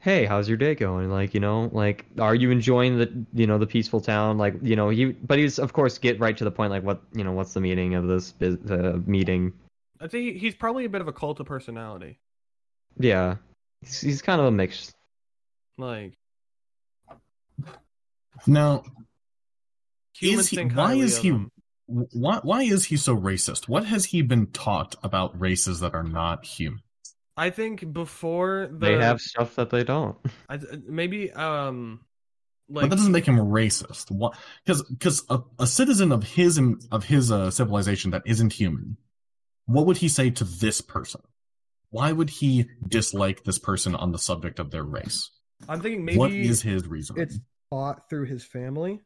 Hey, 0.04 0.26
how's 0.26 0.46
your 0.50 0.58
day 0.58 0.74
going? 0.74 1.08
Like, 1.08 1.32
you 1.32 1.40
know, 1.40 1.70
like 1.72 2.04
are 2.18 2.34
you 2.34 2.50
enjoying 2.50 2.98
the 2.98 3.10
you 3.32 3.46
know, 3.46 3.56
the 3.56 3.66
peaceful 3.66 4.02
town? 4.02 4.36
Like, 4.36 4.54
you 4.60 4.76
know, 4.76 4.90
he 4.90 5.06
but 5.06 5.38
he's 5.38 5.58
of 5.58 5.72
course 5.72 5.96
get 5.96 6.20
right 6.20 6.36
to 6.36 6.44
the 6.44 6.50
point 6.50 6.70
like 6.70 6.82
what 6.82 7.00
you 7.14 7.24
know, 7.24 7.32
what's 7.32 7.54
the 7.54 7.60
meaning 7.62 7.94
of 7.94 8.06
this 8.06 8.30
bus- 8.32 8.58
uh, 8.70 8.98
meeting? 9.06 9.54
I 10.02 10.06
think 10.08 10.36
he's 10.36 10.54
probably 10.54 10.84
a 10.84 10.90
bit 10.90 11.00
of 11.00 11.08
a 11.08 11.12
cult 11.12 11.40
of 11.40 11.46
personality. 11.46 12.18
Yeah. 12.98 13.36
He's, 13.80 14.00
he's 14.02 14.20
kind 14.22 14.42
of 14.42 14.46
a 14.46 14.50
mix. 14.50 14.92
Like 15.78 16.12
Now, 18.46 18.84
humans 20.14 20.52
Is 20.52 20.58
he- 20.58 20.64
why 20.66 20.94
is 20.96 21.16
he- 21.16 21.28
him. 21.30 21.50
why 21.86 22.40
why 22.42 22.62
is 22.64 22.84
he 22.84 22.98
so 22.98 23.16
racist? 23.16 23.68
What 23.68 23.86
has 23.86 24.04
he 24.04 24.20
been 24.20 24.48
taught 24.48 24.96
about 25.02 25.40
races 25.40 25.80
that 25.80 25.94
are 25.94 26.04
not 26.04 26.44
human? 26.44 26.82
I 27.36 27.50
think 27.50 27.92
before 27.92 28.68
the 28.70 28.86
They 28.86 28.92
have 28.94 29.20
stuff 29.20 29.56
that 29.56 29.70
they 29.70 29.84
don't. 29.84 30.16
I, 30.48 30.58
maybe 30.86 31.32
um 31.32 32.00
but 32.68 32.82
like 32.82 32.90
that 32.90 32.96
doesn't 32.96 33.12
make 33.12 33.26
him 33.26 33.36
racist. 33.36 34.10
What? 34.10 34.36
Because 34.64 34.82
because 34.84 35.24
a, 35.28 35.40
a 35.58 35.66
citizen 35.66 36.12
of 36.12 36.24
his 36.24 36.60
of 36.90 37.04
his 37.04 37.30
uh, 37.30 37.50
civilization 37.50 38.12
that 38.12 38.22
isn't 38.26 38.54
human, 38.54 38.96
what 39.66 39.86
would 39.86 39.98
he 39.98 40.08
say 40.08 40.30
to 40.30 40.44
this 40.44 40.80
person? 40.80 41.20
Why 41.90 42.10
would 42.10 42.30
he 42.30 42.66
dislike 42.88 43.44
this 43.44 43.58
person 43.58 43.94
on 43.94 44.12
the 44.12 44.18
subject 44.18 44.58
of 44.58 44.70
their 44.70 44.82
race? 44.82 45.30
I'm 45.68 45.80
thinking 45.80 46.04
maybe 46.04 46.18
what 46.18 46.32
is 46.32 46.62
his 46.62 46.86
reason? 46.86 47.18
it's 47.18 47.38
taught 47.70 48.08
through 48.08 48.26
his 48.26 48.44
family. 48.44 49.00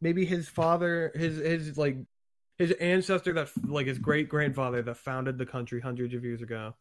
Maybe 0.00 0.26
his 0.26 0.46
father, 0.48 1.12
his 1.14 1.38
his 1.38 1.78
like 1.78 1.96
his 2.58 2.72
ancestor 2.72 3.32
that 3.34 3.48
like 3.66 3.86
his 3.86 3.98
great 3.98 4.28
grandfather 4.28 4.82
that 4.82 4.98
founded 4.98 5.38
the 5.38 5.46
country 5.46 5.80
hundreds 5.80 6.14
of 6.14 6.24
years 6.24 6.42
ago, 6.42 6.74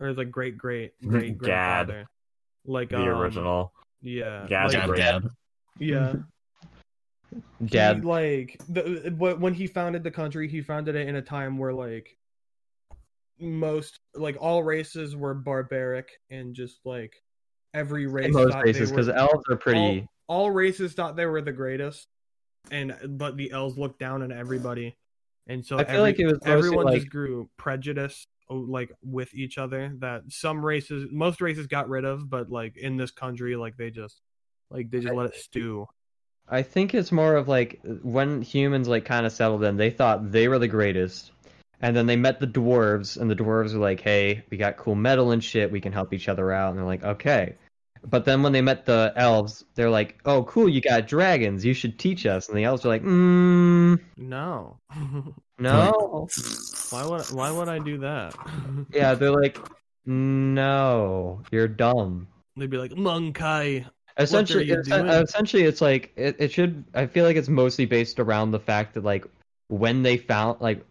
or 0.00 0.08
his 0.08 0.16
like 0.16 0.30
great 0.30 0.56
great 0.58 0.92
great 1.06 1.36
grandfather, 1.38 2.06
like 2.64 2.90
The 2.90 2.96
um, 2.98 3.08
original. 3.08 3.72
yeah, 4.00 4.46
Gad's 4.48 4.74
like, 4.74 4.96
Dad, 4.96 5.28
yeah. 5.78 6.14
Dad 7.64 7.96
He, 8.00 8.02
like 8.02 8.60
the 8.68 9.14
when 9.18 9.54
he 9.54 9.66
founded 9.66 10.02
the 10.04 10.10
country, 10.10 10.48
he 10.48 10.60
founded 10.62 10.94
it 10.96 11.08
in 11.08 11.16
a 11.16 11.22
time 11.22 11.58
where 11.58 11.72
like 11.72 12.16
most 13.40 14.00
like 14.14 14.36
all 14.40 14.62
races 14.62 15.14
were 15.14 15.34
barbaric 15.34 16.08
and 16.30 16.54
just 16.54 16.80
like 16.84 17.12
every 17.74 18.06
race 18.06 18.32
most 18.32 18.56
races 18.56 18.90
because 18.90 19.08
elves 19.08 19.44
are 19.48 19.56
pretty 19.56 20.08
all, 20.26 20.46
all 20.46 20.50
races 20.50 20.92
thought 20.94 21.16
they 21.16 21.26
were 21.26 21.40
the 21.42 21.52
greatest, 21.52 22.08
and 22.70 22.96
but 23.10 23.36
the 23.36 23.50
elves 23.52 23.78
looked 23.78 23.98
down 24.00 24.22
on 24.22 24.32
everybody, 24.32 24.96
and 25.46 25.64
so 25.64 25.76
I 25.78 25.84
feel 25.84 25.96
every- 25.96 26.00
like 26.02 26.18
it 26.18 26.26
was 26.26 26.38
everyone 26.44 26.86
like- 26.86 26.96
just 27.00 27.10
grew 27.10 27.48
prejudice 27.56 28.26
like 28.50 28.92
with 29.02 29.34
each 29.34 29.58
other 29.58 29.92
that 29.98 30.22
some 30.28 30.64
races 30.64 31.08
most 31.10 31.40
races 31.40 31.66
got 31.66 31.88
rid 31.88 32.04
of, 32.04 32.28
but 32.28 32.50
like 32.50 32.76
in 32.76 32.96
this 32.96 33.10
country 33.10 33.56
like 33.56 33.76
they 33.76 33.90
just 33.90 34.20
like 34.70 34.90
they 34.90 35.00
just 35.00 35.14
let 35.14 35.26
it 35.26 35.36
stew. 35.36 35.86
I 36.48 36.62
think 36.62 36.94
it's 36.94 37.12
more 37.12 37.36
of 37.36 37.48
like 37.48 37.80
when 38.02 38.42
humans 38.42 38.88
like 38.88 39.04
kind 39.04 39.26
of 39.26 39.32
settled 39.32 39.64
in, 39.64 39.76
they 39.76 39.90
thought 39.90 40.32
they 40.32 40.48
were 40.48 40.58
the 40.58 40.68
greatest. 40.68 41.32
And 41.80 41.96
then 41.96 42.06
they 42.06 42.16
met 42.16 42.40
the 42.40 42.46
dwarves, 42.46 43.16
and 43.16 43.30
the 43.30 43.36
dwarves 43.36 43.72
were 43.72 43.78
like, 43.78 44.00
hey, 44.00 44.42
we 44.50 44.56
got 44.56 44.76
cool 44.76 44.96
metal 44.96 45.30
and 45.30 45.42
shit, 45.44 45.70
we 45.70 45.80
can 45.80 45.92
help 45.92 46.12
each 46.12 46.28
other 46.28 46.50
out. 46.50 46.70
And 46.70 46.78
they're 46.78 46.84
like, 46.84 47.04
okay. 47.04 47.54
But 48.04 48.24
then 48.24 48.42
when 48.42 48.52
they 48.52 48.62
met 48.62 48.84
the 48.84 49.12
elves, 49.16 49.64
they're 49.74 49.90
like, 49.90 50.18
oh, 50.24 50.44
cool, 50.44 50.68
you 50.68 50.80
got 50.80 51.06
dragons, 51.06 51.64
you 51.64 51.74
should 51.74 51.98
teach 51.98 52.26
us. 52.26 52.48
And 52.48 52.58
the 52.58 52.64
elves 52.64 52.84
are 52.84 52.88
like, 52.88 53.02
mm, 53.02 54.00
No, 54.16 54.78
no. 55.58 56.28
why 56.90 57.04
would 57.04 57.30
why 57.30 57.50
would 57.50 57.68
I 57.68 57.78
do 57.78 57.98
that? 57.98 58.34
yeah, 58.92 59.14
they're 59.14 59.30
like, 59.30 59.58
no, 60.06 61.42
you're 61.50 61.68
dumb. 61.68 62.28
They'd 62.56 62.70
be 62.70 62.78
like 62.78 62.96
Monkey. 62.96 63.86
Essentially, 64.16 64.64
you 64.64 64.78
it's, 64.78 64.88
doing? 64.88 65.06
essentially, 65.06 65.62
it's 65.62 65.80
like 65.80 66.12
it, 66.16 66.36
it 66.38 66.52
should. 66.52 66.84
I 66.94 67.06
feel 67.06 67.24
like 67.24 67.36
it's 67.36 67.48
mostly 67.48 67.86
based 67.86 68.18
around 68.18 68.50
the 68.50 68.58
fact 68.58 68.94
that 68.94 69.04
like 69.04 69.24
when 69.68 70.02
they 70.02 70.16
found 70.16 70.60
like 70.60 70.84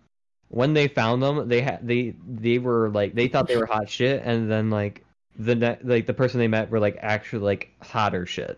when 0.49 0.73
they 0.73 0.87
found 0.87 1.21
them, 1.21 1.47
they 1.49 1.61
had 1.61 1.85
they 1.85 2.15
they 2.25 2.57
were 2.57 2.89
like 2.89 3.13
they 3.13 3.27
thought 3.27 3.47
they 3.47 3.57
were 3.57 3.65
hot 3.65 3.89
shit, 3.89 4.21
and 4.23 4.49
then 4.49 4.69
like 4.69 5.03
the 5.37 5.55
ne- 5.55 5.79
like 5.83 6.05
the 6.05 6.13
person 6.13 6.39
they 6.39 6.47
met 6.47 6.69
were 6.69 6.79
like 6.79 6.97
actually 7.01 7.43
like 7.43 7.73
hotter 7.81 8.25
shit. 8.25 8.57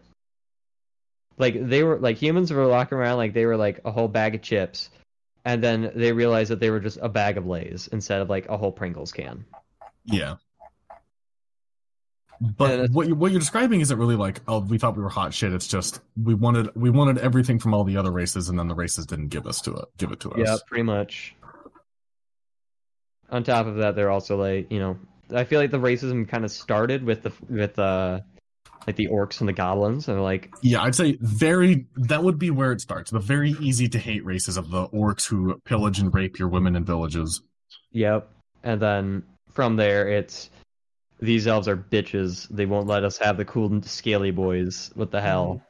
Like 1.38 1.68
they 1.68 1.84
were 1.84 1.98
like 1.98 2.18
humans 2.18 2.52
were 2.52 2.68
walking 2.68 2.98
around 2.98 3.18
like 3.18 3.34
they 3.34 3.46
were 3.46 3.58
like 3.58 3.80
a 3.86 3.92
whole 3.92 4.08
bag 4.08 4.36
of 4.36 4.42
chips, 4.42 4.90
and 5.46 5.64
then 5.64 5.92
they 5.96 6.12
realized 6.12 6.52
that 6.52 6.60
they 6.60 6.70
were 6.70 6.80
just 6.80 6.98
a 7.02 7.10
bag 7.10 7.38
of 7.38 7.46
Lay's 7.46 7.88
instead 7.88 8.22
of 8.22 8.30
like 8.30 8.48
a 8.50 8.58
whole 8.58 8.72
Pringles 8.72 9.12
can. 9.12 9.46
Yeah. 10.06 10.36
But 12.42 12.92
what 12.92 13.08
you, 13.08 13.16
what 13.16 13.32
you're 13.32 13.40
describing 13.40 13.82
isn't 13.82 13.98
really 13.98 14.16
like 14.16 14.40
oh 14.48 14.60
we 14.60 14.78
thought 14.78 14.96
we 14.96 15.04
were 15.04 15.10
hot 15.10 15.34
shit. 15.34 15.52
It's 15.52 15.68
just 15.68 16.00
we 16.22 16.34
wanted 16.34 16.74
we 16.74 16.90
wanted 16.90 17.18
everything 17.18 17.60
from 17.60 17.74
all 17.74 17.84
the 17.84 17.98
other 17.98 18.12
races, 18.12 18.48
and 18.48 18.58
then 18.58 18.70
the 18.70 18.76
races 18.76 19.06
didn't 19.06 19.28
give 19.28 19.46
us 19.46 19.60
to 19.62 19.74
it 19.74 19.86
give 19.98 20.12
it 20.12 20.22
to 20.22 20.32
us. 20.32 20.40
Yeah, 20.40 20.56
pretty 20.66 20.84
much. 20.84 21.36
On 23.30 23.44
top 23.44 23.68
of 23.68 23.76
that, 23.76 23.96
they're 23.96 24.10
also 24.10 24.38
like 24.38 24.72
you 24.72 24.80
know, 24.80 24.98
I 25.34 25.44
feel 25.44 25.60
like 25.60 25.72
the 25.72 25.80
racism 25.80 26.28
kind 26.28 26.46
of 26.46 26.52
started 26.52 27.04
with 27.04 27.24
the 27.24 27.34
with 27.50 27.78
uh 27.78 28.22
like 28.88 28.96
the 28.96 29.08
orcs 29.08 29.40
and 29.40 29.48
the 29.50 29.54
goblins, 29.54 30.08
and 30.08 30.22
like 30.24 30.54
Yeah, 30.62 30.82
I'd 30.82 30.96
say 30.96 31.18
very 31.22 31.86
that 31.96 32.24
would 32.24 32.40
be 32.40 32.50
where 32.50 32.72
it 32.72 32.82
starts. 32.82 33.12
The 33.12 33.20
very 33.20 33.52
easy 33.60 33.88
to 33.90 34.00
hate 34.00 34.26
races 34.26 34.58
of 34.58 34.70
the 34.72 34.88
orcs 34.90 35.28
who 35.28 35.60
pillage 35.66 36.00
and 36.00 36.14
rape 36.14 36.40
your 36.40 36.48
women 36.48 36.76
in 36.76 36.86
villages. 36.86 37.42
yep, 37.92 38.30
and 38.64 38.82
then 38.82 39.24
from 39.54 39.76
there 39.76 40.08
it's 40.10 40.50
these 41.20 41.48
elves 41.48 41.68
are 41.68 41.76
bitches. 41.78 42.48
They 42.50 42.66
won't 42.66 42.88
let 42.88 43.04
us 43.04 43.18
have 43.18 43.36
the 43.38 43.46
cool 43.46 43.82
scaly 43.84 44.32
boys. 44.32 44.90
What 44.96 45.12
the 45.12 45.22
hell? 45.22 45.62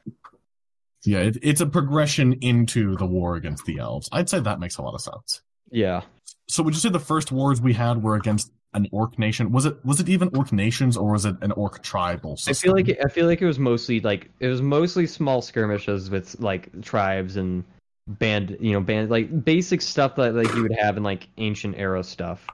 Yeah, 1.06 1.20
it, 1.20 1.38
it's 1.42 1.62
a 1.62 1.66
progression 1.66 2.34
into 2.42 2.96
the 2.98 3.06
war 3.06 3.36
against 3.36 3.66
the 3.66 3.80
elves. 3.80 4.10
I'd 4.12 4.30
say 4.30 4.40
that 4.42 4.60
makes 4.60 4.78
a 4.78 4.82
lot 4.82 4.94
of 4.94 5.02
sense. 5.02 5.42
Yeah, 5.72 6.02
So 6.48 6.62
would 6.64 6.74
you 6.74 6.80
say 6.80 6.90
the 6.90 7.00
first 7.00 7.32
wars 7.32 7.62
we 7.62 7.74
had 7.74 8.04
were 8.04 8.16
against 8.16 8.52
an 8.74 8.88
orc 8.92 9.18
nation? 9.18 9.52
Was 9.52 9.66
it 9.66 9.84
was 9.86 10.00
it 10.00 10.10
even 10.10 10.30
orc 10.36 10.52
nations 10.52 10.96
or 10.98 11.12
was 11.12 11.26
it 11.26 11.36
an 11.42 11.52
orc 11.54 11.82
tribal 11.82 12.38
system? 12.38 12.52
I 12.52 12.56
feel 12.62 12.76
like 12.76 12.90
it, 12.90 13.06
I 13.06 13.10
feel 13.10 13.26
like 13.26 13.42
it 13.42 13.46
was 13.46 13.60
mostly 13.60 14.00
like 14.00 14.30
it 14.40 14.48
was 14.48 14.62
mostly 14.62 15.08
small 15.08 15.42
skirmishes 15.42 16.10
with 16.10 16.40
like 16.40 16.82
tribes 16.82 17.38
and 17.38 17.64
band 18.08 18.58
you 18.60 18.74
know 18.74 18.82
band 18.82 19.12
like 19.12 19.46
basic 19.46 19.82
stuff 19.82 20.16
that 20.16 20.34
like 20.34 20.54
you 20.56 20.64
would 20.64 20.76
have 20.76 20.98
in 20.98 21.04
like 21.04 21.28
ancient 21.38 21.76
era 21.78 22.04
stuff. 22.04 22.46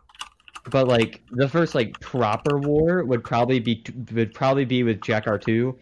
But 0.69 0.87
like 0.87 1.21
the 1.31 1.47
first 1.47 1.75
like 1.75 1.99
proper 1.99 2.57
war 2.57 3.03
would 3.03 3.23
probably 3.23 3.59
be 3.59 3.83
would 4.13 4.33
probably 4.33 4.65
be 4.65 4.83
with 4.83 5.01
Jakartu. 5.01 5.75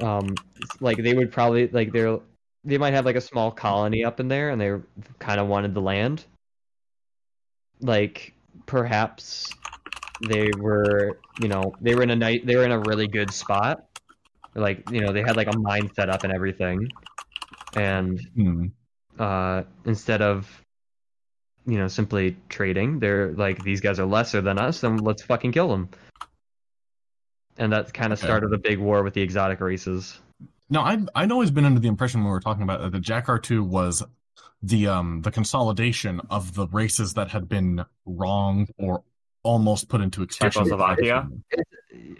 Um, 0.00 0.34
like 0.80 0.98
they 0.98 1.14
would 1.14 1.32
probably 1.32 1.68
like 1.68 1.92
they're 1.92 2.18
they 2.64 2.78
might 2.78 2.94
have 2.94 3.04
like 3.04 3.16
a 3.16 3.20
small 3.20 3.50
colony 3.50 4.04
up 4.04 4.20
in 4.20 4.28
there 4.28 4.50
and 4.50 4.60
they 4.60 4.72
kind 5.18 5.40
of 5.40 5.48
wanted 5.48 5.74
the 5.74 5.80
land. 5.80 6.24
Like 7.80 8.32
perhaps 8.66 9.52
they 10.22 10.50
were 10.52 11.18
you 11.38 11.48
know 11.48 11.76
they 11.80 11.94
were 11.94 12.02
in 12.02 12.10
a 12.10 12.16
night 12.16 12.46
they 12.46 12.56
were 12.56 12.64
in 12.64 12.72
a 12.72 12.78
really 12.78 13.06
good 13.06 13.32
spot 13.32 13.84
like 14.54 14.84
you 14.90 15.00
know 15.00 15.12
they 15.12 15.22
had 15.22 15.36
like 15.36 15.48
a 15.48 15.52
mine 15.52 15.90
set 15.94 16.08
up 16.08 16.24
and 16.24 16.32
everything 16.32 16.92
and 17.74 18.20
Hmm. 18.34 18.66
uh 19.18 19.62
instead 19.84 20.22
of 20.22 20.48
you 21.66 21.78
know 21.78 21.88
simply 21.88 22.36
trading 22.48 22.98
they're 22.98 23.32
like 23.32 23.62
these 23.64 23.80
guys 23.80 23.98
are 23.98 24.06
lesser 24.06 24.40
than 24.40 24.58
us 24.58 24.82
and 24.82 25.04
let's 25.04 25.22
fucking 25.22 25.52
kill 25.52 25.68
them 25.68 25.88
and 27.58 27.72
that 27.72 27.92
kind 27.92 28.12
of 28.12 28.18
Okay. 28.18 28.26
started 28.26 28.52
a 28.52 28.58
big 28.58 28.78
war 28.78 29.02
with 29.02 29.14
the 29.14 29.22
exotic 29.22 29.60
races 29.60 30.18
No, 30.70 30.82
I'd 30.82 31.08
I'd 31.14 31.32
always 31.32 31.50
been 31.50 31.64
under 31.64 31.80
the 31.80 31.88
impression 31.88 32.20
when 32.20 32.26
we 32.28 32.32
were 32.32 32.40
talking 32.40 32.62
about 32.62 32.90
that 32.90 33.02
Jakartu 33.02 33.66
was 33.66 34.02
the 34.62 34.86
um 34.88 35.22
the 35.22 35.30
consolidation 35.30 36.20
of 36.30 36.54
the 36.54 36.66
races 36.68 37.14
that 37.14 37.30
had 37.30 37.48
been 37.48 37.84
wronged 38.06 38.70
or 38.78 39.02
almost 39.42 39.88
put 39.88 40.00
into 40.00 40.22
extinction. 40.22 40.64
Czechoslovakia? 40.64 41.28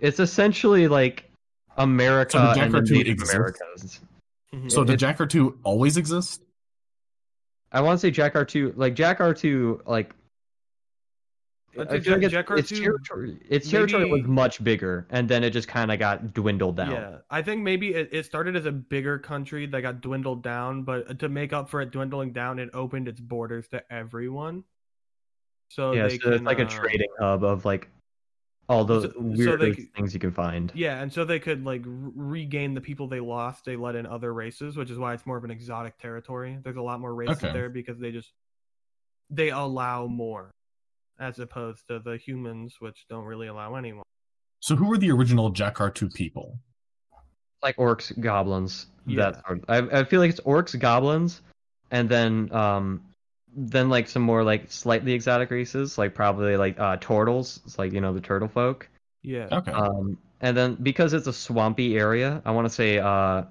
It's 0.00 0.20
essentially 0.20 0.88
like 0.88 1.30
America 1.76 2.32
So 2.32 2.38
the 2.54 2.60
and 2.60 2.72
the 2.74 2.80
Native 2.80 3.12
exists? 3.12 3.34
Americas. 3.34 4.00
Mhm. 4.54 4.70
So 4.70 4.84
did 4.84 5.00
It- 5.02 5.06
Jakartu 5.06 5.56
always 5.62 5.96
exist? 5.96 6.42
I 7.70 7.80
want 7.80 7.98
to 7.98 8.06
say 8.06 8.10
Jakartu, 8.12 8.72
like 8.76 8.94
Jakartu, 8.94 9.80
like 9.86 10.14
I'd 11.78 11.88
I 11.88 11.90
say 11.92 12.00
feel 12.00 12.18
like 12.20 12.30
Jack- 12.30 12.50
its, 12.50 12.70
its 12.70 12.80
Jack 12.80 12.80
R2 12.80 12.84
territory, 12.84 13.38
its 13.48 13.70
territory 13.70 14.04
was 14.10 14.22
much 14.24 14.62
bigger, 14.62 15.06
and 15.08 15.26
then 15.26 15.42
it 15.42 15.50
just 15.54 15.68
kind 15.68 15.90
of 15.90 15.98
got 15.98 16.34
dwindled 16.34 16.76
down. 16.76 16.90
Yeah, 16.90 17.18
I 17.30 17.40
think 17.40 17.62
maybe 17.62 17.94
it, 17.94 18.10
it 18.12 18.26
started 18.26 18.56
as 18.56 18.66
a 18.66 18.72
bigger 18.72 19.18
country 19.18 19.64
that 19.64 19.80
got 19.80 20.02
dwindled 20.02 20.42
down, 20.42 20.82
but 20.82 21.18
to 21.20 21.30
make 21.30 21.54
up 21.54 21.70
for 21.70 21.80
it 21.80 21.90
dwindling 21.90 22.32
down, 22.34 22.58
it 22.58 22.68
opened 22.74 23.08
its 23.08 23.20
borders 23.20 23.68
to 23.68 23.82
everyone. 23.90 24.64
So 25.72 25.92
yeah, 25.92 26.02
they 26.08 26.18
so 26.18 26.28
it's 26.28 26.36
can, 26.38 26.44
like 26.44 26.58
a 26.58 26.66
uh, 26.66 26.68
trading 26.68 27.08
hub 27.18 27.42
of 27.44 27.64
like 27.64 27.88
all 28.68 28.84
those 28.84 29.04
So- 29.04 29.12
so 29.12 29.20
weird 29.20 29.60
they 29.60 29.72
c- 29.72 29.88
things 29.96 30.12
you 30.12 30.20
can 30.20 30.30
find. 30.30 30.70
Yeah, 30.74 31.00
and 31.00 31.10
so 31.10 31.24
they 31.24 31.38
could 31.40 31.64
like 31.64 31.82
r- 31.86 31.90
regain 32.14 32.74
the 32.74 32.80
people 32.80 33.08
they 33.08 33.20
lost. 33.20 33.64
They 33.64 33.76
let 33.76 33.96
in 33.96 34.04
other 34.04 34.34
races, 34.34 34.76
which 34.76 34.90
is 34.90 34.98
why 34.98 35.14
it's 35.14 35.24
more 35.24 35.38
of 35.38 35.44
an 35.44 35.50
exotic 35.50 35.98
territory. 35.98 36.58
There's 36.62 36.76
a 36.76 36.82
lot 36.82 37.00
more 37.00 37.14
races 37.14 37.42
Okay. 37.42 37.52
there 37.54 37.70
because 37.70 37.98
they 37.98 38.12
just 38.12 38.32
they 39.30 39.48
allow 39.48 40.06
more, 40.06 40.50
as 41.18 41.38
opposed 41.38 41.88
to 41.88 42.00
the 42.00 42.18
humans, 42.18 42.76
which 42.80 43.06
don't 43.08 43.24
really 43.24 43.46
allow 43.46 43.74
anyone. 43.76 44.04
So 44.60 44.76
who 44.76 44.86
were 44.88 44.98
the 44.98 45.10
original 45.10 45.50
Jakartu 45.52 46.12
people? 46.12 46.58
Like 47.62 47.76
orcs, 47.76 48.12
goblins. 48.20 48.88
Yeah. 49.06 49.30
That 49.30 49.46
sort 49.46 49.58
of, 49.58 49.64
I, 49.68 50.00
I 50.00 50.04
feel 50.04 50.20
like 50.20 50.28
it's 50.30 50.40
orcs, 50.40 50.78
goblins, 50.78 51.40
and 51.90 52.08
then 52.10 52.52
um, 52.52 53.02
then 53.54 53.88
like 53.88 54.08
some 54.08 54.22
more 54.22 54.42
like 54.44 54.70
slightly 54.70 55.12
exotic 55.12 55.50
races, 55.50 55.98
like 55.98 56.14
probably 56.14 56.56
like 56.56 56.78
uh 56.78 56.96
turtles. 56.98 57.60
It's 57.64 57.78
like 57.78 57.92
you 57.92 58.00
know 58.00 58.12
the 58.12 58.20
turtle 58.20 58.48
folk. 58.48 58.88
Yeah, 59.22 59.48
Okay. 59.52 59.70
Um, 59.72 60.18
and 60.40 60.56
then 60.56 60.74
because 60.74 61.12
it's 61.12 61.28
a 61.28 61.32
swampy 61.32 61.96
area, 61.96 62.42
I 62.44 62.50
want 62.50 62.66
to 62.66 62.74
say, 62.74 62.98
uh, 62.98 63.44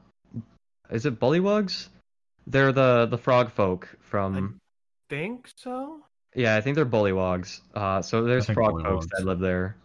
is 0.89 1.05
it 1.05 1.19
bullywugs? 1.19 1.87
They're 2.47 2.73
the 2.73 3.05
the 3.05 3.17
frog 3.17 3.51
folk 3.51 3.87
from. 4.01 4.35
I 4.35 5.13
think 5.13 5.49
so. 5.55 6.01
Yeah, 6.35 6.55
I 6.55 6.61
think 6.61 6.75
they're 6.75 6.85
bullywugs. 6.85 7.61
Uh, 7.75 8.01
so 8.01 8.23
there's 8.23 8.45
think 8.47 8.55
frog 8.55 8.81
folks 8.83 9.07
that 9.11 9.25
live 9.25 9.39
there, 9.39 9.75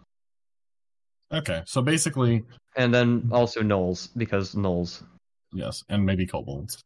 Okay. 1.32 1.62
So 1.66 1.82
basically, 1.82 2.44
and 2.76 2.94
then 2.94 3.28
also 3.32 3.60
gnolls 3.62 4.08
because 4.16 4.54
gnolls. 4.54 5.02
yes, 5.52 5.82
and 5.88 6.04
maybe 6.06 6.26
kobolds. 6.26 6.82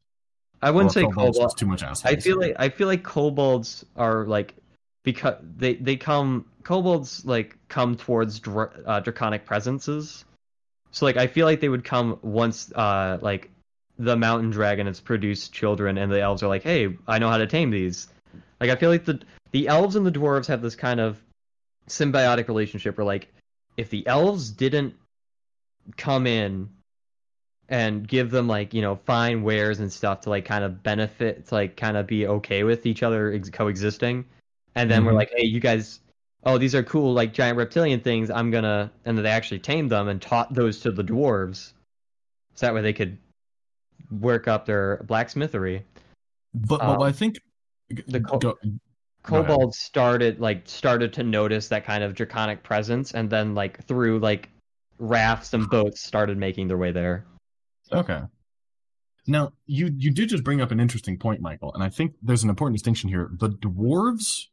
I 0.63 0.71
wouldn't 0.71 0.93
say 0.93 1.03
kobolds 1.03 1.39
kobold. 1.39 1.51
is 1.51 1.55
too 1.55 1.67
much 1.67 1.83
ass. 1.83 2.05
I 2.05 2.17
feel 2.17 2.39
like 2.39 2.55
I 2.59 2.69
feel 2.69 2.87
like 2.87 3.03
kobolds 3.03 3.85
are 3.97 4.27
like 4.27 4.55
because 5.03 5.37
they 5.57 5.75
they 5.75 5.97
come 5.97 6.47
kobolds 6.63 7.25
like 7.25 7.57
come 7.69 7.97
towards 7.97 8.41
dra- 8.41 8.71
uh, 8.87 9.01
draconic 9.01 9.45
presences. 9.45 10.25
So 10.91 11.07
like 11.07 11.17
I 11.17 11.27
feel 11.27 11.47
like 11.47 11.61
they 11.61 11.69
would 11.69 11.85
come 11.85 12.19
once 12.23 12.73
uh 12.73 13.19
like 13.21 13.51
the 13.99 14.17
mountain 14.17 14.51
dragon 14.51 14.87
has 14.87 15.01
produced 15.01 15.53
children 15.53 15.99
and 15.99 16.11
the 16.11 16.21
elves 16.21 16.43
are 16.43 16.49
like, 16.49 16.63
"Hey, 16.63 16.97
I 17.07 17.19
know 17.19 17.29
how 17.29 17.39
to 17.39 17.47
tame 17.47 17.71
these." 17.71 18.09
Like 18.61 18.71
I 18.71 18.77
feel 18.77 18.91
like 18.91 19.05
the 19.05 19.21
the 19.53 19.69
elves 19.69 19.97
and 19.97 20.05
the 20.05 20.13
dwarves 20.13 20.47
have 20.47 20.63
this 20.63 20.75
kind 20.75 21.01
of 21.01 21.21
symbiotic 21.89 22.49
relationship 22.49 22.97
where 22.97 23.05
like 23.05 23.29
if 23.77 23.91
the 23.91 24.07
elves 24.07 24.51
didn't 24.51 24.95
come 25.97 26.27
in 26.27 26.69
and 27.71 28.07
give 28.07 28.31
them 28.31 28.47
like 28.49 28.75
you 28.75 28.83
know 28.83 28.97
fine 29.07 29.43
wares 29.43 29.81
and 29.81 29.91
stuff 29.93 30.21
to 30.23 30.31
like 30.31 30.45
kind 30.45 30.65
of 30.65 30.83
benefit 30.83 31.47
to 31.47 31.55
like 31.55 31.77
kind 31.77 31.97
of 31.97 32.07
be 32.07 32.27
okay 32.27 32.65
with 32.65 32.85
each 32.85 33.03
other 33.03 33.33
ex- 33.33 33.49
coexisting. 33.49 34.25
And 34.75 34.91
then 34.91 35.05
we're 35.05 35.13
Mhm. 35.13 35.17
like 35.17 35.33
hey 35.35 35.47
you 35.47 35.61
guys 35.61 36.01
oh 36.45 36.59
these 36.59 36.75
are 36.75 36.83
cool 36.83 37.13
like 37.13 37.33
giant 37.33 37.57
reptilian 37.57 38.01
things. 38.01 38.31
I'm 38.31 38.51
gonna 38.51 38.91
and 39.05 39.17
then 39.17 39.23
they 39.25 39.31
actually 39.31 39.61
tamed 39.61 39.91
them 39.91 40.09
and 40.09 40.21
taught 40.21 40.53
those 40.53 40.81
to 40.81 40.91
the 40.91 41.05
dwarves. 41.05 41.73
So 42.57 42.67
that 42.67 42.75
way 42.75 42.83
they 42.83 42.93
could 42.93 43.17
work 44.11 44.49
up 44.49 44.67
their 44.67 45.05
blacksmithery. 45.07 45.83
But, 46.53 46.81
but 46.81 46.89
um, 46.97 47.03
I 47.03 47.13
think 47.13 47.37
the 48.09 48.21
co- 48.21 48.39
go- 48.39 48.59
ahead. 48.63 48.81
kobolds 49.23 49.79
started 49.79 50.41
like 50.41 50.63
started 50.65 51.13
to 51.15 51.23
notice 51.23 51.69
that 51.69 51.85
kind 51.85 52.03
of 52.03 52.15
draconic 52.15 52.63
presence 52.65 53.13
and 53.13 53.31
then 53.31 53.55
like 53.55 53.85
through 53.87 54.19
like 54.19 54.49
rafts 54.99 55.55
and 55.55 55.69
boats 55.71 56.01
started 56.03 56.37
making 56.37 56.67
their 56.69 56.77
way 56.79 56.91
there 56.91 57.25
Okay. 57.93 58.23
Now 59.27 59.53
you 59.67 59.91
you 59.97 60.11
did 60.11 60.29
just 60.29 60.45
bring 60.45 60.61
up 60.61 60.71
an 60.71 60.81
interesting 60.81 61.19
point, 61.19 61.41
Michael, 61.41 61.73
and 61.75 61.83
I 61.83 61.89
think 61.89 62.15
there's 62.23 62.43
an 62.43 62.51
important 62.51 62.77
distinction 62.77 63.09
here. 63.09 63.31
The 63.33 63.51
dwarves, 63.51 64.47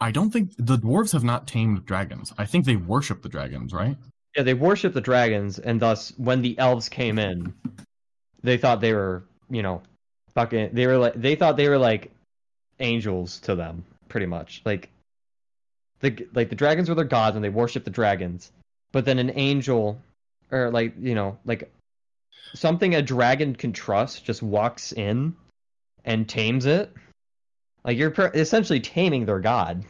I 0.00 0.10
don't 0.10 0.30
think 0.30 0.52
the 0.58 0.78
dwarves 0.78 1.12
have 1.12 1.24
not 1.24 1.46
tamed 1.46 1.84
dragons. 1.84 2.32
I 2.38 2.46
think 2.46 2.64
they 2.64 2.76
worship 2.76 3.22
the 3.22 3.28
dragons, 3.28 3.72
right? 3.72 3.96
Yeah, 4.36 4.44
they 4.44 4.54
worship 4.54 4.94
the 4.94 5.00
dragons, 5.00 5.58
and 5.58 5.80
thus, 5.80 6.12
when 6.16 6.40
the 6.40 6.58
elves 6.58 6.88
came 6.88 7.18
in, 7.18 7.52
they 8.42 8.56
thought 8.56 8.80
they 8.80 8.94
were, 8.94 9.24
you 9.50 9.62
know, 9.62 9.82
fucking. 10.34 10.70
They 10.72 10.86
were 10.86 10.98
like, 10.98 11.14
they 11.14 11.34
thought 11.34 11.56
they 11.56 11.68
were 11.68 11.78
like 11.78 12.10
angels 12.78 13.38
to 13.40 13.54
them, 13.54 13.84
pretty 14.08 14.26
much. 14.26 14.62
Like, 14.64 14.88
the 16.00 16.26
like 16.32 16.48
the 16.48 16.56
dragons 16.56 16.88
were 16.88 16.94
their 16.94 17.04
gods, 17.04 17.36
and 17.36 17.44
they 17.44 17.50
worshiped 17.50 17.84
the 17.84 17.90
dragons. 17.90 18.52
But 18.92 19.04
then 19.04 19.18
an 19.18 19.32
angel, 19.34 20.00
or 20.50 20.70
like 20.70 20.94
you 20.98 21.14
know, 21.14 21.38
like 21.44 21.70
something 22.54 22.94
a 22.94 23.02
dragon 23.02 23.54
can 23.54 23.72
trust, 23.72 24.24
just 24.24 24.42
walks 24.42 24.92
in 24.92 25.34
and 26.04 26.28
tames 26.28 26.66
it. 26.66 26.92
Like 27.84 27.96
you're 27.98 28.10
per- 28.10 28.30
essentially 28.34 28.80
taming 28.80 29.24
their 29.26 29.40
god. 29.40 29.84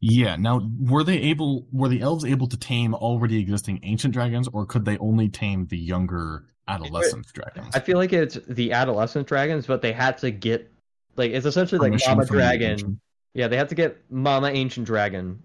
Yeah. 0.00 0.36
Now, 0.36 0.60
were 0.80 1.02
they 1.04 1.18
able? 1.18 1.66
Were 1.72 1.88
the 1.88 2.00
elves 2.00 2.24
able 2.24 2.46
to 2.48 2.56
tame 2.56 2.94
already 2.94 3.40
existing 3.40 3.80
ancient 3.82 4.14
dragons, 4.14 4.48
or 4.48 4.64
could 4.66 4.84
they 4.84 4.96
only 4.98 5.28
tame 5.28 5.66
the 5.66 5.78
younger 5.78 6.44
adolescent 6.68 7.26
dragons? 7.32 7.74
I 7.74 7.80
feel 7.80 7.98
like 7.98 8.12
it's 8.12 8.38
the 8.48 8.72
adolescent 8.72 9.26
dragons, 9.26 9.66
but 9.66 9.82
they 9.82 9.92
had 9.92 10.18
to 10.18 10.30
get 10.30 10.70
like 11.16 11.32
it's 11.32 11.46
essentially 11.46 11.90
like 11.90 12.00
Mama 12.06 12.26
Dragon. 12.26 12.70
ancient- 12.72 12.98
Yeah, 13.34 13.48
they 13.48 13.56
had 13.56 13.70
to 13.70 13.74
get 13.74 13.98
Mama 14.10 14.48
Ancient 14.48 14.86
Dragon 14.86 15.42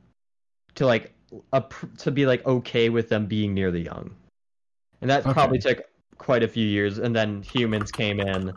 to 0.76 0.86
like 0.86 1.12
up 1.52 1.74
to 2.00 2.12
be 2.12 2.26
like 2.28 2.46
okay 2.46 2.90
with 2.90 3.10
them 3.10 3.26
being 3.26 3.56
near 3.56 3.72
the 3.72 3.80
young, 3.80 4.16
and 5.04 5.10
that 5.10 5.26
Okay. 5.26 5.34
probably 5.34 5.60
took 5.60 5.84
quite 6.18 6.44
a 6.44 6.48
few 6.48 6.66
years. 6.66 6.98
And 6.98 7.14
then 7.14 7.44
humans 7.44 7.92
came 7.92 8.22
in, 8.22 8.54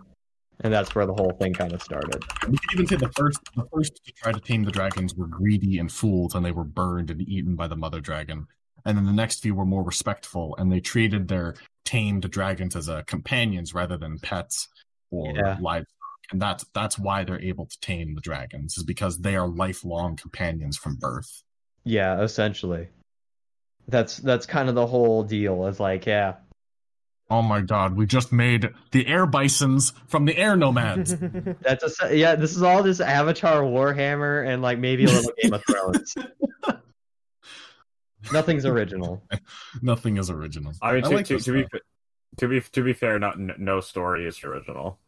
and 0.61 0.73
that's 0.73 0.95
where 0.95 1.05
the 1.05 1.13
whole 1.13 1.33
thing 1.41 1.53
kind 1.53 1.75
of 1.75 1.83
started. 1.83 2.23
We 2.49 2.57
could 2.57 2.75
even 2.75 2.87
say 2.87 2.97
the 2.97 3.13
first, 3.13 3.41
the 3.57 3.67
first 3.75 4.01
to 4.05 4.13
try 4.13 4.33
to 4.33 4.39
tame 4.39 4.63
the 4.63 4.71
dragons 4.71 5.17
were 5.17 5.27
greedy 5.27 5.79
and 5.79 5.91
fools, 5.91 6.37
and 6.37 6.47
they 6.47 6.53
were 6.53 6.65
burned 6.65 7.11
and 7.11 7.21
eaten 7.29 7.57
by 7.57 7.67
the 7.67 7.75
mother 7.75 8.01
dragon. 8.01 8.47
And 8.85 8.97
then 8.97 9.07
the 9.07 9.13
next 9.13 9.41
few 9.43 9.57
were 9.57 9.65
more 9.65 9.83
respectful, 9.83 10.55
and 10.57 10.71
they 10.71 10.79
treated 10.79 11.27
their 11.27 11.57
tamed 11.85 12.31
dragons 12.31 12.77
as 12.77 12.89
uh, 12.89 13.03
companions 13.09 13.75
rather 13.75 13.97
than 13.97 14.21
pets 14.21 14.69
or 15.11 15.35
Yeah. 15.35 15.57
livestock. 15.61 15.91
And 16.31 16.41
that's 16.41 16.65
that's 16.75 16.97
why 16.97 17.25
they're 17.25 17.43
able 17.43 17.67
to 17.67 17.81
tame 17.81 18.15
the 18.15 18.21
dragons, 18.21 18.79
is 18.79 18.85
because 18.85 19.19
they 19.19 19.35
are 19.35 19.49
lifelong 19.49 20.15
companions 20.15 20.77
from 20.77 20.95
birth. 20.97 21.43
Yeah, 21.83 22.23
essentially. 22.23 22.89
That's 23.89 24.17
that's 24.19 24.47
kind 24.47 24.69
of 24.69 24.75
the 24.75 24.87
whole 24.87 25.23
deal. 25.23 25.67
Is 25.67 25.79
like, 25.79 26.07
yeah, 26.07 26.35
Oh 27.29 27.43
my 27.43 27.61
god, 27.61 27.97
we 27.97 28.07
just 28.07 28.33
made 28.33 28.73
the 28.93 29.07
air 29.07 29.27
bisons 29.27 29.93
from 30.07 30.27
the 30.27 30.37
air 30.37 30.57
nomads. 30.57 31.17
that's 31.61 32.01
a 32.01 32.17
yeah. 32.17 32.37
This 32.37 32.55
is 32.55 32.63
all 32.63 32.85
this 32.85 33.01
Avatar, 33.01 33.63
Warhammer, 33.63 34.47
and 34.47 34.63
like 34.63 34.79
maybe 34.79 35.05
a 35.05 35.09
little 35.09 35.33
Game 35.43 35.53
of 35.53 35.65
Thrones. 35.67 36.15
Nothing's 38.33 38.65
original. 38.65 39.25
Nothing 39.83 40.19
is 40.19 40.31
original. 40.31 40.73
I 40.81 40.95
mean, 40.95 41.03
to, 41.03 41.11
like 41.11 41.27
to, 41.27 41.41
to 41.41 41.53
be 41.53 41.67
to 42.39 42.49
be 42.49 42.61
to 42.61 42.83
be 42.83 42.93
fair, 42.93 43.19
not 43.19 43.39
no 43.39 43.81
story 43.81 44.27
is 44.27 44.43
original. 44.45 44.99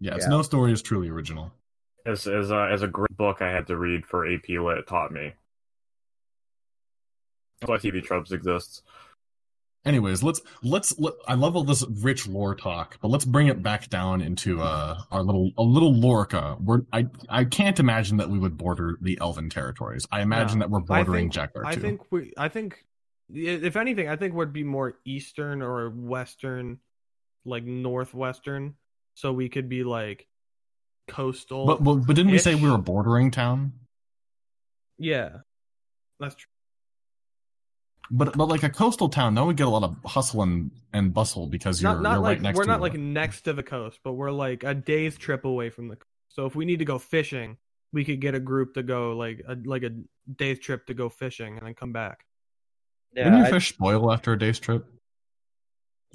yeah, 0.00 0.14
it's 0.14 0.26
yeah. 0.26 0.30
no 0.30 0.42
story 0.42 0.72
is 0.72 0.82
truly 0.82 1.08
original. 1.08 1.50
As 2.04 2.26
as 2.26 2.50
a, 2.50 2.68
as 2.70 2.82
a 2.82 2.88
great 2.88 3.16
book 3.16 3.40
I 3.40 3.50
had 3.50 3.68
to 3.68 3.78
read 3.78 4.04
for 4.04 4.30
AP 4.30 4.50
Lit 4.50 4.86
taught 4.86 5.12
me. 5.12 5.32
That's 7.62 7.84
why 7.84 7.90
TV 7.90 8.02
tropes 8.02 8.32
exists. 8.32 8.82
Anyways, 9.84 10.22
let's 10.22 10.40
let's 10.62 10.96
let, 10.98 11.14
I 11.26 11.34
love 11.34 11.56
all 11.56 11.64
this 11.64 11.84
rich 11.88 12.28
lore 12.28 12.54
talk, 12.54 12.98
but 13.00 13.08
let's 13.08 13.24
bring 13.24 13.48
it 13.48 13.62
back 13.64 13.88
down 13.90 14.20
into 14.20 14.60
uh 14.60 15.00
our 15.10 15.22
little 15.24 15.50
a 15.58 15.62
little 15.62 15.92
lorica. 15.92 16.60
We're 16.60 16.82
I 16.92 17.08
I 17.28 17.44
can't 17.44 17.80
imagine 17.80 18.18
that 18.18 18.30
we 18.30 18.38
would 18.38 18.56
border 18.56 18.96
the 19.00 19.18
Elven 19.20 19.50
territories. 19.50 20.06
I 20.12 20.20
imagine 20.20 20.58
No. 20.60 20.64
that 20.66 20.70
we're 20.70 20.80
bordering 20.80 21.24
think- 21.24 21.32
Jack 21.32 21.50
I 21.64 21.74
think 21.74 22.00
we. 22.12 22.32
I 22.36 22.48
think, 22.48 22.84
if 23.32 23.74
anything, 23.76 24.08
I 24.08 24.14
think 24.14 24.34
would 24.34 24.52
be 24.52 24.62
more 24.62 24.98
eastern 25.04 25.62
or 25.62 25.90
western, 25.90 26.78
like 27.44 27.64
northwestern, 27.64 28.74
so 29.14 29.32
we 29.32 29.48
could 29.48 29.68
be 29.68 29.82
like 29.82 30.28
coastal. 31.08 31.66
but, 31.66 31.82
but 31.82 31.94
but 32.06 32.14
didn't 32.14 32.30
we 32.30 32.38
say 32.38 32.54
we 32.54 32.70
were 32.70 32.78
bordering 32.78 33.32
town? 33.32 33.72
yeah, 34.96 35.38
that's 36.20 36.36
true. 36.36 36.48
But 38.12 38.36
but 38.36 38.46
like 38.46 38.62
a 38.62 38.68
coastal 38.70 39.08
town, 39.08 39.34
that 39.34 39.44
would 39.44 39.56
get 39.56 39.66
a 39.66 39.70
lot 39.70 39.82
of 39.82 39.96
hustle 40.04 40.42
and, 40.42 40.70
and 40.92 41.12
bustle 41.14 41.46
because 41.46 41.82
you're 41.82 41.92
not 41.94 42.02
not 42.02 42.12
you're 42.12 42.18
like 42.20 42.28
right 42.36 42.42
next 42.42 42.56
we're 42.58 42.64
to 42.64 42.68
not 42.68 42.78
it. 42.78 42.82
like 42.82 42.94
next 42.94 43.40
to 43.42 43.52
the 43.54 43.62
coast, 43.62 43.98
but 44.04 44.12
we're 44.12 44.30
like 44.30 44.62
a 44.62 44.74
day's 44.74 45.16
trip 45.16 45.44
away 45.44 45.70
from 45.70 45.88
the 45.88 45.96
coast. 45.96 46.06
So 46.28 46.46
if 46.46 46.54
we 46.54 46.64
need 46.64 46.78
to 46.78 46.84
go 46.84 46.98
fishing, 46.98 47.56
we 47.92 48.04
could 48.04 48.20
get 48.20 48.34
a 48.34 48.40
group 48.40 48.74
to 48.74 48.82
go 48.82 49.16
like 49.16 49.42
a 49.48 49.56
like 49.64 49.82
a 49.82 49.90
day's 50.36 50.58
trip 50.58 50.86
to 50.86 50.94
go 50.94 51.08
fishing 51.08 51.56
and 51.58 51.66
then 51.66 51.74
come 51.74 51.92
back. 51.92 52.24
Wouldn't 53.16 53.36
your 53.38 53.46
I- 53.46 53.50
fish 53.50 53.70
spoil 53.70 54.12
after 54.12 54.32
a 54.32 54.38
day's 54.38 54.58
trip? 54.58 54.86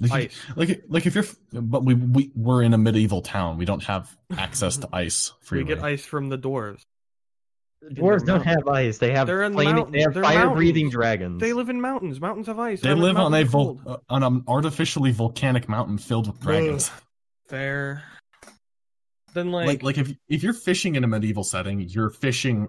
Like, 0.00 0.12
Ice. 0.12 0.40
like 0.54 0.84
like 0.88 1.06
if 1.06 1.16
you're, 1.16 1.24
but 1.52 1.84
we 1.84 1.94
we 1.94 2.30
we're 2.36 2.62
in 2.62 2.72
a 2.72 2.78
medieval 2.78 3.20
town. 3.20 3.58
We 3.58 3.64
don't 3.64 3.82
have 3.82 4.16
access 4.36 4.76
to 4.76 4.88
ice 4.92 5.32
for 5.40 5.56
you. 5.56 5.64
We 5.64 5.74
get 5.74 5.82
ice 5.82 6.04
from 6.04 6.28
the 6.28 6.38
dwarves. 6.38 6.82
Dwarves 7.84 8.26
don't 8.26 8.42
have 8.42 8.66
ice. 8.66 8.98
They 8.98 9.12
have 9.12 9.26
They're 9.28 9.44
in 9.44 9.52
the 9.54 9.62
mountains. 9.64 9.92
They 9.92 10.00
have 10.02 10.12
They're 10.14 10.22
fire-breathing 10.22 10.86
mountains. 10.86 10.92
dragons. 10.92 11.40
They 11.40 11.52
live 11.52 11.68
in 11.68 11.80
mountains. 11.80 12.20
Mountains 12.20 12.48
have 12.48 12.58
ice. 12.58 12.80
They 12.80 12.88
Mountains- 12.88 13.02
live 13.04 13.16
on 13.18 13.34
a 13.34 13.44
vol- 13.44 13.80
uh, 13.86 13.96
on 14.08 14.22
an 14.24 14.44
artificially 14.48 15.12
volcanic 15.12 15.68
mountain 15.68 15.96
filled 15.96 16.26
with 16.26 16.40
dragons. 16.40 16.90
Fair. 17.46 18.02
Then 19.32 19.52
like, 19.52 19.66
Like 19.68 19.82
like 19.84 19.98
if 19.98 20.12
if 20.28 20.42
you're 20.42 20.52
fishing 20.54 20.96
in 20.96 21.04
a 21.04 21.06
medieval 21.06 21.44
setting, 21.44 21.80
you're 21.80 22.10
fishing 22.10 22.68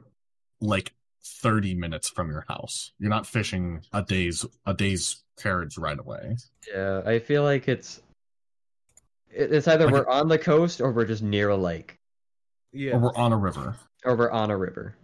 like 0.62 0.94
30 1.42 1.74
minutes 1.74 2.10
from 2.10 2.30
your 2.30 2.46
house. 2.48 2.92
You're 3.00 3.10
not 3.10 3.26
fishing 3.26 3.82
a 3.92 4.04
day's 4.04 4.46
a 4.66 4.74
day's 4.76 5.24
carriage 5.40 5.78
right 5.78 5.98
away. 5.98 6.38
Yeah, 6.72 7.02
I 7.06 7.20
feel 7.20 7.44
like 7.44 7.68
it's 7.68 8.02
it's 9.32 9.68
either 9.68 9.86
Like 9.86 9.94
we're 9.94 10.08
on 10.10 10.28
the 10.28 10.38
coast 10.38 10.82
or 10.82 10.92
we're 10.92 11.06
just 11.06 11.24
near 11.24 11.50
a 11.50 11.58
lake 11.58 11.98
yeah, 12.74 12.94
Or 12.94 13.00
we're 13.00 13.16
on 13.16 13.32
a 13.32 13.38
river. 13.38 13.76
Or 14.06 14.16
we're 14.16 14.32
on 14.32 14.52
a 14.52 14.58
river. 14.58 14.96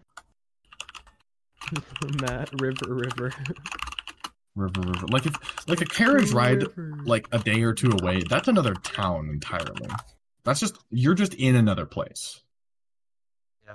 Matt 2.22 2.50
River 2.62 2.94
River. 2.94 3.32
River 4.56 4.82
river. 4.82 5.08
Like 5.10 5.26
if 5.26 5.68
like 5.68 5.82
a 5.82 5.86
carriage 5.86 6.32
ride 6.32 6.62
River. 6.64 6.98
like 7.06 7.28
a 7.32 7.40
day 7.40 7.62
or 7.64 7.74
two 7.74 7.92
away, 7.92 8.22
that's 8.30 8.48
another 8.48 8.74
town 8.76 9.30
entirely. 9.30 9.88
That's 10.44 10.60
just 10.60 10.78
you're 10.92 11.14
just 11.16 11.34
in 11.34 11.56
another 11.56 11.86
place. 11.86 12.40
Yeah. 13.66 13.74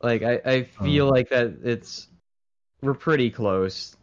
Like 0.00 0.22
I, 0.22 0.40
I 0.44 0.62
feel 0.64 1.06
Um. 1.08 1.10
like 1.14 1.28
that 1.30 1.58
it's 1.64 2.08
we're 2.80 2.94
pretty 2.94 3.30
close. 3.30 3.94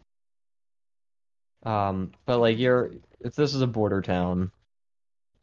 Um, 1.64 2.12
but 2.26 2.40
like 2.40 2.60
you're 2.60 2.92
if 3.22 3.34
this 3.36 3.56
is 3.56 3.62
a 3.62 3.68
border 3.68 4.02
town. 4.02 4.52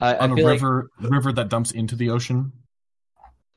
I, 0.00 0.14
I 0.14 0.18
On 0.18 0.32
a 0.32 0.36
feel 0.36 0.44
like 0.44 0.60
river 0.60 0.90
river 1.00 1.32
that 1.32 1.48
dumps 1.48 1.72
into 1.72 1.96
the 1.96 2.10
ocean. 2.10 2.52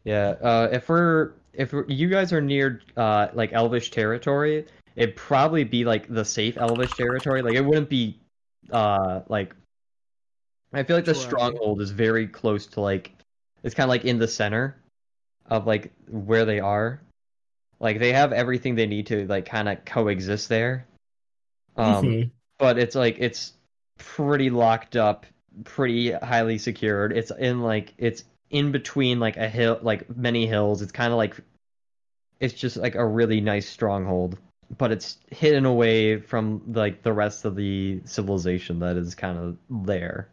Yeah, 0.06 0.36
uh, 0.42 0.70
if 0.72 0.88
we're 0.88 1.34
if 1.52 1.74
we're, 1.74 1.86
you 1.88 2.08
guys 2.10 2.32
are 2.32 2.40
near 2.42 2.82
uh 2.96 3.28
like 3.34 3.52
Elvish 3.54 3.92
territory, 3.92 4.68
it'd 4.96 5.16
probably 5.16 5.64
be 5.64 5.84
like 5.84 6.08
the 6.08 6.24
safe 6.24 6.58
Elvish 6.58 6.92
territory. 6.94 7.42
Like 7.42 7.56
it 7.56 7.66
wouldn't 7.66 7.90
be 7.90 8.20
uh 8.72 9.22
like 9.28 9.56
I 10.72 10.84
feel 10.84 10.96
like 10.96 11.06
the 11.06 11.16
stronghold 11.16 11.82
is 11.82 11.92
very 11.92 12.28
close 12.28 12.68
to 12.68 12.82
like 12.82 13.12
it's 13.64 13.74
kind 13.74 13.86
of 13.86 13.90
like 13.90 14.06
in 14.06 14.20
the 14.20 14.28
center 14.28 14.78
of 15.48 15.66
like 15.66 15.92
where 16.08 16.46
they 16.46 16.60
are. 16.60 17.02
Like 17.80 18.00
they 18.00 18.14
have 18.14 18.32
everything 18.32 18.76
they 18.76 18.86
need 18.86 19.08
to 19.08 19.26
like 19.28 19.46
kind 19.48 19.68
of 19.68 19.84
coexist 19.86 20.50
there. 20.50 20.86
Um 21.78 22.06
Mhm. 22.06 22.32
but 22.60 22.78
it's 22.78 22.96
like 22.96 23.18
it's 23.20 23.54
pretty 23.98 24.52
locked 24.52 24.96
up, 24.96 25.26
pretty 25.64 26.12
highly 26.12 26.60
secured. 26.60 27.12
It's 27.12 27.32
in 27.32 27.62
like 27.62 27.96
it's 27.98 28.24
in 28.56 28.72
between 28.72 29.20
like 29.20 29.36
a 29.36 29.50
hill, 29.50 29.78
like 29.82 30.10
many 30.16 30.48
hills. 30.48 30.82
It's 30.82 30.94
kind 30.94 31.12
of 31.12 31.18
like 31.18 31.36
it's 32.40 32.54
just 32.54 32.78
like 32.78 32.96
a 32.96 33.06
really 33.06 33.42
nice 33.42 33.68
stronghold, 33.68 34.38
but 34.78 34.92
it's 34.94 35.18
hidden 35.30 35.66
away 35.66 36.22
from 36.22 36.62
like 36.74 37.04
the 37.04 37.12
rest 37.12 37.44
of 37.44 37.56
the 37.58 38.02
civilization 38.06 38.80
that 38.80 38.96
is 38.96 39.14
kind 39.14 39.38
of 39.38 39.58
there. 39.86 40.30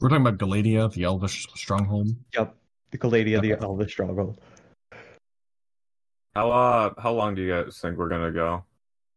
We're 0.00 0.08
talking 0.08 0.26
about 0.26 0.38
Galadia, 0.38 0.92
the 0.92 1.04
elvish 1.04 1.46
stronghold. 1.54 2.08
Yep, 2.34 2.56
the 2.90 2.98
Galadia, 2.98 3.40
the 3.40 3.52
Elvish 3.52 3.92
stronghold. 3.92 4.40
How 6.34 6.50
uh 6.50 6.90
how 7.00 7.12
long 7.12 7.34
do 7.36 7.42
you 7.42 7.50
guys 7.50 7.78
think 7.80 7.96
we're 7.98 8.08
gonna 8.08 8.32
go? 8.32 8.64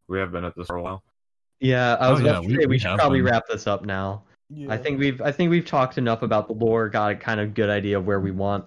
We 0.07 0.19
have 0.19 0.31
been 0.31 0.43
at 0.45 0.55
this 0.55 0.67
for 0.67 0.75
a 0.77 0.84
while. 0.84 1.03
Yeah, 1.59 1.95
I 1.99 2.11
was 2.11 2.19
Oh, 2.19 2.23
about 2.25 2.34
yeah, 2.35 2.41
to 2.41 2.47
we- 2.47 2.53
say 2.53 2.59
we, 2.59 2.65
we 2.67 2.80
should 2.80 2.97
probably 2.99 3.19
been. 3.21 3.31
wrap 3.31 3.47
this 3.47 3.65
up 3.67 3.84
now. 3.85 4.23
Yeah. 4.55 4.71
I 4.73 4.77
think 4.77 4.99
we've 4.99 5.21
I 5.21 5.31
think 5.31 5.49
we've 5.49 5.65
talked 5.65 5.97
enough 5.97 6.21
about 6.21 6.47
the 6.47 6.53
lore, 6.53 6.89
got 6.89 7.11
a 7.11 7.15
kind 7.15 7.39
of 7.39 7.53
good 7.53 7.69
idea 7.69 7.97
of 7.97 8.05
where 8.05 8.19
we 8.19 8.31
want, 8.31 8.65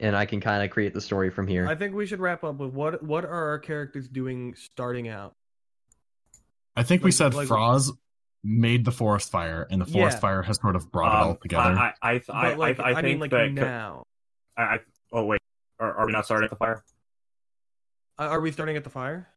and 0.00 0.16
I 0.16 0.24
can 0.26 0.40
kind 0.40 0.64
of 0.64 0.70
create 0.70 0.94
the 0.94 1.00
story 1.00 1.30
from 1.30 1.46
here. 1.46 1.66
I 1.66 1.74
think 1.74 1.94
we 1.94 2.06
should 2.06 2.20
wrap 2.20 2.42
up 2.44 2.56
with 2.56 2.72
what 2.72 3.02
what 3.02 3.24
are 3.24 3.50
our 3.50 3.58
characters 3.58 4.08
doing 4.08 4.54
starting 4.54 5.08
out? 5.08 5.34
I 6.76 6.82
think 6.82 7.02
we 7.04 7.10
said 7.10 7.34
like- 7.34 7.48
Froz 7.48 7.92
made 8.42 8.84
the 8.84 8.92
forest 8.92 9.30
fire, 9.30 9.66
and 9.70 9.80
the 9.80 9.86
forest 9.86 10.16
Yeah. 10.16 10.20
fire 10.20 10.42
has 10.42 10.58
sort 10.60 10.76
of 10.76 10.90
brought 10.92 11.14
it 11.14 11.24
all 11.24 11.30
Um, 11.32 11.38
together. 11.40 11.62
I 11.70 11.92
I 12.02 12.10
I, 12.12 12.18
But 12.26 12.34
I, 12.34 12.54
like, 12.54 12.80
I, 12.80 12.90
I 12.90 12.94
think 12.96 13.04
mean, 13.04 13.18
like 13.20 13.30
that 13.30 13.52
now. 13.52 14.04
I, 14.56 14.62
I 14.62 14.78
oh 15.12 15.24
wait, 15.24 15.40
are, 15.80 15.94
are 15.94 16.06
we 16.06 16.12
not 16.12 16.24
starting 16.24 16.44
at 16.44 16.50
the 16.50 16.56
fire? 16.56 16.82
Uh, 18.18 18.22
are 18.24 18.40
we 18.40 18.52
starting 18.52 18.76
at 18.76 18.84
the 18.84 18.90
fire? 18.90 19.28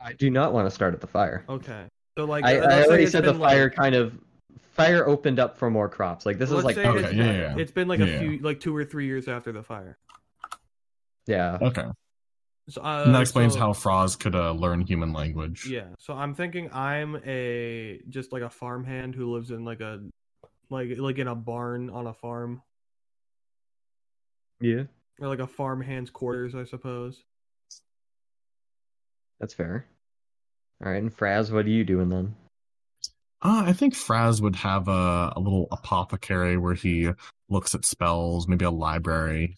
I 0.00 0.12
do 0.14 0.30
not 0.30 0.52
want 0.52 0.66
to 0.66 0.70
start 0.70 0.94
at 0.94 1.00
the 1.00 1.06
fire. 1.06 1.44
Okay. 1.48 1.84
So 2.18 2.24
like 2.24 2.44
I, 2.44 2.56
I 2.58 2.84
already 2.86 3.06
said 3.06 3.24
the 3.24 3.32
been, 3.32 3.40
like- 3.40 3.52
fire 3.52 3.70
kind 3.70 3.94
of 3.94 4.14
fire 4.72 5.06
opened 5.06 5.38
up 5.38 5.58
for 5.58 5.70
more 5.70 5.88
crops. 5.88 6.24
Like 6.26 6.38
this 6.38 6.48
is 6.50 6.54
let's 6.62 6.76
like 6.76 6.78
Okay, 6.78 7.04
it's, 7.04 7.12
yeah, 7.12 7.24
yeah, 7.24 7.32
yeah. 7.32 7.56
it's 7.58 7.72
been 7.72 7.88
like 7.88 8.00
Yeah, 8.00 8.06
a 8.06 8.18
few 8.20 8.38
like 8.38 8.60
two 8.60 8.74
or 8.76 8.84
three 8.84 9.06
years 9.06 9.28
after 9.28 9.52
the 9.52 9.62
fire. 9.62 9.98
yeah. 11.26 11.58
okay, 11.60 11.86
So, 12.68 12.82
uh, 12.82 13.04
and 13.06 13.14
that 13.14 13.20
explains 13.22 13.54
so- 13.54 13.58
how 13.60 13.72
Froz 13.72 14.16
could 14.16 14.34
uh, 14.34 14.52
learn 14.52 14.80
human 14.82 15.12
language. 15.12 15.66
Yeah. 15.66 15.88
So 15.98 16.14
I'm 16.14 16.34
thinking 16.34 16.72
I'm 16.72 17.16
a 17.26 18.00
just 18.08 18.32
like 18.32 18.42
a 18.42 18.50
farmhand 18.50 19.14
who 19.14 19.32
lives 19.34 19.50
in 19.50 19.64
like 19.64 19.80
a 19.80 20.00
like 20.70 20.98
like 20.98 21.18
in 21.18 21.26
a 21.28 21.34
barn 21.34 21.90
on 21.90 22.06
a 22.06 22.14
farm 22.14 22.62
Yeah. 24.60 24.84
or 25.20 25.28
like 25.28 25.40
a 25.40 25.46
farmhand's 25.46 26.10
quarters, 26.10 26.54
I 26.54 26.64
suppose. 26.64 27.22
That's 29.40 29.54
fair. 29.54 29.86
All 30.84 30.90
right, 30.92 31.02
and 31.02 31.14
Fraz, 31.14 31.50
what 31.50 31.66
are 31.66 31.70
you 31.70 31.84
doing 31.84 32.08
then? 32.08 32.34
Uh, 33.42 33.64
I 33.66 33.72
think 33.72 33.94
Fraz 33.94 34.40
would 34.40 34.56
have 34.56 34.88
a, 34.88 35.32
a 35.34 35.40
little 35.40 35.66
apothecary 35.72 36.56
where 36.58 36.74
he 36.74 37.10
looks 37.48 37.74
at 37.74 37.84
spells, 37.86 38.46
maybe 38.46 38.66
a 38.66 38.70
library, 38.70 39.56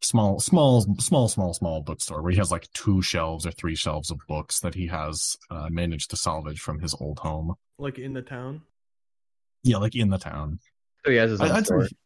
small, 0.00 0.40
small, 0.40 0.80
small, 0.98 1.28
small, 1.28 1.52
small 1.52 1.82
bookstore 1.82 2.22
where 2.22 2.32
he 2.32 2.38
has 2.38 2.50
like 2.50 2.72
two 2.72 3.02
shelves 3.02 3.46
or 3.46 3.50
three 3.50 3.74
shelves 3.74 4.10
of 4.10 4.18
books 4.26 4.60
that 4.60 4.74
he 4.74 4.86
has 4.86 5.36
uh, 5.50 5.68
managed 5.70 6.10
to 6.10 6.16
salvage 6.16 6.60
from 6.60 6.80
his 6.80 6.94
old 6.94 7.18
home. 7.18 7.54
Like 7.78 7.98
in 7.98 8.14
the 8.14 8.22
town. 8.22 8.62
Yeah, 9.62 9.76
like 9.76 9.94
in 9.94 10.08
the 10.08 10.18
town. 10.18 10.58
So 11.04 11.10
he 11.10 11.18
has 11.18 11.30
his 11.30 11.40
own 11.40 11.50
I, 11.50 11.56
I'd 11.56 11.66
store. 11.66 11.84
say, 11.84 11.96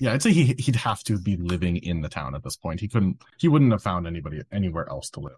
yeah, 0.00 0.12
I'd 0.14 0.22
say 0.22 0.32
he 0.32 0.54
he'd 0.58 0.76
have 0.76 1.02
to 1.04 1.18
be 1.18 1.36
living 1.36 1.76
in 1.76 2.00
the 2.00 2.08
town 2.08 2.34
at 2.34 2.42
this 2.42 2.56
point. 2.56 2.80
He 2.80 2.88
couldn't, 2.88 3.18
he 3.38 3.48
wouldn't 3.48 3.72
have 3.72 3.82
found 3.82 4.06
anybody 4.06 4.40
anywhere 4.50 4.88
else 4.88 5.10
to 5.10 5.20
live. 5.20 5.36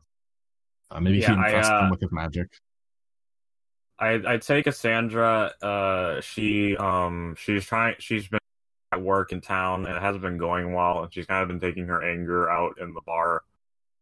Uh, 0.90 1.00
maybe 1.00 1.18
Yeah, 1.18 1.28
he 1.28 1.32
I, 1.32 1.46
impressed 1.46 1.72
uh, 1.72 1.80
them 1.80 1.90
with 1.90 2.00
his 2.00 2.12
magic. 2.12 2.48
I 3.98 4.20
I'd 4.26 4.44
say 4.44 4.62
Cassandra. 4.62 5.52
Uh, 5.62 6.20
she 6.20 6.76
um 6.76 7.36
she's 7.38 7.64
trying. 7.64 7.96
She's 7.98 8.28
been 8.28 8.40
at 8.92 9.02
work 9.02 9.32
in 9.32 9.40
town 9.40 9.86
and 9.86 9.96
it 9.96 10.02
hasn't 10.02 10.22
been 10.22 10.38
going 10.38 10.72
well, 10.72 11.04
and 11.04 11.12
she's 11.12 11.26
kind 11.26 11.42
of 11.42 11.48
been 11.48 11.60
taking 11.60 11.86
her 11.86 12.02
anger 12.02 12.50
out 12.50 12.78
in 12.80 12.94
the 12.94 13.00
bar, 13.02 13.42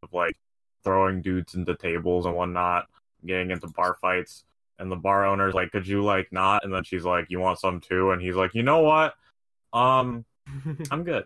of 0.02 0.12
like 0.12 0.36
throwing 0.84 1.22
dudes 1.22 1.54
into 1.54 1.74
tables 1.74 2.26
and 2.26 2.34
whatnot, 2.34 2.86
getting 3.24 3.50
into 3.50 3.68
bar 3.68 3.96
fights. 4.00 4.44
And 4.78 4.90
the 4.90 4.96
bar 4.96 5.26
owner's 5.26 5.54
like, 5.54 5.70
"Could 5.70 5.86
you 5.86 6.02
like 6.02 6.32
not?" 6.32 6.64
And 6.64 6.72
then 6.72 6.84
she's 6.84 7.04
like, 7.04 7.26
"You 7.28 7.38
want 7.40 7.60
some 7.60 7.80
too?" 7.80 8.10
And 8.10 8.20
he's 8.20 8.34
like, 8.34 8.54
"You 8.54 8.62
know 8.62 8.80
what? 8.80 9.14
Um, 9.72 10.24
I'm 10.90 11.04
good." 11.04 11.24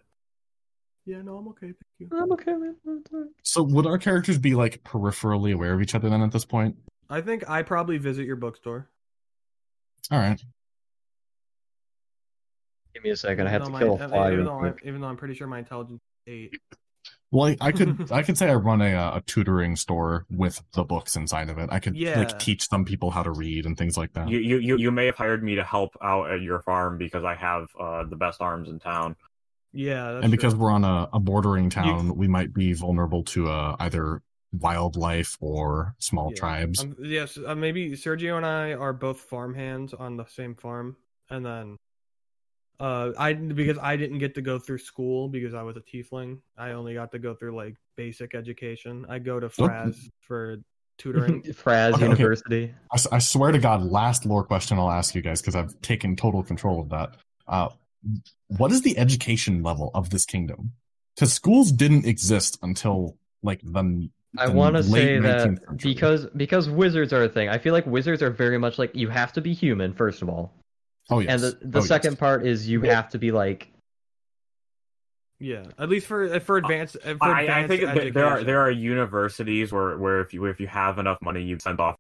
yeah, 1.07 1.23
no, 1.23 1.37
I'm 1.37 1.49
okay, 1.49 1.69
thank 1.69 1.77
you. 2.01 2.09
I'm 2.13 2.33
okay, 2.33 2.53
man. 2.53 2.75
That's 2.85 3.13
all 3.13 3.21
right. 3.21 3.31
So 3.45 3.63
would 3.63 3.87
our 3.87 3.97
characters 3.97 4.39
be 4.39 4.57
like 4.57 4.83
peripherally 4.83 5.55
aware 5.55 5.73
of 5.73 5.81
each 5.81 5.95
other 5.95 6.11
then 6.11 6.21
at 6.21 6.33
this 6.33 6.45
point? 6.45 6.77
I 7.09 7.21
think 7.21 7.49
I 7.49 7.63
probably 7.63 7.99
visit 7.99 8.27
your 8.27 8.37
bookstore. 8.37 8.89
All 10.11 10.19
right. 10.19 10.41
Give 12.95 13.05
me 13.05 13.11
a 13.11 13.17
second. 13.17 13.47
I 13.47 13.51
have 13.51 13.65
to 13.65 13.71
though 13.71 13.79
kill 13.79 13.99
my- 13.99 14.05
a 14.05 14.09
fly 14.09 14.27
even 14.29 14.39
real 14.39 14.45
though, 14.47 14.55
I'm, 14.55 14.73
quick. 14.73 14.83
even 14.87 15.01
though 15.01 15.09
I'm 15.09 15.17
pretty 15.17 15.35
sure 15.35 15.47
my 15.47 15.59
intelligence 15.59 16.01
is 16.27 16.33
eight. 16.33 16.55
Well, 17.31 17.49
I, 17.49 17.57
I 17.61 17.73
could 17.73 18.11
I 18.13 18.23
could 18.23 18.39
say 18.39 18.49
I 18.49 18.55
run 18.55 18.81
a 18.81 18.95
uh, 18.95 19.17
a 19.19 19.21
tutoring 19.23 19.77
store 19.77 20.25
with 20.31 20.63
the 20.75 20.85
books 20.85 21.17
inside 21.17 21.51
of 21.51 21.59
it. 21.59 21.69
I 21.71 21.79
could 21.79 21.97
Yeah. 21.97 22.19
like 22.19 22.39
teach 22.39 22.69
some 22.69 22.85
people 22.85 23.11
how 23.11 23.23
to 23.23 23.31
read 23.31 23.67
and 23.67 23.77
things 23.77 23.97
like 23.97 24.13
that. 24.15 24.29
You, 24.29 24.39
you 24.39 24.59
you 24.59 24.77
you 24.79 24.91
may 24.91 25.07
have 25.07 25.17
hired 25.17 25.43
me 25.43 25.57
to 25.57 25.65
help 25.65 25.97
out 26.03 26.31
at 26.31 26.41
your 26.41 26.61
farm 26.63 26.99
because 26.99 27.25
I 27.25 27.35
have 27.35 27.67
uh 27.79 28.05
the 28.05 28.17
best 28.17 28.41
arms 28.41 28.69
in 28.69 28.79
town. 28.79 29.17
Yeah, 29.73 30.13
that's 30.13 30.25
and 30.25 30.31
because 30.31 30.55
true. 30.55 30.63
we're 30.63 30.71
on 30.71 30.85
a, 30.85 31.09
a 31.13 31.21
bordering 31.21 31.69
town, 31.69 32.17
we 32.17 32.29
might 32.29 32.55
be 32.55 32.73
vulnerable 32.73 33.25
to 33.25 33.49
uh, 33.51 33.77
either 33.79 34.23
wildlife 34.61 35.37
or 35.41 35.95
small 35.99 36.31
Yeah. 36.31 36.37
tribes. 36.39 36.81
Um, 36.81 36.97
yes, 37.01 37.39
uh, 37.45 37.55
maybe 37.55 37.93
Sergio 37.93 38.37
and 38.37 38.47
I 38.47 38.73
are 38.75 38.93
both 38.93 39.21
farmhands 39.21 39.95
on 39.95 40.17
the 40.17 40.27
same 40.27 40.55
farm, 40.55 40.97
and 41.31 41.45
then 41.45 41.77
uh, 42.79 43.13
I 43.19 43.33
because 43.33 43.79
I 43.79 43.97
didn't 43.97 44.19
get 44.19 44.35
to 44.35 44.43
go 44.43 44.59
through 44.59 44.79
school 44.79 45.29
because 45.29 45.55
I 45.55 45.63
was 45.63 45.77
a 45.77 45.81
tiefling. 45.81 46.39
I 46.59 46.73
only 46.73 46.95
got 46.95 47.13
to 47.13 47.19
go 47.19 47.35
through 47.35 47.57
like 47.57 47.77
basic 47.97 48.35
education. 48.35 49.07
I 49.09 49.19
go 49.19 49.41
to. 49.41 49.49
Fraz 49.49 49.97
for 50.21 50.59
tutoring. 50.99 51.43
Fraz 51.53 51.95
Okay, 51.95 52.05
okay. 52.05 52.13
University. 52.13 52.75
I, 52.93 53.19
swear 53.19 53.53
to 53.53 53.59
God, 53.59 53.83
last 53.83 54.27
lore 54.27 54.45
question 54.45 54.79
I'll 54.79 54.91
ask 54.91 55.15
you 55.15 55.23
guys 55.23 55.41
because 55.41 55.57
I've 55.57 55.81
taken 55.81 56.17
total 56.17 56.43
control 56.43 56.81
of 56.81 56.91
that. 56.91 57.17
Uh, 57.47 57.69
what 58.49 58.73
is 58.73 58.83
the 58.83 58.99
education 58.99 59.63
level 59.63 59.91
of 59.95 60.11
this 60.11 60.25
kingdom? 60.27 60.73
Because 61.15 61.33
schools 61.33 61.73
didn't 61.73 62.07
exist 62.07 62.59
until 62.63 63.17
like 63.43 63.61
the. 63.63 64.11
I 64.39 64.49
want 64.49 64.77
to 64.77 64.83
say 64.83 65.19
that 65.19 65.43
century. 65.43 65.77
because 65.83 66.27
because 66.37 66.69
wizards 66.69 67.13
are 67.13 67.23
a 67.25 67.29
thing. 67.29 67.49
I 67.49 67.59
feel 67.59 67.73
like 67.73 67.87
wizards 67.87 68.23
are 68.23 68.31
very 68.31 68.59
much 68.59 68.79
like 68.79 68.95
you 68.95 69.09
have 69.09 69.33
to 69.35 69.41
be 69.41 69.53
human 69.55 69.93
first 69.95 70.21
of 70.23 70.29
all, 70.29 70.53
oh 71.11 71.21
yes, 71.21 71.31
and 71.33 71.43
the 71.43 71.59
the 71.67 71.79
Oh, 71.79 71.81
yes. 71.83 71.89
second 71.89 72.19
part 72.19 72.47
is 72.47 72.69
you 72.69 72.81
have 72.83 73.09
to 73.11 73.19
be 73.19 73.31
like 73.33 73.69
Yeah, 75.39 75.65
at 75.79 75.89
least 75.89 76.07
for 76.07 76.41
for 76.41 76.57
advanced. 76.57 76.97
uh, 77.05 77.15
For 77.17 77.25
I, 77.25 77.63
I 77.65 77.67
think 77.69 77.83
that 77.83 78.15
there 78.15 78.27
are 78.27 78.43
there 78.45 78.61
are 78.61 78.71
universities 78.71 79.73
where, 79.73 79.97
where 79.99 80.21
if 80.21 80.33
you 80.33 80.45
if 80.47 80.61
you 80.61 80.67
have 80.67 80.99
enough 80.99 81.19
money 81.23 81.43
you 81.43 81.59
send 81.59 81.79
off 81.81 81.97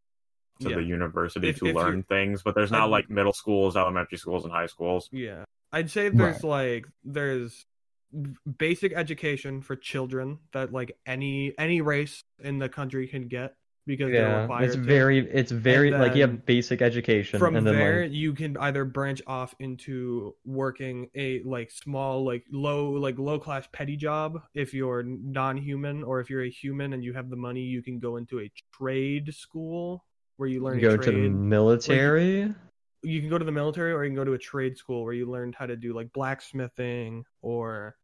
to 0.60 0.70
Yeah. 0.70 0.76
the 0.76 0.82
university 0.82 1.50
If- 1.50 1.58
to 1.58 1.66
if 1.66 1.74
learn 1.76 1.96
you- 1.98 2.02
things, 2.08 2.42
but 2.42 2.54
there's 2.54 2.70
not 2.72 2.82
I'd- 2.84 2.90
like 2.90 3.10
middle 3.10 3.34
schools, 3.34 3.76
elementary 3.76 4.16
schools, 4.18 4.44
and 4.44 4.52
high 4.52 4.66
schools. 4.66 5.08
Yeah, 5.12 5.44
I'd 5.72 5.90
say 5.90 6.08
there's 6.08 6.42
like 6.42 6.86
there's 7.04 7.66
basic 8.58 8.92
education 8.92 9.60
for 9.62 9.76
children 9.76 10.38
that 10.52 10.72
like 10.72 10.96
any 11.06 11.52
any 11.58 11.80
race 11.80 12.24
in 12.42 12.58
the 12.58 12.68
country 12.68 13.06
can 13.06 13.28
get 13.28 13.54
because 13.86 14.10
they're 14.10 14.46
yeah, 14.48 14.58
it's 14.62 14.74
to. 14.74 14.80
very 14.80 15.18
it's 15.30 15.52
very 15.52 15.90
like 15.90 16.14
you 16.14 16.22
have 16.22 16.44
basic 16.44 16.82
education 16.82 17.38
from 17.38 17.56
and 17.56 17.66
then 17.66 17.74
there 17.74 18.02
like, 18.02 18.12
you 18.12 18.32
can 18.32 18.56
either 18.58 18.84
branch 18.84 19.22
off 19.26 19.54
into 19.60 20.34
working 20.44 21.08
a 21.14 21.40
like 21.42 21.70
small 21.70 22.24
like 22.24 22.44
low 22.50 22.90
like 22.90 23.18
low 23.18 23.38
class 23.38 23.68
petty 23.72 23.96
job 23.96 24.42
if 24.54 24.74
you're 24.74 25.02
non-human 25.04 26.02
or 26.02 26.20
if 26.20 26.28
you're 26.28 26.42
a 26.44 26.50
human 26.50 26.92
and 26.92 27.04
you 27.04 27.12
have 27.12 27.30
the 27.30 27.36
money 27.36 27.60
you 27.60 27.82
can 27.82 27.98
go 27.98 28.16
into 28.16 28.40
a 28.40 28.50
trade 28.72 29.32
school 29.34 30.04
where 30.36 30.48
you 30.48 30.62
learn 30.62 30.78
you 30.78 30.88
go 30.88 30.94
a 30.94 30.98
to 30.98 31.10
the 31.10 31.28
military. 31.28 32.40
you 32.40 32.54
can 33.20 33.28
go 33.30 33.38
to 33.38 33.44
the 33.44 33.52
military 33.52 33.92
or 33.92 34.04
you 34.04 34.10
can 34.10 34.16
go 34.16 34.24
to 34.24 34.32
a 34.32 34.38
trade 34.38 34.76
school 34.76 35.04
where 35.04 35.12
you 35.14 35.30
learned 35.30 35.54
how 35.54 35.66
to 35.66 35.76
do 35.76 35.92
like 35.94 36.12
blacksmithing 36.12 37.24
or 37.42 37.96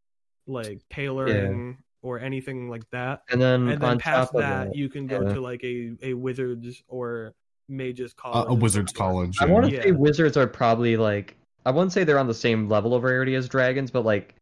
like 0.47 0.81
tailoring 0.89 1.77
or 2.01 2.19
anything 2.19 2.69
like 2.69 2.89
that 2.91 3.21
And 3.29 3.41
then, 3.41 3.67
and 3.69 3.81
then 3.81 3.89
on 3.91 3.99
past 3.99 4.31
top 4.33 4.41
that, 4.41 4.61
of 4.67 4.67
that, 4.71 4.75
you 4.75 4.89
can 4.89 5.07
go 5.07 5.21
yeah. 5.21 5.33
to 5.33 5.41
like 5.41 5.63
a 5.63 5.91
a 6.01 6.13
wizards 6.13 6.83
or 6.87 7.33
mages 7.69 8.13
Uh, 8.17 8.21
college 8.21 8.49
a 8.49 8.53
wizard's 8.53 8.91
college. 8.93 9.37
I 9.41 9.45
yeah. 9.45 9.51
want 9.51 9.65
to 9.67 9.71
Yeah. 9.71 9.83
say 9.83 9.91
wizards 9.91 10.35
are 10.37 10.47
probably 10.47 10.97
like 10.97 11.37
I 11.65 11.71
wouldn't 11.71 11.93
say 11.93 12.03
they're 12.03 12.19
on 12.19 12.27
the 12.27 12.33
same 12.33 12.67
level 12.67 12.93
of 12.93 13.03
rarity 13.03 13.35
as 13.35 13.47
dragons, 13.47 13.89
but 13.89 14.03
like 14.03 14.35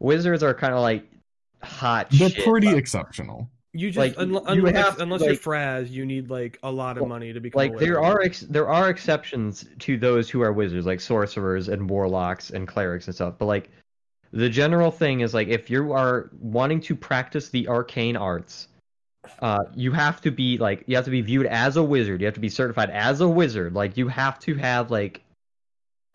wizards 0.00 0.42
are 0.42 0.52
kind 0.54 0.74
of 0.74 0.80
like 0.80 1.04
hot. 1.62 2.08
They're 2.10 2.28
shit. 2.28 2.44
pretty 2.44 2.74
exceptional. 2.76 3.48
You 3.76 3.90
just 3.90 4.18
Like, 4.18 4.28
unle- 4.28 4.54
you 4.54 4.66
unless, 4.66 4.84
have 4.84 5.00
unless 5.00 5.20
you're 5.20 5.30
like- 5.30 5.40
Fraz, 5.40 5.90
you 5.90 6.06
need 6.06 6.30
like 6.30 6.58
a 6.62 6.70
lot 6.70 6.98
of 6.98 7.06
money 7.06 7.32
to 7.32 7.40
become 7.40 7.60
a 7.60 7.68
like 7.68 7.78
there 7.78 8.02
are 8.02 8.22
ex- 8.22 8.40
there 8.40 8.68
are 8.68 8.88
exceptions 8.88 9.66
to 9.80 9.96
those 9.98 10.30
who 10.30 10.40
are 10.42 10.52
wizards, 10.52 10.86
like 10.86 11.00
sorcerers 11.00 11.68
and 11.68 11.88
warlocks 11.88 12.50
and 12.50 12.66
clerics 12.66 13.06
and 13.06 13.14
stuff. 13.14 13.34
But 13.38 13.46
like 13.46 13.70
the 14.32 14.48
general 14.48 14.90
thing 14.90 15.20
is 15.20 15.34
like 15.34 15.48
if 15.48 15.68
you 15.70 15.92
are 15.92 16.30
wanting 16.40 16.80
to 16.82 16.96
practice 16.96 17.48
the 17.50 17.68
arcane 17.68 18.16
arts, 18.16 18.68
uh, 19.40 19.64
you 19.74 19.92
have 19.92 20.20
to 20.22 20.30
be 20.30 20.56
like 20.58 20.84
you 20.86 20.96
have 20.96 21.04
to 21.04 21.10
be 21.10 21.20
viewed 21.20 21.46
as 21.46 21.76
a 21.76 21.82
wizard. 21.82 22.20
You 22.20 22.26
have 22.26 22.34
to 22.34 22.40
be 22.40 22.48
certified 22.48 22.90
as 22.90 23.20
a 23.20 23.28
wizard. 23.28 23.74
Like 23.74 23.96
you 23.96 24.08
have 24.08 24.38
to 24.40 24.54
have 24.56 24.90
like. 24.90 25.22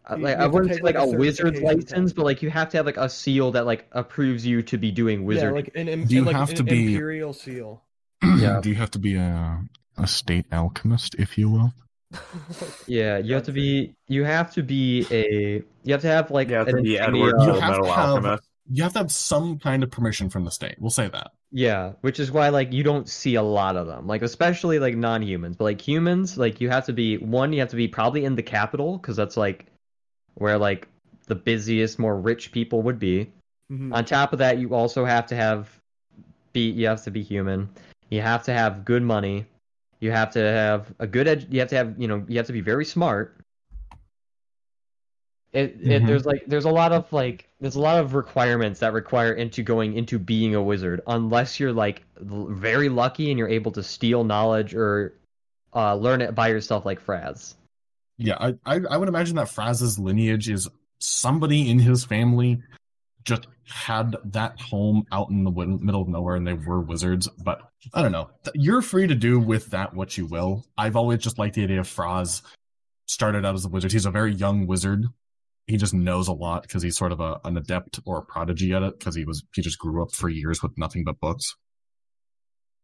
Uh, 0.10 0.15
You- 0.15 0.23
Like, 0.23 0.38
you 0.38 0.44
I 0.44 0.48
wouldn't 0.48 0.73
say 0.76 0.82
like, 0.82 0.95
like, 0.95 1.07
a 1.07 1.11
a 1.11 1.18
wizard's 1.18 1.61
license, 1.61 1.90
test. 2.11 2.15
but 2.15 2.26
like 2.26 2.41
you 2.41 2.49
have 2.49 2.69
to 2.69 2.78
have 2.78 2.86
like 2.86 2.98
a 2.98 3.10
seal 3.10 3.52
that 3.52 3.65
like 3.65 3.88
approves 3.91 4.45
you 4.45 4.61
to 4.64 4.78
be 4.78 4.91
doing 4.91 5.26
wizard. 5.26 5.49
yeah, 5.49 5.56
like 5.56 5.72
an, 5.76 5.88
im- 5.88 6.06
Do 6.06 6.15
you 6.15 6.23
like 6.23 6.36
have 6.36 6.49
an 6.49 6.56
to 6.57 6.64
be- 6.64 6.94
imperial 6.94 7.34
seal. 7.34 7.82
Yeah. 8.23 8.60
Do 8.61 8.69
you 8.69 8.76
have 8.76 8.91
to 8.91 8.99
be 8.99 9.15
a 9.15 9.61
a 9.98 10.07
state 10.07 10.45
alchemist, 10.52 11.15
if 11.15 11.38
you 11.38 11.49
will? 11.49 11.73
Yeah, 12.88 13.18
you 13.18 13.34
have 13.36 13.44
to 13.44 13.52
be. 13.52 13.94
You 14.07 14.23
have 14.23 14.52
to 14.53 14.64
be 14.64 15.06
a. 15.11 15.64
You 15.84 15.94
have 15.94 16.02
to 16.02 16.07
have 16.07 16.30
like 16.32 16.49
You 16.49 16.56
have 16.56 16.68
an 16.68 16.78
to 16.78 16.82
be 16.82 16.99
Edward 16.99 17.36
You 17.40 17.45
Full 17.53 17.60
have 17.61 17.82
to 17.82 17.88
have- 17.90 17.98
Alchemist. 18.10 18.44
You 18.73 18.84
have 18.84 18.94
to 18.94 18.99
have 18.99 19.11
some 19.11 19.60
kind 19.60 19.84
of 19.84 19.91
permission 19.91 20.30
from 20.30 20.45
the 20.45 20.52
state. 20.52 20.76
We'll 20.80 20.91
say 20.91 21.10
that. 21.10 21.32
Yeah, 21.52 21.94
which 22.02 22.19
is 22.19 22.32
why 22.32 22.49
like 22.49 22.72
you 22.72 22.84
don't 22.84 23.10
see 23.10 23.36
a 23.36 23.41
lot 23.41 23.76
of 23.76 23.88
them. 23.88 24.07
Like 24.07 24.22
especially 24.22 24.80
like 24.80 24.95
non-humans, 24.95 25.57
but 25.57 25.65
like 25.65 25.82
humans, 25.86 26.38
like 26.38 26.61
you 26.61 26.69
have 26.69 26.86
to 26.86 26.94
be 26.94 27.18
one. 27.18 27.52
You 27.53 27.60
have 27.61 27.69
to 27.69 27.76
be 27.76 27.88
probably 27.88 28.23
in 28.23 28.36
the 28.36 28.44
capital 28.44 28.98
because 28.98 29.15
that's 29.18 29.36
like 29.36 29.65
where 30.36 30.58
like 30.58 30.88
the 31.28 31.36
busiest, 31.36 31.99
more 31.99 32.18
rich 32.18 32.52
people 32.52 32.82
would 32.84 32.99
be. 32.99 33.32
Mhm. 33.72 33.94
On 33.94 34.03
top 34.06 34.34
of 34.34 34.40
that, 34.40 34.58
you 34.58 34.74
also 34.74 35.06
have 35.06 35.28
to 35.28 35.36
have 35.36 35.70
be. 36.53 36.70
You 36.70 36.88
have 36.88 37.03
to 37.03 37.12
be 37.12 37.22
human. 37.24 37.70
You 38.10 38.22
have 38.22 38.44
to 38.44 38.53
have 38.53 38.84
good 38.86 39.03
money. 39.03 39.45
You 39.99 40.12
have 40.12 40.32
to 40.32 40.40
have 40.40 40.94
a 40.99 41.08
good. 41.08 41.28
Ed- 41.28 41.48
you 41.49 41.60
have 41.60 41.70
to 41.70 41.76
have. 41.76 41.99
You 41.99 42.08
know. 42.08 42.26
You 42.28 42.38
have 42.38 42.48
to 42.48 42.53
be 42.53 42.62
very 42.62 42.86
smart. 42.86 43.38
It, 45.53 45.78
it 45.82 46.03
Mhm. 46.03 46.08
there's 46.08 46.26
like 46.26 46.44
there's 46.48 46.64
a 46.66 46.70
lot 46.72 46.94
of 46.94 47.12
like 47.12 47.48
there's 47.60 47.76
a 47.76 47.80
lot 47.82 47.99
of 47.99 48.14
requirements 48.14 48.80
that 48.80 48.94
require 48.94 49.34
into 49.34 49.64
going 49.64 49.98
into 49.98 50.18
being 50.18 50.56
a 50.56 50.64
wizard 50.64 51.02
unless 51.08 51.60
you're 51.60 51.74
like 51.74 52.03
l- 52.20 52.48
very 52.49 52.88
lucky 52.88 53.30
and 53.32 53.38
you're 53.38 53.49
able 53.49 53.72
to 53.74 53.84
steal 53.84 54.24
knowledge 54.24 54.74
or 54.74 55.14
uh, 55.76 55.94
learn 55.95 56.22
it 56.22 56.36
by 56.36 56.48
yourself 56.48 56.86
like 56.86 57.02
Fraz. 57.06 57.56
Yeah, 58.22 58.38
I, 58.39 58.53
I 58.65 58.80
I 58.89 58.98
would 58.98 59.10
imagine 59.10 59.35
that 59.38 59.48
Fraz's 59.48 59.98
lineage 59.98 60.49
is 60.49 60.69
somebody 60.99 61.69
in 61.69 61.80
his 61.80 62.06
family 62.06 62.61
just 63.23 63.48
had 63.65 64.15
that 64.26 64.60
home 64.60 65.06
out 65.11 65.30
in 65.30 65.43
the 65.43 65.52
middle 65.52 66.02
of 66.02 66.07
nowhere 66.07 66.35
and 66.35 66.45
they 66.45 66.53
were 66.53 66.81
wizards. 66.81 67.27
But 67.43 67.61
I 67.93 68.02
don't 68.02 68.11
know. 68.11 68.30
You're 68.53 68.81
free 68.81 69.07
to 69.07 69.15
do 69.15 69.39
with 69.39 69.68
that 69.72 69.93
what 69.93 70.18
you 70.18 70.26
will. 70.26 70.65
I've 70.77 70.95
always 70.95 71.19
just 71.19 71.39
liked 71.39 71.56
the 71.56 71.64
idea 71.64 71.80
of 71.80 71.88
Fraz 71.88 72.41
started 73.07 73.45
out 73.45 73.56
as 73.56 73.65
a 73.65 73.69
wizard. 73.69 73.91
He's 73.91 74.06
a 74.06 74.11
very 74.11 74.34
young 74.34 74.68
wizard. 74.68 75.06
He 75.68 75.77
just 75.77 75.93
knows 75.93 76.27
a 76.27 76.34
lot 76.34 76.64
because 76.64 76.84
he's 76.84 76.98
sort 76.98 77.11
of 77.11 77.19
a, 77.19 77.39
an 77.45 77.57
adept 77.57 77.99
or 78.06 78.18
a 78.18 78.23
prodigy 78.23 78.73
at 78.73 78.84
it 78.84 78.99
because 78.99 79.15
he 79.15 79.26
was 79.26 79.43
he 79.53 79.61
just 79.61 79.80
grew 79.80 80.02
up 80.02 80.11
for 80.11 80.30
years 80.30 80.61
with 80.61 80.77
nothing 80.77 81.03
but 81.03 81.19
books. 81.19 81.56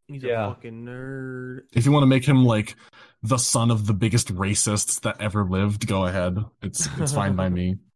He's 0.08 0.24
Yeah. 0.24 0.46
a 0.48 0.50
fucking 0.54 0.86
nerd. 0.86 1.62
If 1.74 1.86
you 1.86 1.92
want 1.92 2.04
to 2.04 2.08
make 2.08 2.26
him 2.26 2.46
like 2.46 2.76
the 3.24 3.38
son 3.38 3.72
of 3.72 3.86
the 3.88 3.94
biggest 3.94 4.34
racists 4.34 5.02
that 5.02 5.20
ever 5.20 5.44
lived, 5.44 5.86
go 5.88 6.06
ahead. 6.06 6.38
It's 6.62 6.88
it's 6.98 7.14
fine 7.14 7.36
by 7.36 7.50
me. 7.50 7.78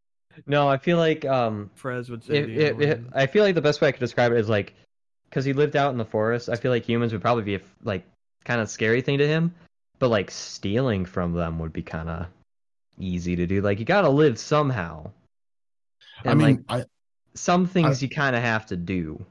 No, 0.48 0.68
I 0.70 0.78
feel 0.78 0.98
like 0.98 1.26
um 1.26 1.70
Fraz 1.78 2.10
would 2.10 2.24
say. 2.24 2.38
it, 2.38 2.50
it, 2.58 2.82
it. 2.82 3.02
I 3.14 3.28
feel 3.28 3.44
like 3.44 3.54
the 3.54 3.62
best 3.62 3.82
way 3.82 3.90
I 3.90 3.92
could 3.92 4.00
describe 4.00 4.32
it 4.32 4.38
is 4.40 4.48
like 4.48 4.74
because 5.30 5.44
he 5.44 5.52
lived 5.52 5.76
out 5.76 5.92
in 5.92 5.98
the 5.98 6.06
forest. 6.06 6.48
I 6.48 6.56
feel 6.56 6.72
like 6.72 6.86
humans 6.86 7.12
would 7.12 7.22
probably 7.22 7.44
be 7.44 7.56
a 7.56 7.62
like 7.84 8.06
kind 8.46 8.62
of 8.62 8.70
scary 8.70 9.02
thing 9.02 9.18
to 9.18 9.28
him, 9.28 9.54
but 10.00 10.08
like 10.08 10.32
stealing 10.32 11.04
from 11.06 11.34
them 11.34 11.60
would 11.60 11.74
be 11.74 11.82
kind 11.84 12.10
of 12.10 12.28
easy 12.98 13.36
to 13.36 13.46
do. 13.46 13.62
Like 13.62 13.78
you 13.80 13.86
got 13.86 14.02
to 14.02 14.10
live 14.10 14.40
somehow. 14.40 15.12
I 16.24 16.34
mean, 16.34 16.64
like 16.70 16.82
I 16.82 16.86
some 17.36 17.68
things 17.68 18.02
you 18.02 18.08
kind 18.10 18.34
of 18.36 18.42
have 18.42 18.66
to 18.68 18.78
do. 18.78 19.24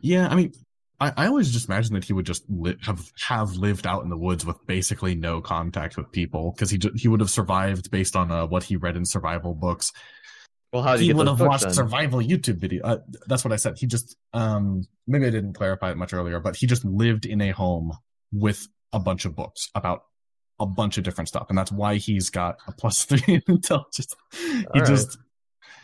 yeah, 0.00 0.26
I 0.28 0.34
mean, 0.34 0.52
I, 0.98 1.12
I 1.16 1.26
always 1.26 1.50
just 1.52 1.68
imagine 1.68 1.94
that 1.94 2.04
he 2.04 2.12
would 2.12 2.24
just 2.26 2.44
li- 2.48 2.76
have 2.82 3.10
have 3.26 3.56
lived 3.56 3.86
out 3.86 4.02
in 4.02 4.08
the 4.08 4.16
woods 4.16 4.46
with 4.46 4.64
basically 4.66 5.14
no 5.14 5.40
contact 5.40 5.96
with 5.96 6.10
people 6.10 6.52
because 6.52 6.70
he 6.70 6.80
he 6.96 7.08
would 7.08 7.20
have 7.20 7.30
survived 7.30 7.90
based 7.90 8.16
on 8.16 8.30
uh, 8.30 8.46
what 8.46 8.62
he 8.64 8.76
read 8.76 8.96
in 8.96 9.04
survival 9.04 9.54
books. 9.54 9.92
Well, 10.72 10.82
how 10.82 10.96
do 10.96 11.02
he 11.02 11.12
would 11.12 11.26
have 11.28 11.40
watched 11.40 11.64
then? 11.64 11.74
survival 11.74 12.20
YouTube 12.20 12.56
video. 12.58 12.82
Uh, 12.84 12.98
that's 13.26 13.44
what 13.44 13.52
I 13.52 13.56
said. 13.56 13.78
He 13.78 13.86
just 13.86 14.16
um 14.32 14.84
maybe 15.06 15.26
I 15.26 15.30
didn't 15.30 15.52
clarify 15.52 15.90
it 15.90 15.96
much 15.96 16.12
earlier, 16.14 16.40
but 16.40 16.56
he 16.56 16.66
just 16.66 16.84
lived 16.84 17.26
in 17.26 17.40
a 17.40 17.50
home 17.50 17.92
with 18.32 18.66
a 18.92 18.98
bunch 18.98 19.24
of 19.26 19.36
books 19.36 19.70
about 19.74 20.04
a 20.58 20.64
bunch 20.66 20.96
of 20.96 21.04
different 21.04 21.28
stuff, 21.28 21.46
and 21.50 21.58
that's 21.58 21.70
why 21.72 21.96
he's 21.96 22.30
got 22.30 22.56
a 22.66 22.72
plus 22.72 23.04
three 23.04 23.22
in 23.34 23.42
intelligence. 23.48 24.14
He 24.32 24.64
right. 24.74 24.86
just 24.86 25.18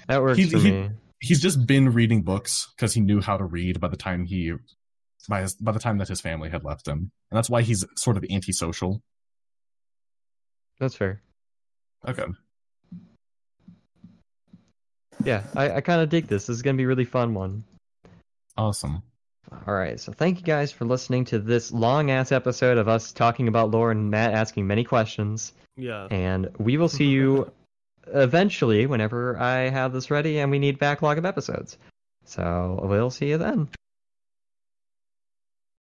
That 0.09 0.23
works 0.23 0.39
he- 0.39 0.49
for 0.51 0.59
he- 0.59 0.71
me. 0.71 0.91
he's 1.21 1.41
just 1.43 1.67
been 1.67 1.93
reading 1.93 2.23
books 2.23 2.73
because 2.75 2.95
he 2.95 3.03
knew 3.03 3.21
how 3.21 3.37
to 3.37 3.45
read 3.45 3.79
by 3.81 3.89
the 3.89 3.97
time 3.99 4.25
he 4.25 4.53
by 5.29 5.43
his, 5.43 5.55
by 5.55 5.73
the 5.73 5.79
time 5.79 5.99
that 5.99 6.09
his 6.09 6.21
family 6.21 6.51
had 6.51 6.65
left 6.65 6.87
him, 6.87 7.11
and 7.31 7.37
that's 7.37 7.51
why 7.51 7.63
he's 7.63 7.85
sort 7.97 8.17
of 8.17 8.25
antisocial. 8.31 9.03
That's 10.79 10.95
fair. 10.95 11.23
Okay, 12.07 12.25
Yeah, 15.25 15.45
I, 15.55 15.71
I 15.77 15.81
kind 15.81 16.01
of 16.01 16.09
dig 16.09 16.27
this. 16.27 16.47
This 16.47 16.57
is 16.57 16.63
gonna 16.63 16.77
be 16.77 16.85
a 16.85 16.89
really 16.89 17.05
fun 17.05 17.35
one. 17.35 17.65
awesome. 18.57 19.03
All 19.67 19.75
right, 19.75 20.01
so 20.01 20.13
thank 20.13 20.39
you 20.39 20.45
guys 20.45 20.73
for 20.73 20.85
listening 20.87 21.27
to 21.27 21.39
this 21.39 21.73
long 21.73 22.11
ass 22.11 22.33
episode 22.33 22.79
of 22.79 22.89
us 22.89 23.13
talking 23.13 23.49
about 23.49 23.71
lore 23.71 23.91
and 23.91 24.11
Matt 24.11 24.33
asking 24.33 24.67
many 24.67 24.83
questions. 24.83 25.53
yeah. 25.77 26.09
And 26.11 26.51
we 26.59 26.79
will 26.79 26.89
see 26.89 27.07
you 27.07 27.53
eventually 28.07 28.87
whenever 28.87 29.39
I 29.39 29.69
have 29.69 29.93
this 29.93 30.11
ready 30.11 30.39
and 30.41 30.51
we 30.51 30.59
need 30.59 30.79
backlog 30.79 31.19
of 31.19 31.27
episodes. 31.27 31.77
So 32.25 32.81
we'll 32.83 33.11
see 33.11 33.29
you 33.29 33.39
then. 33.39 33.69